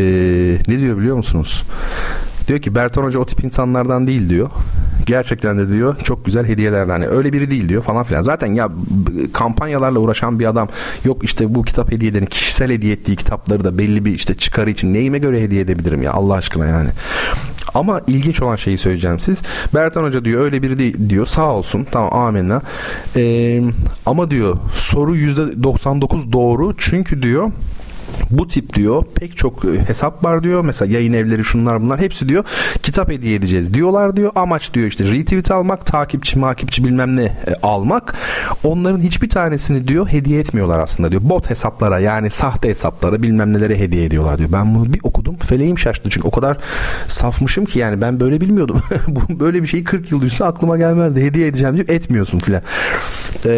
ne 0.68 0.78
diyor 0.78 0.98
biliyor 0.98 1.16
musunuz? 1.16 1.64
Diyor 2.48 2.60
ki 2.60 2.74
Bertan 2.74 3.02
Hoca 3.02 3.18
o 3.18 3.26
tip 3.26 3.44
insanlardan 3.44 4.06
değil 4.06 4.28
diyor. 4.28 4.50
Gerçekten 5.06 5.58
de 5.58 5.68
diyor 5.68 5.96
çok 6.04 6.24
güzel 6.24 6.46
hediyelerden. 6.46 6.90
Hani 6.90 7.08
öyle 7.08 7.32
biri 7.32 7.50
değil 7.50 7.68
diyor 7.68 7.82
falan 7.82 8.04
filan. 8.04 8.22
Zaten 8.22 8.54
ya 8.54 8.68
kampanyalarla 9.32 9.98
uğraşan 9.98 10.38
bir 10.38 10.46
adam 10.46 10.68
yok 11.04 11.24
işte 11.24 11.54
bu 11.54 11.62
kitap 11.62 11.92
hediyelerini 11.92 12.28
kişisel 12.28 12.70
hediye 12.70 12.92
ettiği 12.92 13.16
kitapları 13.16 13.64
da 13.64 13.78
belli 13.78 14.04
bir 14.04 14.14
işte 14.14 14.34
çıkarı 14.34 14.70
için 14.70 14.94
neyime 14.94 15.18
göre 15.18 15.42
hediye 15.42 15.60
edebilirim 15.60 16.02
ya 16.02 16.12
Allah 16.12 16.34
aşkına 16.34 16.66
yani. 16.66 16.88
Ama 17.74 18.00
ilginç 18.06 18.42
olan 18.42 18.56
şeyi 18.56 18.78
söyleyeceğim 18.78 19.20
siz. 19.20 19.42
Bertan 19.74 20.04
Hoca 20.04 20.24
diyor 20.24 20.44
öyle 20.44 20.62
biri 20.62 20.78
değil 20.78 21.10
diyor. 21.10 21.26
Sağ 21.26 21.52
olsun. 21.52 21.86
Tamam 21.90 22.14
amenna. 22.14 22.62
Ee, 23.16 23.62
ama 24.06 24.30
diyor 24.30 24.56
soru 24.74 25.16
%99 25.16 26.32
doğru. 26.32 26.74
Çünkü 26.78 27.22
diyor 27.22 27.50
bu 28.30 28.48
tip 28.48 28.74
diyor 28.74 29.04
pek 29.14 29.36
çok 29.36 29.64
e, 29.64 29.88
hesap 29.88 30.24
var 30.24 30.42
diyor. 30.42 30.64
Mesela 30.64 30.92
yayın 30.92 31.12
evleri 31.12 31.44
şunlar 31.44 31.82
bunlar 31.82 32.00
hepsi 32.00 32.28
diyor 32.28 32.44
kitap 32.82 33.08
hediye 33.08 33.34
edeceğiz 33.34 33.74
diyorlar 33.74 34.16
diyor. 34.16 34.32
Amaç 34.34 34.74
diyor 34.74 34.86
işte 34.86 35.04
retweet 35.04 35.50
almak, 35.50 35.86
takipçi 35.86 36.38
makipçi 36.38 36.84
bilmem 36.84 37.16
ne 37.16 37.22
e, 37.22 37.54
almak. 37.62 38.14
Onların 38.64 39.00
hiçbir 39.00 39.28
tanesini 39.28 39.88
diyor 39.88 40.08
hediye 40.08 40.40
etmiyorlar 40.40 40.78
aslında 40.78 41.10
diyor. 41.10 41.22
Bot 41.24 41.50
hesaplara 41.50 41.98
yani 41.98 42.30
sahte 42.30 42.68
hesaplara 42.68 43.22
bilmem 43.22 43.52
nelere 43.52 43.78
hediye 43.78 44.04
ediyorlar 44.04 44.38
diyor. 44.38 44.52
Ben 44.52 44.74
bunu 44.74 44.92
bir 44.92 45.00
okudum. 45.02 45.36
Feleğim 45.36 45.78
şaştı 45.78 46.10
çünkü 46.10 46.28
o 46.28 46.30
kadar 46.30 46.58
safmışım 47.06 47.64
ki 47.64 47.78
yani 47.78 48.00
ben 48.00 48.20
böyle 48.20 48.40
bilmiyordum. 48.40 48.82
böyle 49.28 49.62
bir 49.62 49.66
şeyi 49.66 49.84
40 49.84 50.12
yıl 50.12 50.20
düşünse 50.20 50.44
aklıma 50.44 50.76
gelmezdi. 50.76 51.24
Hediye 51.24 51.46
edeceğim 51.46 51.76
diyor 51.76 51.88
etmiyorsun 51.88 52.38
filan. 52.38 52.62
E, 53.46 53.52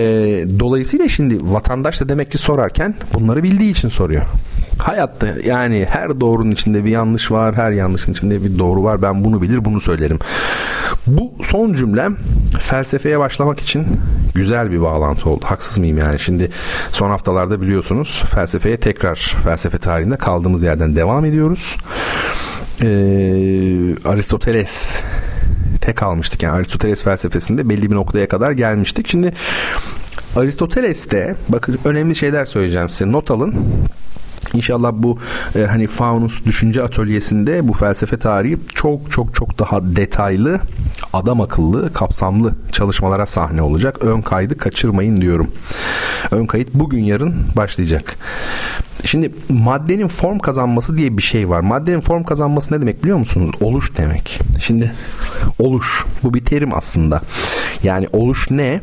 dolayısıyla 0.60 1.08
şimdi 1.08 1.38
vatandaş 1.42 2.00
da 2.00 2.08
demek 2.08 2.32
ki 2.32 2.38
sorarken 2.38 2.94
bunları 3.14 3.42
bildiği 3.42 3.70
için 3.70 3.88
soruyor. 3.88 4.22
Hayatta 4.82 5.26
yani 5.44 5.86
her 5.90 6.20
doğrunun 6.20 6.50
içinde 6.50 6.84
bir 6.84 6.90
yanlış 6.90 7.30
var, 7.30 7.54
her 7.54 7.70
yanlışın 7.70 8.12
içinde 8.12 8.44
bir 8.44 8.58
doğru 8.58 8.84
var. 8.84 9.02
Ben 9.02 9.24
bunu 9.24 9.42
bilir, 9.42 9.64
bunu 9.64 9.80
söylerim. 9.80 10.18
Bu 11.06 11.32
son 11.42 11.72
cümlem 11.74 12.16
felsefeye 12.60 13.18
başlamak 13.18 13.60
için 13.60 13.86
güzel 14.34 14.70
bir 14.70 14.80
bağlantı 14.82 15.30
oldu. 15.30 15.44
Haksız 15.48 15.78
mıyım 15.78 15.98
yani? 15.98 16.20
Şimdi 16.20 16.50
son 16.90 17.10
haftalarda 17.10 17.60
biliyorsunuz 17.60 18.24
felsefeye 18.34 18.76
tekrar 18.76 19.36
felsefe 19.44 19.78
tarihinde 19.78 20.16
kaldığımız 20.16 20.62
yerden 20.62 20.96
devam 20.96 21.24
ediyoruz. 21.24 21.76
Ee, 22.80 24.08
Aristoteles 24.08 25.00
tek 25.80 26.02
almıştık. 26.02 26.42
Yani 26.42 26.56
Aristoteles 26.56 27.02
felsefesinde 27.02 27.68
belli 27.68 27.90
bir 27.90 27.96
noktaya 27.96 28.28
kadar 28.28 28.52
gelmiştik. 28.52 29.08
Şimdi 29.08 29.32
Aristoteles'te 30.36 31.34
bakın 31.48 31.78
önemli 31.84 32.16
şeyler 32.16 32.44
söyleyeceğim 32.44 32.88
size. 32.88 33.12
Not 33.12 33.30
alın. 33.30 33.54
İnşallah 34.54 34.92
bu 34.94 35.18
e, 35.56 35.64
hani 35.64 35.86
Faunus 35.86 36.44
Düşünce 36.44 36.82
Atölyesi'nde 36.82 37.68
bu 37.68 37.72
felsefe 37.72 38.16
tarihi 38.16 38.58
çok 38.74 39.12
çok 39.12 39.34
çok 39.34 39.58
daha 39.58 39.96
detaylı, 39.96 40.60
adam 41.12 41.40
akıllı, 41.40 41.92
kapsamlı 41.92 42.52
çalışmalara 42.72 43.26
sahne 43.26 43.62
olacak. 43.62 43.98
Ön 44.00 44.20
kaydı 44.22 44.58
kaçırmayın 44.58 45.16
diyorum. 45.16 45.50
Ön 46.30 46.46
kayıt 46.46 46.68
bugün 46.74 47.04
yarın 47.04 47.34
başlayacak. 47.56 48.16
Şimdi 49.04 49.32
maddenin 49.48 50.08
form 50.08 50.38
kazanması 50.38 50.98
diye 50.98 51.16
bir 51.16 51.22
şey 51.22 51.48
var. 51.48 51.60
Maddenin 51.60 52.00
form 52.00 52.22
kazanması 52.22 52.74
ne 52.74 52.80
demek 52.80 53.02
biliyor 53.02 53.18
musunuz? 53.18 53.50
Oluş 53.60 53.96
demek. 53.96 54.40
Şimdi 54.60 54.92
oluş 55.58 56.04
bu 56.22 56.34
bir 56.34 56.44
terim 56.44 56.74
aslında. 56.74 57.22
Yani 57.82 58.08
oluş 58.12 58.50
ne? 58.50 58.80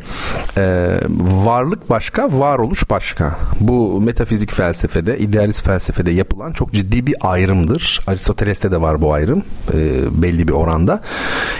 Ee, 0.57 0.99
varlık 1.19 1.89
başka, 1.89 2.39
varoluş 2.39 2.89
başka. 2.89 3.37
Bu 3.59 4.01
metafizik 4.01 4.51
felsefede, 4.51 5.17
idealist 5.17 5.65
felsefede 5.65 6.11
yapılan 6.11 6.51
çok 6.51 6.73
ciddi 6.73 7.07
bir 7.07 7.15
ayrımdır. 7.21 7.99
Aristoteles'te 8.07 8.71
de 8.71 8.81
var 8.81 9.01
bu 9.01 9.13
ayrım 9.13 9.43
e, 9.73 10.01
belli 10.21 10.47
bir 10.47 10.53
oranda. 10.53 11.01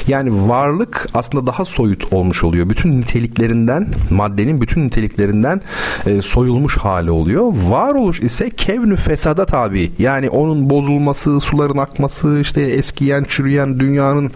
Yani 0.08 0.50
varlık 0.50 1.08
aslında 1.14 1.48
daha 1.48 1.66
soyut 1.66 2.14
olmuş 2.14 2.44
oluyor. 2.44 2.70
Bütün 2.70 3.02
niteliklerinden, 3.02 3.88
maddenin 4.10 4.62
bütün 4.62 4.86
niteliklerinden 4.86 5.62
e, 6.06 6.22
soyulmuş 6.22 6.78
hali 6.78 7.12
oluyor. 7.12 7.54
Varoluş 7.70 8.20
ise 8.20 8.49
kevnü 8.50 8.96
fesada 8.96 9.46
tabi. 9.46 9.92
Yani 10.00 10.30
onun 10.30 10.70
bozulması, 10.70 11.40
suların 11.40 11.78
akması, 11.78 12.40
işte 12.42 12.62
eskiyen, 12.62 13.24
çürüyen 13.24 13.80
dünyanın 13.80 14.32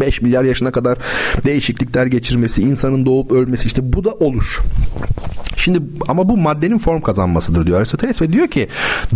5 0.00 0.22
milyar 0.22 0.44
yaşına 0.44 0.70
kadar 0.70 0.98
değişiklikler 1.44 2.06
geçirmesi, 2.06 2.62
insanın 2.62 3.06
doğup 3.06 3.32
ölmesi 3.32 3.66
işte 3.66 3.92
bu 3.92 4.04
da 4.04 4.10
oluş. 4.10 4.60
Şimdi 5.56 5.82
ama 6.08 6.28
bu 6.28 6.36
maddenin 6.36 6.78
form 6.78 7.00
kazanmasıdır 7.00 7.66
diyor 7.66 7.78
Aristoteles 7.78 8.22
ve 8.22 8.32
diyor 8.32 8.48
ki 8.48 8.68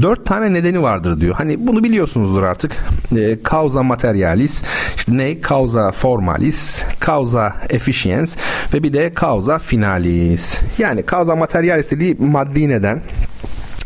dört 0.03 0.27
tane 0.27 0.53
nedeni 0.53 0.83
vardır 0.83 1.21
diyor. 1.21 1.35
Hani 1.35 1.67
bunu 1.67 1.85
biliyorsunuzdur 1.85 2.43
artık. 2.43 2.73
E, 3.17 3.39
causa 3.51 3.83
materialis, 3.83 4.63
işte 4.97 5.17
ne? 5.17 5.41
Causa 5.49 5.93
formalis, 5.93 6.83
causa 7.07 7.57
efficiens 7.69 8.37
ve 8.75 8.83
bir 8.83 8.93
de 8.93 9.13
causa 9.21 9.59
finalis. 9.59 10.61
Yani 10.79 11.05
causa 11.11 11.37
materialis 11.37 11.91
dediği 11.91 12.17
maddi 12.21 12.69
neden 12.69 13.03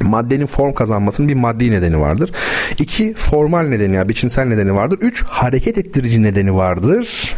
maddenin 0.05 0.47
form 0.47 0.73
kazanmasının 0.73 1.29
bir 1.29 1.35
maddi 1.35 1.71
nedeni 1.71 2.01
vardır. 2.01 2.31
İki 2.79 3.15
formal 3.15 3.63
nedeni 3.63 3.97
ya 3.97 4.09
biçimsel 4.09 4.45
nedeni 4.45 4.75
vardır. 4.75 4.99
Üç 5.01 5.25
hareket 5.25 5.79
ettirici 5.79 6.23
nedeni 6.23 6.55
vardır. 6.55 7.35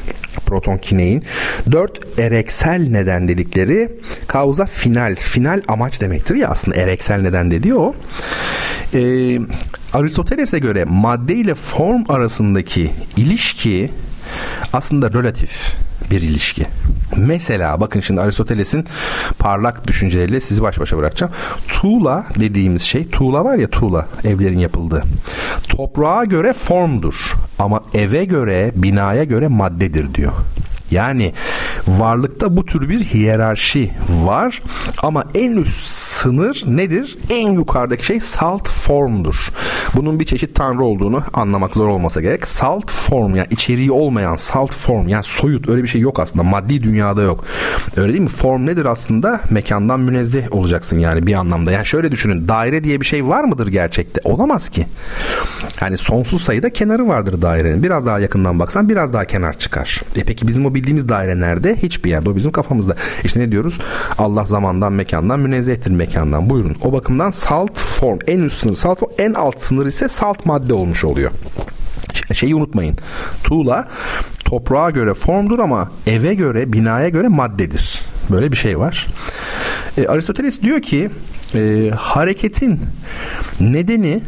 Proton 0.46 0.78
kinein. 0.78 1.22
Dört 1.72 2.18
ereksel 2.18 2.88
neden 2.90 3.28
dedikleri 3.28 3.92
kauza 4.26 4.66
final. 4.66 5.14
Final 5.14 5.62
amaç 5.68 6.00
demektir 6.00 6.34
ya 6.34 6.48
aslında 6.48 6.76
ereksel 6.76 7.20
neden 7.20 7.50
dediği 7.50 7.74
o. 7.74 7.94
Ee, 8.94 9.38
Aristoteles'e 9.92 10.58
göre 10.58 10.84
madde 10.84 11.34
ile 11.34 11.54
form 11.54 12.04
arasındaki 12.08 12.90
ilişki 13.16 13.90
aslında 14.72 15.12
relatif 15.12 15.76
bir 16.12 16.22
ilişki. 16.22 16.66
Mesela 17.16 17.80
bakın 17.80 18.00
şimdi 18.00 18.20
Aristoteles'in 18.20 18.86
parlak 19.38 19.86
düşünceleriyle 19.86 20.40
sizi 20.40 20.62
baş 20.62 20.80
başa 20.80 20.96
bırakacağım. 20.98 21.32
Tuğla 21.68 22.26
dediğimiz 22.40 22.82
şey, 22.82 23.08
tuğla 23.08 23.44
var 23.44 23.56
ya 23.56 23.70
tuğla 23.70 24.06
evlerin 24.24 24.58
yapıldığı. 24.58 25.02
Toprağa 25.68 26.24
göre 26.24 26.52
formdur 26.52 27.32
ama 27.58 27.80
eve 27.94 28.24
göre, 28.24 28.72
binaya 28.74 29.24
göre 29.24 29.48
maddedir 29.48 30.14
diyor. 30.14 30.32
Yani 30.90 31.32
varlıkta 31.88 32.56
bu 32.56 32.66
tür 32.66 32.88
bir 32.88 33.04
hiyerarşi 33.04 33.90
var 34.08 34.62
ama 35.02 35.24
en 35.34 35.52
üst 35.56 36.11
sınır 36.22 36.62
nedir? 36.66 37.18
En 37.30 37.50
yukarıdaki 37.50 38.06
şey 38.06 38.20
salt 38.20 38.68
formdur. 38.68 39.52
Bunun 39.94 40.20
bir 40.20 40.24
çeşit 40.24 40.54
tanrı 40.54 40.84
olduğunu 40.84 41.22
anlamak 41.32 41.74
zor 41.74 41.88
olmasa 41.88 42.20
gerek. 42.20 42.48
Salt 42.48 42.90
form 42.90 43.34
yani 43.34 43.46
içeriği 43.50 43.92
olmayan 43.92 44.36
salt 44.36 44.72
form 44.72 45.08
yani 45.08 45.24
soyut 45.24 45.68
öyle 45.68 45.82
bir 45.82 45.88
şey 45.88 46.00
yok 46.00 46.20
aslında. 46.20 46.42
Maddi 46.42 46.82
dünyada 46.82 47.22
yok. 47.22 47.44
Öyle 47.96 48.12
değil 48.12 48.22
mi? 48.22 48.28
Form 48.28 48.66
nedir 48.66 48.84
aslında? 48.84 49.40
Mekandan 49.50 50.00
münezzeh 50.00 50.52
olacaksın 50.52 50.98
yani 50.98 51.26
bir 51.26 51.34
anlamda. 51.34 51.72
Yani 51.72 51.86
şöyle 51.86 52.12
düşünün. 52.12 52.48
Daire 52.48 52.84
diye 52.84 53.00
bir 53.00 53.06
şey 53.06 53.26
var 53.26 53.44
mıdır 53.44 53.68
gerçekte? 53.68 54.20
Olamaz 54.24 54.68
ki. 54.68 54.86
Yani 55.80 55.98
sonsuz 55.98 56.42
sayıda 56.42 56.70
kenarı 56.72 57.08
vardır 57.08 57.42
dairenin. 57.42 57.82
Biraz 57.82 58.06
daha 58.06 58.18
yakından 58.18 58.58
baksan 58.58 58.88
biraz 58.88 59.12
daha 59.12 59.24
kenar 59.24 59.58
çıkar. 59.58 60.02
E 60.16 60.24
peki 60.24 60.48
bizim 60.48 60.66
o 60.66 60.74
bildiğimiz 60.74 61.08
daire 61.08 61.40
nerede? 61.40 61.76
Hiçbir 61.76 62.10
yerde. 62.10 62.30
O 62.30 62.36
bizim 62.36 62.52
kafamızda. 62.52 62.96
İşte 63.24 63.40
ne 63.40 63.52
diyoruz? 63.52 63.78
Allah 64.18 64.46
zamandan 64.46 64.92
mekandan 64.92 65.40
münezzehtir 65.40 65.90
mekandan. 66.12 66.50
Buyurun. 66.50 66.76
O 66.84 66.92
bakımdan 66.92 67.30
salt 67.30 67.80
form 67.80 68.18
en 68.26 68.40
üst 68.40 68.56
sınır 68.56 68.74
salt 68.74 68.98
form 68.98 69.10
en 69.18 69.34
alt 69.34 69.60
sınır 69.60 69.86
ise 69.86 70.08
salt 70.08 70.46
madde 70.46 70.74
olmuş 70.74 71.04
oluyor. 71.04 71.30
Şeyi 72.34 72.54
unutmayın. 72.54 72.96
Tuğla 73.44 73.88
toprağa 74.44 74.90
göre 74.90 75.14
formdur 75.14 75.58
ama 75.58 75.90
eve 76.06 76.34
göre, 76.34 76.72
binaya 76.72 77.08
göre 77.08 77.28
maddedir. 77.28 78.00
Böyle 78.30 78.52
bir 78.52 78.56
şey 78.56 78.78
var. 78.78 79.06
E, 79.98 80.06
Aristoteles 80.06 80.62
diyor 80.62 80.82
ki 80.82 81.10
e, 81.54 81.90
hareketin 81.96 82.80
nedeni 83.60 84.20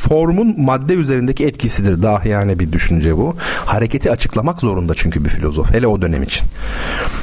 formun 0.00 0.54
madde 0.58 0.94
üzerindeki 0.94 1.46
etkisidir. 1.46 2.02
Dahiyane 2.02 2.58
bir 2.58 2.72
düşünce 2.72 3.16
bu. 3.16 3.36
Hareketi 3.66 4.10
açıklamak 4.10 4.60
zorunda 4.60 4.94
çünkü 4.94 5.24
bir 5.24 5.30
filozof. 5.30 5.74
Hele 5.74 5.86
o 5.86 6.02
dönem 6.02 6.22
için. 6.22 6.46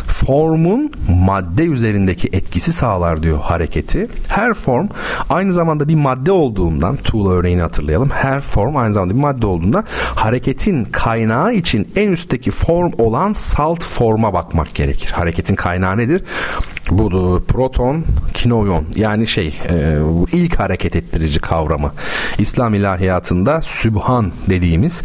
Formun 0.07 0.91
madde 1.09 1.65
üzerindeki 1.65 2.29
etkisi 2.33 2.73
sağlar 2.73 3.23
diyor 3.23 3.39
hareketi. 3.39 4.07
Her 4.27 4.53
form 4.53 4.87
aynı 5.29 5.53
zamanda 5.53 5.87
bir 5.87 5.95
madde 5.95 6.31
olduğundan 6.31 6.95
Tuğla 6.95 7.31
örneğini 7.31 7.61
hatırlayalım. 7.61 8.09
Her 8.09 8.41
form 8.41 8.75
aynı 8.75 8.93
zamanda 8.93 9.13
bir 9.13 9.19
madde 9.19 9.45
olduğunda 9.45 9.83
hareketin 10.15 10.85
kaynağı 10.85 11.53
için 11.53 11.87
en 11.95 12.11
üstteki 12.11 12.51
form 12.51 12.91
olan 12.97 13.33
salt 13.33 13.83
forma 13.83 14.33
bakmak 14.33 14.75
gerekir. 14.75 15.11
Hareketin 15.11 15.55
kaynağı 15.55 15.97
nedir? 15.97 16.23
Bu 16.91 17.43
proton, 17.47 18.03
kinoyon 18.33 18.85
yani 18.95 19.27
şey 19.27 19.47
e, 19.69 19.97
ilk 20.33 20.59
hareket 20.59 20.95
ettirici 20.95 21.39
kavramı. 21.39 21.93
İslam 22.37 22.73
ilahiyatında 22.73 23.61
sübhan 23.61 24.31
dediğimiz 24.49 25.03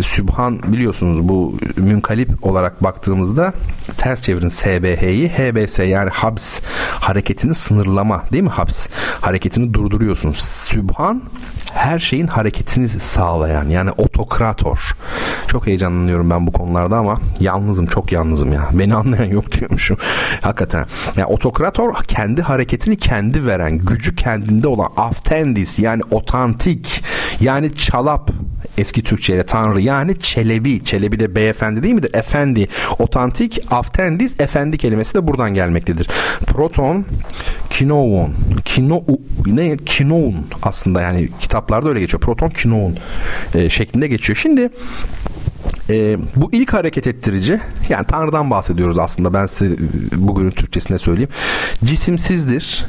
sübhan 0.00 0.60
biliyorsunuz 0.62 1.28
bu 1.28 1.58
münkalip 1.76 2.46
olarak 2.46 2.84
baktığımızda 2.84 3.52
ters 3.96 4.22
çevirin 4.22 4.48
SBH'yi 4.48 5.28
HBS 5.28 5.78
yani 5.78 6.10
habs 6.10 6.60
hareketini 7.00 7.54
sınırlama 7.54 8.24
değil 8.32 8.44
mi 8.44 8.50
habs 8.50 8.86
hareketini 9.20 9.74
durduruyorsunuz. 9.74 10.38
Sübhan 10.38 11.22
her 11.74 11.98
şeyin 11.98 12.26
hareketini 12.26 12.88
sağlayan 12.88 13.68
yani 13.68 13.90
otokrator. 13.90 14.96
Çok 15.46 15.66
heyecanlanıyorum 15.66 16.30
ben 16.30 16.46
bu 16.46 16.52
konularda 16.52 16.96
ama 16.96 17.16
yalnızım 17.40 17.86
çok 17.86 18.12
yalnızım 18.12 18.52
ya. 18.52 18.68
Beni 18.72 18.94
anlayan 18.94 19.30
yok 19.30 19.52
diyormuşum. 19.52 19.96
Hakikaten. 20.40 20.86
Yani 21.16 21.26
otokrator 21.26 21.94
kendi 22.08 22.42
hareketini 22.42 22.96
kendi 22.96 23.46
veren, 23.46 23.78
gücü 23.78 24.16
kendinde 24.16 24.68
olan 24.68 24.88
aftendis 24.96 25.78
yani 25.78 26.02
otantik 26.10 27.04
yani 27.40 27.74
çalap 27.74 28.30
eski 28.78 29.02
Türkçe'de 29.02 29.42
tanrı 29.42 29.80
yani 29.80 30.18
çelebi. 30.18 30.84
Çelebi 30.84 31.20
de 31.20 31.34
beyefendi 31.34 31.82
değil 31.82 31.94
midir? 31.94 32.10
Efendi. 32.14 32.68
Otantik 32.98 33.60
aftendis 33.70 34.40
efendi 34.40 34.78
kelimesi 34.78 35.14
de 35.14 35.26
buradan 35.26 35.54
gelmektedir. 35.54 36.08
Proton 36.46 37.04
kinovon. 37.70 38.34
Kino 38.64 39.04
ne 39.46 39.76
kinoun 39.76 40.46
aslında 40.62 41.02
yani 41.02 41.28
kitaplarda 41.60 41.88
öyle 41.88 42.00
geçiyor. 42.00 42.20
Proton 42.20 42.48
kinoun 42.50 42.96
e, 43.54 43.68
şeklinde 43.70 44.08
geçiyor. 44.08 44.36
Şimdi 44.36 44.70
e, 45.90 46.18
bu 46.36 46.48
ilk 46.52 46.72
hareket 46.72 47.06
ettirici 47.06 47.60
yani 47.88 48.06
Tanrı'dan 48.06 48.50
bahsediyoruz 48.50 48.98
aslında 48.98 49.34
ben 49.34 49.46
size 49.46 49.76
bugünün 50.12 50.50
Türkçesine 50.50 50.98
söyleyeyim. 50.98 51.30
Cisimsizdir 51.84 52.86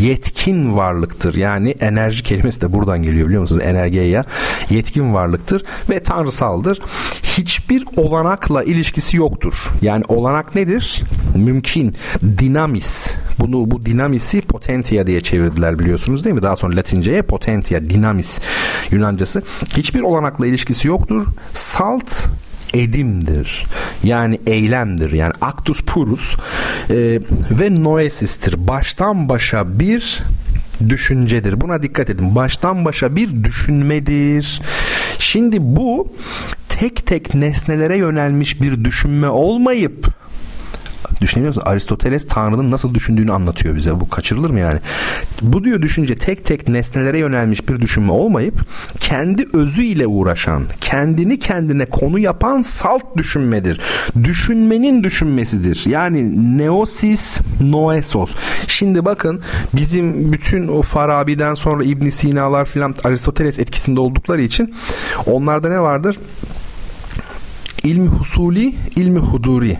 yetkin 0.00 0.76
varlıktır. 0.76 1.34
Yani 1.34 1.70
enerji 1.70 2.22
kelimesi 2.22 2.60
de 2.60 2.72
buradan 2.72 3.02
geliyor 3.02 3.26
biliyor 3.26 3.42
musunuz? 3.42 3.62
Energeya 3.64 4.24
yetkin 4.70 5.14
varlıktır 5.14 5.62
ve 5.90 6.02
tanrısaldır. 6.02 6.80
Hiçbir 7.22 7.84
olanakla 7.96 8.62
ilişkisi 8.62 9.16
yoktur. 9.16 9.68
Yani 9.82 10.04
olanak 10.08 10.54
nedir? 10.54 11.02
Mümkün. 11.36 11.94
Dinamis. 12.22 13.14
Bunu 13.38 13.70
bu 13.70 13.84
dinamisi 13.84 14.40
potentia 14.40 15.06
diye 15.06 15.20
çevirdiler 15.20 15.78
biliyorsunuz 15.78 16.24
değil 16.24 16.36
mi? 16.36 16.42
Daha 16.42 16.56
sonra 16.56 16.76
Latinceye 16.76 17.22
potentia, 17.22 17.80
dinamis 17.80 18.38
Yunancası. 18.90 19.42
Hiçbir 19.76 20.00
olanakla 20.00 20.46
ilişkisi 20.46 20.88
yoktur. 20.88 21.26
Salt 21.52 22.24
edimdir. 22.74 23.64
Yani 24.02 24.40
eylemdir. 24.46 25.12
Yani 25.12 25.32
actus 25.40 25.82
purus 25.82 26.34
e, 26.90 27.20
ve 27.50 27.82
noesistir. 27.82 28.68
Baştan 28.68 29.28
başa 29.28 29.78
bir 29.78 30.22
düşüncedir. 30.88 31.60
Buna 31.60 31.82
dikkat 31.82 32.10
edin. 32.10 32.34
Baştan 32.34 32.84
başa 32.84 33.16
bir 33.16 33.44
düşünmedir. 33.44 34.62
Şimdi 35.18 35.56
bu 35.60 36.12
tek 36.68 37.06
tek 37.06 37.34
nesnelere 37.34 37.96
yönelmiş 37.96 38.60
bir 38.60 38.84
düşünme 38.84 39.28
olmayıp 39.28 40.06
Düşünebiliyor 41.20 41.54
musun? 41.54 41.70
Aristoteles 41.70 42.26
Tanrı'nın 42.28 42.70
nasıl 42.70 42.94
düşündüğünü 42.94 43.32
anlatıyor 43.32 43.76
bize. 43.76 44.00
Bu 44.00 44.08
kaçırılır 44.08 44.50
mı 44.50 44.60
yani? 44.60 44.78
Bu 45.42 45.64
diyor 45.64 45.82
düşünce 45.82 46.14
tek 46.14 46.44
tek 46.44 46.68
nesnelere 46.68 47.18
yönelmiş 47.18 47.68
bir 47.68 47.80
düşünme 47.80 48.12
olmayıp 48.12 48.54
kendi 49.00 49.48
özüyle 49.52 50.06
uğraşan, 50.06 50.64
kendini 50.80 51.38
kendine 51.38 51.86
konu 51.86 52.18
yapan 52.18 52.62
salt 52.62 53.16
düşünmedir. 53.16 53.80
Düşünmenin 54.24 55.02
düşünmesidir. 55.04 55.82
Yani 55.86 56.58
neosis 56.58 57.40
noesos. 57.60 58.34
Şimdi 58.66 59.04
bakın 59.04 59.40
bizim 59.74 60.32
bütün 60.32 60.68
o 60.68 60.82
Farabi'den 60.82 61.54
sonra 61.54 61.84
İbn 61.84 62.08
Sina'lar 62.08 62.64
filan 62.64 62.94
Aristoteles 63.04 63.58
etkisinde 63.58 64.00
oldukları 64.00 64.42
için 64.42 64.74
onlarda 65.26 65.68
ne 65.68 65.80
vardır? 65.80 66.18
İlmi 67.84 68.08
husuli, 68.08 68.74
ilmi 68.96 69.18
huduri. 69.18 69.78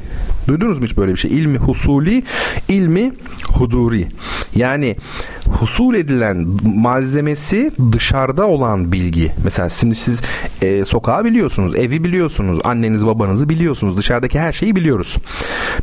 Duydunuz 0.49 0.79
mu 0.79 0.85
hiç 0.85 0.97
böyle 0.97 1.13
bir 1.13 1.17
şey? 1.19 1.31
İlmi 1.31 1.59
husuli, 1.59 2.23
ilmi 2.69 3.13
huduri. 3.53 4.09
Yani 4.57 4.97
husul 5.49 5.95
edilen 5.95 6.47
malzemesi 6.63 7.73
dışarıda 7.93 8.47
olan 8.47 8.93
bilgi. 8.93 9.33
Mesela 9.45 9.69
şimdi 9.69 9.95
siz 9.95 10.23
e, 10.63 10.85
sokağı 10.85 11.25
biliyorsunuz, 11.25 11.79
evi 11.79 12.05
biliyorsunuz, 12.05 12.59
anneniz 12.65 13.07
babanızı 13.07 13.49
biliyorsunuz. 13.49 13.97
Dışarıdaki 13.97 14.41
her 14.41 14.53
şeyi 14.53 14.77
biliyoruz. 14.77 15.17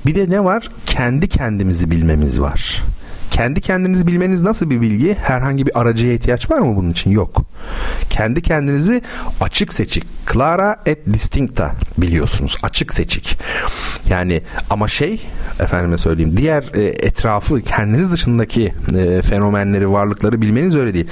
Bir 0.05 0.15
de 0.15 0.29
ne 0.29 0.43
var? 0.43 0.69
Kendi 0.85 1.29
kendimizi 1.29 1.91
bilmemiz 1.91 2.41
var. 2.41 2.83
Kendi 3.31 3.61
kendinizi 3.61 4.07
bilmeniz 4.07 4.41
nasıl 4.41 4.69
bir 4.69 4.81
bilgi? 4.81 5.13
Herhangi 5.21 5.65
bir 5.65 5.79
aracıya 5.81 6.13
ihtiyaç 6.13 6.51
var 6.51 6.59
mı 6.59 6.75
bunun 6.75 6.89
için? 6.89 7.11
Yok. 7.11 7.45
Kendi 8.09 8.41
kendinizi 8.41 9.01
açık 9.41 9.73
seçik, 9.73 10.03
clara 10.33 10.75
et 10.85 10.99
distincta 11.13 11.75
biliyorsunuz. 11.97 12.57
Açık 12.63 12.93
seçik. 12.93 13.37
Yani 14.09 14.41
ama 14.69 14.87
şey 14.87 15.21
efendime 15.59 15.97
söyleyeyim 15.97 16.37
diğer 16.37 16.63
e, 16.73 16.83
etrafı 16.83 17.61
kendiniz 17.61 18.11
dışındaki 18.11 18.73
e, 18.97 19.21
fenomenleri, 19.21 19.91
varlıkları 19.91 20.41
bilmeniz 20.41 20.75
öyle 20.75 20.93
değil. 20.93 21.07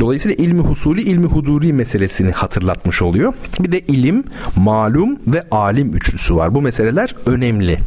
Dolayısıyla 0.00 0.44
ilmi 0.44 0.60
husuli, 0.60 1.02
ilmi 1.02 1.26
huduri 1.26 1.72
meselesini 1.72 2.32
hatırlatmış 2.32 3.02
oluyor. 3.02 3.34
Bir 3.60 3.72
de 3.72 3.80
ilim, 3.80 4.24
malum 4.56 5.18
ve 5.26 5.44
alim 5.50 5.96
üçlüsü 5.96 6.36
var. 6.36 6.54
Bu 6.54 6.62
meseleler 6.62 7.14
önemli. 7.26 7.78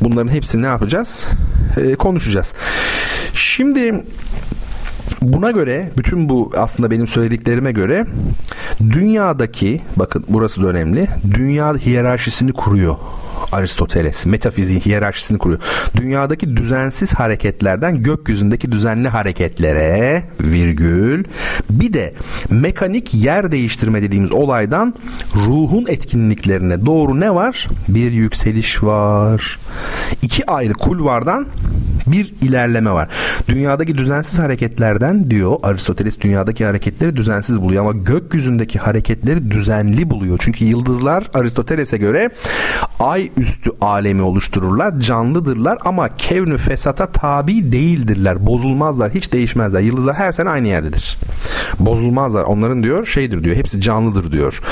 Bunların 0.00 0.32
hepsini 0.32 0.62
ne 0.62 0.66
yapacağız? 0.66 1.28
E, 1.76 1.94
konuşacağız. 1.94 2.54
Şimdi 3.34 4.04
Buna 5.22 5.50
göre 5.50 5.90
bütün 5.98 6.28
bu 6.28 6.52
aslında 6.56 6.90
benim 6.90 7.06
söylediklerime 7.06 7.72
göre 7.72 8.06
dünyadaki 8.90 9.82
bakın 9.96 10.24
burası 10.28 10.62
da 10.62 10.66
önemli. 10.66 11.08
Dünya 11.34 11.76
hiyerarşisini 11.76 12.52
kuruyor 12.52 12.96
Aristoteles. 13.52 14.26
Metafiziğin 14.26 14.80
hiyerarşisini 14.80 15.38
kuruyor. 15.38 15.60
Dünyadaki 15.96 16.56
düzensiz 16.56 17.14
hareketlerden 17.14 18.02
gökyüzündeki 18.02 18.72
düzenli 18.72 19.08
hareketlere 19.08 20.22
virgül 20.40 21.24
bir 21.70 21.92
de 21.92 22.14
mekanik 22.50 23.14
yer 23.14 23.52
değiştirme 23.52 24.02
dediğimiz 24.02 24.32
olaydan 24.32 24.94
ruhun 25.34 25.86
etkinliklerine 25.88 26.86
doğru 26.86 27.20
ne 27.20 27.34
var? 27.34 27.66
Bir 27.88 28.12
yükseliş 28.12 28.82
var. 28.82 29.58
İki 30.22 30.50
ayrı 30.50 30.72
kulvardan 30.72 31.46
bir 32.06 32.34
ilerleme 32.42 32.90
var. 32.90 33.08
Dünyadaki 33.48 33.98
düzensiz 33.98 34.38
hareketlerden 34.38 35.30
diyor 35.30 35.56
Aristoteles 35.62 36.20
dünyadaki 36.20 36.64
hareketleri 36.64 37.16
düzensiz 37.16 37.62
buluyor 37.62 37.82
ama 37.82 37.92
gökyüzündeki 37.92 38.78
hareketleri 38.78 39.50
düzenli 39.50 40.10
buluyor. 40.10 40.38
Çünkü 40.40 40.64
yıldızlar 40.64 41.30
Aristoteles'e 41.34 41.96
göre 41.96 42.30
ay 43.00 43.27
üstü 43.36 43.70
alemi 43.80 44.22
oluştururlar. 44.22 45.00
Canlıdırlar 45.00 45.78
ama 45.84 46.16
kevnü 46.16 46.56
fesata 46.58 47.06
tabi 47.06 47.72
değildirler. 47.72 48.46
Bozulmazlar. 48.46 49.10
Hiç 49.10 49.32
değişmezler. 49.32 49.80
Yıldızlar 49.80 50.14
her 50.14 50.32
sene 50.32 50.50
aynı 50.50 50.68
yerdedir. 50.68 51.18
Bozulmazlar. 51.80 52.44
Onların 52.44 52.82
diyor 52.82 53.06
şeydir 53.06 53.44
diyor. 53.44 53.56
Hepsi 53.56 53.80
canlıdır 53.80 54.32
diyor. 54.32 54.62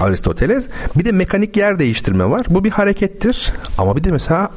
Aristoteles. 0.00 0.68
Bir 0.96 1.04
de 1.04 1.12
mekanik 1.12 1.56
yer 1.56 1.78
değiştirme 1.78 2.30
var. 2.30 2.46
Bu 2.50 2.64
bir 2.64 2.70
harekettir. 2.70 3.52
Ama 3.78 3.96
bir 3.96 4.04
de 4.04 4.10
mesela 4.10 4.50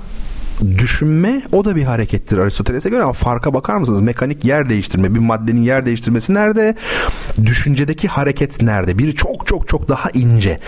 düşünme 0.77 1.41
o 1.51 1.65
da 1.65 1.75
bir 1.75 1.83
harekettir 1.83 2.37
Aristoteles'e 2.37 2.89
göre 2.89 3.03
ama 3.03 3.13
farka 3.13 3.53
bakar 3.53 3.77
mısınız? 3.77 4.01
Mekanik 4.01 4.45
yer 4.45 4.69
değiştirme, 4.69 5.15
bir 5.15 5.19
maddenin 5.19 5.61
yer 5.61 5.85
değiştirmesi 5.85 6.33
nerede? 6.33 6.75
Düşüncedeki 7.45 8.07
hareket 8.07 8.61
nerede? 8.61 8.97
Biri 8.97 9.15
çok 9.15 9.47
çok 9.47 9.67
çok 9.67 9.89
daha 9.89 10.09
ince. 10.09 10.59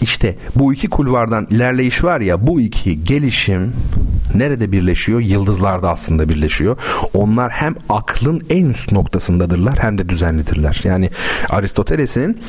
İşte 0.00 0.36
bu 0.56 0.74
iki 0.74 0.88
kulvardan 0.88 1.46
ilerleyiş 1.50 2.04
var 2.04 2.20
ya 2.20 2.46
bu 2.46 2.60
iki 2.60 3.04
gelişim 3.04 3.72
nerede 4.34 4.72
birleşiyor? 4.72 5.20
Yıldızlarda 5.20 5.90
aslında 5.90 6.28
birleşiyor. 6.28 6.76
Onlar 7.14 7.50
hem 7.50 7.74
aklın 7.88 8.42
en 8.50 8.66
üst 8.66 8.92
noktasındadırlar 8.92 9.78
hem 9.78 9.98
de 9.98 10.08
düzenlidirler. 10.08 10.80
Yani 10.84 11.10
Aristoteles'in 11.50 12.40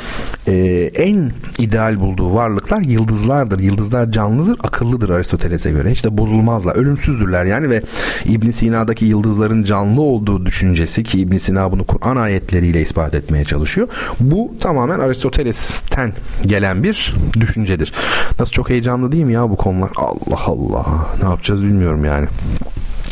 e, 0.48 0.53
en 0.95 1.32
ideal 1.57 1.99
bulduğu 1.99 2.34
varlıklar 2.34 2.82
yıldızlardır. 2.82 3.60
Yıldızlar 3.60 4.11
canlıdır, 4.11 4.60
akıllıdır 4.64 5.10
Aristoteles'e 5.10 5.72
göre. 5.72 5.91
Hiç 5.91 6.03
de 6.03 6.18
bozulmazlar. 6.18 6.76
Ölümsüzdürler 6.80 7.46
yani 7.46 7.70
ve 7.70 7.82
İbn 8.26 8.50
Sina'daki 8.50 9.06
yıldızların 9.06 9.64
canlı 9.64 10.02
olduğu 10.02 10.46
düşüncesi 10.46 11.04
ki 11.04 11.20
İbn 11.20 11.38
Sina 11.38 11.72
bunu 11.72 11.84
Kur'an 11.84 12.16
ayetleriyle 12.16 12.82
ispat 12.82 13.14
etmeye 13.14 13.46
çalışıyor. 13.46 13.88
Bu 14.20 14.54
tamamen 14.60 15.00
Aristoteles'ten 15.00 16.14
gelen 16.46 16.84
bir 16.84 17.16
düşüncedir. 17.40 17.94
Nasıl 18.40 18.52
çok 18.52 18.70
heyecanlı 18.70 19.12
değil 19.12 19.24
mi 19.24 19.34
ya 19.34 19.50
bu 19.50 19.56
konular? 19.56 19.92
Allah 19.98 20.46
Allah. 20.46 21.08
Ne 21.24 21.30
yapacağız 21.30 21.66
bilmiyorum 21.66 22.06
yani. 22.06 22.28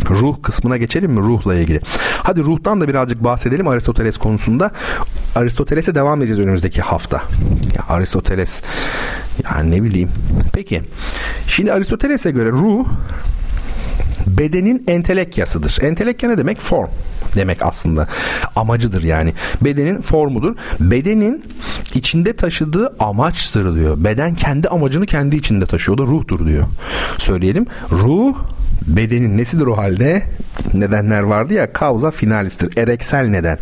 Ruh 0.10 0.36
kısmına 0.44 0.78
geçelim 0.78 1.12
mi 1.12 1.20
ruhla 1.20 1.56
ilgili? 1.56 1.82
Hadi 2.24 2.44
ruhtan 2.44 2.82
da 2.82 2.88
birazcık 2.88 3.24
bahsedelim 3.24 3.68
Aristoteles 3.68 4.18
konusunda. 4.18 4.72
Aristoteles'e 5.36 5.96
devam 5.96 6.20
edeceğiz 6.20 6.40
önümüzdeki 6.40 6.82
hafta. 6.82 7.18
Ya 7.76 7.96
Aristoteles 7.96 8.62
yani 9.44 9.72
ne 9.72 9.84
bileyim. 9.84 10.10
Peki. 10.54 10.82
Şimdi 11.48 11.74
Aristoteles'e 11.74 12.32
göre 12.32 12.52
ruh 12.52 12.86
bedenin 14.28 14.84
entelekyasıdır. 14.88 15.78
Entelekya 15.82 16.30
ne 16.30 16.38
demek? 16.38 16.62
Form 16.62 16.90
demek 17.36 17.66
aslında. 17.66 18.08
Amacıdır 18.56 19.04
yani. 19.04 19.34
Bedenin 19.62 20.02
formudur. 20.02 20.56
Bedenin 20.80 21.44
içinde 21.94 22.34
taşıdığı 22.34 22.96
amaçtır 23.00 23.76
diyor. 23.76 24.04
Beden 24.04 24.36
kendi 24.36 24.68
amacını 24.68 25.06
kendi 25.06 25.36
içinde 25.36 25.66
taşıyor. 25.66 25.98
O 25.98 26.02
da 26.02 26.06
ruhtur 26.06 26.46
diyor. 26.46 26.64
Söyleyelim. 27.18 27.66
Ruh 27.92 28.36
bedenin 28.88 29.38
nesidir 29.38 29.66
o 29.66 29.78
halde? 29.78 30.24
Nedenler 30.74 31.22
vardı 31.22 31.54
ya. 31.54 31.74
Kauza 31.74 32.12
finalistir. 32.12 32.78
Ereksel 32.78 33.28
neden. 33.28 33.58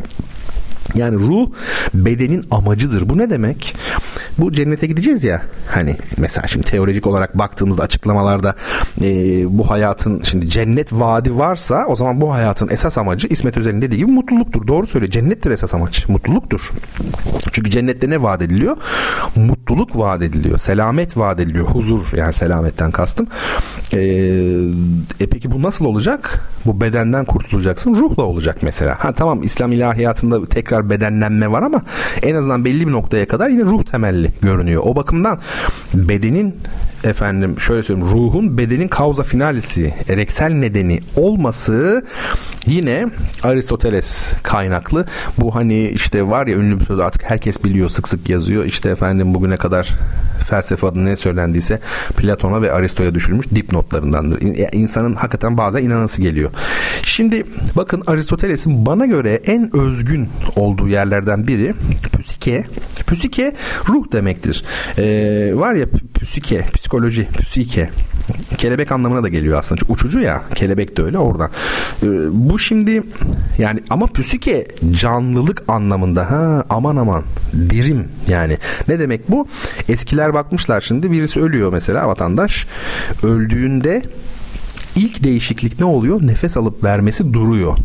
Yani 0.96 1.16
ruh 1.16 1.50
bedenin 1.94 2.46
amacıdır. 2.52 3.10
Bu 3.10 3.18
ne 3.18 3.30
demek? 3.30 3.76
Bu 4.38 4.52
cennete 4.52 4.88
gideceğiz 4.88 5.24
ya. 5.24 5.42
Hani 5.68 5.96
mesela 6.18 6.48
şimdi 6.48 6.66
teolojik 6.66 7.08
olarak 7.08 7.38
baktığımızda 7.38 7.84
açıklamalarda 7.84 8.56
e, 9.02 9.08
bu 9.58 9.70
hayatın 9.70 10.22
şimdi 10.22 10.50
cennet 10.50 10.94
vaadi 10.94 11.38
varsa 11.38 11.86
o 11.88 11.96
zaman 11.96 12.22
bu 12.22 12.34
hayatın 12.34 12.70
esas 12.70 12.98
amacı 12.98 13.28
İsmet 13.28 13.58
Özel'in 13.58 13.82
dediği 13.82 13.98
gibi 13.98 14.12
mutluluktur. 14.12 14.68
Doğru 14.68 14.88
söylüyor. 14.88 15.12
Cennettir 15.12 15.52
esas 15.52 15.74
amaç. 15.74 16.10
Mutluluktur. 16.10 16.72
Çünkü 17.52 17.72
cennette 17.72 18.10
ne 18.10 18.22
vaat 18.22 18.42
ediliyor? 18.42 18.78
Mutluluk 19.36 19.98
vaat 19.98 20.22
ediliyor. 20.22 20.58
Selamet 20.58 21.18
vaat 21.18 21.40
ediliyor. 21.40 21.66
Huzur 21.66 22.06
yani 22.16 22.34
selametten 22.34 22.92
kastım. 22.92 23.28
E, 23.94 24.00
e 25.20 25.28
peki 25.32 25.52
bu 25.52 25.62
nasıl 25.62 25.86
olacak? 25.86 26.50
Bu 26.66 26.82
bedenden 26.82 27.26
kurtulacaksın. 27.26 27.96
Ruhla 27.96 28.24
olacak 28.24 28.58
mesela. 28.62 28.96
Ha 29.00 29.14
tamam 29.14 29.44
İslam 29.44 29.72
ilahiyatında 29.72 30.46
tekrar 30.46 30.85
bedenlenme 30.90 31.52
var 31.52 31.64
ama 31.64 31.82
en 32.24 32.36
azından 32.36 32.66
belli 32.66 32.88
bir 32.88 32.92
noktaya 32.92 33.28
kadar 33.28 33.50
yine 33.50 33.62
ruh 33.64 33.84
temelli 33.84 34.32
görünüyor. 34.42 34.84
O 34.86 34.96
bakımdan 34.96 35.40
bedenin 35.94 36.56
efendim 37.06 37.60
şöyle 37.60 37.84
söyleyeyim 37.84 38.12
ruhun 38.12 38.58
bedenin 38.58 38.88
kauza 38.88 39.24
finalisi 39.24 39.94
ereksel 40.10 40.52
nedeni 40.52 41.00
olması 41.16 42.06
yine 42.66 43.08
Aristoteles 43.44 44.34
kaynaklı. 44.44 45.06
Bu 45.38 45.56
hani 45.56 45.88
işte 45.88 46.28
var 46.28 46.48
ya 46.48 46.56
ünlü 46.56 46.80
bir 46.80 46.86
söz 46.86 47.00
artık 47.00 47.24
herkes 47.24 47.64
biliyor 47.64 47.90
sık 47.90 48.08
sık 48.08 48.30
yazıyor. 48.30 48.66
İşte 48.66 48.90
efendim 48.90 49.34
bugüne 49.34 49.58
kadar 49.58 49.90
felsefe 50.50 50.88
adına 50.88 51.04
ne 51.04 51.16
söylendiyse 51.16 51.80
Platon'a 52.18 52.62
ve 52.62 52.72
Aristo'ya 52.72 53.16
düşülmüş 53.16 53.50
dipnotlarındandır. 53.56 54.42
İnsanın 54.74 55.16
hakikaten 55.16 55.58
bazen 55.58 55.84
inanası 55.84 56.22
geliyor. 56.22 56.52
Şimdi 57.04 57.44
bakın 57.76 58.04
Aristoteles'in 58.08 58.86
bana 58.86 59.06
göre 59.06 59.42
en 59.46 59.76
özgün 59.76 60.30
olduğu 60.56 60.88
yerlerden 60.88 61.48
biri 61.48 61.74
psike. 62.20 62.64
Psike 63.08 63.56
ruh 63.90 64.12
demektir. 64.12 64.64
Ee, 64.98 65.52
var 65.56 65.74
ya 65.74 65.86
psike, 66.22 66.66
psikoloji, 66.96 67.28
psike. 67.42 67.90
Kelebek 68.58 68.92
anlamına 68.92 69.24
da 69.24 69.28
geliyor 69.30 69.60
aslında. 69.60 69.80
Çünkü 69.80 69.94
uçucu 69.94 70.20
ya. 70.20 70.44
Kelebek 70.56 70.98
de 70.98 71.04
öyle 71.04 71.18
oradan. 71.18 71.50
Ee, 72.04 72.08
bu 72.32 72.60
şimdi 72.60 73.04
yani 73.58 73.80
ama 73.90 74.08
psike 74.08 74.68
canlılık 74.92 75.64
anlamında. 75.68 76.32
Ha 76.32 76.64
aman 76.70 76.96
aman 76.96 77.24
dirim 77.70 78.08
yani. 78.28 78.58
Ne 78.88 79.00
demek 79.00 79.32
bu? 79.32 79.48
Eskiler 79.90 80.34
bakmışlar 80.34 80.82
şimdi 80.82 81.12
birisi 81.12 81.42
ölüyor 81.42 81.74
mesela 81.74 82.08
vatandaş. 82.08 82.68
Öldüğünde 83.24 84.02
ilk 84.96 85.24
değişiklik 85.24 85.80
ne 85.80 85.86
oluyor? 85.86 86.28
Nefes 86.28 86.58
alıp 86.58 86.84
vermesi 86.84 87.34
duruyor. 87.34 87.78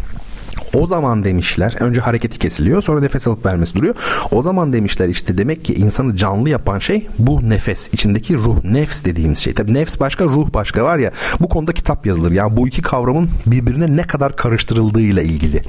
O 0.74 0.86
zaman 0.86 1.24
demişler 1.24 1.76
önce 1.80 2.00
hareketi 2.00 2.38
kesiliyor 2.38 2.82
sonra 2.82 3.00
nefes 3.00 3.26
alıp 3.26 3.46
vermesi 3.46 3.74
duruyor. 3.74 3.94
O 4.30 4.42
zaman 4.42 4.72
demişler 4.72 5.08
işte 5.08 5.38
demek 5.38 5.64
ki 5.64 5.74
insanı 5.74 6.16
canlı 6.16 6.50
yapan 6.50 6.78
şey 6.78 7.06
bu 7.18 7.50
nefes 7.50 7.88
içindeki 7.92 8.36
ruh 8.36 8.64
nefs 8.64 9.04
dediğimiz 9.04 9.38
şey. 9.38 9.54
Tabi 9.54 9.74
nefs 9.74 10.00
başka 10.00 10.24
ruh 10.24 10.54
başka 10.54 10.84
var 10.84 10.98
ya 10.98 11.10
bu 11.40 11.48
konuda 11.48 11.72
kitap 11.72 12.06
yazılır. 12.06 12.32
Yani 12.32 12.56
bu 12.56 12.68
iki 12.68 12.82
kavramın 12.82 13.30
birbirine 13.46 13.96
ne 13.96 14.02
kadar 14.02 14.36
karıştırıldığıyla 14.36 15.22
ilgili. 15.22 15.62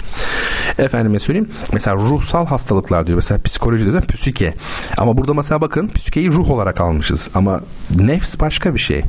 Efendime 0.78 1.19
söyleyeyim 1.19 1.49
mesela 1.73 1.95
ruhsal 1.95 2.45
hastalıklar 2.45 3.07
diyor. 3.07 3.15
Mesela 3.15 3.41
psikolojide 3.41 3.94
de 3.94 4.02
psike. 4.02 4.53
Ama 4.98 5.18
burada 5.18 5.34
mesela 5.34 5.61
bakın 5.61 5.88
psikeyi 5.88 6.32
ruh 6.32 6.49
olarak 6.49 6.82
almışız. 6.82 7.30
Ama 7.36 7.61
nefs 7.95 8.40
başka 8.40 8.73
bir 8.73 8.80
şey. 8.80 9.02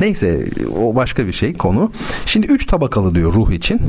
Neyse 0.00 0.46
o 0.80 0.94
başka 0.94 1.26
bir 1.26 1.32
şey 1.32 1.52
konu. 1.52 1.92
Şimdi 2.26 2.46
üç 2.46 2.66
tabakalı 2.66 3.14
diyor 3.14 3.34
ruh 3.34 3.50
için. 3.50 3.80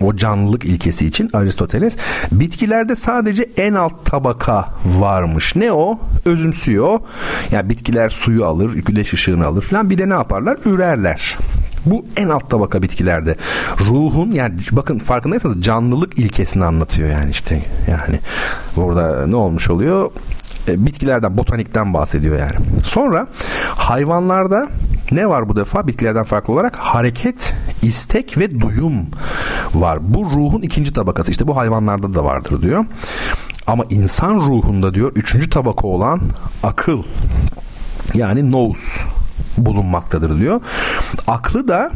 O 0.00 0.16
canlı 0.16 0.53
canlılık 0.54 0.64
ilkesi 0.64 1.06
için 1.06 1.30
Aristoteles 1.32 1.96
bitkilerde 2.32 2.96
sadece 2.96 3.48
en 3.56 3.74
alt 3.74 4.06
tabaka 4.06 4.68
varmış. 4.84 5.56
Ne 5.56 5.72
o? 5.72 5.98
Özümsüyor. 6.24 7.00
Yani 7.50 7.68
bitkiler 7.68 8.08
suyu 8.10 8.44
alır, 8.44 8.74
güneş 8.74 9.12
ışığını 9.12 9.46
alır 9.46 9.62
falan. 9.62 9.90
Bir 9.90 9.98
de 9.98 10.08
ne 10.08 10.14
yaparlar? 10.14 10.58
Ürerler. 10.64 11.38
Bu 11.86 12.04
en 12.16 12.28
alt 12.28 12.50
tabaka 12.50 12.82
bitkilerde. 12.82 13.36
Ruhun 13.80 14.32
yani 14.32 14.54
bakın 14.72 14.98
farkındaysanız 14.98 15.62
canlılık 15.62 16.18
ilkesini 16.18 16.64
anlatıyor 16.64 17.08
yani 17.08 17.30
işte. 17.30 17.62
Yani 17.90 18.20
burada 18.76 19.26
ne 19.26 19.36
olmuş 19.36 19.70
oluyor? 19.70 20.10
E, 20.68 20.86
bitkilerden, 20.86 21.36
botanikten 21.36 21.94
bahsediyor 21.94 22.38
yani. 22.38 22.56
Sonra 22.84 23.26
hayvanlarda 23.76 24.68
ne 25.12 25.28
var 25.28 25.48
bu 25.48 25.56
defa 25.56 25.86
bitkilerden 25.86 26.24
farklı 26.24 26.52
olarak? 26.52 26.76
Hareket, 26.76 27.54
istek 27.82 28.38
ve 28.38 28.60
duyum 28.60 29.06
var. 29.74 30.14
Bu 30.14 30.24
ruhun 30.24 30.62
ikinci 30.62 30.92
tabakası. 30.92 31.30
İşte 31.30 31.46
bu 31.46 31.56
hayvanlarda 31.56 32.14
da 32.14 32.24
vardır 32.24 32.62
diyor. 32.62 32.84
Ama 33.66 33.84
insan 33.90 34.34
ruhunda 34.34 34.94
diyor 34.94 35.12
üçüncü 35.16 35.50
tabaka 35.50 35.86
olan 35.86 36.20
akıl 36.62 37.02
yani 38.14 38.50
nous 38.50 39.00
bulunmaktadır 39.58 40.38
diyor. 40.38 40.60
Aklı 41.26 41.68
da 41.68 41.90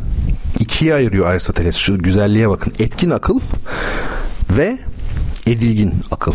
ikiye 0.59 0.95
ayırıyor 0.95 1.27
Aristoteles. 1.27 1.77
Şu 1.77 1.99
güzelliğe 1.99 2.49
bakın. 2.49 2.73
Etkin 2.79 3.11
akıl 3.11 3.41
ve 4.51 4.79
edilgin 5.47 5.95
akıl 6.11 6.33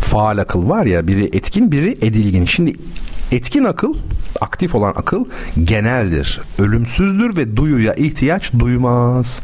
faal 0.00 0.38
akıl 0.38 0.68
var 0.68 0.86
ya 0.86 1.06
biri 1.06 1.24
etkin 1.24 1.72
biri 1.72 1.98
edilgin. 2.02 2.44
Şimdi 2.44 2.72
etkin 3.32 3.64
akıl 3.64 3.94
aktif 4.40 4.74
olan 4.74 4.92
akıl 4.96 5.24
geneldir. 5.64 6.40
Ölümsüzdür 6.58 7.36
ve 7.36 7.56
duyuya 7.56 7.94
ihtiyaç 7.94 8.52
duymaz. 8.58 9.42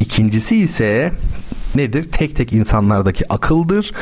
İkincisi 0.00 0.56
ise 0.56 1.12
nedir? 1.74 2.04
Tek 2.12 2.36
tek 2.36 2.52
insanlardaki 2.52 3.32
akıldır. 3.32 3.92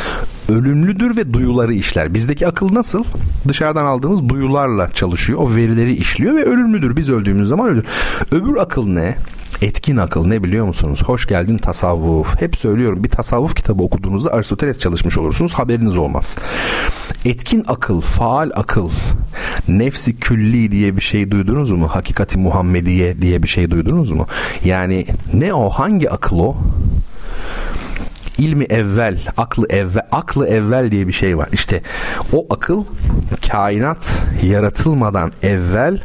Ölümlüdür 0.48 1.16
ve 1.16 1.32
duyuları 1.32 1.74
işler. 1.74 2.14
Bizdeki 2.14 2.46
akıl 2.46 2.74
nasıl? 2.74 3.04
Dışarıdan 3.48 3.84
aldığımız 3.84 4.28
duyularla 4.28 4.92
çalışıyor. 4.92 5.38
O 5.42 5.54
verileri 5.54 5.94
işliyor 5.94 6.34
ve 6.34 6.44
ölümlüdür. 6.44 6.96
Biz 6.96 7.10
öldüğümüz 7.10 7.48
zaman 7.48 7.68
ölür. 7.68 7.84
Öbür 8.32 8.56
akıl 8.56 8.86
ne? 8.86 9.16
Etkin 9.62 9.96
akıl 9.96 10.26
ne 10.26 10.42
biliyor 10.42 10.66
musunuz? 10.66 11.02
Hoş 11.06 11.26
geldin 11.26 11.58
tasavvuf. 11.58 12.40
Hep 12.40 12.56
söylüyorum 12.56 13.04
bir 13.04 13.08
tasavvuf 13.08 13.54
kitabı 13.54 13.82
okuduğunuzda 13.82 14.32
Aristoteles 14.32 14.78
çalışmış 14.78 15.18
olursunuz. 15.18 15.52
Haberiniz 15.52 15.96
olmaz. 15.96 16.38
Etkin 17.24 17.64
akıl, 17.68 18.00
faal 18.00 18.50
akıl, 18.54 18.90
nefsi 19.68 20.16
külli 20.16 20.70
diye 20.70 20.96
bir 20.96 21.00
şey 21.02 21.30
duydunuz 21.30 21.70
mu? 21.70 21.88
Hakikati 21.88 22.38
Muhammediye 22.38 23.22
diye 23.22 23.42
bir 23.42 23.48
şey 23.48 23.70
duydunuz 23.70 24.10
mu? 24.12 24.26
Yani 24.64 25.06
ne 25.34 25.54
o? 25.54 25.70
Hangi 25.70 26.10
akıl 26.10 26.38
o? 26.38 26.56
İlmi 28.38 28.64
evvel, 28.64 29.18
aklı 29.36 29.66
evvel, 29.70 30.06
aklı 30.12 30.48
evvel 30.48 30.90
diye 30.90 31.06
bir 31.08 31.12
şey 31.12 31.38
var. 31.38 31.48
İşte 31.52 31.82
o 32.32 32.46
akıl 32.50 32.84
kainat 33.50 34.22
yaratılmadan 34.42 35.32
evvel 35.42 35.98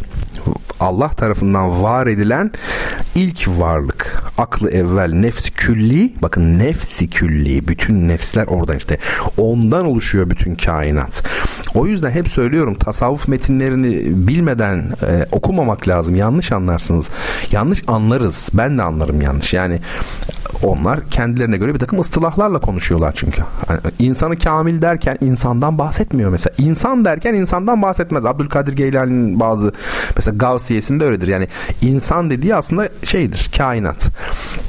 Allah 0.82 1.10
tarafından 1.10 1.84
var 1.84 2.08
edilen 2.08 2.52
ilk 3.16 3.48
varlık. 3.48 4.24
Aklı 4.38 4.72
evvel 4.72 5.14
nefs 5.14 5.50
külli. 5.50 6.14
Bakın 6.22 6.60
nefsi 6.60 7.10
külli. 7.10 7.68
Bütün 7.68 8.08
nefsler 8.08 8.48
oradan 8.48 8.78
işte. 8.78 8.98
Ondan 9.38 9.86
oluşuyor 9.86 10.30
bütün 10.30 10.56
kainat. 10.56 11.24
O 11.76 11.88
yüzden 11.88 12.12
hep 12.12 12.28
söylüyorum 12.28 12.76
tasavvuf 12.76 13.28
metinlerini 13.28 14.28
bilmeden 14.28 14.78
e, 15.08 15.26
okumamak 15.32 15.88
lazım. 15.88 16.16
Yanlış 16.16 16.52
anlarsınız. 16.52 17.10
Yanlış 17.52 17.84
anlarız. 17.88 18.50
Ben 18.54 18.78
de 18.78 18.82
anlarım 18.82 19.22
yanlış. 19.22 19.54
Yani 19.54 19.80
onlar 20.64 21.10
kendilerine 21.10 21.58
göre 21.58 21.74
bir 21.74 21.80
takım 21.80 22.00
ıstılahlarla 22.00 22.60
konuşuyorlar 22.60 23.14
çünkü. 23.16 23.44
Yani 23.70 23.80
insanı 24.00 24.40
kamil 24.40 24.82
derken 24.82 25.18
insandan 25.22 25.78
bahsetmiyor 25.78 26.30
mesela. 26.30 26.54
İnsan 26.58 27.06
derken 27.06 27.34
insandan 27.34 27.82
bahsetmez. 27.82 28.26
Abdülkadir 28.26 28.74
Geylani'nin 28.74 29.40
bazı 29.40 29.74
mesela 30.16 30.38
Gavsiyesinde 30.72 31.06
öyledir. 31.06 31.28
Yani 31.28 31.48
insan 31.82 32.30
dediği 32.30 32.56
aslında 32.56 32.90
şeydir, 33.04 33.52
kainat. 33.58 34.10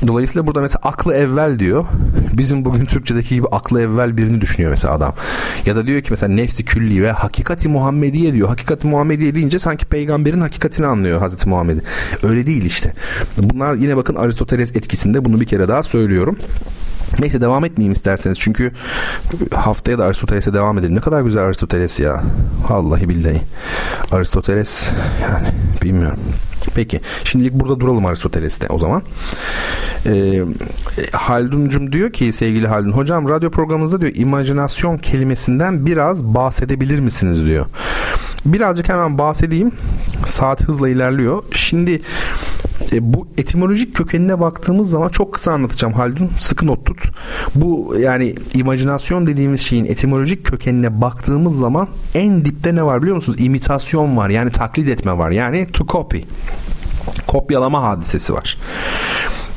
Dolayısıyla 0.06 0.46
burada 0.46 0.60
mesela 0.60 0.80
aklı 0.82 1.14
evvel 1.14 1.58
diyor. 1.58 1.84
Bizim 2.32 2.64
bugün 2.64 2.84
Türkçedeki 2.84 3.34
gibi 3.34 3.46
aklı 3.46 3.82
evvel 3.82 4.16
birini 4.16 4.40
düşünüyor 4.40 4.70
mesela 4.70 4.94
adam. 4.94 5.14
Ya 5.66 5.76
da 5.76 5.86
diyor 5.86 6.02
ki 6.02 6.06
mesela 6.10 6.32
nefsi 6.32 6.64
külli 6.64 7.02
ve 7.02 7.12
hakikati 7.12 7.68
Muhammediye 7.68 8.32
diyor. 8.32 8.48
Hakikati 8.48 8.86
Muhammediye 8.86 9.34
deyince 9.34 9.58
sanki 9.58 9.86
peygamberin 9.86 10.40
hakikatini 10.40 10.86
anlıyor 10.86 11.18
Hazreti 11.18 11.48
Muhammed'i. 11.48 11.80
Öyle 12.22 12.46
değil 12.46 12.64
işte. 12.64 12.92
Bunlar 13.38 13.74
yine 13.74 13.96
bakın 13.96 14.14
Aristoteles 14.14 14.76
etkisinde 14.76 15.24
bunu 15.24 15.40
bir 15.40 15.46
kere 15.46 15.68
daha 15.68 15.82
söylüyorum. 15.82 16.38
Neyse 17.20 17.40
devam 17.40 17.64
etmeyeyim 17.64 17.92
isterseniz. 17.92 18.38
Çünkü 18.40 18.72
haftaya 19.54 19.98
da 19.98 20.04
Aristoteles'e 20.04 20.54
devam 20.54 20.78
edelim. 20.78 20.96
Ne 20.96 21.00
kadar 21.00 21.22
güzel 21.22 21.42
Aristoteles 21.42 22.00
ya. 22.00 22.22
Vallahi 22.68 23.08
billahi. 23.08 23.42
Aristoteles 24.12 24.88
yani 25.22 25.48
bilmiyorum. 25.82 26.18
Peki. 26.74 27.00
Şimdilik 27.24 27.52
burada 27.52 27.80
duralım 27.80 28.06
Aristoteles'te 28.06 28.66
o 28.68 28.78
zaman. 28.78 29.02
Ee, 30.06 30.42
Haldun'cum 31.12 31.92
diyor 31.92 32.12
ki 32.12 32.32
sevgili 32.32 32.66
Haldun. 32.66 32.92
Hocam 32.92 33.28
radyo 33.28 33.50
programımızda 33.50 34.00
diyor 34.00 34.12
imajinasyon 34.14 34.98
kelimesinden 34.98 35.86
biraz 35.86 36.24
bahsedebilir 36.24 36.98
misiniz 36.98 37.44
diyor. 37.44 37.66
Birazcık 38.46 38.88
hemen 38.88 39.18
bahsedeyim. 39.18 39.72
Saat 40.26 40.62
hızla 40.62 40.88
ilerliyor. 40.88 41.42
Şimdi 41.54 42.02
e, 42.92 43.14
bu 43.14 43.28
etimolojik 43.38 43.94
kökenine 43.94 44.40
baktığımız 44.40 44.90
zaman 44.90 45.08
çok 45.08 45.34
kısa 45.34 45.52
anlatacağım 45.52 45.94
Haldun. 45.94 46.30
Sıkı 46.40 46.66
not 46.66 46.86
tut. 46.86 47.02
Bu 47.54 47.96
yani 47.98 48.34
imajinasyon 48.54 49.26
dediğimiz 49.26 49.60
şeyin 49.60 49.84
etimolojik 49.84 50.46
kökenine 50.46 51.00
baktığımız 51.00 51.58
zaman 51.58 51.88
en 52.14 52.44
dipte 52.44 52.74
ne 52.74 52.82
var 52.82 53.02
biliyor 53.02 53.16
musunuz? 53.16 53.40
İmitasyon 53.40 54.16
var. 54.16 54.30
Yani 54.30 54.50
taklit 54.50 54.88
etme 54.88 55.18
var. 55.18 55.30
Yani 55.30 55.66
to 55.72 55.86
copy. 55.86 56.18
Kopyalama 57.26 57.82
hadisesi 57.82 58.34
var. 58.34 58.58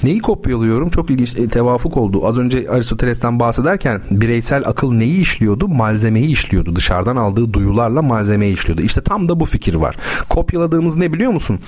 Neyi 0.04 0.20
kopyalıyorum? 0.20 0.90
Çok 0.90 1.10
ilginç 1.10 1.36
e, 1.38 1.48
tevafuk 1.48 1.98
oldu. 1.98 2.28
Az 2.28 2.38
önce 2.38 2.70
Aristoteles'ten 2.70 3.40
bahsederken 3.40 4.02
bireysel 4.12 4.64
akıl 4.66 4.94
neyi 4.94 5.22
işliyordu? 5.22 5.68
Malzemeyi 5.68 6.28
işliyordu. 6.28 6.76
Dışarıdan 6.76 7.16
aldığı 7.16 7.54
duyularla 7.54 8.02
malzemeyi 8.02 8.54
işliyordu. 8.54 8.82
İşte 8.82 9.02
tam 9.02 9.30
da 9.30 9.40
bu 9.40 9.46
fikir 9.46 9.74
var. 9.74 9.96
Kopyaladığımız 10.30 10.96
ne 10.96 11.14
biliyor 11.14 11.32
musun? 11.32 11.60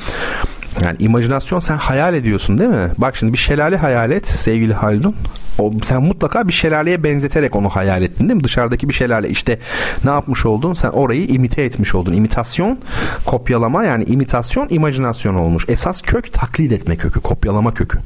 Yani 0.82 0.98
imajinasyon 1.00 1.60
sen 1.60 1.78
hayal 1.78 2.14
ediyorsun 2.14 2.58
değil 2.58 2.70
mi? 2.70 2.92
Bak 2.98 3.16
şimdi 3.16 3.34
bir 3.34 3.38
şelale 3.38 3.78
hayal 3.78 4.12
et 4.12 4.28
sevgili 4.28 4.74
Haldun. 4.74 5.16
O, 5.60 5.72
sen 5.84 6.02
mutlaka 6.04 6.48
bir 6.48 6.54
şelaleye 6.54 7.04
benzeterek 7.04 7.56
onu 7.56 7.70
hayal 7.70 8.02
ettin 8.02 8.30
değil 8.30 8.38
mi? 8.38 8.44
Dışarıdaki 8.44 8.90
bir 8.90 8.94
şelale. 8.94 9.30
İşte 9.30 9.60
ne 10.06 10.12
yapmış 10.12 10.46
oldun? 10.46 10.74
Sen 10.74 10.90
orayı 10.90 11.28
imite 11.28 11.64
etmiş 11.64 11.96
oldun. 11.96 12.14
İmitasyon, 12.14 12.80
kopyalama 13.26 13.84
yani 13.84 14.04
imitasyon, 14.04 14.68
imajinasyon 14.70 15.36
olmuş. 15.36 15.66
Esas 15.68 16.02
kök 16.02 16.34
taklit 16.34 16.72
etme 16.72 16.96
kökü, 16.96 17.20
kopyalama 17.20 17.74
kökü. 17.74 18.00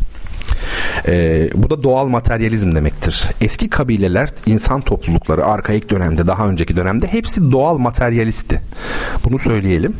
Ee, 1.07 1.49
bu 1.56 1.69
da 1.69 1.84
doğal 1.84 2.07
materyalizm 2.07 2.72
demektir. 2.76 3.30
Eski 3.41 3.69
kabileler, 3.69 4.30
insan 4.45 4.81
toplulukları 4.81 5.45
arkaik 5.45 5.89
dönemde, 5.89 6.27
daha 6.27 6.48
önceki 6.48 6.76
dönemde 6.76 7.07
hepsi 7.07 7.52
doğal 7.52 7.77
materyalistti. 7.77 8.61
Bunu 9.26 9.39
söyleyelim. 9.39 9.95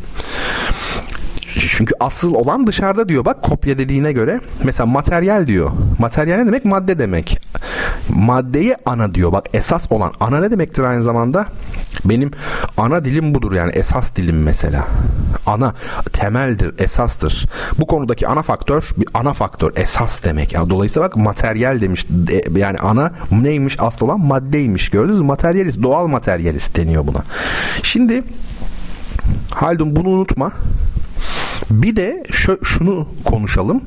Çünkü 1.58 1.94
asıl 2.00 2.34
olan 2.34 2.66
dışarıda 2.66 3.08
diyor 3.08 3.24
bak 3.24 3.42
kopya 3.42 3.78
dediğine 3.78 4.12
göre. 4.12 4.40
Mesela 4.64 4.86
materyal 4.86 5.46
diyor. 5.46 5.70
Materyal 5.98 6.36
ne 6.36 6.46
demek? 6.46 6.64
Madde 6.64 6.98
demek. 6.98 7.40
Maddeyi 8.08 8.76
ana 8.86 9.14
diyor. 9.14 9.32
Bak 9.32 9.48
esas 9.54 9.92
olan. 9.92 10.12
Ana 10.20 10.40
ne 10.40 10.50
demektir 10.50 10.82
aynı 10.82 11.02
zamanda? 11.02 11.46
Benim 12.04 12.30
ana 12.76 13.04
dilim 13.04 13.34
budur 13.34 13.52
yani 13.52 13.72
esas 13.72 14.16
dilim 14.16 14.42
mesela. 14.42 14.86
Ana 15.46 15.74
temeldir, 16.12 16.74
esastır. 16.78 17.46
Bu 17.78 17.86
konudaki 17.86 18.28
ana 18.28 18.42
faktör 18.42 18.90
bir 18.96 19.08
ana 19.14 19.32
faktör, 19.32 19.72
esas 19.76 20.24
demek. 20.24 20.52
Yani 20.52 20.70
dolayısıyla 20.70 21.08
bak 21.08 21.16
materyal 21.16 21.80
demiş. 21.80 22.06
Yani 22.56 22.78
ana 22.78 23.12
neymiş? 23.30 23.76
Asıl 23.78 24.06
olan 24.06 24.20
maddeymiş. 24.20 24.90
Gördünüz 24.90 25.20
mü? 25.20 25.26
Materyalist, 25.26 25.82
doğal 25.82 26.06
materyalist 26.06 26.76
deniyor 26.76 27.06
buna. 27.06 27.24
Şimdi 27.82 28.24
Haldun 29.54 29.96
bunu 29.96 30.08
unutma. 30.08 30.52
Bir 31.70 31.96
de 31.96 32.22
şu, 32.32 32.58
şunu 32.64 33.08
konuşalım. 33.24 33.82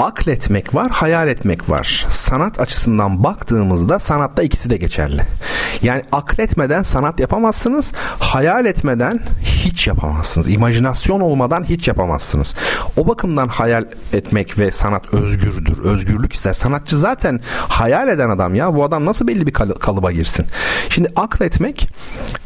Akletmek 0.00 0.74
var, 0.74 0.90
hayal 0.90 1.28
etmek 1.28 1.70
var. 1.70 2.06
Sanat 2.10 2.60
açısından 2.60 3.24
baktığımızda 3.24 3.98
sanatta 3.98 4.42
ikisi 4.42 4.70
de 4.70 4.76
geçerli. 4.76 5.22
Yani 5.82 6.02
akletmeden 6.12 6.82
sanat 6.82 7.20
yapamazsınız, 7.20 7.92
hayal 8.18 8.66
etmeden 8.66 9.20
hiç 9.42 9.86
yapamazsınız. 9.86 10.50
İmajinasyon 10.50 11.20
olmadan 11.20 11.64
hiç 11.64 11.88
yapamazsınız. 11.88 12.56
O 12.96 13.08
bakımdan 13.08 13.48
hayal 13.48 13.84
etmek 14.12 14.58
ve 14.58 14.70
sanat 14.72 15.14
özgürdür. 15.14 15.78
Özgürlük 15.78 16.32
ister. 16.32 16.52
Sanatçı 16.52 16.98
zaten 16.98 17.40
hayal 17.68 18.08
eden 18.08 18.30
adam 18.30 18.54
ya. 18.54 18.74
Bu 18.74 18.84
adam 18.84 19.04
nasıl 19.04 19.28
belli 19.28 19.46
bir 19.46 19.52
kalıba 19.52 20.12
girsin? 20.12 20.46
Şimdi 20.88 21.08
akletmek 21.16 21.88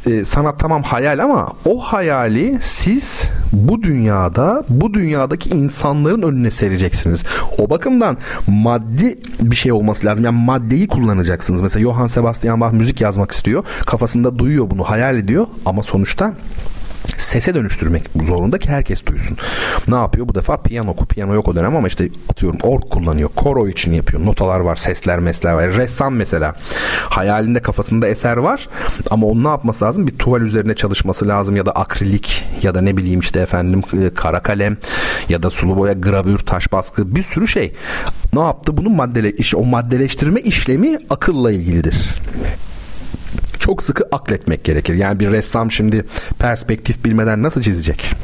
e, 0.06 0.24
sanat 0.24 0.58
tamam 0.60 0.82
hayal 0.82 1.18
ama 1.18 1.52
o 1.64 1.78
hayali 1.78 2.58
siz 2.60 3.30
bu 3.52 3.82
dünyada 3.82 4.64
bu 4.68 4.94
dünyadaki 4.94 5.50
insanların 5.50 6.22
önüne 6.22 6.50
sereceksiniz. 6.50 7.24
O 7.58 7.70
bakımdan 7.70 8.18
maddi 8.46 9.18
bir 9.40 9.56
şey 9.56 9.72
olması 9.72 10.06
lazım. 10.06 10.24
Yani 10.24 10.44
maddeyi 10.44 10.88
kullanacaksınız. 10.88 11.62
Mesela 11.62 11.82
Johann 11.82 12.06
Sebastian 12.06 12.60
Bach 12.60 12.72
müzik 12.72 13.00
yazmak 13.00 13.32
istiyor. 13.32 13.64
Kafasında 13.86 14.38
duyuyor 14.38 14.70
bunu, 14.70 14.84
hayal 14.84 15.18
ediyor 15.18 15.46
ama 15.66 15.82
sonuçta 15.82 16.34
sese 17.16 17.54
dönüştürmek 17.54 18.02
zorunda 18.22 18.58
ki 18.58 18.68
herkes 18.68 19.06
duysun. 19.06 19.38
Ne 19.88 19.94
yapıyor? 19.94 20.28
Bu 20.28 20.34
defa 20.34 20.56
piyano, 20.56 20.94
piyano 20.94 21.34
yok 21.34 21.48
o 21.48 21.56
dönem 21.56 21.76
ama 21.76 21.88
işte 21.88 22.08
atıyorum 22.30 22.58
org 22.62 22.82
kullanıyor. 22.90 23.28
Koro 23.36 23.68
için 23.68 23.92
yapıyor. 23.92 24.26
Notalar 24.26 24.60
var, 24.60 24.76
sesler, 24.76 25.18
mesler 25.18 25.52
var. 25.52 25.76
Ressam 25.76 26.14
mesela. 26.14 26.54
Hayalinde 27.10 27.60
kafasında 27.60 28.08
eser 28.08 28.36
var 28.36 28.68
ama 29.10 29.26
onun 29.26 29.44
ne 29.44 29.48
yapması 29.48 29.84
lazım? 29.84 30.06
Bir 30.06 30.18
tuval 30.18 30.40
üzerine 30.40 30.74
çalışması 30.74 31.28
lazım 31.28 31.56
ya 31.56 31.66
da 31.66 31.72
akrilik 31.72 32.44
ya 32.62 32.74
da 32.74 32.80
ne 32.80 32.96
bileyim 32.96 33.20
işte 33.20 33.40
efendim 33.40 33.82
e, 34.02 34.14
kara 34.14 34.40
kalem 34.40 34.76
ya 35.28 35.42
da 35.42 35.50
sulu 35.50 35.76
boya, 35.76 35.92
gravür, 35.92 36.38
taş 36.38 36.72
baskı 36.72 37.16
bir 37.16 37.22
sürü 37.22 37.48
şey. 37.48 37.74
Ne 38.32 38.40
yaptı? 38.40 38.76
Bunu 38.76 38.88
maddele, 38.88 39.34
o 39.54 39.64
maddeleştirme 39.64 40.40
işlemi 40.40 40.98
akılla 41.10 41.52
ilgilidir 41.52 42.14
çok 43.64 43.82
sıkı 43.82 44.04
akletmek 44.12 44.64
gerekir. 44.64 44.94
Yani 44.94 45.20
bir 45.20 45.30
ressam 45.30 45.70
şimdi 45.70 46.04
perspektif 46.38 47.04
bilmeden 47.04 47.42
nasıl 47.42 47.62
çizecek? 47.62 48.14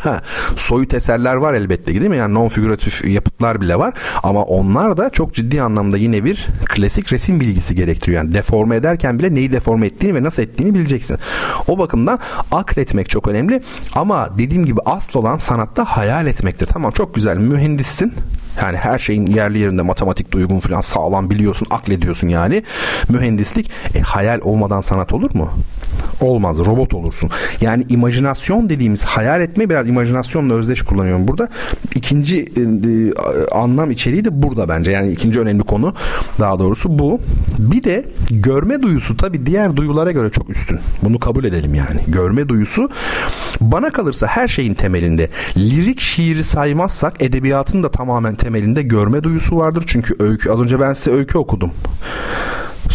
Ha, 0.00 0.22
soyut 0.56 0.94
eserler 0.94 1.34
var 1.34 1.54
elbette 1.54 1.86
değil 1.86 2.06
mi? 2.06 2.16
Yani 2.16 2.34
non 2.34 2.48
figüratif 2.48 3.04
yapıtlar 3.04 3.60
bile 3.60 3.78
var 3.78 3.94
ama 4.22 4.42
onlar 4.42 4.96
da 4.96 5.10
çok 5.10 5.34
ciddi 5.34 5.62
anlamda 5.62 5.98
yine 5.98 6.24
bir 6.24 6.46
klasik 6.64 7.12
resim 7.12 7.40
bilgisi 7.40 7.74
gerektiriyor. 7.74 8.22
Yani 8.22 8.34
deforme 8.34 8.76
ederken 8.76 9.18
bile 9.18 9.34
neyi 9.34 9.52
deforme 9.52 9.86
ettiğini 9.86 10.14
ve 10.14 10.22
nasıl 10.22 10.42
ettiğini 10.42 10.74
bileceksin. 10.74 11.18
O 11.68 11.78
bakımdan 11.78 12.18
akletmek 12.52 13.10
çok 13.10 13.28
önemli 13.28 13.62
ama 13.94 14.38
dediğim 14.38 14.66
gibi 14.66 14.80
asıl 14.84 15.18
olan 15.18 15.36
sanatta 15.36 15.84
hayal 15.84 16.26
etmektir. 16.26 16.66
Tamam 16.66 16.92
çok 16.92 17.14
güzel 17.14 17.36
mühendissin. 17.36 18.14
Yani 18.62 18.76
her 18.76 18.98
şeyin 18.98 19.26
yerli 19.26 19.58
yerinde 19.58 19.82
matematik 19.82 20.32
duygun 20.32 20.60
falan 20.60 20.80
sağlam 20.80 21.30
biliyorsun, 21.30 21.68
aklediyorsun 21.70 22.28
yani. 22.28 22.62
Mühendislik 23.08 23.70
e, 23.94 24.00
hayal 24.00 24.40
olmadan 24.42 24.80
sanat 24.80 25.12
olur 25.12 25.34
mu? 25.34 25.50
Olmaz. 26.20 26.58
Robot 26.58 26.94
olursun. 26.94 27.30
Yani 27.60 27.86
imajinasyon 27.88 28.68
dediğimiz 28.68 29.04
hayal 29.04 29.40
etme 29.40 29.70
biraz 29.70 29.88
imajinasyonla 29.88 30.54
özdeş 30.54 30.82
kullanıyorum 30.82 31.28
burada. 31.28 31.48
İkinci 31.94 32.38
e, 32.38 32.60
e, 32.60 33.12
anlam 33.52 33.90
içeriği 33.90 34.24
de 34.24 34.42
burada 34.42 34.68
bence. 34.68 34.90
Yani 34.90 35.12
ikinci 35.12 35.40
önemli 35.40 35.62
konu 35.62 35.94
daha 36.38 36.58
doğrusu 36.58 36.98
bu. 36.98 37.20
Bir 37.58 37.84
de 37.84 38.04
görme 38.30 38.82
duyusu 38.82 39.16
tabi 39.16 39.46
diğer 39.46 39.76
duyulara 39.76 40.12
göre 40.12 40.30
çok 40.30 40.50
üstün. 40.50 40.78
Bunu 41.02 41.18
kabul 41.18 41.44
edelim 41.44 41.74
yani. 41.74 42.00
Görme 42.08 42.48
duyusu 42.48 42.90
bana 43.60 43.90
kalırsa 43.90 44.26
her 44.26 44.48
şeyin 44.48 44.74
temelinde. 44.74 45.28
Lirik 45.56 46.00
şiiri 46.00 46.44
saymazsak 46.44 47.22
edebiyatın 47.22 47.82
da 47.82 47.90
tamamen 47.90 48.34
temelinde 48.34 48.82
görme 48.82 49.22
duyusu 49.22 49.56
vardır. 49.56 49.84
Çünkü 49.86 50.16
öykü 50.20 50.50
az 50.50 50.60
önce 50.60 50.80
ben 50.80 50.92
size 50.92 51.10
öykü 51.16 51.38
okudum. 51.38 51.70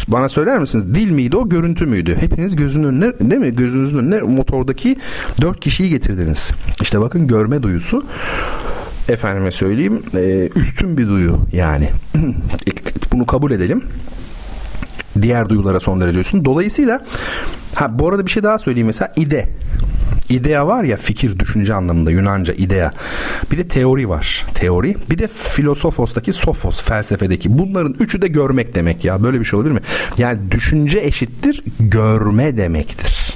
Bana 0.08 0.30
söyler 0.30 0.60
misiniz? 0.60 0.96
Dil 0.96 1.10
miydi 1.12 1.38
o, 1.38 1.50
görüntü 1.50 1.86
müydü? 1.86 2.18
Hepiniz 2.20 2.56
gözünün 2.56 2.87
önüne, 2.88 3.14
değil 3.20 3.42
mi? 3.42 3.56
Gözünüzün 3.56 3.98
önüne 3.98 4.20
motordaki 4.20 4.98
dört 5.42 5.60
kişiyi 5.60 5.90
getirdiniz. 5.90 6.52
İşte 6.82 7.02
bakın 7.02 7.28
görme 7.28 7.64
duyusu 7.64 8.06
efendime 9.10 9.52
söyleyeyim 9.52 10.04
e, 10.16 10.50
üstün 10.56 10.98
bir 10.98 11.08
duyu 11.08 11.40
yani. 11.54 11.90
Bunu 13.12 13.26
kabul 13.26 13.52
edelim. 13.52 13.84
Diğer 15.22 15.50
duyulara 15.50 15.80
son 15.80 16.02
derece 16.02 16.20
üstün. 16.20 16.46
Dolayısıyla 16.46 17.06
Ha 17.78 18.00
bu 18.00 18.10
arada 18.10 18.26
bir 18.26 18.32
şey 18.32 18.44
daha 18.44 18.58
söyleyeyim 18.58 18.88
mesela 18.88 19.14
ide. 19.16 19.50
İdea 20.30 20.68
var 20.68 20.84
ya 20.84 20.98
fikir, 20.98 21.40
düşünce 21.40 21.74
anlamında 21.74 22.12
Yunanca 22.12 22.54
idea. 22.54 22.92
Bir 23.52 23.58
de 23.58 23.68
teori 23.68 24.10
var. 24.10 24.46
Teori. 24.54 24.96
Bir 25.10 25.18
de 25.18 25.28
filosofostaki 25.28 26.34
sofos 26.34 26.84
felsefedeki. 26.84 27.58
Bunların 27.58 27.96
üçü 28.00 28.22
de 28.22 28.28
görmek 28.28 28.76
demek 28.76 29.06
ya. 29.06 29.24
Böyle 29.24 29.40
bir 29.40 29.46
şey 29.46 29.58
olabilir 29.60 29.74
mi? 29.74 29.82
Yani 30.18 30.52
düşünce 30.52 31.00
eşittir 31.00 31.64
görme 31.80 32.58
demektir. 32.58 33.36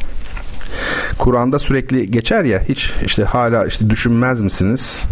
Kur'an'da 1.17 1.59
sürekli 1.59 2.11
geçer 2.11 2.43
ya 2.43 2.61
hiç 2.69 2.93
işte 3.05 3.23
hala 3.23 3.65
işte 3.65 3.89
düşünmez 3.89 4.41
misiniz? 4.41 5.05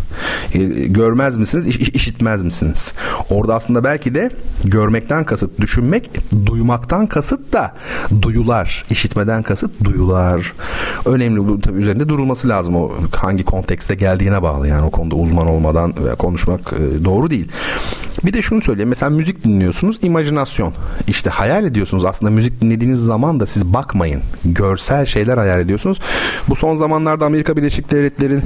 E, 0.53 0.59
görmez 0.87 1.37
misiniz? 1.37 1.67
İş, 1.67 1.89
işitmez 1.89 2.43
misiniz? 2.43 2.93
Orada 3.29 3.55
aslında 3.55 3.83
belki 3.83 4.15
de 4.15 4.29
görmekten 4.63 5.23
kasıt 5.23 5.59
düşünmek, 5.61 6.09
duymaktan 6.45 7.07
kasıt 7.07 7.53
da 7.53 7.75
duyular, 8.21 8.85
işitmeden 8.89 9.43
kasıt 9.43 9.83
duyular. 9.83 10.53
Önemli 11.05 11.47
bu 11.47 11.61
tabii 11.61 11.79
üzerinde 11.79 12.09
durulması 12.09 12.49
lazım 12.49 12.75
o 12.75 12.91
hangi 13.15 13.43
kontekste 13.45 13.95
geldiğine 13.95 14.41
bağlı 14.41 14.67
yani 14.67 14.85
o 14.85 14.89
konuda 14.91 15.15
uzman 15.15 15.47
olmadan 15.47 15.93
konuşmak 16.17 16.73
e, 16.73 17.05
doğru 17.05 17.29
değil. 17.29 17.47
Bir 18.25 18.33
de 18.33 18.41
şunu 18.41 18.61
söyleyeyim. 18.61 18.89
Mesela 18.89 19.09
müzik 19.09 19.43
dinliyorsunuz. 19.43 19.99
imajinasyon. 20.01 20.73
İşte 21.07 21.29
hayal 21.29 21.65
ediyorsunuz. 21.65 22.05
Aslında 22.05 22.31
müzik 22.31 22.61
dinlediğiniz 22.61 22.99
zaman 22.99 23.39
da 23.39 23.45
siz 23.45 23.65
bakmayın. 23.65 24.21
Görsel 24.45 25.05
şeyler 25.05 25.37
hayal 25.37 25.59
ediyorsunuz. 25.59 25.99
Bu 26.47 26.55
son 26.55 26.75
zamanlarda 26.75 27.25
Amerika 27.25 27.57
Birleşik 27.57 27.91
Devletleri 27.91 28.39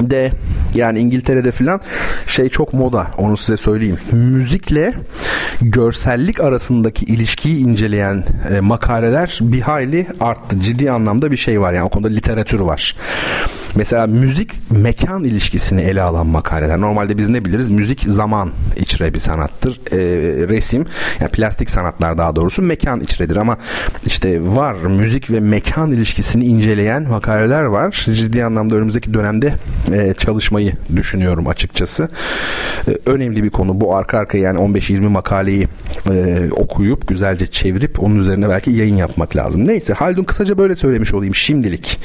de 0.00 0.30
yani 0.74 0.98
İngiltere'de 0.98 1.52
filan 1.52 1.80
şey 2.26 2.48
çok 2.48 2.74
moda 2.74 3.06
onu 3.18 3.36
size 3.36 3.56
söyleyeyim. 3.56 3.98
Müzikle 4.12 4.94
görsellik 5.60 6.40
arasındaki 6.40 7.04
ilişkiyi 7.04 7.58
inceleyen 7.64 8.24
e, 8.50 8.60
makaleler 8.60 9.38
bir 9.40 9.60
hayli 9.60 10.06
arttı. 10.20 10.60
Ciddi 10.60 10.90
anlamda 10.90 11.30
bir 11.30 11.36
şey 11.36 11.60
var 11.60 11.72
yani 11.72 11.84
o 11.84 11.88
konuda 11.88 12.08
literatür 12.08 12.60
var. 12.60 12.96
Mesela 13.74 14.06
müzik 14.06 14.70
mekan 14.70 15.24
ilişkisini 15.24 15.80
ele 15.80 16.02
alan 16.02 16.26
makaleler. 16.26 16.80
Normalde 16.80 17.18
biz 17.18 17.28
ne 17.28 17.44
biliriz? 17.44 17.68
Müzik 17.68 18.02
zaman 18.02 18.50
içre 18.76 19.14
bir 19.14 19.18
sanattır. 19.18 19.80
E, 19.92 19.98
resim 20.48 20.86
yani 21.20 21.30
plastik 21.30 21.70
sanatlar 21.70 22.18
daha 22.18 22.36
doğrusu 22.36 22.62
mekan 22.62 23.00
içredir 23.00 23.36
ama 23.36 23.58
işte 24.06 24.40
var 24.42 24.74
müzik 24.74 25.30
ve 25.30 25.40
mekan 25.40 25.92
ilişkisini 25.92 26.44
inceleyen 26.44 27.08
makaleler 27.08 27.62
var. 27.62 28.06
Ciddi 28.14 28.44
anlamda 28.44 28.74
önümüzdeki 28.74 29.14
dönemde 29.14 29.54
e, 29.92 30.14
çalışmayı 30.18 30.72
düşünüyorum 30.96 31.46
açıkçası. 31.46 32.08
E, 32.88 33.10
önemli 33.10 33.44
bir 33.44 33.50
konu. 33.50 33.80
Bu 33.80 33.96
arka 33.96 34.18
arkaya 34.18 34.38
yani 34.38 34.58
15-20 34.58 35.00
makaleyi 35.00 35.68
e, 36.10 36.48
okuyup 36.50 37.08
güzelce 37.08 37.46
çevirip 37.46 38.02
onun 38.02 38.18
üzerine 38.18 38.48
belki 38.48 38.70
yayın 38.70 38.96
yapmak 38.96 39.36
lazım. 39.36 39.66
Neyse 39.66 39.92
Haldun 39.92 40.24
kısaca 40.24 40.58
böyle 40.58 40.76
söylemiş 40.76 41.14
olayım 41.14 41.34
şimdilik. 41.34 41.98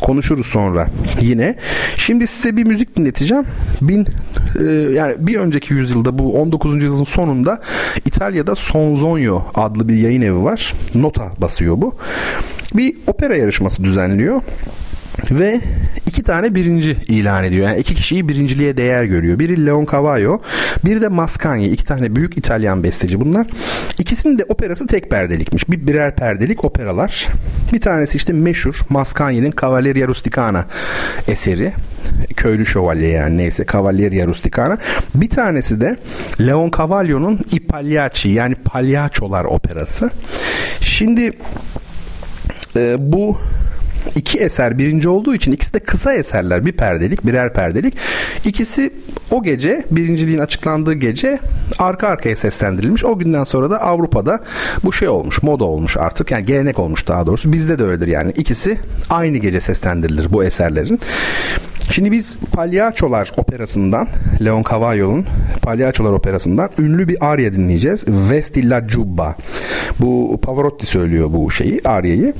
Konuşuruz 0.00 0.46
sonra 0.46 0.88
yine. 1.20 1.56
Şimdi 1.96 2.26
size 2.26 2.56
bir 2.56 2.64
müzik 2.64 2.96
dinleteceğim. 2.96 3.44
Bin 3.80 4.06
e, 4.60 4.64
yani 4.72 5.14
bir 5.18 5.36
önceki 5.36 5.74
yüzyılda 5.74 6.18
bu 6.18 6.40
19. 6.40 6.74
yüzyılın 6.82 7.04
sonunda 7.04 7.60
İtalya'da 8.04 8.54
Sonzonio 8.54 9.42
adlı 9.54 9.88
bir 9.88 9.96
yayın 9.96 10.22
evi 10.22 10.42
var. 10.42 10.74
Nota 10.94 11.32
basıyor 11.38 11.82
bu. 11.82 11.94
Bir 12.74 12.96
opera 13.06 13.36
yarışması 13.36 13.84
düzenliyor 13.84 14.42
ve 15.30 15.60
iki 16.06 16.22
tane 16.22 16.54
birinci 16.54 16.96
ilan 17.08 17.44
ediyor. 17.44 17.68
Yani 17.68 17.80
iki 17.80 17.94
kişiyi 17.94 18.28
birinciliğe 18.28 18.76
değer 18.76 19.04
görüyor. 19.04 19.38
Biri 19.38 19.66
Leon 19.66 19.86
Cavallo, 19.92 20.40
biri 20.84 21.00
de 21.02 21.08
Mascagni. 21.08 21.66
İki 21.66 21.84
tane 21.84 22.16
büyük 22.16 22.38
İtalyan 22.38 22.82
besteci 22.82 23.20
bunlar. 23.20 23.46
İkisinin 23.98 24.38
de 24.38 24.44
operası 24.48 24.86
tek 24.86 25.10
perdelikmiş. 25.10 25.70
Bir 25.70 25.86
birer 25.86 26.16
perdelik 26.16 26.64
operalar. 26.64 27.28
Bir 27.72 27.80
tanesi 27.80 28.16
işte 28.16 28.32
meşhur 28.32 28.80
Mascagni'nin 28.88 29.54
Cavalleria 29.60 30.08
Rusticana 30.08 30.66
eseri. 31.28 31.72
Köylü 32.36 32.66
şövalye 32.66 33.08
yani 33.08 33.38
neyse 33.38 33.66
Cavalleria 33.72 34.26
Rusticana. 34.26 34.78
Bir 35.14 35.28
tanesi 35.28 35.80
de 35.80 35.96
Leon 36.40 36.70
Cavallo'nun 36.78 37.40
I 37.52 37.66
Pagliacci 37.66 38.28
yani 38.28 38.54
Palyaçolar 38.54 39.44
operası. 39.44 40.10
Şimdi 40.80 41.32
e, 42.76 42.96
bu 42.98 43.38
iki 44.16 44.38
eser 44.38 44.78
birinci 44.78 45.08
olduğu 45.08 45.34
için 45.34 45.52
ikisi 45.52 45.74
de 45.74 45.78
kısa 45.78 46.12
eserler. 46.12 46.66
Bir 46.66 46.72
perdelik, 46.72 47.26
birer 47.26 47.52
perdelik. 47.52 47.94
İkisi 48.44 48.92
o 49.30 49.42
gece 49.42 49.84
birinciliğin 49.90 50.38
açıklandığı 50.38 50.92
gece 50.92 51.38
arka 51.78 52.08
arkaya 52.08 52.36
seslendirilmiş. 52.36 53.04
O 53.04 53.18
günden 53.18 53.44
sonra 53.44 53.70
da 53.70 53.80
Avrupa'da 53.80 54.38
bu 54.84 54.92
şey 54.92 55.08
olmuş, 55.08 55.42
moda 55.42 55.64
olmuş 55.64 55.96
artık. 55.96 56.30
Yani 56.30 56.44
gelenek 56.44 56.78
olmuş 56.78 57.08
daha 57.08 57.26
doğrusu. 57.26 57.52
Bizde 57.52 57.78
de 57.78 57.84
öyledir 57.84 58.06
yani. 58.06 58.32
İkisi 58.36 58.78
aynı 59.10 59.38
gece 59.38 59.60
seslendirilir 59.60 60.32
bu 60.32 60.44
eserlerin. 60.44 61.00
Şimdi 61.90 62.12
biz 62.12 62.36
Palyaçolar 62.52 63.32
operasından 63.36 64.08
Leon 64.44 64.64
Cavallo'nun 64.70 65.26
Palyaçolar 65.62 66.12
operasından 66.12 66.70
ünlü 66.78 67.08
bir 67.08 67.16
arya 67.20 67.52
dinleyeceğiz. 67.52 68.04
Vesti 68.08 68.70
la 68.70 68.80
Giubba. 68.80 69.36
Bu 69.98 70.40
Pavarotti 70.42 70.86
söylüyor 70.86 71.32
bu 71.32 71.50
şeyi, 71.50 71.80
aryayı. 71.84 72.34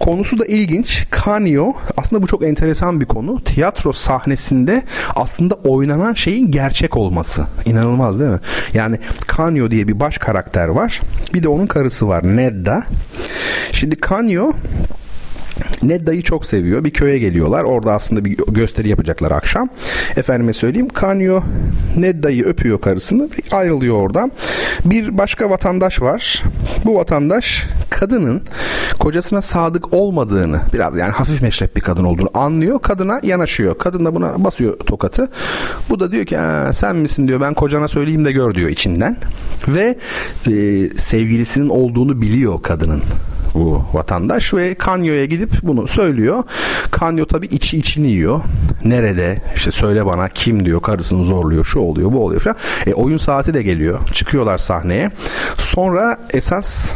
Konusu 0.00 0.38
da 0.38 0.46
ilginç. 0.46 0.99
Canio 1.24 1.72
aslında 1.96 2.22
bu 2.22 2.26
çok 2.26 2.42
enteresan 2.44 3.00
bir 3.00 3.06
konu. 3.06 3.40
Tiyatro 3.44 3.92
sahnesinde 3.92 4.82
aslında 5.16 5.54
oynanan 5.54 6.14
şeyin 6.14 6.50
gerçek 6.50 6.96
olması. 6.96 7.46
İnanılmaz 7.64 8.20
değil 8.20 8.30
mi? 8.30 8.40
Yani 8.74 8.98
Canio 9.36 9.70
diye 9.70 9.88
bir 9.88 10.00
baş 10.00 10.18
karakter 10.18 10.68
var. 10.68 11.00
Bir 11.34 11.42
de 11.42 11.48
onun 11.48 11.66
karısı 11.66 12.08
var 12.08 12.36
Nedda. 12.36 12.82
Şimdi 13.72 13.96
Canio 14.08 14.52
Nedda'yı 15.82 16.22
çok 16.22 16.46
seviyor. 16.46 16.84
Bir 16.84 16.90
köye 16.90 17.18
geliyorlar. 17.18 17.64
Orada 17.64 17.92
aslında 17.92 18.24
bir 18.24 18.36
gösteri 18.36 18.88
yapacaklar 18.88 19.30
akşam. 19.30 19.68
Efendime 20.16 20.52
söyleyeyim. 20.52 20.88
Kanyo 20.88 21.40
Nedda'yı 21.96 22.44
öpüyor 22.44 22.80
karısını. 22.80 23.28
Ayrılıyor 23.52 23.96
oradan. 23.96 24.32
Bir 24.84 25.18
başka 25.18 25.50
vatandaş 25.50 26.02
var. 26.02 26.42
Bu 26.84 26.94
vatandaş 26.94 27.66
kadının 27.90 28.42
kocasına 28.98 29.42
sadık 29.42 29.94
olmadığını 29.94 30.60
biraz 30.72 30.98
yani 30.98 31.10
hafif 31.10 31.42
meşrep 31.42 31.76
bir 31.76 31.80
kadın 31.80 32.04
olduğunu 32.04 32.30
anlıyor. 32.34 32.82
Kadına 32.82 33.20
yanaşıyor. 33.22 33.78
Kadın 33.78 34.04
da 34.04 34.14
buna 34.14 34.44
basıyor 34.44 34.78
tokatı. 34.78 35.28
Bu 35.90 36.00
da 36.00 36.12
diyor 36.12 36.26
ki 36.26 36.38
sen 36.72 36.96
misin 36.96 37.28
diyor 37.28 37.40
ben 37.40 37.54
kocana 37.54 37.88
söyleyeyim 37.88 38.24
de 38.24 38.32
gör 38.32 38.54
diyor 38.54 38.70
içinden. 38.70 39.16
Ve 39.68 39.98
e, 40.46 40.88
sevgilisinin 40.96 41.68
olduğunu 41.68 42.22
biliyor 42.22 42.62
kadının 42.62 43.02
bu 43.54 43.84
vatandaş 43.92 44.54
ve 44.54 44.74
Kanyo'ya 44.74 45.24
gidip 45.24 45.50
bunu 45.62 45.88
söylüyor. 45.88 46.42
Kanyo 46.90 47.26
tabi 47.26 47.46
içi 47.46 47.78
içini 47.78 48.08
yiyor. 48.08 48.40
Nerede? 48.84 49.42
İşte 49.56 49.70
söyle 49.70 50.06
bana 50.06 50.28
kim 50.28 50.64
diyor. 50.64 50.82
Karısını 50.82 51.24
zorluyor. 51.24 51.64
Şu 51.64 51.80
oluyor 51.80 52.12
bu 52.12 52.24
oluyor 52.24 52.40
falan. 52.40 52.56
E, 52.86 52.94
oyun 52.94 53.16
saati 53.16 53.54
de 53.54 53.62
geliyor. 53.62 54.08
Çıkıyorlar 54.12 54.58
sahneye. 54.58 55.10
Sonra 55.58 56.18
esas 56.32 56.92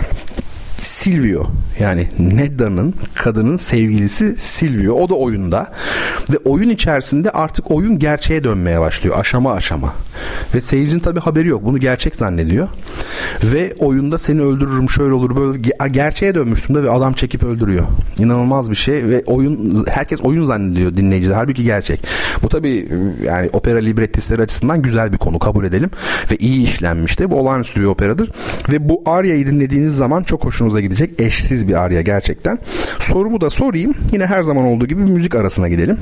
Silvio. 0.85 1.47
Yani 1.81 2.09
Nedda'nın 2.19 2.95
kadının 3.15 3.57
sevgilisi 3.57 4.37
Silvio. 4.39 4.95
O 4.95 5.09
da 5.09 5.15
oyunda. 5.15 5.73
Ve 6.33 6.37
oyun 6.45 6.69
içerisinde 6.69 7.31
artık 7.31 7.71
oyun 7.71 7.99
gerçeğe 7.99 8.45
dönmeye 8.45 8.81
başlıyor. 8.81 9.19
Aşama 9.19 9.53
aşama. 9.53 9.95
Ve 10.55 10.61
seyircinin 10.61 11.01
tabi 11.01 11.21
haberi 11.21 11.49
yok. 11.49 11.65
Bunu 11.65 11.79
gerçek 11.79 12.17
zannediyor. 12.17 12.69
Ve 13.45 13.75
oyunda 13.79 14.19
seni 14.19 14.43
öldürürüm 14.43 14.91
şöyle 14.91 15.13
olur 15.13 15.37
böyle 15.37 15.89
gerçeğe 15.89 16.35
dönmüştüm 16.35 16.77
de 16.77 16.83
ve 16.83 16.91
adam 16.91 17.13
çekip 17.13 17.43
öldürüyor. 17.43 17.85
İnanılmaz 18.19 18.71
bir 18.71 18.77
şey. 18.77 19.09
Ve 19.09 19.23
oyun 19.27 19.85
herkes 19.89 20.21
oyun 20.21 20.45
zannediyor 20.45 20.97
dinleyiciler. 20.97 21.35
Halbuki 21.35 21.65
gerçek. 21.65 22.01
Bu 22.43 22.49
tabi 22.49 22.89
yani 23.25 23.51
opera 23.53 23.79
librettistleri 23.79 24.43
açısından 24.43 24.83
güzel 24.83 25.13
bir 25.13 25.19
konu 25.19 25.39
kabul 25.39 25.65
edelim. 25.65 25.91
Ve 26.31 26.37
iyi 26.37 26.63
işlenmişti 26.69 27.31
bu 27.31 27.37
olağanüstü 27.37 27.81
bir 27.81 27.87
operadır. 27.87 28.31
Ve 28.73 28.89
bu 28.89 29.03
Arya'yı 29.07 29.47
dinlediğiniz 29.47 29.97
zaman 29.97 30.23
çok 30.23 30.45
hoşunuza 30.45 30.74
gidecek 30.81 31.21
eşsiz 31.21 31.69
bir 31.69 31.75
arya 31.75 32.01
gerçekten. 32.01 32.59
Sorumu 33.01 33.41
da 33.41 33.51
sorayım. 33.51 33.95
Yine 34.13 34.27
her 34.27 34.43
zaman 34.43 34.65
olduğu 34.65 34.87
gibi 34.87 35.03
müzik 35.03 35.35
arasına 35.35 35.69
gidelim. 35.69 35.99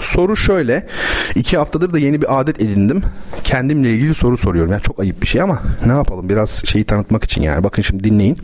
Soru 0.00 0.36
şöyle. 0.36 0.86
iki 1.34 1.56
haftadır 1.56 1.92
da 1.92 1.98
yeni 1.98 2.22
bir 2.22 2.40
adet 2.40 2.60
edindim. 2.60 3.02
Kendimle 3.44 3.90
ilgili 3.90 4.14
soru 4.14 4.36
soruyorum. 4.36 4.72
Yani 4.72 4.82
çok 4.82 5.00
ayıp 5.00 5.22
bir 5.22 5.26
şey 5.26 5.40
ama 5.42 5.62
ne 5.86 5.92
yapalım 5.92 6.28
biraz 6.28 6.62
şeyi 6.64 6.84
tanıtmak 6.84 7.24
için 7.24 7.42
yani. 7.42 7.64
Bakın 7.64 7.82
şimdi 7.82 8.04
dinleyin. 8.04 8.38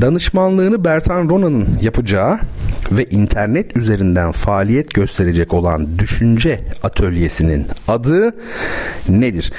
Danışmanlığını 0.00 0.84
Bertan 0.84 1.28
Rona'nın 1.28 1.68
yapacağı 1.82 2.38
ve 2.92 3.04
internet 3.04 3.76
üzerinden 3.76 4.32
faaliyet 4.32 4.94
gösterecek 4.94 5.54
olan 5.54 5.98
Düşünce 5.98 6.60
Atölyesi'nin 6.82 7.66
adı 7.88 8.34
nedir? 9.08 9.52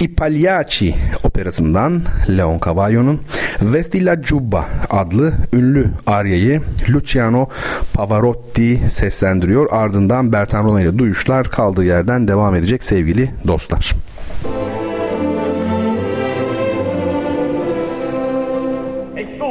I 0.00 0.94
operasından 1.24 2.02
Leon 2.28 2.60
Cavallo'nun 2.64 3.20
Vestilla 3.62 4.14
Giubba 4.14 4.68
adlı 4.90 5.32
ünlü 5.52 5.86
aryayı 6.06 6.60
Luciano 6.88 7.48
Pavarotti 7.94 8.80
seslendiriyor. 8.90 9.66
Ardından 9.70 10.21
Bertan 10.30 10.64
Rona 10.64 10.80
ile 10.80 10.98
duyuşlar 10.98 11.48
kaldığı 11.48 11.84
yerden 11.84 12.28
devam 12.28 12.54
edecek 12.54 12.84
sevgili 12.84 13.30
dostlar. 13.46 13.92
E 19.16 19.38
tu 19.38 19.44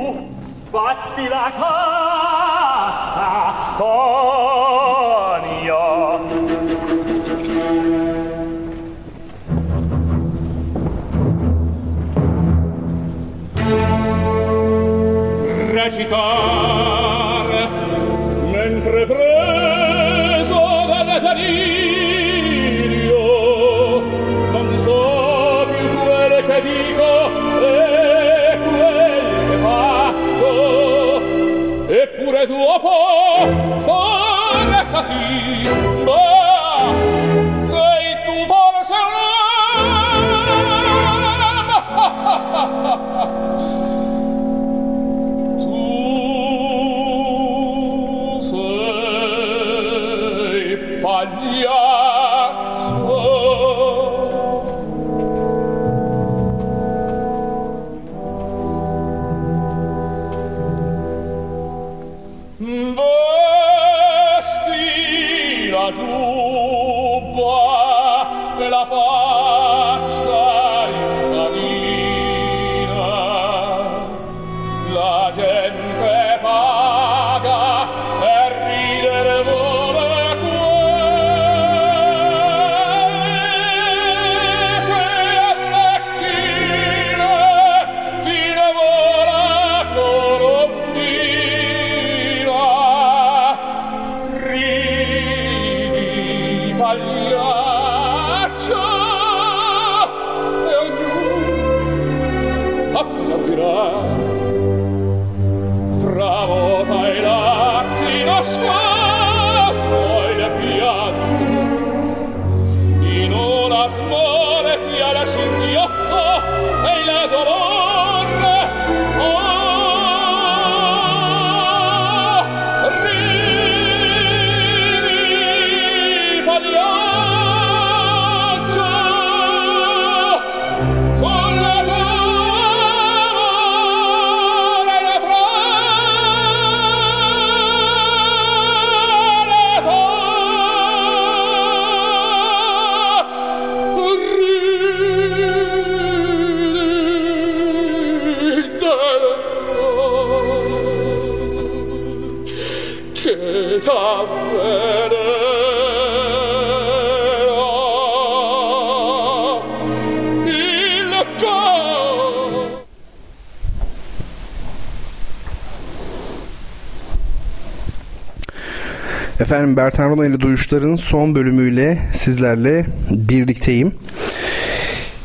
Efendim 169.51 169.77
Bertan 169.77 170.09
Rona 170.09 170.25
ile 170.25 170.39
Duyuşların 170.39 170.95
son 170.95 171.35
bölümüyle 171.35 171.97
sizlerle 172.13 172.85
birlikteyim. 173.09 173.91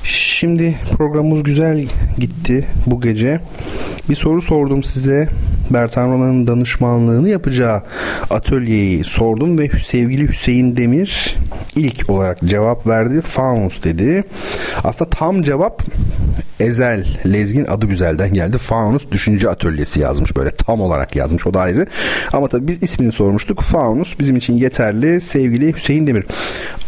Şimdi 0.05 0.78
programımız 0.93 1.43
güzel 1.43 1.86
gitti 2.19 2.66
bu 2.86 3.01
gece. 3.01 3.40
Bir 4.11 4.15
soru 4.15 4.43
sordum 4.43 4.85
size. 4.85 5.28
Bertan 5.70 6.09
Rona'nın 6.09 6.47
danışmanlığını 6.47 7.28
yapacağı 7.28 7.82
atölyeyi 8.31 9.05
sordum 9.05 9.59
ve 9.59 9.69
sevgili 9.69 10.28
Hüseyin 10.28 10.77
Demir 10.77 11.36
ilk 11.77 12.11
olarak 12.11 12.39
cevap 12.44 12.86
verdi. 12.86 13.20
Faunus 13.20 13.85
dedi. 13.85 14.24
Aslında 14.85 15.11
tam 15.11 15.43
cevap 15.43 15.82
Ezel 16.61 17.07
Lezgin 17.27 17.65
adı 17.65 17.86
güzelden 17.86 18.35
geldi. 18.35 18.59
Faunus 18.59 19.11
Düşünce 19.11 19.48
Atölyesi 19.48 20.01
yazmış 20.01 20.36
böyle 20.36 20.51
tam 20.66 20.80
olarak 20.80 21.16
yazmış 21.16 21.47
o 21.47 21.55
da 21.55 21.60
ayrı. 21.60 21.86
Ama 22.32 22.48
tabii 22.48 22.68
biz 22.68 22.82
ismini 22.82 23.12
sormuştuk. 23.12 23.60
Faunus 23.60 24.18
bizim 24.18 24.36
için 24.36 24.55
yeterli 24.55 25.20
sevgili 25.20 25.74
Hüseyin 25.74 26.06
Demir. 26.06 26.26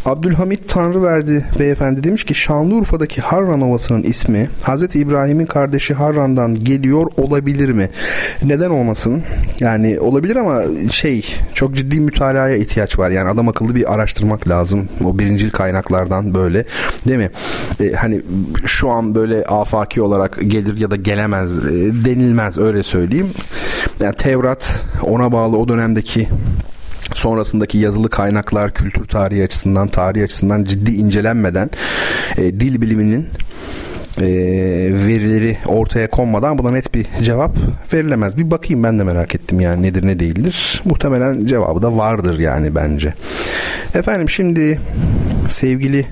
Abdülhamit 0.06 0.68
Tanrıverdi 0.68 1.44
beyefendi 1.58 2.04
demiş 2.04 2.24
ki 2.24 2.34
Şanlıurfa'daki 2.34 3.20
Harran 3.20 3.60
Ovası'nın 3.60 4.02
ismi 4.02 4.50
Hazreti 4.62 4.98
İbrahim'in 4.98 5.46
kardeşi 5.46 5.94
Harran'dan 5.94 6.54
geliyor 6.54 7.06
olabilir 7.16 7.68
mi? 7.68 7.88
Neden 8.42 8.70
olmasın? 8.70 9.22
Yani 9.60 10.00
olabilir 10.00 10.36
ama 10.36 10.62
şey 10.92 11.36
çok 11.54 11.74
ciddi 11.74 12.00
mütalaya 12.00 12.56
ihtiyaç 12.56 12.98
var. 12.98 13.10
Yani 13.10 13.28
adam 13.28 13.48
akıllı 13.48 13.74
bir 13.74 13.94
araştırmak 13.94 14.48
lazım. 14.48 14.88
O 15.04 15.18
birincil 15.18 15.50
kaynaklardan 15.50 16.34
böyle 16.34 16.64
değil 17.06 17.18
mi? 17.18 17.30
Ee, 17.80 17.92
hani 17.92 18.22
şu 18.66 18.90
an 18.90 19.14
böyle 19.14 19.44
afaki 19.44 20.02
olarak 20.02 20.38
gelir 20.46 20.76
ya 20.76 20.90
da 20.90 20.96
gelemez 20.96 21.58
e, 21.58 21.70
denilmez 22.04 22.58
öyle 22.58 22.82
söyleyeyim. 22.82 23.30
Yani 24.00 24.14
Tevrat 24.16 24.82
ona 25.02 25.32
bağlı 25.32 25.56
o 25.56 25.68
dönemdeki 25.68 26.28
sonrasındaki 27.14 27.78
yazılı 27.78 28.10
kaynaklar 28.10 28.74
kültür 28.74 29.04
tarihi 29.04 29.44
açısından 29.44 29.88
tarih 29.88 30.24
açısından 30.24 30.64
ciddi 30.64 30.90
incelenmeden 30.90 31.70
e, 32.36 32.60
dil 32.60 32.80
biliminin 32.80 33.28
e, 34.18 34.26
verileri 35.06 35.58
ortaya 35.66 36.10
konmadan 36.10 36.58
buna 36.58 36.70
net 36.70 36.94
bir 36.94 37.06
cevap 37.22 37.56
verilemez. 37.92 38.36
Bir 38.36 38.50
bakayım 38.50 38.82
ben 38.82 38.98
de 38.98 39.04
merak 39.04 39.34
ettim 39.34 39.60
yani 39.60 39.82
nedir 39.82 40.06
ne 40.06 40.18
değildir. 40.18 40.82
Muhtemelen 40.84 41.46
cevabı 41.46 41.82
da 41.82 41.96
vardır 41.96 42.38
yani 42.38 42.74
bence. 42.74 43.14
Efendim 43.94 44.30
şimdi 44.30 44.80
sevgili 45.48 46.06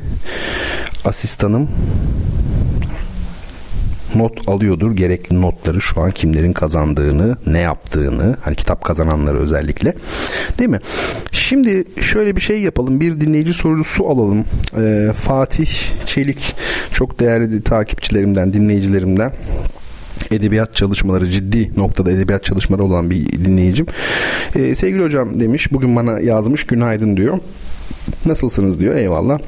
asistanım 1.05 1.69
not 4.15 4.49
alıyordur. 4.49 4.97
Gerekli 4.97 5.41
notları 5.41 5.81
şu 5.81 6.01
an 6.01 6.11
kimlerin 6.11 6.53
kazandığını, 6.53 7.37
ne 7.47 7.61
yaptığını, 7.61 8.37
hani 8.41 8.57
kitap 8.57 8.85
kazananları 8.85 9.39
özellikle. 9.39 9.95
Değil 10.59 10.71
mi? 10.71 10.81
Şimdi 11.33 11.85
şöyle 12.01 12.37
bir 12.37 12.41
şey 12.41 12.63
yapalım. 12.63 13.01
Bir 13.01 13.21
dinleyici 13.21 13.53
sorusu 13.53 14.09
alalım. 14.09 14.45
Ee, 14.79 15.13
Fatih 15.15 15.71
Çelik 16.07 16.55
çok 16.93 17.21
değerli 17.21 17.63
takipçilerimden, 17.63 18.53
dinleyicilerimden 18.53 19.33
edebiyat 20.31 20.75
çalışmaları 20.75 21.31
ciddi 21.31 21.71
noktada 21.77 22.11
edebiyat 22.11 22.45
çalışmaları 22.45 22.85
olan 22.85 23.11
bir 23.11 23.27
dinleyicim. 23.45 23.87
Ee, 24.57 24.75
sevgili 24.75 25.05
hocam 25.05 25.41
demiş 25.41 25.73
bugün 25.73 25.97
bana 25.97 26.21
yazmış 26.21 26.67
günaydın 26.67 27.17
diyor. 27.17 27.39
Nasılsınız 28.27 28.81
diyor 28.81 28.95
eyvallah. 28.97 29.39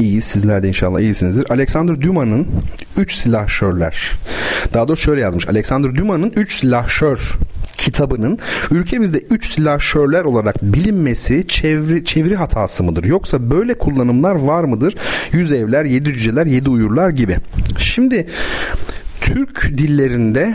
İyiyiz. 0.00 0.24
Sizler 0.24 0.62
de 0.62 0.68
inşallah 0.68 1.00
iyisinizdir. 1.00 1.50
Alexander 1.50 2.00
Dumas'ın 2.00 2.46
3 2.96 3.14
silahşörler. 3.14 4.12
Daha 4.74 4.88
doğrusu 4.88 5.02
şöyle 5.02 5.20
yazmış. 5.20 5.48
Alexander 5.48 5.94
Dumas'ın 5.94 6.32
3 6.36 6.60
silahşör 6.60 7.34
kitabının 7.78 8.38
ülkemizde 8.70 9.18
3 9.18 9.52
silahşörler 9.52 10.24
olarak 10.24 10.62
bilinmesi 10.62 11.44
çeviri, 11.48 12.04
çeviri 12.04 12.36
hatası 12.36 12.84
mıdır? 12.84 13.04
Yoksa 13.04 13.50
böyle 13.50 13.78
kullanımlar 13.78 14.34
var 14.34 14.64
mıdır? 14.64 14.94
Yüz 15.32 15.52
evler, 15.52 15.84
yedi 15.84 16.12
cüceler, 16.12 16.46
yedi 16.46 16.70
uyurlar 16.70 17.10
gibi. 17.10 17.36
Şimdi 17.78 18.26
Türk 19.28 19.78
dillerinde, 19.78 20.54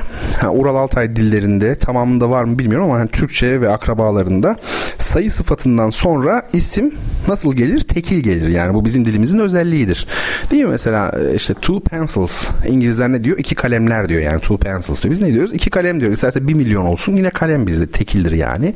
Ural 0.51 0.75
Altay 0.75 1.15
dillerinde 1.15 1.75
tamamında 1.75 2.29
var 2.29 2.43
mı 2.43 2.59
bilmiyorum 2.59 2.91
ama 2.91 2.99
hani 2.99 3.07
Türkçe 3.07 3.61
ve 3.61 3.69
akrabalarında 3.69 4.55
sayı 4.97 5.31
sıfatından 5.31 5.89
sonra 5.89 6.43
isim 6.53 6.95
nasıl 7.27 7.53
gelir? 7.53 7.79
Tekil 7.79 8.19
gelir. 8.19 8.47
Yani 8.47 8.73
bu 8.73 8.85
bizim 8.85 9.05
dilimizin 9.05 9.39
özelliğidir. 9.39 10.07
Değil 10.51 10.63
mi 10.63 10.69
mesela 10.69 11.11
e, 11.19 11.35
işte 11.35 11.53
two 11.53 11.79
pencils 11.79 12.49
İngilizler 12.67 13.11
ne 13.11 13.23
diyor? 13.23 13.37
İki 13.37 13.55
kalemler 13.55 14.09
diyor 14.09 14.21
yani 14.21 14.39
two 14.39 14.57
pencils 14.57 15.03
diyor. 15.03 15.11
Biz 15.11 15.21
ne 15.21 15.33
diyoruz? 15.33 15.53
İki 15.53 15.69
kalem 15.69 15.99
diyoruz. 15.99 16.13
İsterse 16.13 16.47
bir 16.47 16.53
milyon 16.53 16.85
olsun 16.85 17.15
yine 17.15 17.29
kalem 17.29 17.67
bizde 17.67 17.87
tekildir 17.87 18.31
yani. 18.31 18.73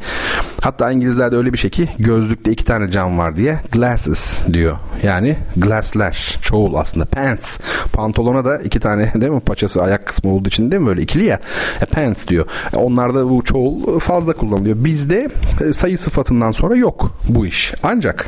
Hatta 0.62 0.92
İngilizlerde 0.92 1.36
öyle 1.36 1.54
bir 1.54 1.58
şey 1.58 1.70
ki 1.70 1.90
gözlükte 2.00 2.52
iki 2.52 2.66
tane 2.66 2.92
cam 2.92 3.18
var 3.18 3.36
diye 3.36 3.60
glasses 3.72 4.40
diyor. 4.54 4.78
Yani 5.04 5.38
glassler 5.58 6.38
çoğul 6.42 6.74
aslında. 6.76 7.06
Pants. 7.06 7.60
Pantolona 7.94 8.46
da 8.46 8.58
iki 8.58 8.80
tane 8.80 9.12
değil 9.22 9.32
mi? 9.32 9.40
Paçası 9.40 9.87
ayak 9.88 10.06
kısmı 10.06 10.34
olduğu 10.34 10.48
için 10.48 10.72
değil 10.72 10.82
mi 10.82 10.88
böyle 10.88 11.02
ikili 11.02 11.26
ya? 11.26 11.40
E, 11.82 11.86
pants 11.86 12.28
diyor. 12.28 12.46
E, 12.74 12.78
onlarda 12.78 13.30
bu 13.30 13.44
çoğul 13.44 14.00
fazla 14.00 14.34
kullanılıyor. 14.34 14.76
Bizde 14.86 15.28
e, 15.70 15.74
sayı 15.74 15.98
sıfatından 15.98 16.52
sonra 16.52 16.76
yok 16.76 17.12
bu 17.30 17.46
iş. 17.46 17.74
Ancak 17.84 18.28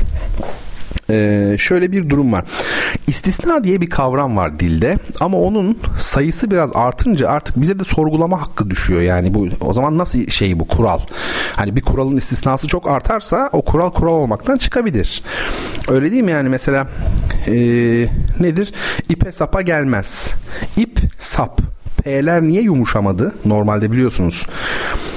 ee, 1.09 1.55
şöyle 1.59 1.91
bir 1.91 2.09
durum 2.09 2.33
var. 2.33 2.45
İstisna 3.07 3.63
diye 3.63 3.81
bir 3.81 3.89
kavram 3.89 4.37
var 4.37 4.59
dilde 4.59 4.97
ama 5.19 5.37
onun 5.37 5.77
sayısı 5.97 6.51
biraz 6.51 6.71
artınca 6.75 7.29
artık 7.29 7.61
bize 7.61 7.79
de 7.79 7.83
sorgulama 7.83 8.41
hakkı 8.41 8.69
düşüyor. 8.69 9.01
Yani 9.01 9.33
bu 9.33 9.47
o 9.61 9.73
zaman 9.73 9.97
nasıl 9.97 10.27
şey 10.27 10.59
bu 10.59 10.67
kural? 10.67 10.99
Hani 11.55 11.75
bir 11.75 11.81
kuralın 11.81 12.17
istisnası 12.17 12.67
çok 12.67 12.89
artarsa 12.89 13.49
o 13.53 13.61
kural 13.61 13.91
kural 13.91 14.13
olmaktan 14.13 14.57
çıkabilir. 14.57 15.23
Öyle 15.89 16.11
değil 16.11 16.23
mi 16.23 16.31
yani 16.31 16.49
mesela 16.49 16.87
ee, 17.47 17.53
nedir? 18.39 18.73
İpe 19.09 19.31
sapa 19.31 19.61
gelmez. 19.61 20.33
İp 20.77 20.99
sap 21.19 21.61
P'ler 22.03 22.41
niye 22.41 22.61
yumuşamadı? 22.61 23.35
Normalde 23.45 23.91
biliyorsunuz 23.91 24.45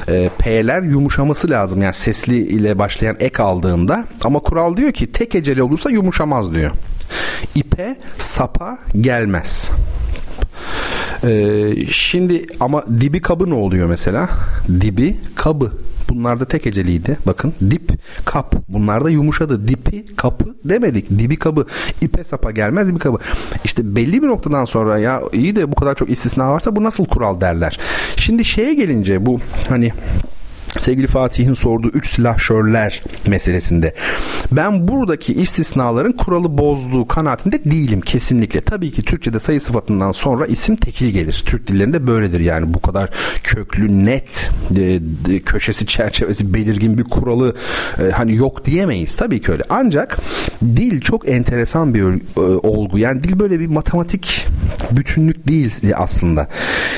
e, 0.09 0.31
P'ler 0.39 0.83
yumuşaması 0.83 1.51
lazım. 1.51 1.83
Yani 1.83 1.95
sesli 1.95 2.37
ile 2.37 2.79
başlayan 2.79 3.17
ek 3.21 3.43
aldığında. 3.43 4.05
Ama 4.25 4.39
kural 4.39 4.77
diyor 4.77 4.93
ki 4.93 5.13
tek 5.13 5.35
eceli 5.35 5.63
olursa 5.63 5.91
yumuşamaz 5.91 6.53
diyor. 6.55 6.71
İpe 7.55 7.97
sapa 8.19 8.79
gelmez. 9.01 9.71
Ee, 11.25 11.73
şimdi 11.91 12.47
ama 12.61 12.85
dibi 13.01 13.21
kabı 13.23 13.51
ne 13.51 13.55
oluyor 13.55 13.89
mesela? 13.89 14.29
Dibi 14.81 15.17
kabı. 15.35 15.73
Bunlar 16.15 16.41
da 16.41 16.45
tek 16.45 16.67
eceliydi. 16.67 17.19
Bakın 17.27 17.53
dip 17.71 17.93
kap. 18.25 18.55
Bunlar 18.69 19.05
da 19.05 19.11
yumuşadı. 19.11 19.69
Dipi 19.69 20.05
kapı 20.17 20.55
demedik. 20.65 21.11
Dibi 21.11 21.37
kabı. 21.37 21.67
İpe 22.01 22.25
sapa 22.25 22.51
gelmez 22.51 22.89
dibi 22.89 22.99
kabı. 22.99 23.19
İşte 23.65 23.97
belli 23.97 24.23
bir 24.23 24.29
noktadan 24.29 24.65
sonra 24.65 24.99
ya 24.99 25.23
iyi 25.33 25.57
de 25.57 25.73
bu 25.73 25.75
kadar 25.75 25.95
çok 25.95 26.11
istisna 26.11 26.53
varsa 26.53 26.77
bu 26.77 26.85
nasıl 26.85 27.05
kural 27.05 27.41
derler. 27.41 27.79
Şimdi 28.17 28.45
şeye 28.45 28.75
gelince 28.75 29.27
bu 29.27 29.41
hani 29.69 29.93
sevgili 30.79 31.07
Fatih'in 31.07 31.53
sorduğu 31.53 31.89
üç 31.89 32.09
silahşörler 32.09 33.03
meselesinde. 33.27 33.95
Ben 34.53 34.89
buradaki 34.89 35.33
istisnaların 35.33 36.13
kuralı 36.13 36.59
bozduğu 36.59 37.09
kanaatinde 37.09 37.65
değilim 37.65 38.01
kesinlikle. 38.01 38.61
Tabii 38.61 38.91
ki 38.91 39.03
Türkçe'de 39.03 39.39
sayı 39.39 39.61
sıfatından 39.61 40.13
sonra 40.13 40.47
isim 40.47 40.77
tekil 40.77 41.11
gelir. 41.11 41.43
Türk 41.47 41.67
dillerinde 41.67 42.07
böyledir 42.07 42.41
yani 42.41 42.75
bu 42.75 42.81
kadar 42.81 43.11
köklü, 43.43 44.05
net, 44.05 44.51
e, 45.31 45.41
köşesi, 45.41 45.87
çerçevesi 45.87 46.55
belirgin 46.55 46.99
bir 46.99 47.05
kuralı 47.05 47.57
e, 47.99 48.11
hani 48.11 48.37
yok 48.37 48.65
diyemeyiz. 48.65 49.17
Tabii 49.17 49.41
ki 49.41 49.53
öyle. 49.53 49.63
Ancak 49.71 50.19
dil 50.63 51.01
çok 51.01 51.29
enteresan 51.29 51.95
bir 51.95 52.03
e, 52.03 52.41
olgu. 52.41 52.99
Yani 52.99 53.25
dil 53.25 53.39
böyle 53.39 53.61
bir 53.61 53.67
matematik 53.67 54.47
bütünlük 54.91 55.49
değil 55.49 55.73
aslında. 55.95 56.49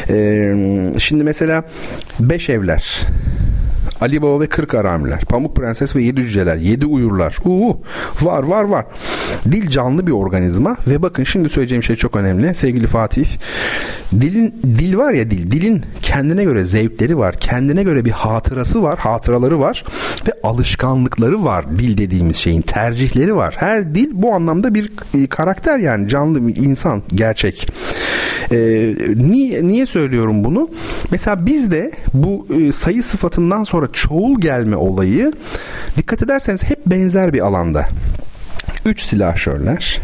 E, 0.08 0.54
şimdi 0.98 1.24
mesela 1.24 1.64
beş 2.20 2.48
evler 2.48 3.00
Ali 4.00 4.22
Baba 4.22 4.40
ve 4.40 4.46
Kırk 4.46 4.74
Aramiler, 4.74 5.20
Pamuk 5.20 5.56
Prenses 5.56 5.96
ve 5.96 6.02
Yedi 6.02 6.20
Cüceler, 6.20 6.56
Yedi 6.56 6.86
Uyurlar. 6.86 7.36
Uuu, 7.44 7.80
var 8.22 8.42
var 8.42 8.64
var. 8.64 8.86
Dil 9.44 9.70
canlı 9.70 10.06
bir 10.06 10.12
organizma 10.12 10.76
ve 10.86 11.02
bakın 11.02 11.24
şimdi 11.24 11.48
söyleyeceğim 11.48 11.82
şey 11.82 11.96
çok 11.96 12.16
önemli. 12.16 12.54
Sevgili 12.54 12.86
Fatih, 12.86 13.26
dilin 14.20 14.54
dil 14.64 14.96
var 14.96 15.12
ya 15.12 15.30
dil, 15.30 15.50
dilin 15.50 15.82
kendine 16.14 16.44
göre 16.44 16.64
zevkleri 16.64 17.18
var, 17.18 17.40
kendine 17.40 17.82
göre 17.82 18.04
bir 18.04 18.10
hatırası 18.10 18.82
var, 18.82 18.98
hatıraları 18.98 19.60
var 19.60 19.84
ve 20.28 20.32
alışkanlıkları 20.42 21.44
var. 21.44 21.78
Dil 21.78 21.98
dediğimiz 21.98 22.36
şeyin 22.36 22.62
tercihleri 22.62 23.36
var. 23.36 23.54
Her 23.58 23.94
dil 23.94 24.10
bu 24.12 24.34
anlamda 24.34 24.74
bir 24.74 24.90
e, 25.14 25.26
karakter 25.26 25.78
yani 25.78 26.08
canlı 26.08 26.48
bir 26.48 26.56
insan, 26.56 27.02
gerçek. 27.14 27.68
Ee, 28.52 28.94
niye, 29.16 29.66
niye 29.66 29.86
söylüyorum 29.86 30.44
bunu? 30.44 30.68
Mesela 31.10 31.46
bizde 31.46 31.90
bu 32.14 32.46
e, 32.58 32.72
sayı 32.72 33.02
sıfatından 33.02 33.64
sonra 33.64 33.88
çoğul 33.92 34.40
gelme 34.40 34.76
olayı 34.76 35.32
dikkat 35.96 36.22
ederseniz 36.22 36.64
hep 36.64 36.86
benzer 36.86 37.32
bir 37.32 37.46
alanda. 37.46 37.88
Üç 38.86 39.00
silahşörler, 39.02 40.00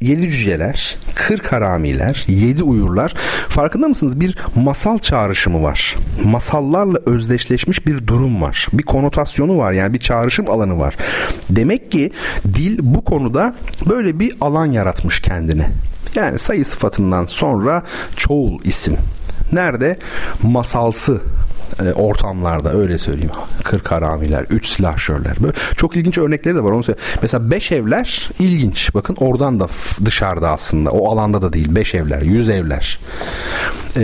yedi 0.00 0.28
cüceler, 0.28 0.96
kırk 1.14 1.52
haramiler, 1.52 2.24
yedi 2.28 2.62
uyurlar. 2.62 3.14
Farkında 3.48 3.88
mısınız? 3.88 4.20
Bir 4.20 4.38
masal 4.56 4.98
çağrışımı 4.98 5.62
var. 5.62 5.96
Masallarla 6.24 6.98
özdeşleşmiş 7.06 7.86
bir 7.86 8.06
durum 8.06 8.42
var. 8.42 8.66
Bir 8.72 8.82
konotasyonu 8.82 9.58
var. 9.58 9.72
Yani 9.72 9.94
bir 9.94 9.98
çağrışım 9.98 10.50
alanı 10.50 10.78
var. 10.78 10.96
Demek 11.50 11.92
ki 11.92 12.12
dil 12.54 12.78
bu 12.82 13.04
konuda 13.04 13.54
böyle 13.88 14.20
bir 14.20 14.34
alan 14.40 14.66
yaratmış 14.66 15.20
kendine. 15.20 15.70
Yani 16.14 16.38
sayı 16.38 16.64
sıfatından 16.64 17.26
sonra 17.26 17.82
çoğul 18.16 18.60
isim. 18.64 18.96
Nerede? 19.52 19.98
Masalsı 20.42 21.20
e, 21.84 21.92
ortamlarda 21.92 22.72
öyle 22.74 22.98
söyleyeyim. 22.98 23.30
Kırk 23.64 23.92
haramiler, 23.92 24.46
üç 24.50 24.68
silahşörler. 24.68 25.36
Böyle 25.40 25.54
çok 25.76 25.96
ilginç 25.96 26.18
örnekleri 26.18 26.56
de 26.56 26.64
var. 26.64 26.72
Onu. 26.72 26.82
Mesela 27.22 27.50
beş 27.50 27.72
evler 27.72 28.30
ilginç. 28.38 28.94
Bakın 28.94 29.16
oradan 29.20 29.60
da 29.60 29.68
dışarıda 30.04 30.50
aslında. 30.50 30.90
O 30.90 31.12
alanda 31.12 31.42
da 31.42 31.52
değil. 31.52 31.74
Beş 31.74 31.94
evler, 31.94 32.22
yüz 32.22 32.48
evler. 32.48 32.98
E, 33.96 34.02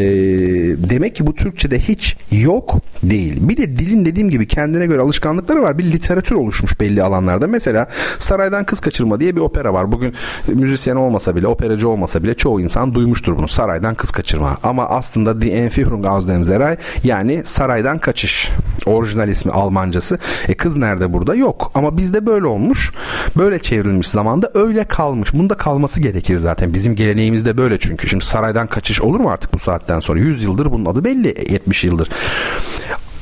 demek 0.91 1.17
ki 1.17 1.27
bu 1.27 1.35
Türkçe'de 1.35 1.79
hiç 1.79 2.17
yok 2.31 2.75
değil. 3.03 3.49
Bir 3.49 3.57
de 3.57 3.79
dilin 3.79 4.05
dediğim 4.05 4.31
gibi 4.31 4.49
kendine 4.49 4.87
göre 4.87 5.01
alışkanlıkları 5.01 5.63
var. 5.63 5.79
Bir 5.79 5.85
literatür 5.85 6.35
oluşmuş 6.35 6.81
belli 6.81 7.03
alanlarda. 7.03 7.47
Mesela 7.47 7.89
Saraydan 8.19 8.65
Kız 8.65 8.81
Kaçırma 8.81 9.21
diye 9.21 9.37
bir 9.37 9.41
opera 9.41 9.75
var. 9.75 9.93
Bugün 9.93 10.15
müzisyen 10.49 10.97
olmasa 10.97 11.37
bile, 11.37 11.47
operacı 11.47 11.89
olmasa 11.89 12.23
bile 12.23 12.35
çoğu 12.35 12.61
insan 12.61 12.95
duymuştur 12.95 13.37
bunu. 13.39 13.49
Saraydan 13.49 13.95
Kız 13.95 14.11
Kaçırma. 14.11 14.59
Ama 14.63 14.87
aslında 14.87 15.43
Die 15.43 15.53
Entführung 15.53 16.07
aus 16.07 16.29
dem 16.29 16.45
Seray 16.45 16.77
yani 17.05 17.43
saraydan 17.53 17.99
kaçış. 17.99 18.51
Orijinal 18.87 19.29
ismi 19.29 19.53
Almancası. 19.53 20.19
E 20.49 20.55
kız 20.55 20.77
nerede 20.77 21.13
burada? 21.13 21.35
Yok. 21.35 21.73
Ama 21.75 21.97
bizde 21.97 22.27
böyle 22.27 22.47
olmuş. 22.47 22.93
Böyle 23.37 23.59
çevrilmiş 23.59 24.09
zamanda 24.09 24.51
öyle 24.55 24.85
kalmış. 24.85 25.35
Bunda 25.35 25.55
kalması 25.55 26.01
gerekir 26.01 26.39
zaten. 26.39 26.75
Bizim 26.75 26.97
geleneğimizde 26.97 27.59
böyle 27.59 27.79
çünkü. 27.79 28.09
Şimdi 28.09 28.25
saraydan 28.25 28.67
kaçış 28.67 29.01
olur 29.01 29.21
mu 29.21 29.31
artık 29.31 29.55
bu 29.55 29.59
saatten 29.59 30.01
sonra? 30.01 30.21
100 30.21 30.43
yıldır 30.43 30.73
bunun 30.73 30.85
adı 30.85 31.05
belli. 31.05 31.53
70 31.53 31.85
yıldır 31.85 32.09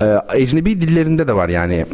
e, 0.02 0.18
ecnebi 0.34 0.80
dillerinde 0.80 1.28
de 1.28 1.32
var 1.32 1.48
yani 1.48 1.86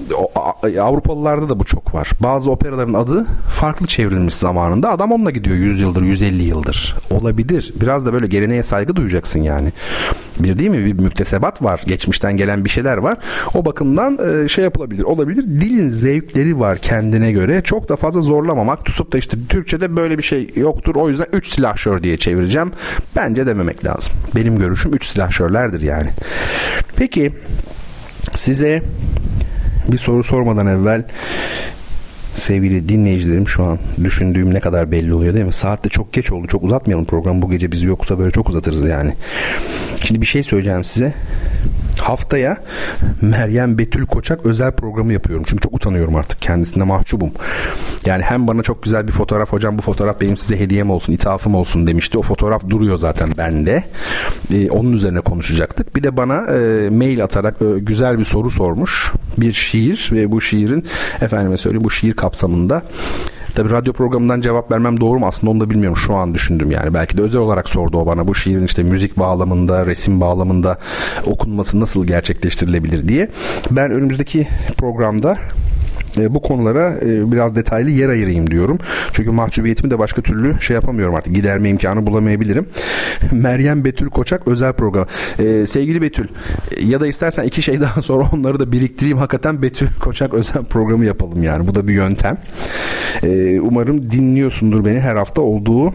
Avrupalılarda 0.80 1.48
da 1.48 1.58
bu 1.58 1.64
çok 1.64 1.94
var. 1.94 2.10
Bazı 2.20 2.50
operaların 2.50 2.94
adı 2.94 3.26
farklı 3.50 3.86
çevrilmiş 3.86 4.34
zamanında. 4.34 4.90
Adam 4.90 5.12
onunla 5.12 5.30
gidiyor 5.30 5.56
100 5.56 5.80
yıldır, 5.80 6.02
150 6.02 6.42
yıldır. 6.42 6.94
Olabilir. 7.10 7.72
Biraz 7.80 8.06
da 8.06 8.12
böyle 8.12 8.26
geleneğe 8.26 8.62
saygı 8.62 8.96
duyacaksın 8.96 9.42
yani. 9.42 9.72
Bir 10.38 10.58
değil 10.58 10.70
mi? 10.70 10.84
Bir 10.84 10.92
müktesebat 10.92 11.62
var. 11.62 11.82
Geçmişten 11.86 12.36
gelen 12.36 12.64
bir 12.64 12.70
şeyler 12.70 12.96
var. 12.96 13.18
O 13.54 13.64
bakımdan 13.64 14.18
e, 14.44 14.48
şey 14.48 14.64
yapılabilir. 14.64 15.02
Olabilir. 15.02 15.42
Dilin 15.42 15.88
zevkleri 15.88 16.60
var 16.60 16.78
kendine 16.78 17.32
göre. 17.32 17.62
Çok 17.64 17.88
da 17.88 17.96
fazla 17.96 18.20
zorlamamak. 18.20 18.84
Tutup 18.84 19.12
da 19.12 19.18
işte 19.18 19.36
Türkçe'de 19.48 19.96
böyle 19.96 20.18
bir 20.18 20.22
şey 20.22 20.50
yoktur. 20.56 20.94
O 20.94 21.08
yüzden 21.08 21.26
3 21.32 21.48
silahşör 21.48 22.02
diye 22.02 22.16
çevireceğim. 22.18 22.72
Bence 23.16 23.46
dememek 23.46 23.84
lazım. 23.84 24.14
Benim 24.34 24.58
görüşüm 24.58 24.94
3 24.94 25.06
silahşörlerdir 25.06 25.82
yani. 25.82 26.10
Peki 26.96 27.32
Size 28.34 28.82
bir 29.88 29.98
soru 29.98 30.22
sormadan 30.22 30.66
evvel 30.66 31.02
sevgili 32.36 32.88
dinleyicilerim 32.88 33.48
şu 33.48 33.64
an 33.64 33.78
düşündüğüm 34.04 34.54
ne 34.54 34.60
kadar 34.60 34.92
belli 34.92 35.14
oluyor 35.14 35.34
değil 35.34 35.46
mi? 35.46 35.52
Saatte 35.52 35.88
çok 35.88 36.12
geç 36.12 36.32
oldu. 36.32 36.46
Çok 36.46 36.62
uzatmayalım 36.62 37.04
programı. 37.04 37.42
Bu 37.42 37.50
gece 37.50 37.72
biz 37.72 37.82
yoksa 37.82 38.18
böyle 38.18 38.30
çok 38.30 38.48
uzatırız 38.48 38.86
yani. 38.86 39.14
Şimdi 40.04 40.20
bir 40.20 40.26
şey 40.26 40.42
söyleyeceğim 40.42 40.84
size. 40.84 41.14
Haftaya 42.00 42.56
Meryem 43.22 43.78
Betül 43.78 44.06
Koçak 44.06 44.46
özel 44.46 44.72
programı 44.72 45.12
yapıyorum. 45.12 45.44
Çünkü 45.48 45.62
çok 45.62 45.74
utanıyorum 45.74 46.16
artık. 46.16 46.42
Kendisine 46.42 46.84
mahcubum. 46.84 47.30
Yani 48.06 48.22
hem 48.22 48.46
bana 48.46 48.62
çok 48.62 48.82
güzel 48.82 49.06
bir 49.06 49.12
fotoğraf 49.12 49.52
hocam 49.52 49.78
bu 49.78 49.82
fotoğraf 49.82 50.20
benim 50.20 50.36
size 50.36 50.60
hediyem 50.60 50.90
olsun, 50.90 51.12
ithafım 51.12 51.54
olsun 51.54 51.86
demişti. 51.86 52.18
O 52.18 52.22
fotoğraf 52.22 52.68
duruyor 52.68 52.98
zaten 52.98 53.30
bende. 53.38 53.84
Ee, 54.52 54.70
onun 54.70 54.92
üzerine 54.92 55.20
konuşacaktık. 55.20 55.96
Bir 55.96 56.02
de 56.02 56.16
bana 56.16 56.46
e, 56.46 56.90
mail 56.90 57.24
atarak 57.24 57.62
e, 57.62 57.78
güzel 57.78 58.18
bir 58.18 58.24
soru 58.24 58.50
sormuş. 58.50 59.12
Bir 59.38 59.52
şiir 59.52 60.08
ve 60.12 60.30
bu 60.30 60.40
şiirin 60.40 60.84
efendime 61.20 61.56
söyleyeyim 61.56 61.84
bu 61.84 61.90
şiir 61.90 62.12
kapsamında 62.26 62.82
Tabii 63.56 63.70
radyo 63.70 63.92
programından 63.92 64.40
cevap 64.40 64.70
vermem 64.70 65.00
doğru 65.00 65.18
mu 65.18 65.26
aslında 65.26 65.50
onu 65.50 65.60
da 65.60 65.70
bilmiyorum 65.70 65.96
şu 65.96 66.14
an 66.14 66.34
düşündüm 66.34 66.70
yani. 66.70 66.94
Belki 66.94 67.16
de 67.16 67.22
özel 67.22 67.40
olarak 67.40 67.68
sordu 67.68 67.98
o 67.98 68.06
bana 68.06 68.28
bu 68.28 68.34
şiirin 68.34 68.66
işte 68.66 68.82
müzik 68.82 69.18
bağlamında, 69.18 69.86
resim 69.86 70.20
bağlamında 70.20 70.78
okunması 71.26 71.80
nasıl 71.80 72.06
gerçekleştirilebilir 72.06 73.08
diye. 73.08 73.30
Ben 73.70 73.90
önümüzdeki 73.90 74.48
programda 74.78 75.38
e, 76.18 76.34
bu 76.34 76.42
konulara 76.42 76.94
e, 77.02 77.32
biraz 77.32 77.56
detaylı 77.56 77.90
yer 77.90 78.08
ayırayım 78.08 78.50
diyorum. 78.50 78.78
Çünkü 79.12 79.30
mahcubiyetimi 79.30 79.90
de 79.90 79.98
başka 79.98 80.22
türlü 80.22 80.60
şey 80.60 80.74
yapamıyorum 80.74 81.14
artık. 81.14 81.34
Giderme 81.34 81.68
imkanı 81.68 82.06
bulamayabilirim. 82.06 82.66
Meryem 83.32 83.84
Betül 83.84 84.10
Koçak 84.10 84.48
özel 84.48 84.72
program. 84.72 85.06
E, 85.38 85.66
sevgili 85.66 86.02
Betül 86.02 86.28
ya 86.80 87.00
da 87.00 87.06
istersen 87.06 87.44
iki 87.44 87.62
şey 87.62 87.80
daha 87.80 88.02
sonra 88.02 88.24
onları 88.32 88.60
da 88.60 88.72
biriktireyim. 88.72 89.18
Hakikaten 89.18 89.62
Betül 89.62 89.88
Koçak 90.00 90.34
özel 90.34 90.64
programı 90.64 91.04
yapalım 91.04 91.42
yani. 91.42 91.68
Bu 91.68 91.74
da 91.74 91.88
bir 91.88 91.94
yöntem. 91.94 92.38
umarım 93.62 94.10
dinliyorsundur 94.10 94.84
beni 94.84 95.00
her 95.00 95.16
hafta 95.16 95.40
olduğu 95.40 95.94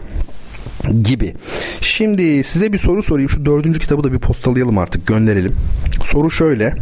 gibi. 1.02 1.34
Şimdi 1.80 2.44
size 2.44 2.72
bir 2.72 2.78
soru 2.78 3.02
sorayım. 3.02 3.30
Şu 3.30 3.44
dördüncü 3.44 3.78
kitabı 3.78 4.04
da 4.04 4.12
bir 4.12 4.18
postalayalım 4.18 4.78
artık 4.78 5.06
gönderelim. 5.06 5.54
Soru 6.04 6.30
şöyle. 6.30 6.74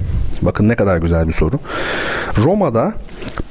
Bakın 0.42 0.68
ne 0.68 0.76
kadar 0.76 0.98
güzel 0.98 1.26
bir 1.26 1.32
soru. 1.32 1.58
Roma'da 2.36 2.94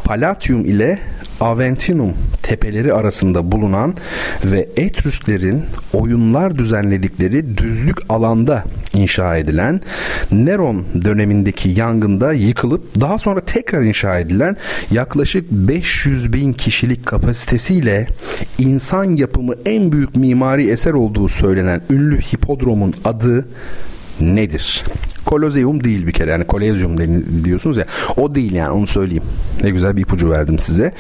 Palatium 0.04 0.66
ile 0.66 1.00
Aventinum 1.41 2.14
tepeleri 2.44 2.94
arasında 2.94 3.52
bulunan 3.52 3.96
ve 4.46 4.70
Etrüsklerin 4.78 5.64
oyunlar 5.94 6.58
düzenledikleri 6.58 7.58
düzlük 7.58 7.98
alanda 8.10 8.64
inşa 8.94 9.38
edilen 9.38 9.82
Neron 10.32 10.86
dönemindeki 11.04 11.70
yangında 11.70 12.34
yıkılıp 12.34 13.02
daha 13.02 13.18
sonra 13.18 13.40
tekrar 13.40 13.82
inşa 13.82 14.20
edilen 14.20 14.58
yaklaşık 14.91 15.52
500 15.52 16.34
bin 16.34 16.54
kişilik 16.54 17.06
kapasitesiyle 17.06 18.08
insan 18.58 19.04
yapımı 19.04 19.54
en 19.66 19.91
büyük 19.91 20.16
mimari 20.16 20.70
eser 20.70 20.94
olduğu 20.94 21.28
söylenen 21.28 21.82
ünlü 21.90 22.22
hipodromun 22.22 22.94
adı 23.06 23.46
nedir? 24.22 24.84
Kolozeum 25.26 25.84
değil 25.84 26.08
bir 26.08 26.12
kere. 26.12 26.32
Yani 26.32 26.44
kolezyum 26.44 26.98
diyorsunuz 27.46 27.78
ya. 27.78 27.86
O 28.18 28.36
değil 28.36 28.54
yani 28.54 28.70
onu 28.70 28.88
söyleyeyim. 28.88 29.24
Ne 29.64 29.70
güzel 29.70 29.98
bir 29.98 30.02
ipucu 30.02 30.30
verdim 30.30 30.60
size. 30.60 30.94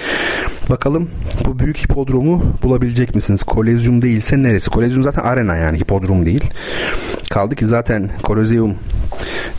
Bakalım 0.69 1.09
bu 1.45 1.59
büyük 1.59 1.77
hipodromu 1.77 2.43
bulabilecek 2.63 3.15
misiniz? 3.15 3.43
Kolezyum 3.43 4.01
değilse 4.01 4.43
neresi? 4.43 4.69
Kolezyum 4.69 5.03
zaten 5.03 5.21
arena 5.21 5.55
yani 5.55 5.79
hipodrom 5.79 6.25
değil. 6.25 6.43
Kaldı 7.29 7.55
ki 7.55 7.65
zaten 7.65 8.09
Kolozeum 8.23 8.75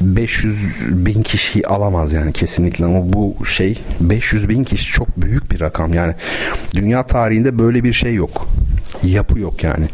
500 0.01 0.57
bin 0.91 1.23
kişi 1.23 1.67
alamaz 1.69 2.13
yani 2.13 2.33
kesinlikle 2.33 2.85
ama 2.85 3.13
bu 3.13 3.47
şey 3.47 3.79
500 4.01 4.49
bin 4.49 4.65
kişi 4.65 4.93
çok 4.93 5.17
büyük 5.17 5.53
bir 5.53 5.61
rakam 5.61 5.95
yani 5.95 6.15
dünya 6.75 7.03
tarihinde 7.03 7.59
böyle 7.59 7.85
bir 7.85 7.93
şey 7.93 8.15
yok 8.15 8.49
yapı 9.03 9.39
yok 9.39 9.65
yani. 9.65 9.87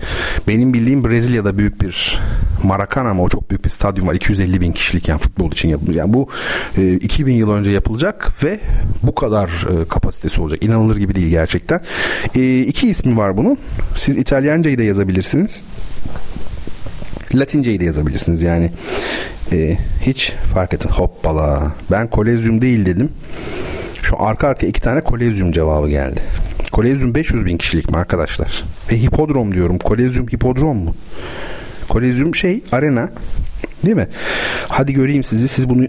Benim 0.49 0.75
bildiğim 0.75 1.05
Brezilya'da 1.05 1.59
büyük 1.59 1.83
bir 1.83 2.21
Maracanã 2.63 3.11
ama 3.11 3.23
o 3.23 3.29
çok 3.29 3.51
büyük 3.51 3.65
bir 3.65 3.71
stadyum 3.71 4.09
var. 4.09 4.15
250 4.15 4.61
bin 4.61 4.73
kişilik 4.73 5.09
yani 5.09 5.19
futbol 5.19 5.53
için 5.53 5.69
yapılmış. 5.69 5.97
Yani 5.97 6.15
bu 6.15 6.29
e, 6.79 6.93
2000 6.93 7.35
yıl 7.35 7.51
önce 7.51 7.71
yapılacak 7.71 8.45
ve 8.45 8.61
bu 9.03 9.15
kadar 9.15 9.49
e, 9.49 9.89
kapasitesi 9.89 10.41
olacak. 10.41 10.65
İnanılır 10.65 10.97
gibi 10.97 11.15
değil 11.15 11.29
gerçekten. 11.29 11.81
E, 12.35 12.61
iki 12.61 12.89
ismi 12.89 13.17
var 13.17 13.37
bunun. 13.37 13.59
Siz 13.97 14.17
İtalyancayı 14.17 14.79
da 14.79 14.83
yazabilirsiniz. 14.83 15.65
Latinceyi 17.35 17.81
de 17.81 17.85
yazabilirsiniz 17.85 18.43
yani. 18.43 18.71
E, 19.53 19.79
hiç 20.01 20.33
fark 20.55 20.75
etmez. 20.75 20.95
Hoppala. 20.95 21.73
Ben 21.91 22.07
kolezyum 22.07 22.61
değil 22.61 22.87
dedim. 22.87 23.11
Şu 24.03 24.23
arka 24.23 24.49
arka 24.49 24.67
iki 24.67 24.81
tane 24.81 25.01
kolezyum 25.01 25.53
cevabı 25.53 25.89
geldi. 25.89 26.21
Kolezyum 26.73 27.15
500 27.15 27.47
bin 27.47 27.57
kişilik 27.59 27.91
mi 27.91 27.97
arkadaşlar? 27.97 28.65
Ve 28.93 29.03
hipodrom 29.03 29.55
diyorum. 29.55 29.79
Kolezyum 29.79 30.27
hipodrom 30.27 30.77
mu? 30.77 30.95
Kolezyum 31.89 32.35
şey 32.35 32.63
arena 32.73 33.09
değil 33.85 33.97
mi? 33.97 34.09
Hadi 34.69 34.93
göreyim 34.93 35.25
sizi. 35.25 35.49
Siz 35.49 35.69
bunu 35.69 35.87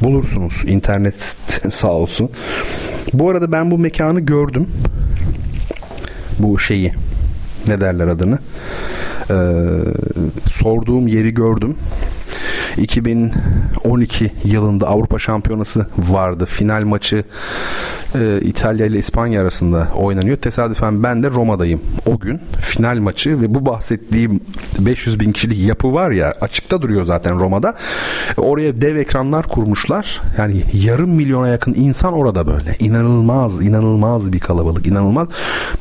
bulursunuz. 0.00 0.62
İnternet 0.66 1.36
sağ 1.70 1.92
olsun. 1.92 2.30
Bu 3.12 3.30
arada 3.30 3.52
ben 3.52 3.70
bu 3.70 3.78
mekanı 3.78 4.20
gördüm. 4.20 4.66
Bu 6.38 6.58
şeyi 6.58 6.92
ne 7.68 7.80
derler 7.80 8.06
adını? 8.06 8.38
Sorduğum 10.52 11.08
yeri 11.08 11.34
gördüm. 11.34 11.76
2012 12.76 14.32
yılında 14.44 14.88
Avrupa 14.88 15.18
Şampiyonası 15.18 15.86
vardı. 15.98 16.46
Final 16.46 16.84
maçı 16.84 17.24
e, 18.14 18.40
İtalya 18.42 18.86
ile 18.86 18.98
İspanya 18.98 19.40
arasında 19.40 19.88
oynanıyor. 19.94 20.36
Tesadüfen 20.36 21.02
ben 21.02 21.22
de 21.22 21.30
Roma'dayım 21.30 21.80
o 22.06 22.18
gün. 22.18 22.40
Final 22.60 22.98
maçı 22.98 23.40
ve 23.40 23.54
bu 23.54 23.66
bahsettiğim 23.66 24.40
500 24.78 25.20
bin 25.20 25.32
kişilik 25.32 25.66
yapı 25.68 25.92
var 25.92 26.10
ya 26.10 26.34
açıkta 26.40 26.82
duruyor 26.82 27.04
zaten 27.04 27.40
Roma'da. 27.40 27.74
Oraya 28.36 28.80
dev 28.80 28.96
ekranlar 28.96 29.48
kurmuşlar. 29.48 30.20
Yani 30.38 30.62
yarım 30.72 31.10
milyona 31.10 31.48
yakın 31.48 31.74
insan 31.74 32.12
orada 32.12 32.46
böyle. 32.46 32.76
İnanılmaz, 32.78 33.64
inanılmaz 33.64 34.32
bir 34.32 34.40
kalabalık. 34.40 34.86
inanılmaz. 34.86 35.28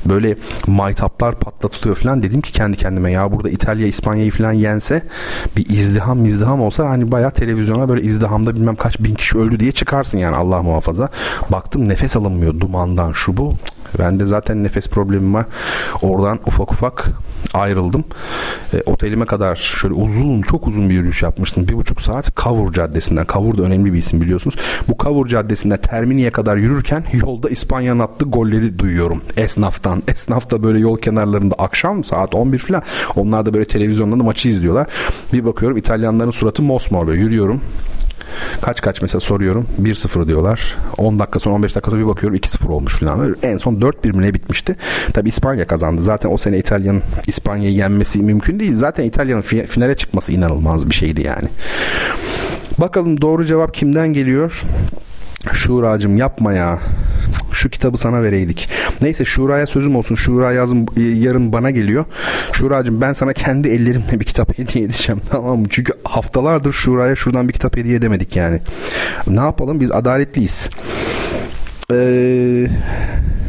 Böyle 0.06 0.36
maytaplar 0.68 1.40
patlatılıyor 1.40 1.96
falan. 1.96 2.24
Dedim 2.24 2.42
ki 2.42 2.52
kendi 2.52 2.78
kendime 2.78 3.12
ya 3.12 3.32
burada 3.32 3.50
İtalya 3.50 3.88
İspanya'yı 3.88 4.32
falan 4.32 4.52
yense 4.52 5.04
bir 5.58 5.70
izdiham 5.70 6.26
izdiham 6.26 6.62
olsa 6.62 6.71
hani 6.80 7.12
bayağı 7.12 7.32
televizyona 7.32 7.90
böyle 7.90 8.02
izdihamda 8.02 8.56
bilmem 8.56 8.76
kaç 8.76 9.00
bin 9.00 9.16
kişi 9.16 9.38
öldü 9.38 9.60
diye 9.60 9.72
çıkarsın 9.72 10.18
yani 10.18 10.36
Allah 10.36 10.62
muhafaza. 10.62 11.10
Baktım 11.50 11.90
nefes 11.90 12.16
alınmıyor 12.16 12.60
dumandan 12.60 13.12
şu 13.12 13.38
bu. 13.38 13.54
Ben 13.54 13.81
de 14.00 14.26
zaten 14.26 14.64
nefes 14.64 14.88
problemim 14.88 15.34
var. 15.34 15.46
Oradan 16.02 16.40
ufak 16.46 16.72
ufak 16.72 17.10
ayrıldım. 17.54 18.04
E, 18.74 18.82
otelime 18.86 19.26
kadar 19.26 19.56
şöyle 19.56 19.94
uzun 19.94 20.42
çok 20.42 20.68
uzun 20.68 20.90
bir 20.90 20.94
yürüyüş 20.94 21.24
yapmıştım. 21.24 21.68
Bir 21.68 21.74
buçuk 21.74 22.02
saat 22.02 22.36
Kavur 22.36 22.74
Caddesi'nden. 22.74 23.26
Kavur 23.26 23.58
da 23.58 23.64
önemli 23.64 23.94
bir 23.94 23.98
isim 23.98 24.22
biliyorsunuz. 24.22 24.56
Bu 24.88 24.98
Kavur 24.98 25.28
Caddesi'nde 25.28 25.78
Termini'ye 25.78 26.32
kadar 26.32 26.58
yürürken 26.58 27.04
yolda 27.14 27.50
İspanya'nın 27.50 28.00
attığı 28.00 28.26
golleri 28.26 28.80
duyuyorum. 28.80 29.22
Esnaftan. 29.38 30.04
Esnaf 30.08 30.52
da 30.52 30.64
böyle 30.64 30.80
yol 30.80 30.98
kenarlarında 30.98 31.56
akşam 31.56 32.04
saat 32.04 32.36
11 32.36 32.60
falan. 32.60 32.84
Onlar 33.16 33.46
da 33.46 33.54
böyle 33.54 33.66
televizyondan 33.66 34.20
da 34.20 34.24
maçı 34.24 34.50
izliyorlar. 34.50 34.88
Bir 35.34 35.46
bakıyorum 35.46 35.78
İtalyanların 35.78 36.32
suratı 36.32 36.62
mosmor 36.62 37.08
böyle 37.08 37.22
yürüyorum. 37.22 37.62
Kaç 38.62 38.82
kaç 38.82 39.02
mesela 39.02 39.20
soruyorum. 39.20 39.68
1-0 39.82 40.28
diyorlar. 40.28 40.78
10 40.98 41.20
dakika 41.20 41.40
sonra 41.40 41.56
15 41.56 41.76
dakika 41.76 41.92
sonra 41.92 42.02
bir 42.02 42.08
bakıyorum 42.08 42.38
2-0 42.38 42.68
olmuş 42.68 43.00
falan. 43.00 43.36
En 43.44 43.58
son 43.58 43.76
4-1 43.76 44.14
mi 44.14 44.24
ne 44.24 44.34
bitmişti? 44.34 44.76
Tabi 45.14 45.30
İspanya 45.30 45.68
kazandı. 45.68 46.02
Zaten 46.02 46.32
o 46.32 46.38
sene 46.38 46.58
İtalya'nın 46.58 47.02
İspanya'yı 47.28 47.76
yenmesi 47.76 48.24
mümkün 48.24 48.60
değil. 48.60 48.76
Zaten 48.76 49.04
İtalya'nın 49.04 49.42
finale 49.42 49.96
çıkması 49.96 50.32
inanılmaz 50.32 50.90
bir 50.90 50.96
şeydi 50.96 51.22
yani. 51.22 51.48
Bakalım 52.78 53.22
doğru 53.22 53.46
cevap 53.46 53.74
kimden 53.74 54.14
geliyor? 54.14 54.64
Şuracım 55.54 56.18
yapma 56.18 56.54
ya. 56.54 56.80
Şu 57.52 57.70
kitabı 57.70 57.98
sana 57.98 58.24
vereydik. 58.24 58.70
Neyse 59.02 59.26
Şura'ya 59.26 59.68
sözüm 59.68 59.96
olsun. 59.96 60.16
Şura 60.16 60.52
yazın 60.52 60.88
yarın 60.98 61.54
bana 61.54 61.72
geliyor. 61.72 62.06
Şuracım 62.54 63.02
ben 63.02 63.14
sana 63.14 63.34
kendi 63.34 63.68
ellerimle 63.68 64.20
bir 64.20 64.26
kitap 64.26 64.58
hediye 64.60 64.86
edeceğim. 64.86 65.22
Tamam 65.30 65.60
mı? 65.60 65.68
Çünkü 65.70 65.94
haftalardır 66.04 66.74
Şura'ya 66.74 67.16
şuradan 67.16 67.48
bir 67.48 67.54
kitap 67.54 67.78
hediye 67.78 67.96
edemedik 67.96 68.36
yani. 68.36 68.60
Ne 69.28 69.40
yapalım? 69.40 69.80
Biz 69.80 69.92
adaletliyiz. 69.92 70.70
Ee, 71.92 72.68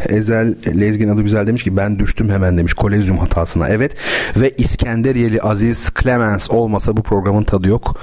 Ezel 0.08 0.54
Lezgin 0.80 1.08
adı 1.08 1.22
güzel 1.22 1.46
demiş 1.46 1.62
ki 1.62 1.76
ben 1.76 1.98
düştüm 1.98 2.30
hemen 2.30 2.58
demiş 2.58 2.74
kolezyum 2.74 3.18
hatasına. 3.18 3.68
Evet 3.68 3.92
ve 4.36 4.50
İskenderiyeli 4.58 5.42
Aziz 5.42 5.90
Clemens 6.02 6.50
olmasa 6.50 6.96
bu 6.96 7.02
programın 7.02 7.44
tadı 7.44 7.68
yok. 7.68 8.00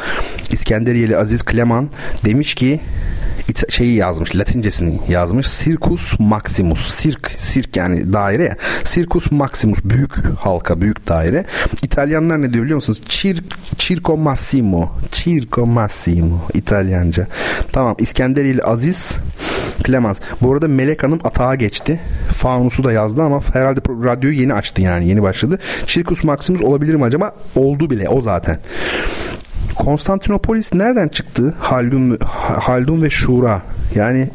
İskenderiyeli 0.51 1.17
Aziz 1.17 1.43
Kleman 1.43 1.89
demiş 2.25 2.55
ki 2.55 2.79
şeyi 3.69 3.95
yazmış 3.95 4.35
latincesini 4.35 4.99
yazmış 5.09 5.59
Circus 5.59 6.19
Maximus 6.19 6.93
sirk 6.93 7.31
sirk 7.37 7.75
yani 7.75 8.13
daire 8.13 8.43
ya 8.43 8.55
Circus 8.83 9.31
Maximus 9.31 9.79
büyük 9.83 10.11
halka 10.39 10.81
büyük 10.81 11.07
daire 11.07 11.45
İtalyanlar 11.83 12.41
ne 12.41 12.53
diyor 12.53 12.63
biliyor 12.63 12.75
musunuz 12.75 13.01
Cir, 13.09 13.43
Circo 13.77 14.17
Massimo 14.17 14.95
Circo 15.11 15.65
Massimo 15.65 16.41
İtalyanca 16.53 17.27
tamam 17.71 17.95
İskenderiyeli 17.99 18.63
Aziz 18.63 19.17
Clemens. 19.85 20.19
Bu 20.41 20.53
arada 20.53 20.67
Melek 20.67 21.03
Hanım 21.03 21.19
atağa 21.23 21.55
geçti. 21.55 21.99
Fanusu 22.31 22.83
da 22.83 22.91
yazdı 22.91 23.21
ama 23.21 23.41
herhalde 23.53 23.79
radyoyu 23.89 24.41
yeni 24.41 24.53
açtı 24.53 24.81
yani 24.81 25.07
yeni 25.07 25.21
başladı. 25.21 25.59
Circus 25.85 26.23
Maximus 26.23 26.61
olabilir 26.61 26.95
mi 26.95 27.03
acaba? 27.03 27.35
Oldu 27.55 27.89
bile 27.89 28.09
o 28.09 28.21
zaten. 28.21 28.59
Konstantinopolis 29.75 30.73
nereden 30.73 31.07
çıktı? 31.07 31.53
Haldun, 31.59 32.17
Haldun 32.59 33.01
ve 33.01 33.09
Şura. 33.09 33.61
Yani 33.95 34.29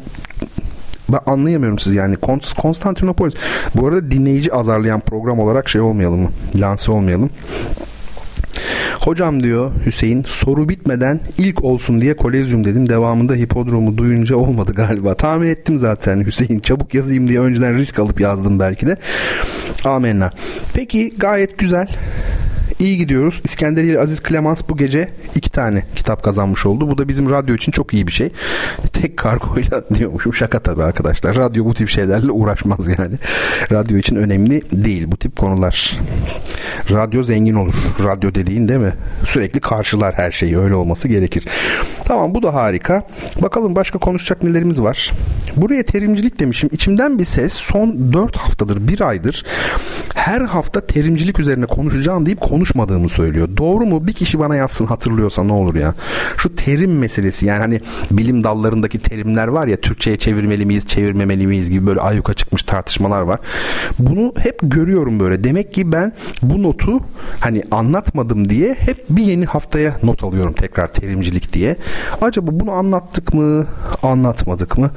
ben 1.09 1.19
anlayamıyorum 1.25 1.79
siz 1.79 1.93
yani 1.93 2.15
Konstantinopolis. 2.57 3.33
Bu 3.75 3.87
arada 3.87 4.11
dinleyici 4.11 4.53
azarlayan 4.53 4.99
program 4.99 5.39
olarak 5.39 5.69
şey 5.69 5.81
olmayalım 5.81 6.19
mı? 6.19 6.29
Lanse 6.55 6.91
olmayalım. 6.91 7.29
Hocam 8.99 9.43
diyor 9.43 9.71
Hüseyin 9.85 10.23
soru 10.27 10.69
bitmeden 10.69 11.19
ilk 11.37 11.63
olsun 11.63 12.01
diye 12.01 12.15
kolezyum 12.15 12.65
dedim. 12.65 12.89
Devamında 12.89 13.33
hipodromu 13.33 13.97
duyunca 13.97 14.35
olmadı 14.35 14.73
galiba. 14.73 15.13
Tahmin 15.15 15.47
ettim 15.47 15.77
zaten 15.77 16.25
Hüseyin. 16.25 16.59
Çabuk 16.59 16.93
yazayım 16.93 17.27
diye 17.27 17.39
önceden 17.39 17.77
risk 17.77 17.99
alıp 17.99 18.21
yazdım 18.21 18.59
belki 18.59 18.87
de. 18.87 18.97
Amenna. 19.85 20.29
Peki 20.73 21.13
gayet 21.17 21.57
güzel. 21.57 21.87
İyi 22.79 22.97
gidiyoruz. 22.97 23.41
İskenderiye 23.43 23.93
ile 23.93 23.99
Aziz 23.99 24.23
Klemans 24.23 24.61
bu 24.69 24.77
gece 24.77 25.09
iki 25.35 25.51
tane 25.51 25.83
kitap 25.95 26.23
kazanmış 26.23 26.65
oldu. 26.65 26.91
Bu 26.91 26.97
da 26.97 27.07
bizim 27.07 27.29
radyo 27.29 27.55
için 27.55 27.71
çok 27.71 27.93
iyi 27.93 28.07
bir 28.07 28.11
şey. 28.11 28.29
Tek 28.93 29.17
kargoyla 29.17 29.83
diyormuşum. 29.93 30.33
Şaka 30.33 30.59
tabii 30.59 30.83
arkadaşlar. 30.83 31.35
Radyo 31.35 31.65
bu 31.65 31.73
tip 31.73 31.89
şeylerle 31.89 32.31
uğraşmaz 32.31 32.87
yani. 32.87 33.15
Radyo 33.71 33.97
için 33.97 34.15
önemli 34.15 34.61
değil 34.71 35.11
bu 35.11 35.17
tip 35.17 35.35
konular. 35.35 35.99
Radyo 36.91 37.23
zengin 37.23 37.53
olur. 37.53 37.75
Radyo 38.03 38.35
dediğin 38.35 38.67
değil 38.67 38.79
mi? 38.79 38.93
Sürekli 39.25 39.59
karşılar 39.59 40.15
her 40.15 40.31
şeyi. 40.31 40.59
Öyle 40.59 40.75
olması 40.75 41.07
gerekir. 41.07 41.45
Tamam 42.03 42.35
bu 42.35 42.43
da 42.43 42.53
harika. 42.53 43.07
Bakalım 43.41 43.75
başka 43.75 43.99
konuşacak 43.99 44.43
nelerimiz 44.43 44.81
var. 44.81 45.11
Buraya 45.55 45.83
terimcilik 45.83 46.39
demişim. 46.39 46.69
İçimden 46.71 47.19
bir 47.19 47.25
ses 47.25 47.53
son 47.53 48.13
4 48.13 48.37
haftadır, 48.37 48.87
bir 48.87 49.01
aydır 49.01 49.45
her 50.25 50.41
hafta 50.41 50.81
terimcilik 50.81 51.39
üzerine 51.39 51.65
konuşacağım 51.65 52.25
deyip 52.25 52.41
konuşmadığımı 52.65 53.09
söylüyor. 53.09 53.49
Doğru 53.57 53.85
mu? 53.85 54.07
Bir 54.07 54.13
kişi 54.13 54.39
bana 54.39 54.55
yazsın 54.55 54.85
hatırlıyorsa 54.85 55.43
ne 55.43 55.53
olur 55.53 55.75
ya. 55.75 55.93
Şu 56.37 56.55
terim 56.55 56.97
meselesi 56.97 57.45
yani 57.45 57.59
hani 57.59 57.79
bilim 58.11 58.43
dallarındaki 58.43 58.99
terimler 58.99 59.47
var 59.47 59.67
ya 59.67 59.77
Türkçe'ye 59.77 60.17
çevirmeli 60.17 60.65
miyiz, 60.65 60.87
çevirmemeli 60.87 61.47
miyiz 61.47 61.69
gibi 61.69 61.85
böyle 61.85 61.99
ayyuka 61.99 62.33
çıkmış 62.33 62.63
tartışmalar 62.63 63.21
var. 63.21 63.39
Bunu 63.99 64.33
hep 64.39 64.59
görüyorum 64.61 65.19
böyle. 65.19 65.43
Demek 65.43 65.73
ki 65.73 65.91
ben 65.91 66.13
bu 66.41 66.63
notu 66.63 66.99
hani 67.39 67.63
anlatmadım 67.71 68.49
diye 68.49 68.73
hep 68.73 69.05
bir 69.09 69.23
yeni 69.23 69.45
haftaya 69.45 69.97
not 70.03 70.23
alıyorum 70.23 70.53
tekrar 70.53 70.87
terimcilik 70.87 71.53
diye. 71.53 71.75
Acaba 72.21 72.47
bunu 72.51 72.71
anlattık 72.71 73.33
mı, 73.33 73.67
anlatmadık 74.03 74.77
mı? 74.77 74.91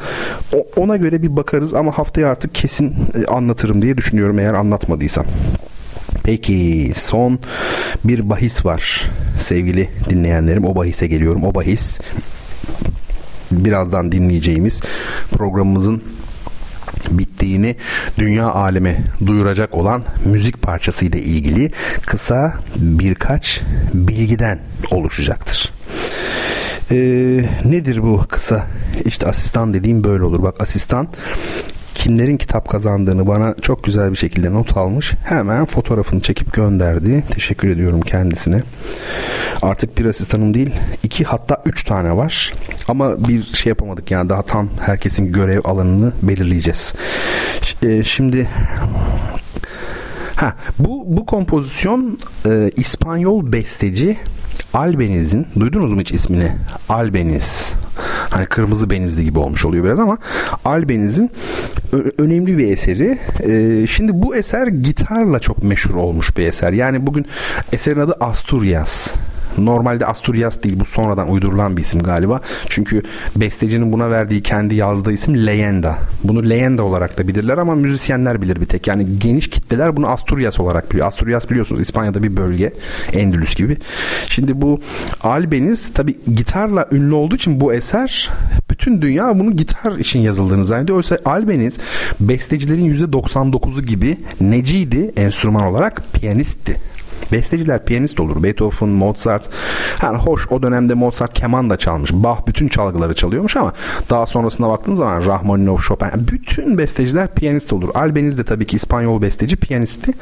O, 0.55 0.81
ona 0.83 0.97
göre 0.97 1.23
bir 1.23 1.37
bakarız 1.37 1.75
ama 1.75 1.99
haftaya 1.99 2.29
artık 2.29 2.55
kesin 2.55 2.95
e, 3.15 3.27
anlatırım 3.27 3.83
diye 3.83 3.97
düşünüyorum 3.97 4.39
eğer 4.39 4.55
anlatmadıysam. 4.55 5.25
Peki 6.29 6.93
son 6.97 7.39
bir 8.05 8.31
bahis 8.31 8.65
var 8.65 9.11
sevgili 9.39 9.89
dinleyenlerim. 10.11 10.65
O 10.65 10.75
bahise 10.75 11.07
geliyorum. 11.07 11.45
O 11.45 11.55
bahis 11.55 12.01
birazdan 13.51 14.13
dinleyeceğimiz 14.13 14.83
programımızın 15.31 16.03
bittiğini 17.11 17.77
dünya 18.19 18.51
aleme 18.51 19.03
duyuracak 19.27 19.75
olan 19.75 20.05
müzik 20.25 20.63
parçası 20.63 21.05
ile 21.05 21.23
ilgili 21.23 21.71
kısa 22.07 22.55
birkaç 22.77 23.61
bilgiden 23.95 24.59
oluşacaktır. 24.91 25.73
Ee, 26.91 26.97
nedir 27.65 28.03
bu 28.03 28.25
kısa? 28.29 28.67
İşte 29.05 29.27
asistan 29.27 29.75
dediğim 29.75 30.05
böyle 30.05 30.25
olur. 30.25 30.43
Bak 30.43 30.61
asistan 30.61 31.09
kimlerin 31.99 32.37
kitap 32.37 32.69
kazandığını 32.69 33.27
bana 33.27 33.55
çok 33.63 33.85
güzel 33.85 34.11
bir 34.13 34.17
şekilde 34.17 34.53
not 34.53 34.77
almış. 34.77 35.15
Hemen 35.25 35.65
fotoğrafını 35.65 36.21
çekip 36.21 36.53
gönderdi. 36.53 37.25
Teşekkür 37.31 37.69
ediyorum 37.69 38.01
kendisine. 38.01 38.63
Artık 39.63 39.99
bir 39.99 40.05
asistanım 40.05 40.55
değil, 40.55 40.71
iki 41.03 41.25
hatta 41.25 41.63
üç 41.67 41.85
tane 41.85 42.17
var. 42.17 42.53
Ama 42.89 43.29
bir 43.29 43.43
şey 43.43 43.71
yapamadık 43.71 44.11
yani 44.11 44.29
daha 44.29 44.43
tam 44.43 44.69
herkesin 44.81 45.33
görev 45.33 45.61
alanını 45.65 46.13
belirleyeceğiz. 46.23 46.95
E, 47.83 48.05
şimdi 48.05 48.49
Ha, 50.37 50.55
bu 50.79 51.05
bu 51.07 51.27
kompozisyon 51.27 52.19
e, 52.47 52.71
İspanyol 52.77 53.53
besteci 53.53 54.19
Albeniz'in 54.75 55.47
duydunuz 55.61 55.93
mu 55.93 56.01
hiç 56.01 56.13
ismini? 56.13 56.53
Albeniz. 56.89 57.73
Hani 58.31 58.47
kırmızı 58.47 58.91
benizli 58.91 59.25
gibi 59.25 59.39
olmuş 59.39 59.65
oluyor 59.65 59.85
biraz 59.85 59.99
ama 59.99 60.19
Albeniz'in 60.65 61.31
önemli 62.19 62.59
bir 62.59 62.69
eseri. 62.73 63.19
Ee, 63.41 63.87
şimdi 63.87 64.13
bu 64.15 64.37
eser 64.37 64.67
gitarla 64.67 65.39
çok 65.41 65.63
meşhur 65.63 65.95
olmuş 65.95 66.37
bir 66.37 66.47
eser. 66.47 66.73
Yani 66.73 67.07
bugün 67.07 67.27
eserin 67.73 68.01
adı 68.01 68.17
Asturias. 68.21 69.09
Normalde 69.67 70.07
Asturias 70.07 70.63
değil 70.63 70.81
bu 70.81 70.85
sonradan 70.85 71.31
uydurulan 71.31 71.77
bir 71.77 71.83
isim 71.83 72.03
galiba. 72.03 72.41
Çünkü 72.69 73.03
bestecinin 73.37 73.93
buna 73.93 74.11
verdiği 74.11 74.43
kendi 74.43 74.75
yazdığı 74.75 75.13
isim 75.13 75.47
Leyenda. 75.47 75.99
Bunu 76.25 76.49
Leyenda 76.49 76.83
olarak 76.83 77.19
da 77.19 77.29
bilirler 77.29 77.59
ama 77.59 77.75
müzisyenler 77.75 78.43
bilir 78.43 78.61
bir 78.61 78.67
tek. 78.67 78.87
Yani 78.87 79.07
geniş 79.19 79.51
kitleler 79.51 79.97
bunu 79.97 80.09
Asturias 80.09 80.61
olarak 80.61 80.91
biliyor. 80.91 81.07
Asturias 81.07 81.51
biliyorsunuz 81.51 81.81
İspanya'da 81.81 82.23
bir 82.23 82.37
bölge. 82.37 82.73
Endülüs 83.13 83.57
gibi. 83.57 83.77
Şimdi 84.29 84.63
bu 84.63 84.81
Albeniz 85.23 85.93
tabi 85.93 86.19
gitarla 86.35 86.87
ünlü 86.93 87.15
olduğu 87.15 87.35
için 87.37 87.61
bu 87.61 87.75
eser 87.75 88.31
bütün 88.71 89.03
dünya 89.03 89.39
bunu 89.39 89.57
gitar 89.57 89.99
için 89.99 90.21
yazıldığını 90.21 90.65
zannediyor. 90.65 90.97
Oysa 90.97 91.19
Albeniz 91.25 91.79
bestecilerin 92.21 92.95
%99'u 92.95 93.83
gibi 93.83 94.17
neciydi 94.41 95.13
enstrüman 95.17 95.65
olarak 95.65 96.03
piyanistti. 96.13 96.77
Besteciler 97.33 97.85
piyanist 97.85 98.21
olur. 98.21 98.43
Beethoven, 98.43 98.89
Mozart. 98.89 99.49
Yani 100.03 100.19
hoş 100.19 100.47
o 100.51 100.63
dönemde 100.63 100.95
Mozart 100.95 101.33
keman 101.35 101.71
da 101.71 101.77
çalmış. 101.77 102.13
Bach 102.13 102.39
bütün 102.47 102.69
çalgıları 102.69 103.15
çalıyormuş 103.15 103.57
ama 103.57 103.73
daha 104.11 104.27
sonrasında 104.27 104.69
baktığın 104.69 104.95
zaman 104.95 105.27
Rahmaninov, 105.27 105.79
Chopin 105.79 106.09
bütün 106.15 106.79
besteciler 106.79 107.35
piyanist 107.35 107.73
olur. 107.73 107.89
Albeniz 107.95 108.39
de 108.39 108.45
tabii 108.45 108.67
ki 108.67 108.77
İspanyol 108.77 109.23
besteci 109.23 109.57
piyanisti. 109.57 110.13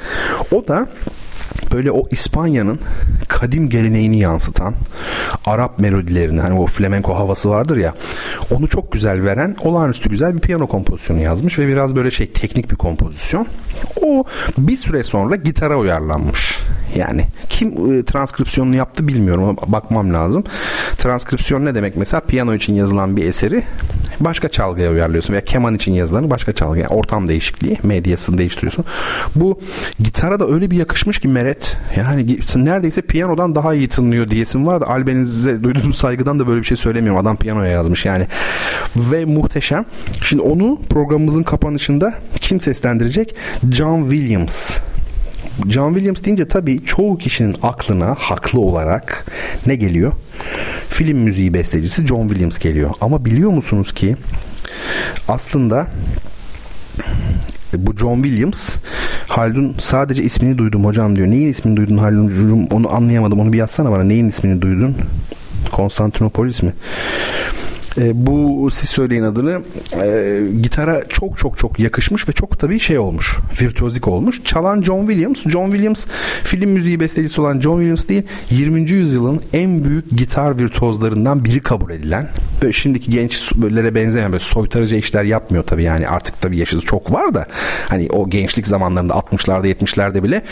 O 0.52 0.68
da 0.68 0.88
böyle 1.73 1.90
o 1.90 2.09
İspanya'nın 2.10 2.78
kadim 3.28 3.70
geleneğini 3.70 4.18
yansıtan 4.18 4.74
Arap 5.47 5.78
melodilerini 5.78 6.40
hani 6.40 6.59
o 6.59 6.66
flamenco 6.66 7.14
havası 7.14 7.51
vardır 7.51 7.77
ya 7.77 7.94
onu 8.51 8.68
çok 8.68 8.93
güzel 8.93 9.24
veren 9.24 9.56
olağanüstü 9.64 10.10
güzel 10.10 10.35
bir 10.35 10.40
piyano 10.40 10.66
kompozisyonu 10.66 11.20
yazmış 11.20 11.59
ve 11.59 11.68
biraz 11.68 11.97
böyle 11.97 12.10
şey 12.10 12.32
teknik 12.32 12.70
bir 12.70 12.77
kompozisyon. 12.77 13.47
O 14.02 14.24
bir 14.59 14.77
süre 14.77 15.02
sonra 15.02 15.36
gitara 15.36 15.78
uyarlanmış. 15.78 16.59
Yani 16.97 17.27
kim 17.48 17.98
e, 17.98 18.05
transkripsiyonunu 18.05 18.77
yaptı 18.77 19.09
bilmiyorum 19.09 19.44
ama 19.44 19.73
bakmam 19.73 20.14
lazım. 20.14 20.44
Transkripsiyon 20.97 21.64
ne 21.64 21.74
demek? 21.74 21.97
Mesela 21.97 22.20
piyano 22.20 22.55
için 22.55 22.74
yazılan 22.74 23.16
bir 23.16 23.24
eseri 23.24 23.62
başka 24.20 24.48
çalgıya 24.48 24.90
uyarlıyorsun 24.90 25.32
veya 25.32 25.44
keman 25.44 25.74
için 25.74 25.93
yazılanı 25.93 26.31
başka 26.31 26.52
çalgıya. 26.52 26.82
Yani 26.82 26.98
ortam 26.98 27.28
değişikliği, 27.28 27.78
medyasını 27.82 28.39
değiştiriyorsun. 28.39 28.85
Bu 29.35 29.60
gitara 30.01 30.40
da 30.40 30.48
öyle 30.48 30.70
bir 30.70 30.77
yakışmış 30.77 31.18
ki 31.18 31.28
Meret. 31.36 31.76
Yani 31.96 32.38
neredeyse 32.56 33.02
piyanodan 33.02 33.54
daha 33.54 33.74
iyi 33.74 33.88
tınlıyor 33.88 34.30
diyesim 34.30 34.66
var 34.66 34.80
da 34.80 34.88
Albeniz'e 34.88 35.62
duyduğum 35.62 35.92
saygıdan 35.92 36.40
da 36.40 36.46
böyle 36.46 36.60
bir 36.60 36.66
şey 36.66 36.76
söylemiyorum. 36.76 37.20
Adam 37.20 37.36
piyanoya 37.36 37.70
yazmış 37.70 38.06
yani. 38.06 38.26
Ve 38.96 39.24
muhteşem. 39.24 39.84
Şimdi 40.22 40.42
onu 40.42 40.80
programımızın 40.90 41.42
kapanışında 41.42 42.14
kim 42.40 42.60
seslendirecek? 42.60 43.34
John 43.70 44.10
Williams. 44.10 44.78
John 45.68 45.94
Williams 45.94 46.24
deyince 46.24 46.48
tabii 46.48 46.84
çoğu 46.84 47.18
kişinin 47.18 47.56
aklına 47.62 48.14
haklı 48.18 48.60
olarak 48.60 49.26
ne 49.66 49.74
geliyor? 49.74 50.12
Film 50.88 51.18
müziği 51.18 51.54
bestecisi 51.54 52.06
John 52.06 52.28
Williams 52.28 52.58
geliyor. 52.58 52.90
Ama 53.00 53.24
biliyor 53.24 53.50
musunuz 53.50 53.94
ki 53.94 54.16
aslında 55.28 55.86
bu 57.78 57.96
John 57.96 58.22
Williams 58.22 58.76
Haldun 59.28 59.74
sadece 59.78 60.22
ismini 60.22 60.58
duydum 60.58 60.84
hocam 60.84 61.16
diyor. 61.16 61.28
Neyin 61.28 61.48
ismini 61.48 61.76
duydun 61.76 61.98
Haldun? 61.98 62.68
Onu 62.72 62.94
anlayamadım. 62.94 63.40
Onu 63.40 63.52
bir 63.52 63.58
yazsana 63.58 63.92
bana. 63.92 64.02
Neyin 64.02 64.28
ismini 64.28 64.62
duydun? 64.62 64.96
Konstantinopolis 65.72 66.62
mi? 66.62 66.72
E, 67.98 68.27
bu 68.27 68.68
siz 68.70 68.89
söyleyin 68.89 69.23
adını 69.23 69.62
e, 70.02 70.40
gitara 70.62 71.09
çok 71.09 71.39
çok 71.39 71.59
çok 71.59 71.78
yakışmış 71.78 72.28
ve 72.28 72.32
çok 72.32 72.59
tabii 72.59 72.81
şey 72.81 72.98
olmuş. 72.98 73.36
Virtüözik 73.62 74.09
olmuş. 74.09 74.44
Çalan 74.44 74.82
John 74.82 75.06
Williams. 75.06 75.43
John 75.48 75.70
Williams 75.70 76.06
film 76.44 76.70
müziği 76.70 77.01
bestecisi 77.01 77.40
olan 77.40 77.60
John 77.60 77.77
Williams 77.77 78.09
değil 78.09 78.23
20. 78.51 78.90
yüzyılın 78.90 79.40
en 79.52 79.85
büyük 79.85 80.10
gitar 80.10 80.59
virtüozlarından 80.59 81.44
biri 81.44 81.60
kabul 81.60 81.90
edilen. 81.90 82.28
Böyle 82.62 82.73
şimdiki 82.73 83.10
gençlere 83.10 83.94
benzemeyen 83.94 84.32
böyle 84.32 84.44
soytarıcı 84.44 84.97
işler 84.97 85.24
yapmıyor 85.24 85.64
tabii 85.64 85.82
yani 85.82 86.09
artık 86.09 86.40
tabii 86.40 86.59
yaşı 86.59 86.81
çok 86.81 87.12
var 87.12 87.35
da 87.35 87.47
hani 87.89 88.09
o 88.10 88.31
gençlik 88.31 88.66
zamanlarında 88.66 89.12
60'larda 89.12 89.66
70'lerde 89.66 90.23
bile 90.23 90.43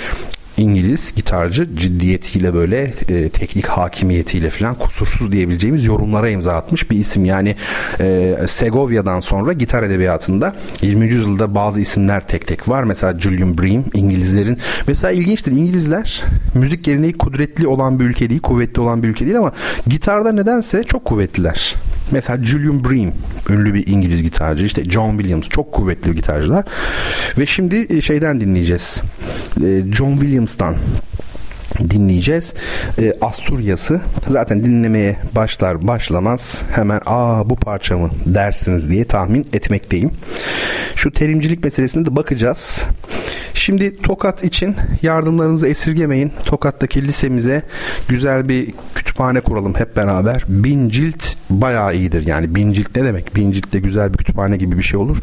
İngiliz 0.58 1.14
gitarcı 1.14 1.76
ciddiyetiyle 1.76 2.54
böyle 2.54 2.92
e, 3.08 3.28
teknik 3.28 3.66
hakimiyetiyle 3.66 4.50
falan 4.50 4.74
kusursuz 4.74 5.32
diyebileceğimiz 5.32 5.84
yorumlara 5.84 6.30
imza 6.30 6.52
atmış 6.52 6.90
bir 6.90 6.98
isim. 6.98 7.24
Yani 7.24 7.56
e, 8.00 8.36
Segovia'dan 8.48 9.20
sonra 9.20 9.52
gitar 9.52 9.82
edebiyatında 9.82 10.54
20. 10.82 11.06
yüzyılda 11.06 11.54
bazı 11.54 11.80
isimler 11.80 12.28
tek 12.28 12.46
tek 12.46 12.68
var. 12.68 12.84
Mesela 12.84 13.20
Julian 13.20 13.58
Bream 13.58 13.84
İngilizlerin. 13.94 14.58
Mesela 14.88 15.12
ilginçtir 15.12 15.52
İngilizler 15.52 16.22
müzik 16.54 16.84
geleneği 16.84 17.12
kudretli 17.12 17.66
olan 17.66 18.00
bir 18.00 18.04
ülke 18.04 18.30
değil, 18.30 18.40
kuvvetli 18.40 18.80
olan 18.80 19.02
bir 19.02 19.08
ülke 19.08 19.24
değil 19.24 19.38
ama 19.38 19.52
gitarda 19.86 20.32
nedense 20.32 20.84
çok 20.84 21.04
kuvvetliler. 21.04 21.74
Mesela 22.12 22.44
Julian 22.44 22.84
Bream 22.84 23.12
ünlü 23.50 23.74
bir 23.74 23.86
İngiliz 23.86 24.22
gitarcı. 24.22 24.64
İşte 24.64 24.84
John 24.84 25.18
Williams 25.18 25.48
çok 25.48 25.72
kuvvetli 25.72 26.14
gitarcılar. 26.14 26.64
Ve 27.38 27.46
şimdi 27.46 27.86
e, 27.90 28.00
şeyden 28.00 28.40
dinleyeceğiz. 28.40 29.00
E, 29.64 29.82
John 29.92 30.12
Williams'tan 30.12 30.76
dinleyeceğiz. 31.90 32.54
E, 32.98 33.12
Asturyas'ı 33.20 34.00
zaten 34.28 34.64
dinlemeye 34.64 35.16
başlar 35.36 35.86
başlamaz 35.86 36.62
hemen 36.72 37.00
aa 37.06 37.50
bu 37.50 37.56
parça 37.56 37.98
mı 37.98 38.10
dersiniz 38.26 38.90
diye 38.90 39.04
tahmin 39.04 39.44
etmekteyim. 39.52 40.10
Şu 40.96 41.10
terimcilik 41.10 41.64
meselesine 41.64 42.06
de 42.06 42.16
bakacağız. 42.16 42.84
Şimdi 43.54 43.96
Tokat 43.96 44.44
için 44.44 44.76
yardımlarınızı 45.02 45.68
esirgemeyin. 45.68 46.32
Tokat'taki 46.44 47.06
lisemize 47.06 47.62
güzel 48.08 48.48
bir 48.48 48.74
kütüphane 48.94 49.40
kuralım 49.40 49.74
hep 49.74 49.96
beraber. 49.96 50.44
Bin 50.48 50.88
cilt 50.88 51.24
bayağı 51.50 51.94
iyidir. 51.96 52.26
Yani 52.26 52.54
bin 52.54 52.72
cilt 52.72 52.96
ne 52.96 53.04
demek? 53.04 53.36
Bin 53.36 53.52
cilt 53.52 53.72
de 53.72 53.78
güzel 53.78 54.12
bir 54.12 54.18
kütüphane 54.18 54.56
gibi 54.56 54.78
bir 54.78 54.82
şey 54.82 55.00
olur. 55.00 55.18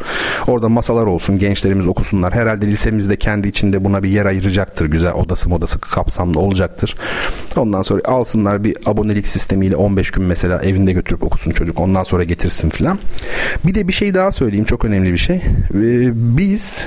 Orada 0.46 0.68
masalar 0.68 1.06
olsun, 1.06 1.38
gençlerimiz 1.38 1.86
okusunlar. 1.86 2.34
Herhalde 2.34 2.66
lisemiz 2.66 3.10
de 3.10 3.16
kendi 3.16 3.48
içinde 3.48 3.84
buna 3.84 4.02
bir 4.02 4.08
yer 4.08 4.26
ayıracaktır. 4.26 4.86
Güzel 4.86 5.12
odası 5.12 5.48
modası 5.48 5.80
kapsamlı 5.80 6.38
olacaktır. 6.42 6.96
Ondan 7.56 7.82
sonra 7.82 8.00
alsınlar 8.04 8.64
bir 8.64 8.76
abonelik 8.86 9.26
sistemiyle 9.26 9.76
15 9.76 10.10
gün 10.10 10.24
mesela 10.24 10.62
evinde 10.62 10.92
götürüp 10.92 11.22
okusun 11.22 11.50
çocuk. 11.50 11.80
Ondan 11.80 12.02
sonra 12.02 12.24
getirsin 12.24 12.70
filan. 12.70 12.98
Bir 13.66 13.74
de 13.74 13.88
bir 13.88 13.92
şey 13.92 14.14
daha 14.14 14.30
söyleyeyim. 14.30 14.64
Çok 14.64 14.84
önemli 14.84 15.12
bir 15.12 15.18
şey. 15.18 15.36
Ee, 15.36 16.10
biz 16.14 16.86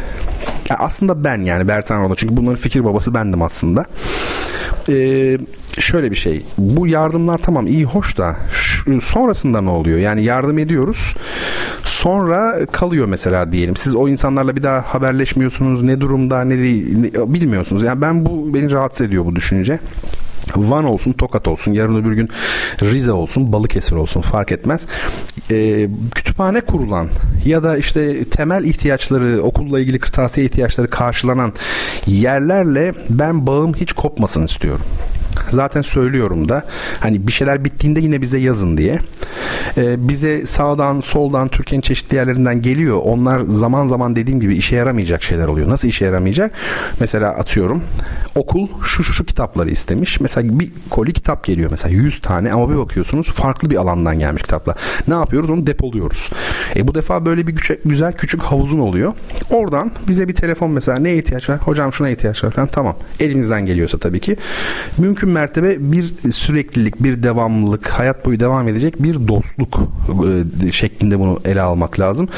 aslında 0.70 1.24
ben 1.24 1.42
yani 1.42 1.68
Bertan 1.68 2.04
Roda 2.04 2.16
çünkü 2.16 2.38
bunların 2.38 2.58
fikir 2.58 2.86
babası 2.86 3.14
bendim 3.14 3.42
aslında. 3.42 3.86
Ee, 4.90 5.38
şöyle 5.80 6.12
bir 6.12 6.16
şey. 6.16 6.44
Bu 6.58 6.88
yardımlar 6.88 7.38
tamam 7.38 7.68
iyi 7.68 7.86
hoş 7.86 8.18
da 8.18 8.36
sonrasında 9.02 9.62
ne 9.62 9.70
oluyor? 9.70 10.00
Yani 10.00 10.24
yardım 10.24 10.60
ediyoruz. 10.60 11.16
Sonra 11.84 12.66
kalıyor 12.72 13.06
mesela 13.06 13.52
diyelim. 13.52 13.76
Siz 13.76 13.96
o 13.96 14.08
insanlarla 14.08 14.56
bir 14.56 14.64
daha 14.64 14.82
haberleşmiyorsunuz. 14.82 15.82
Ne 15.82 16.02
durumda 16.02 16.42
ne, 16.42 16.56
ne 16.56 17.34
bilmiyorsunuz. 17.34 17.84
Yani 17.84 18.02
ben 18.02 18.26
bu 18.26 18.54
beni 18.54 18.72
rahatsız 18.72 19.08
ediyor 19.08 19.26
bu 19.26 19.36
düşünce. 19.36 19.80
Van 20.56 20.86
olsun, 20.86 21.14
Tokat 21.14 21.48
olsun, 21.48 21.72
yarın 21.72 21.96
öbür 21.96 22.14
gün 22.14 22.30
Rize 22.82 23.12
olsun, 23.12 23.54
Balıkesir 23.54 23.96
olsun 23.96 24.22
fark 24.22 24.52
etmez. 24.52 24.88
E, 25.52 25.90
kütüphane 26.16 26.62
kurulan 26.62 27.08
ya 27.46 27.64
da 27.64 27.78
işte 27.78 28.24
temel 28.24 28.64
ihtiyaçları, 28.64 29.42
okulla 29.42 29.80
ilgili 29.80 30.00
kırtasiye 30.00 30.46
ihtiyaçları 30.46 30.90
karşılanan 30.90 31.54
yerlerle 32.08 32.94
ben 33.10 33.48
bağım 33.48 33.74
hiç 33.74 33.94
kopmasın 33.94 34.44
istiyorum. 34.44 34.86
Zaten 35.50 35.82
söylüyorum 35.82 36.50
da 36.50 36.64
hani 37.00 37.28
bir 37.28 37.32
şeyler 37.32 37.66
bittiğinde 37.66 38.00
yine 38.00 38.22
bize 38.22 38.38
yazın 38.38 38.78
diye. 38.78 39.00
Ee, 39.78 40.10
bize 40.10 40.46
sağdan 40.46 41.00
soldan 41.00 41.48
Türkiye'nin 41.48 41.82
çeşitli 41.82 42.16
yerlerinden 42.16 42.62
geliyor. 42.62 43.02
Onlar 43.04 43.40
zaman 43.40 43.88
zaman 43.88 44.16
dediğim 44.16 44.40
gibi 44.40 44.56
işe 44.56 44.76
yaramayacak 44.76 45.24
şeyler 45.24 45.48
oluyor. 45.48 45.70
Nasıl 45.70 45.88
işe 45.88 46.06
yaramayacak? 46.06 46.52
Mesela 47.00 47.30
atıyorum 47.30 47.84
okul 48.36 48.68
şu 48.84 49.04
şu 49.04 49.14
şu 49.14 49.26
kitapları 49.26 49.70
istemiş. 49.70 50.20
Mesela 50.20 50.35
bir 50.44 50.72
koli 50.90 51.14
kitap 51.14 51.44
geliyor 51.44 51.72
mesela 51.72 51.96
100 51.96 52.22
tane 52.22 52.54
ama 52.54 52.70
bir 52.70 52.78
bakıyorsunuz 52.78 53.32
farklı 53.32 53.70
bir 53.70 53.76
alandan 53.76 54.20
gelmiş 54.20 54.44
kitaplar. 54.44 54.78
Ne 55.08 55.14
yapıyoruz? 55.14 55.50
Onu 55.50 55.68
depoluyoruz. 55.68 56.30
E 56.76 56.88
bu 56.88 56.96
defa 56.96 57.26
böyle 57.26 57.48
bir 57.48 57.56
güzel 57.86 58.14
küçük 58.14 58.42
havuzun 58.42 58.80
oluyor. 58.80 59.14
Oradan 59.50 59.92
bize 60.08 60.28
bir 60.28 60.36
telefon 60.36 60.72
mesela 60.72 61.00
ne 61.00 61.16
ihtiyaç 61.16 61.50
var? 61.50 61.60
Hocam 61.62 61.94
şuna 61.94 62.10
ihtiyaç 62.10 62.44
var 62.44 62.52
falan. 62.52 62.68
Tamam. 62.68 62.96
Elimizden 63.20 63.66
geliyorsa 63.66 63.98
tabii 63.98 64.20
ki. 64.20 64.38
Mümkün 64.98 65.30
mertebe 65.30 65.92
bir 65.92 66.14
süreklilik, 66.32 67.04
bir 67.04 67.24
devamlılık, 67.24 67.90
hayat 67.90 68.26
boyu 68.26 68.40
devam 68.40 68.68
edecek 68.68 69.04
bir 69.04 69.28
dostluk 69.28 69.80
e, 70.68 70.72
şeklinde 70.72 71.20
bunu 71.20 71.40
ele 71.46 71.62
almak 71.62 72.00
lazım. 72.00 72.30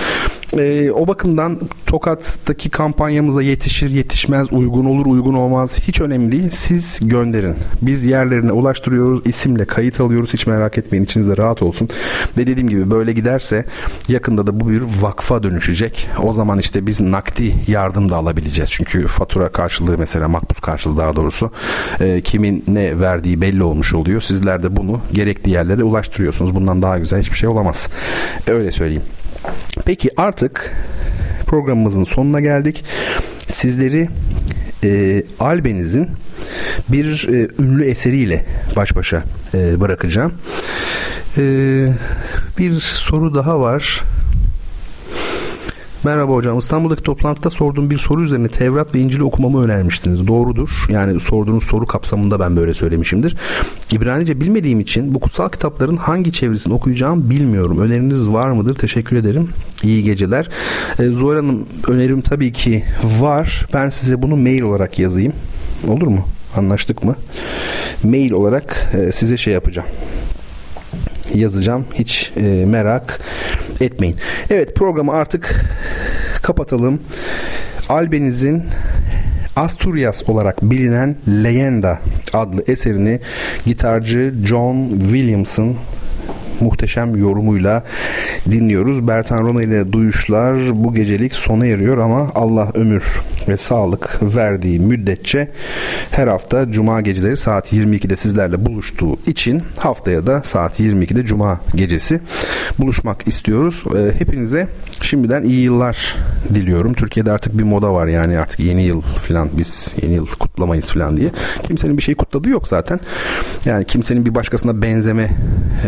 E, 0.58 0.92
o 0.92 1.08
bakımdan 1.08 1.60
Tokat'taki 1.86 2.70
kampanyamıza 2.70 3.42
yetişir, 3.42 3.90
yetişmez, 3.90 4.54
uygun 4.54 4.86
olur, 4.86 5.06
uygun 5.06 5.34
olmaz 5.34 5.80
hiç 5.82 6.02
önemli 6.02 6.32
değil. 6.32 6.50
Siz 6.52 7.00
gönderin. 7.02 7.56
Biz 7.88 8.06
yerlerine 8.06 8.52
ulaştırıyoruz, 8.52 9.28
isimle 9.28 9.66
kayıt 9.66 10.00
alıyoruz. 10.00 10.34
Hiç 10.34 10.48
merak 10.48 10.78
etmeyin, 10.78 11.04
içinizde 11.04 11.38
rahat 11.38 11.62
olsun. 11.62 11.90
Ve 12.38 12.48
dediğim 12.48 12.70
gibi 12.70 12.92
böyle 12.92 13.14
giderse 13.14 13.66
yakında 14.10 14.48
da 14.48 14.60
bu 14.60 14.70
bir 14.70 14.82
vakfa 15.02 15.44
dönüşecek. 15.44 16.10
O 16.24 16.34
zaman 16.34 16.60
işte 16.60 16.88
biz 16.88 17.02
nakdi 17.02 17.56
yardım 17.68 18.10
da 18.10 18.16
alabileceğiz. 18.16 18.72
Çünkü 18.72 19.08
fatura 19.08 19.50
karşılığı 19.50 19.98
mesela 19.98 20.28
makbuz 20.28 20.60
karşılığı 20.60 20.98
daha 20.98 21.16
doğrusu 21.16 21.52
e, 22.00 22.22
kimin 22.22 22.64
ne 22.68 23.00
verdiği 23.00 23.42
belli 23.42 23.64
olmuş 23.64 23.94
oluyor. 23.94 24.22
Sizler 24.22 24.64
de 24.64 24.76
bunu 24.76 25.02
gerekli 25.14 25.52
yerlere 25.52 25.84
ulaştırıyorsunuz. 25.84 26.56
Bundan 26.56 26.82
daha 26.82 26.98
güzel 26.98 27.22
hiçbir 27.22 27.38
şey 27.38 27.50
olamaz. 27.50 27.90
Öyle 28.48 28.72
söyleyeyim. 28.72 29.04
Peki 29.86 30.10
artık 30.18 30.74
programımızın 31.46 32.04
sonuna 32.04 32.40
geldik. 32.40 32.84
Sizleri 33.48 34.10
e, 34.84 35.24
Albeniz'in 35.40 36.08
bir 36.90 37.28
e, 37.34 37.48
ünlü 37.60 37.86
eseriyle 37.86 38.46
baş 38.76 38.96
başa 38.96 39.24
e, 39.54 39.80
bırakacağım. 39.82 40.34
E, 41.38 41.44
bir 42.58 42.80
soru 42.80 43.36
daha 43.36 43.60
var. 43.60 44.04
Merhaba 46.04 46.34
hocam. 46.34 46.58
İstanbul'daki 46.58 47.04
toplantıda 47.04 47.50
sorduğum 47.50 47.90
bir 47.90 47.98
soru 47.98 48.24
üzerine 48.24 48.48
Tevrat 48.48 48.96
ve 48.96 49.00
İncil'i 49.00 49.24
okumamı 49.24 49.64
önermiştiniz. 49.64 50.28
Doğrudur. 50.28 50.86
Yani 50.90 51.20
sorduğunuz 51.20 51.64
soru 51.64 51.86
kapsamında 51.86 52.40
ben 52.40 52.56
böyle 52.56 52.74
söylemişimdir. 52.74 53.36
İbranice 53.92 54.42
bilmediğim 54.42 54.80
için 54.80 55.14
bu 55.14 55.20
kutsal 55.20 55.50
kitapların 55.50 55.98
hangi 55.98 56.34
çevirisini 56.34 56.74
okuyacağım 56.74 57.30
bilmiyorum. 57.30 57.80
Öneriniz 57.80 58.30
var 58.30 58.50
mıdır? 58.50 58.76
Teşekkür 58.76 59.18
ederim. 59.18 59.50
İyi 59.84 60.04
geceler. 60.04 60.50
Ee, 61.00 61.04
Zuhal 61.04 61.36
Hanım 61.36 61.66
önerim 61.88 62.22
tabii 62.22 62.54
ki 62.54 62.84
var. 63.20 63.66
Ben 63.74 63.90
size 63.90 64.22
bunu 64.22 64.36
mail 64.36 64.62
olarak 64.62 65.00
yazayım. 65.00 65.34
Olur 65.88 66.08
mu? 66.08 66.26
Anlaştık 66.56 67.04
mı? 67.04 67.16
Mail 68.04 68.32
olarak 68.32 68.92
e, 68.94 69.12
size 69.12 69.38
şey 69.38 69.54
yapacağım 69.54 69.88
yazacağım. 71.34 71.86
Hiç 71.94 72.32
e, 72.38 72.42
merak 72.66 73.20
etmeyin. 73.82 74.16
Evet 74.50 74.76
programı 74.76 75.14
artık 75.14 75.66
kapatalım. 76.42 77.00
Albeniz'in 77.90 78.64
Asturias 79.56 80.30
olarak 80.30 80.62
bilinen 80.62 81.16
Leyenda 81.28 82.00
adlı 82.34 82.64
eserini 82.68 83.20
gitarcı 83.66 84.34
John 84.46 84.90
Williamson 85.00 85.76
muhteşem 86.60 87.16
yorumuyla 87.16 87.84
dinliyoruz. 88.52 89.08
Bertan 89.08 89.44
Rona 89.44 89.64
ile 89.64 89.92
duyuşlar 89.92 90.84
bu 90.84 90.94
gecelik 90.94 91.36
sona 91.36 91.66
eriyor 91.66 91.98
ama 91.98 92.32
Allah 92.36 92.72
ömür 92.74 93.04
ve 93.48 93.58
sağlık 93.58 94.20
verdiği 94.22 94.80
müddetçe 94.80 95.48
her 96.12 96.28
hafta 96.28 96.72
cuma 96.72 97.02
geceleri 97.02 97.38
saat 97.38 97.74
22'de 97.74 98.16
sizlerle 98.16 98.66
buluştuğu 98.66 99.18
için 99.28 99.64
haftaya 99.78 100.26
da 100.26 100.42
saat 100.44 100.80
22'de 100.80 101.26
cuma 101.26 101.60
gecesi 101.76 102.20
buluşmak 102.80 103.28
istiyoruz. 103.28 103.84
Ee, 103.96 104.20
hepinize 104.20 104.68
şimdiden 105.02 105.44
iyi 105.44 105.62
yıllar 105.62 106.16
diliyorum. 106.54 106.94
Türkiye'de 106.94 107.32
artık 107.32 107.58
bir 107.60 107.64
moda 107.64 107.94
var 107.94 108.08
yani 108.08 108.40
artık 108.40 108.60
yeni 108.60 108.84
yıl 108.84 109.02
falan 109.02 109.50
biz 109.58 109.96
yeni 110.02 110.14
yıl 110.14 110.26
kutlamayız 110.26 110.92
falan 110.92 111.18
diye. 111.18 111.30
Kimsenin 111.64 111.98
bir 111.98 112.04
şey 112.04 112.16
kutladığı 112.16 112.50
yok 112.50 112.68
zaten. 112.68 113.00
Yani 113.66 113.86
kimsenin 113.86 114.26
bir 114.26 114.36
başkasına 114.36 114.82
benzeme 114.82 115.30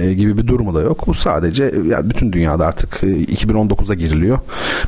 e, 0.01 0.13
gibi 0.13 0.37
bir 0.37 0.47
durumu 0.59 0.75
da 0.75 0.81
yok. 0.81 1.07
Bu 1.07 1.13
sadece 1.13 1.63
ya 1.63 2.09
bütün 2.09 2.33
dünyada 2.33 2.67
artık 2.67 3.03
2019'a 3.03 3.93
e, 3.93 3.97
giriliyor. 3.97 4.39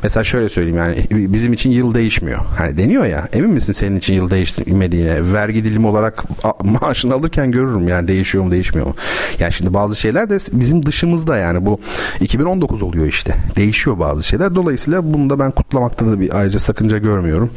Mesela 0.04 0.24
şöyle 0.24 0.50
söyleyeyim 0.50 0.78
yani 0.78 1.06
bizim 1.12 1.54
için 1.54 1.72
yıl 1.72 1.94
değişmiyor. 1.94 2.40
Hani 2.58 2.78
deniyor 2.78 3.06
ya 3.06 3.28
emin 3.34 3.50
misin 3.50 3.74
senin 3.74 3.98
için 3.98 4.14
yıl 4.14 4.30
değişmediğine? 4.30 5.34
Vergi 5.34 5.64
dilimi 5.64 5.88
olarak 5.88 6.24
maaşını 6.64 7.14
alırken 7.14 7.52
görürüm 7.52 7.88
yani 7.88 8.08
değişiyor 8.08 8.44
mu 8.44 8.52
değişmiyor 8.52 8.88
mu? 8.88 8.96
Yani 9.40 9.54
şimdi 9.54 9.74
bazı 9.74 9.96
şeyler 9.96 10.30
de 10.30 10.38
bizim 10.52 10.86
dışımızda 10.86 11.38
yani 11.38 11.66
bu 11.66 11.80
2019 12.20 12.82
oluyor 12.82 13.06
işte. 13.06 13.36
Değişiyor 13.56 14.00
bazı 14.00 14.24
şeyler. 14.24 14.56
Dolayısıyla 14.56 15.14
bunu 15.14 15.30
da 15.30 15.40
ben 15.40 15.52
kutlamakta 15.52 16.08
da 16.08 16.20
bir 16.20 16.40
ayrıca 16.40 16.60
sakınca 16.60 16.98
görmüyorum. 16.98 17.50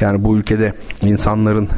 Yani 0.00 0.24
bu 0.24 0.36
ülkede 0.36 0.72
insanların 1.02 1.68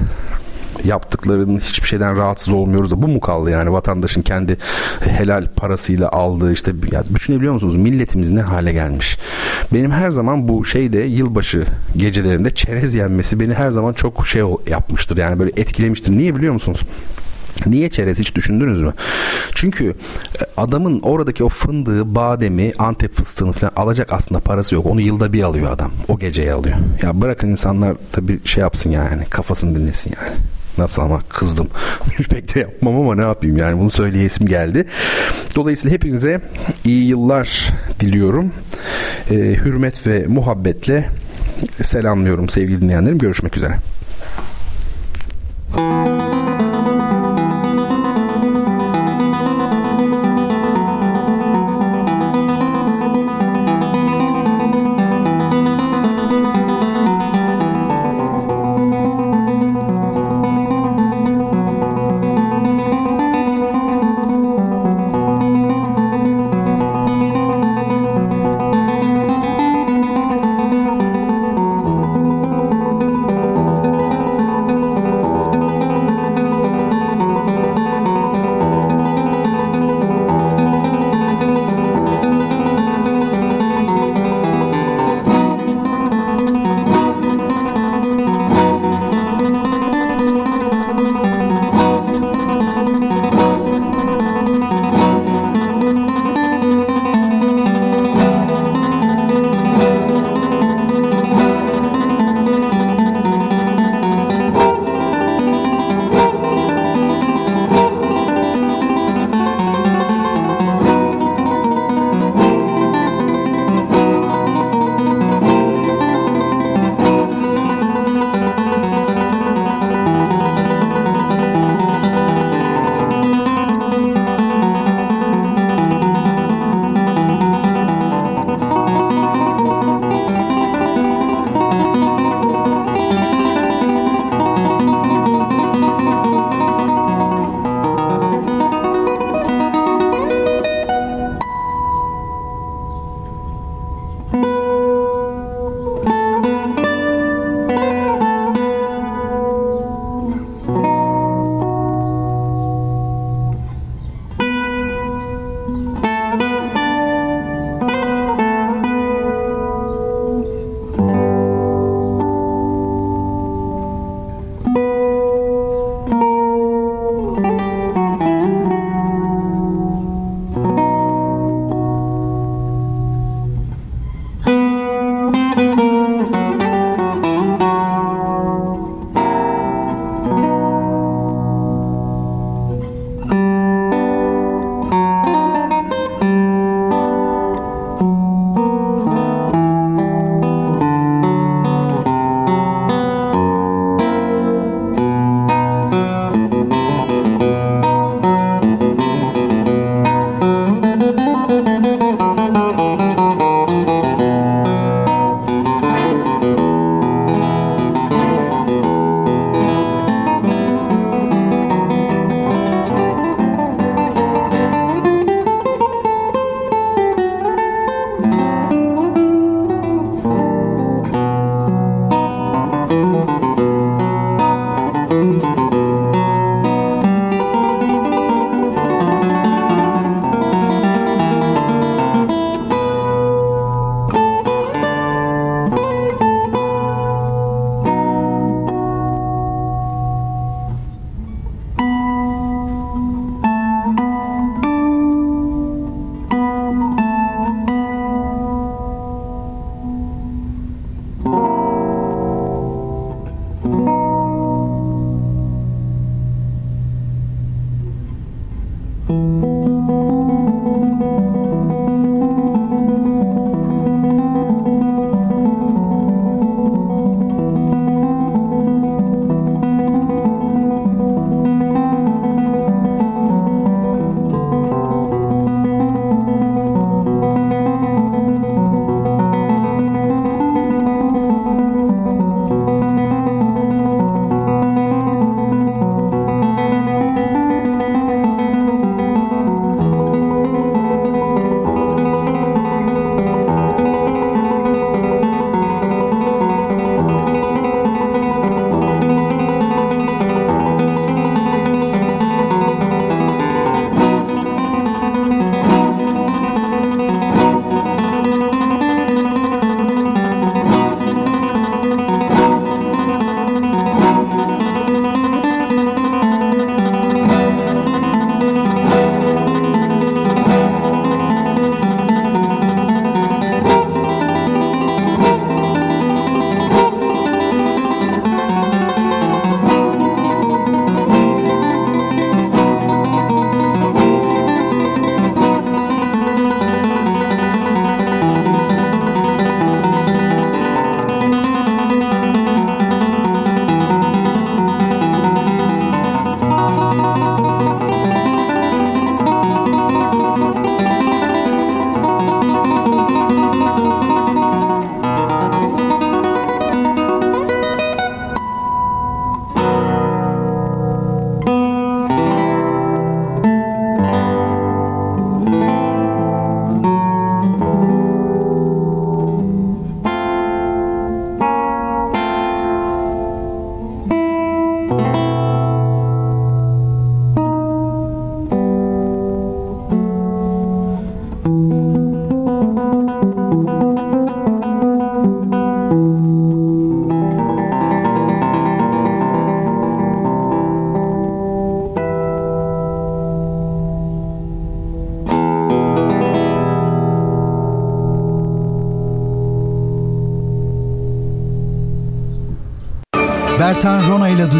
yaptıklarının 0.84 1.58
hiçbir 1.58 1.88
şeyden 1.88 2.16
rahatsız 2.16 2.52
olmuyoruz 2.52 2.90
da 2.90 3.02
bu 3.02 3.08
mu 3.08 3.20
kaldı 3.20 3.50
yani 3.50 3.72
vatandaşın 3.72 4.22
kendi 4.22 4.56
helal 5.00 5.46
parasıyla 5.56 6.08
aldığı 6.08 6.52
işte 6.52 6.72
ya 6.92 7.04
düşünebiliyor 7.14 7.52
musunuz 7.52 7.76
milletimiz 7.76 8.30
ne 8.30 8.40
hale 8.40 8.72
gelmiş. 8.72 9.18
Benim 9.72 9.90
her 9.90 10.10
zaman 10.10 10.48
bu 10.48 10.64
şeyde 10.64 10.98
yılbaşı 10.98 11.66
gecelerinde 11.96 12.54
çerez 12.54 12.94
yenmesi 12.94 13.40
beni 13.40 13.54
her 13.54 13.70
zaman 13.70 13.92
çok 13.92 14.26
şey 14.26 14.42
yapmıştır 14.66 15.16
yani 15.16 15.38
böyle 15.38 15.50
etkilemiştir. 15.56 16.12
Niye 16.12 16.36
biliyor 16.36 16.52
musunuz? 16.52 16.80
Niye 17.66 17.90
çerez 17.90 18.18
hiç 18.18 18.34
düşündünüz 18.34 18.80
mü? 18.80 18.92
Çünkü 19.54 19.84
e, 19.88 20.42
adamın 20.56 21.00
oradaki 21.00 21.44
o 21.44 21.48
fındığı, 21.48 22.14
bademi, 22.14 22.72
antep 22.78 23.14
fıstığını 23.14 23.52
falan 23.52 23.72
alacak 23.76 24.12
aslında 24.12 24.40
parası 24.40 24.74
yok. 24.74 24.86
Onu 24.86 25.00
yılda 25.00 25.32
bir 25.32 25.42
alıyor 25.42 25.72
adam. 25.72 25.92
O 26.08 26.18
geceye 26.18 26.52
alıyor. 26.52 26.76
Ya 27.02 27.20
bırakın 27.20 27.48
insanlar 27.48 27.96
tabii 28.12 28.40
şey 28.44 28.60
yapsın 28.60 28.90
yani 28.90 29.24
kafasını 29.24 29.74
dinlesin 29.78 30.14
yani. 30.20 30.36
Nasıl 30.78 31.02
ama 31.02 31.20
kızdım. 31.28 31.68
Pek 32.30 32.54
de 32.54 32.60
yapmam 32.60 32.96
ama 32.96 33.14
ne 33.14 33.22
yapayım 33.22 33.56
yani 33.56 33.80
bunu 33.80 33.90
söyleyesim 33.90 34.46
geldi. 34.46 34.86
Dolayısıyla 35.54 35.94
hepinize 35.94 36.40
iyi 36.84 37.06
yıllar 37.06 37.72
diliyorum. 38.00 38.52
Ee, 39.30 39.34
hürmet 39.34 40.06
ve 40.06 40.26
muhabbetle 40.26 41.08
selamlıyorum 41.82 42.48
sevgili 42.48 42.82
dinleyenlerim. 42.82 43.18
Görüşmek 43.18 43.56
üzere. 43.56 43.74
Müzik 45.78 46.23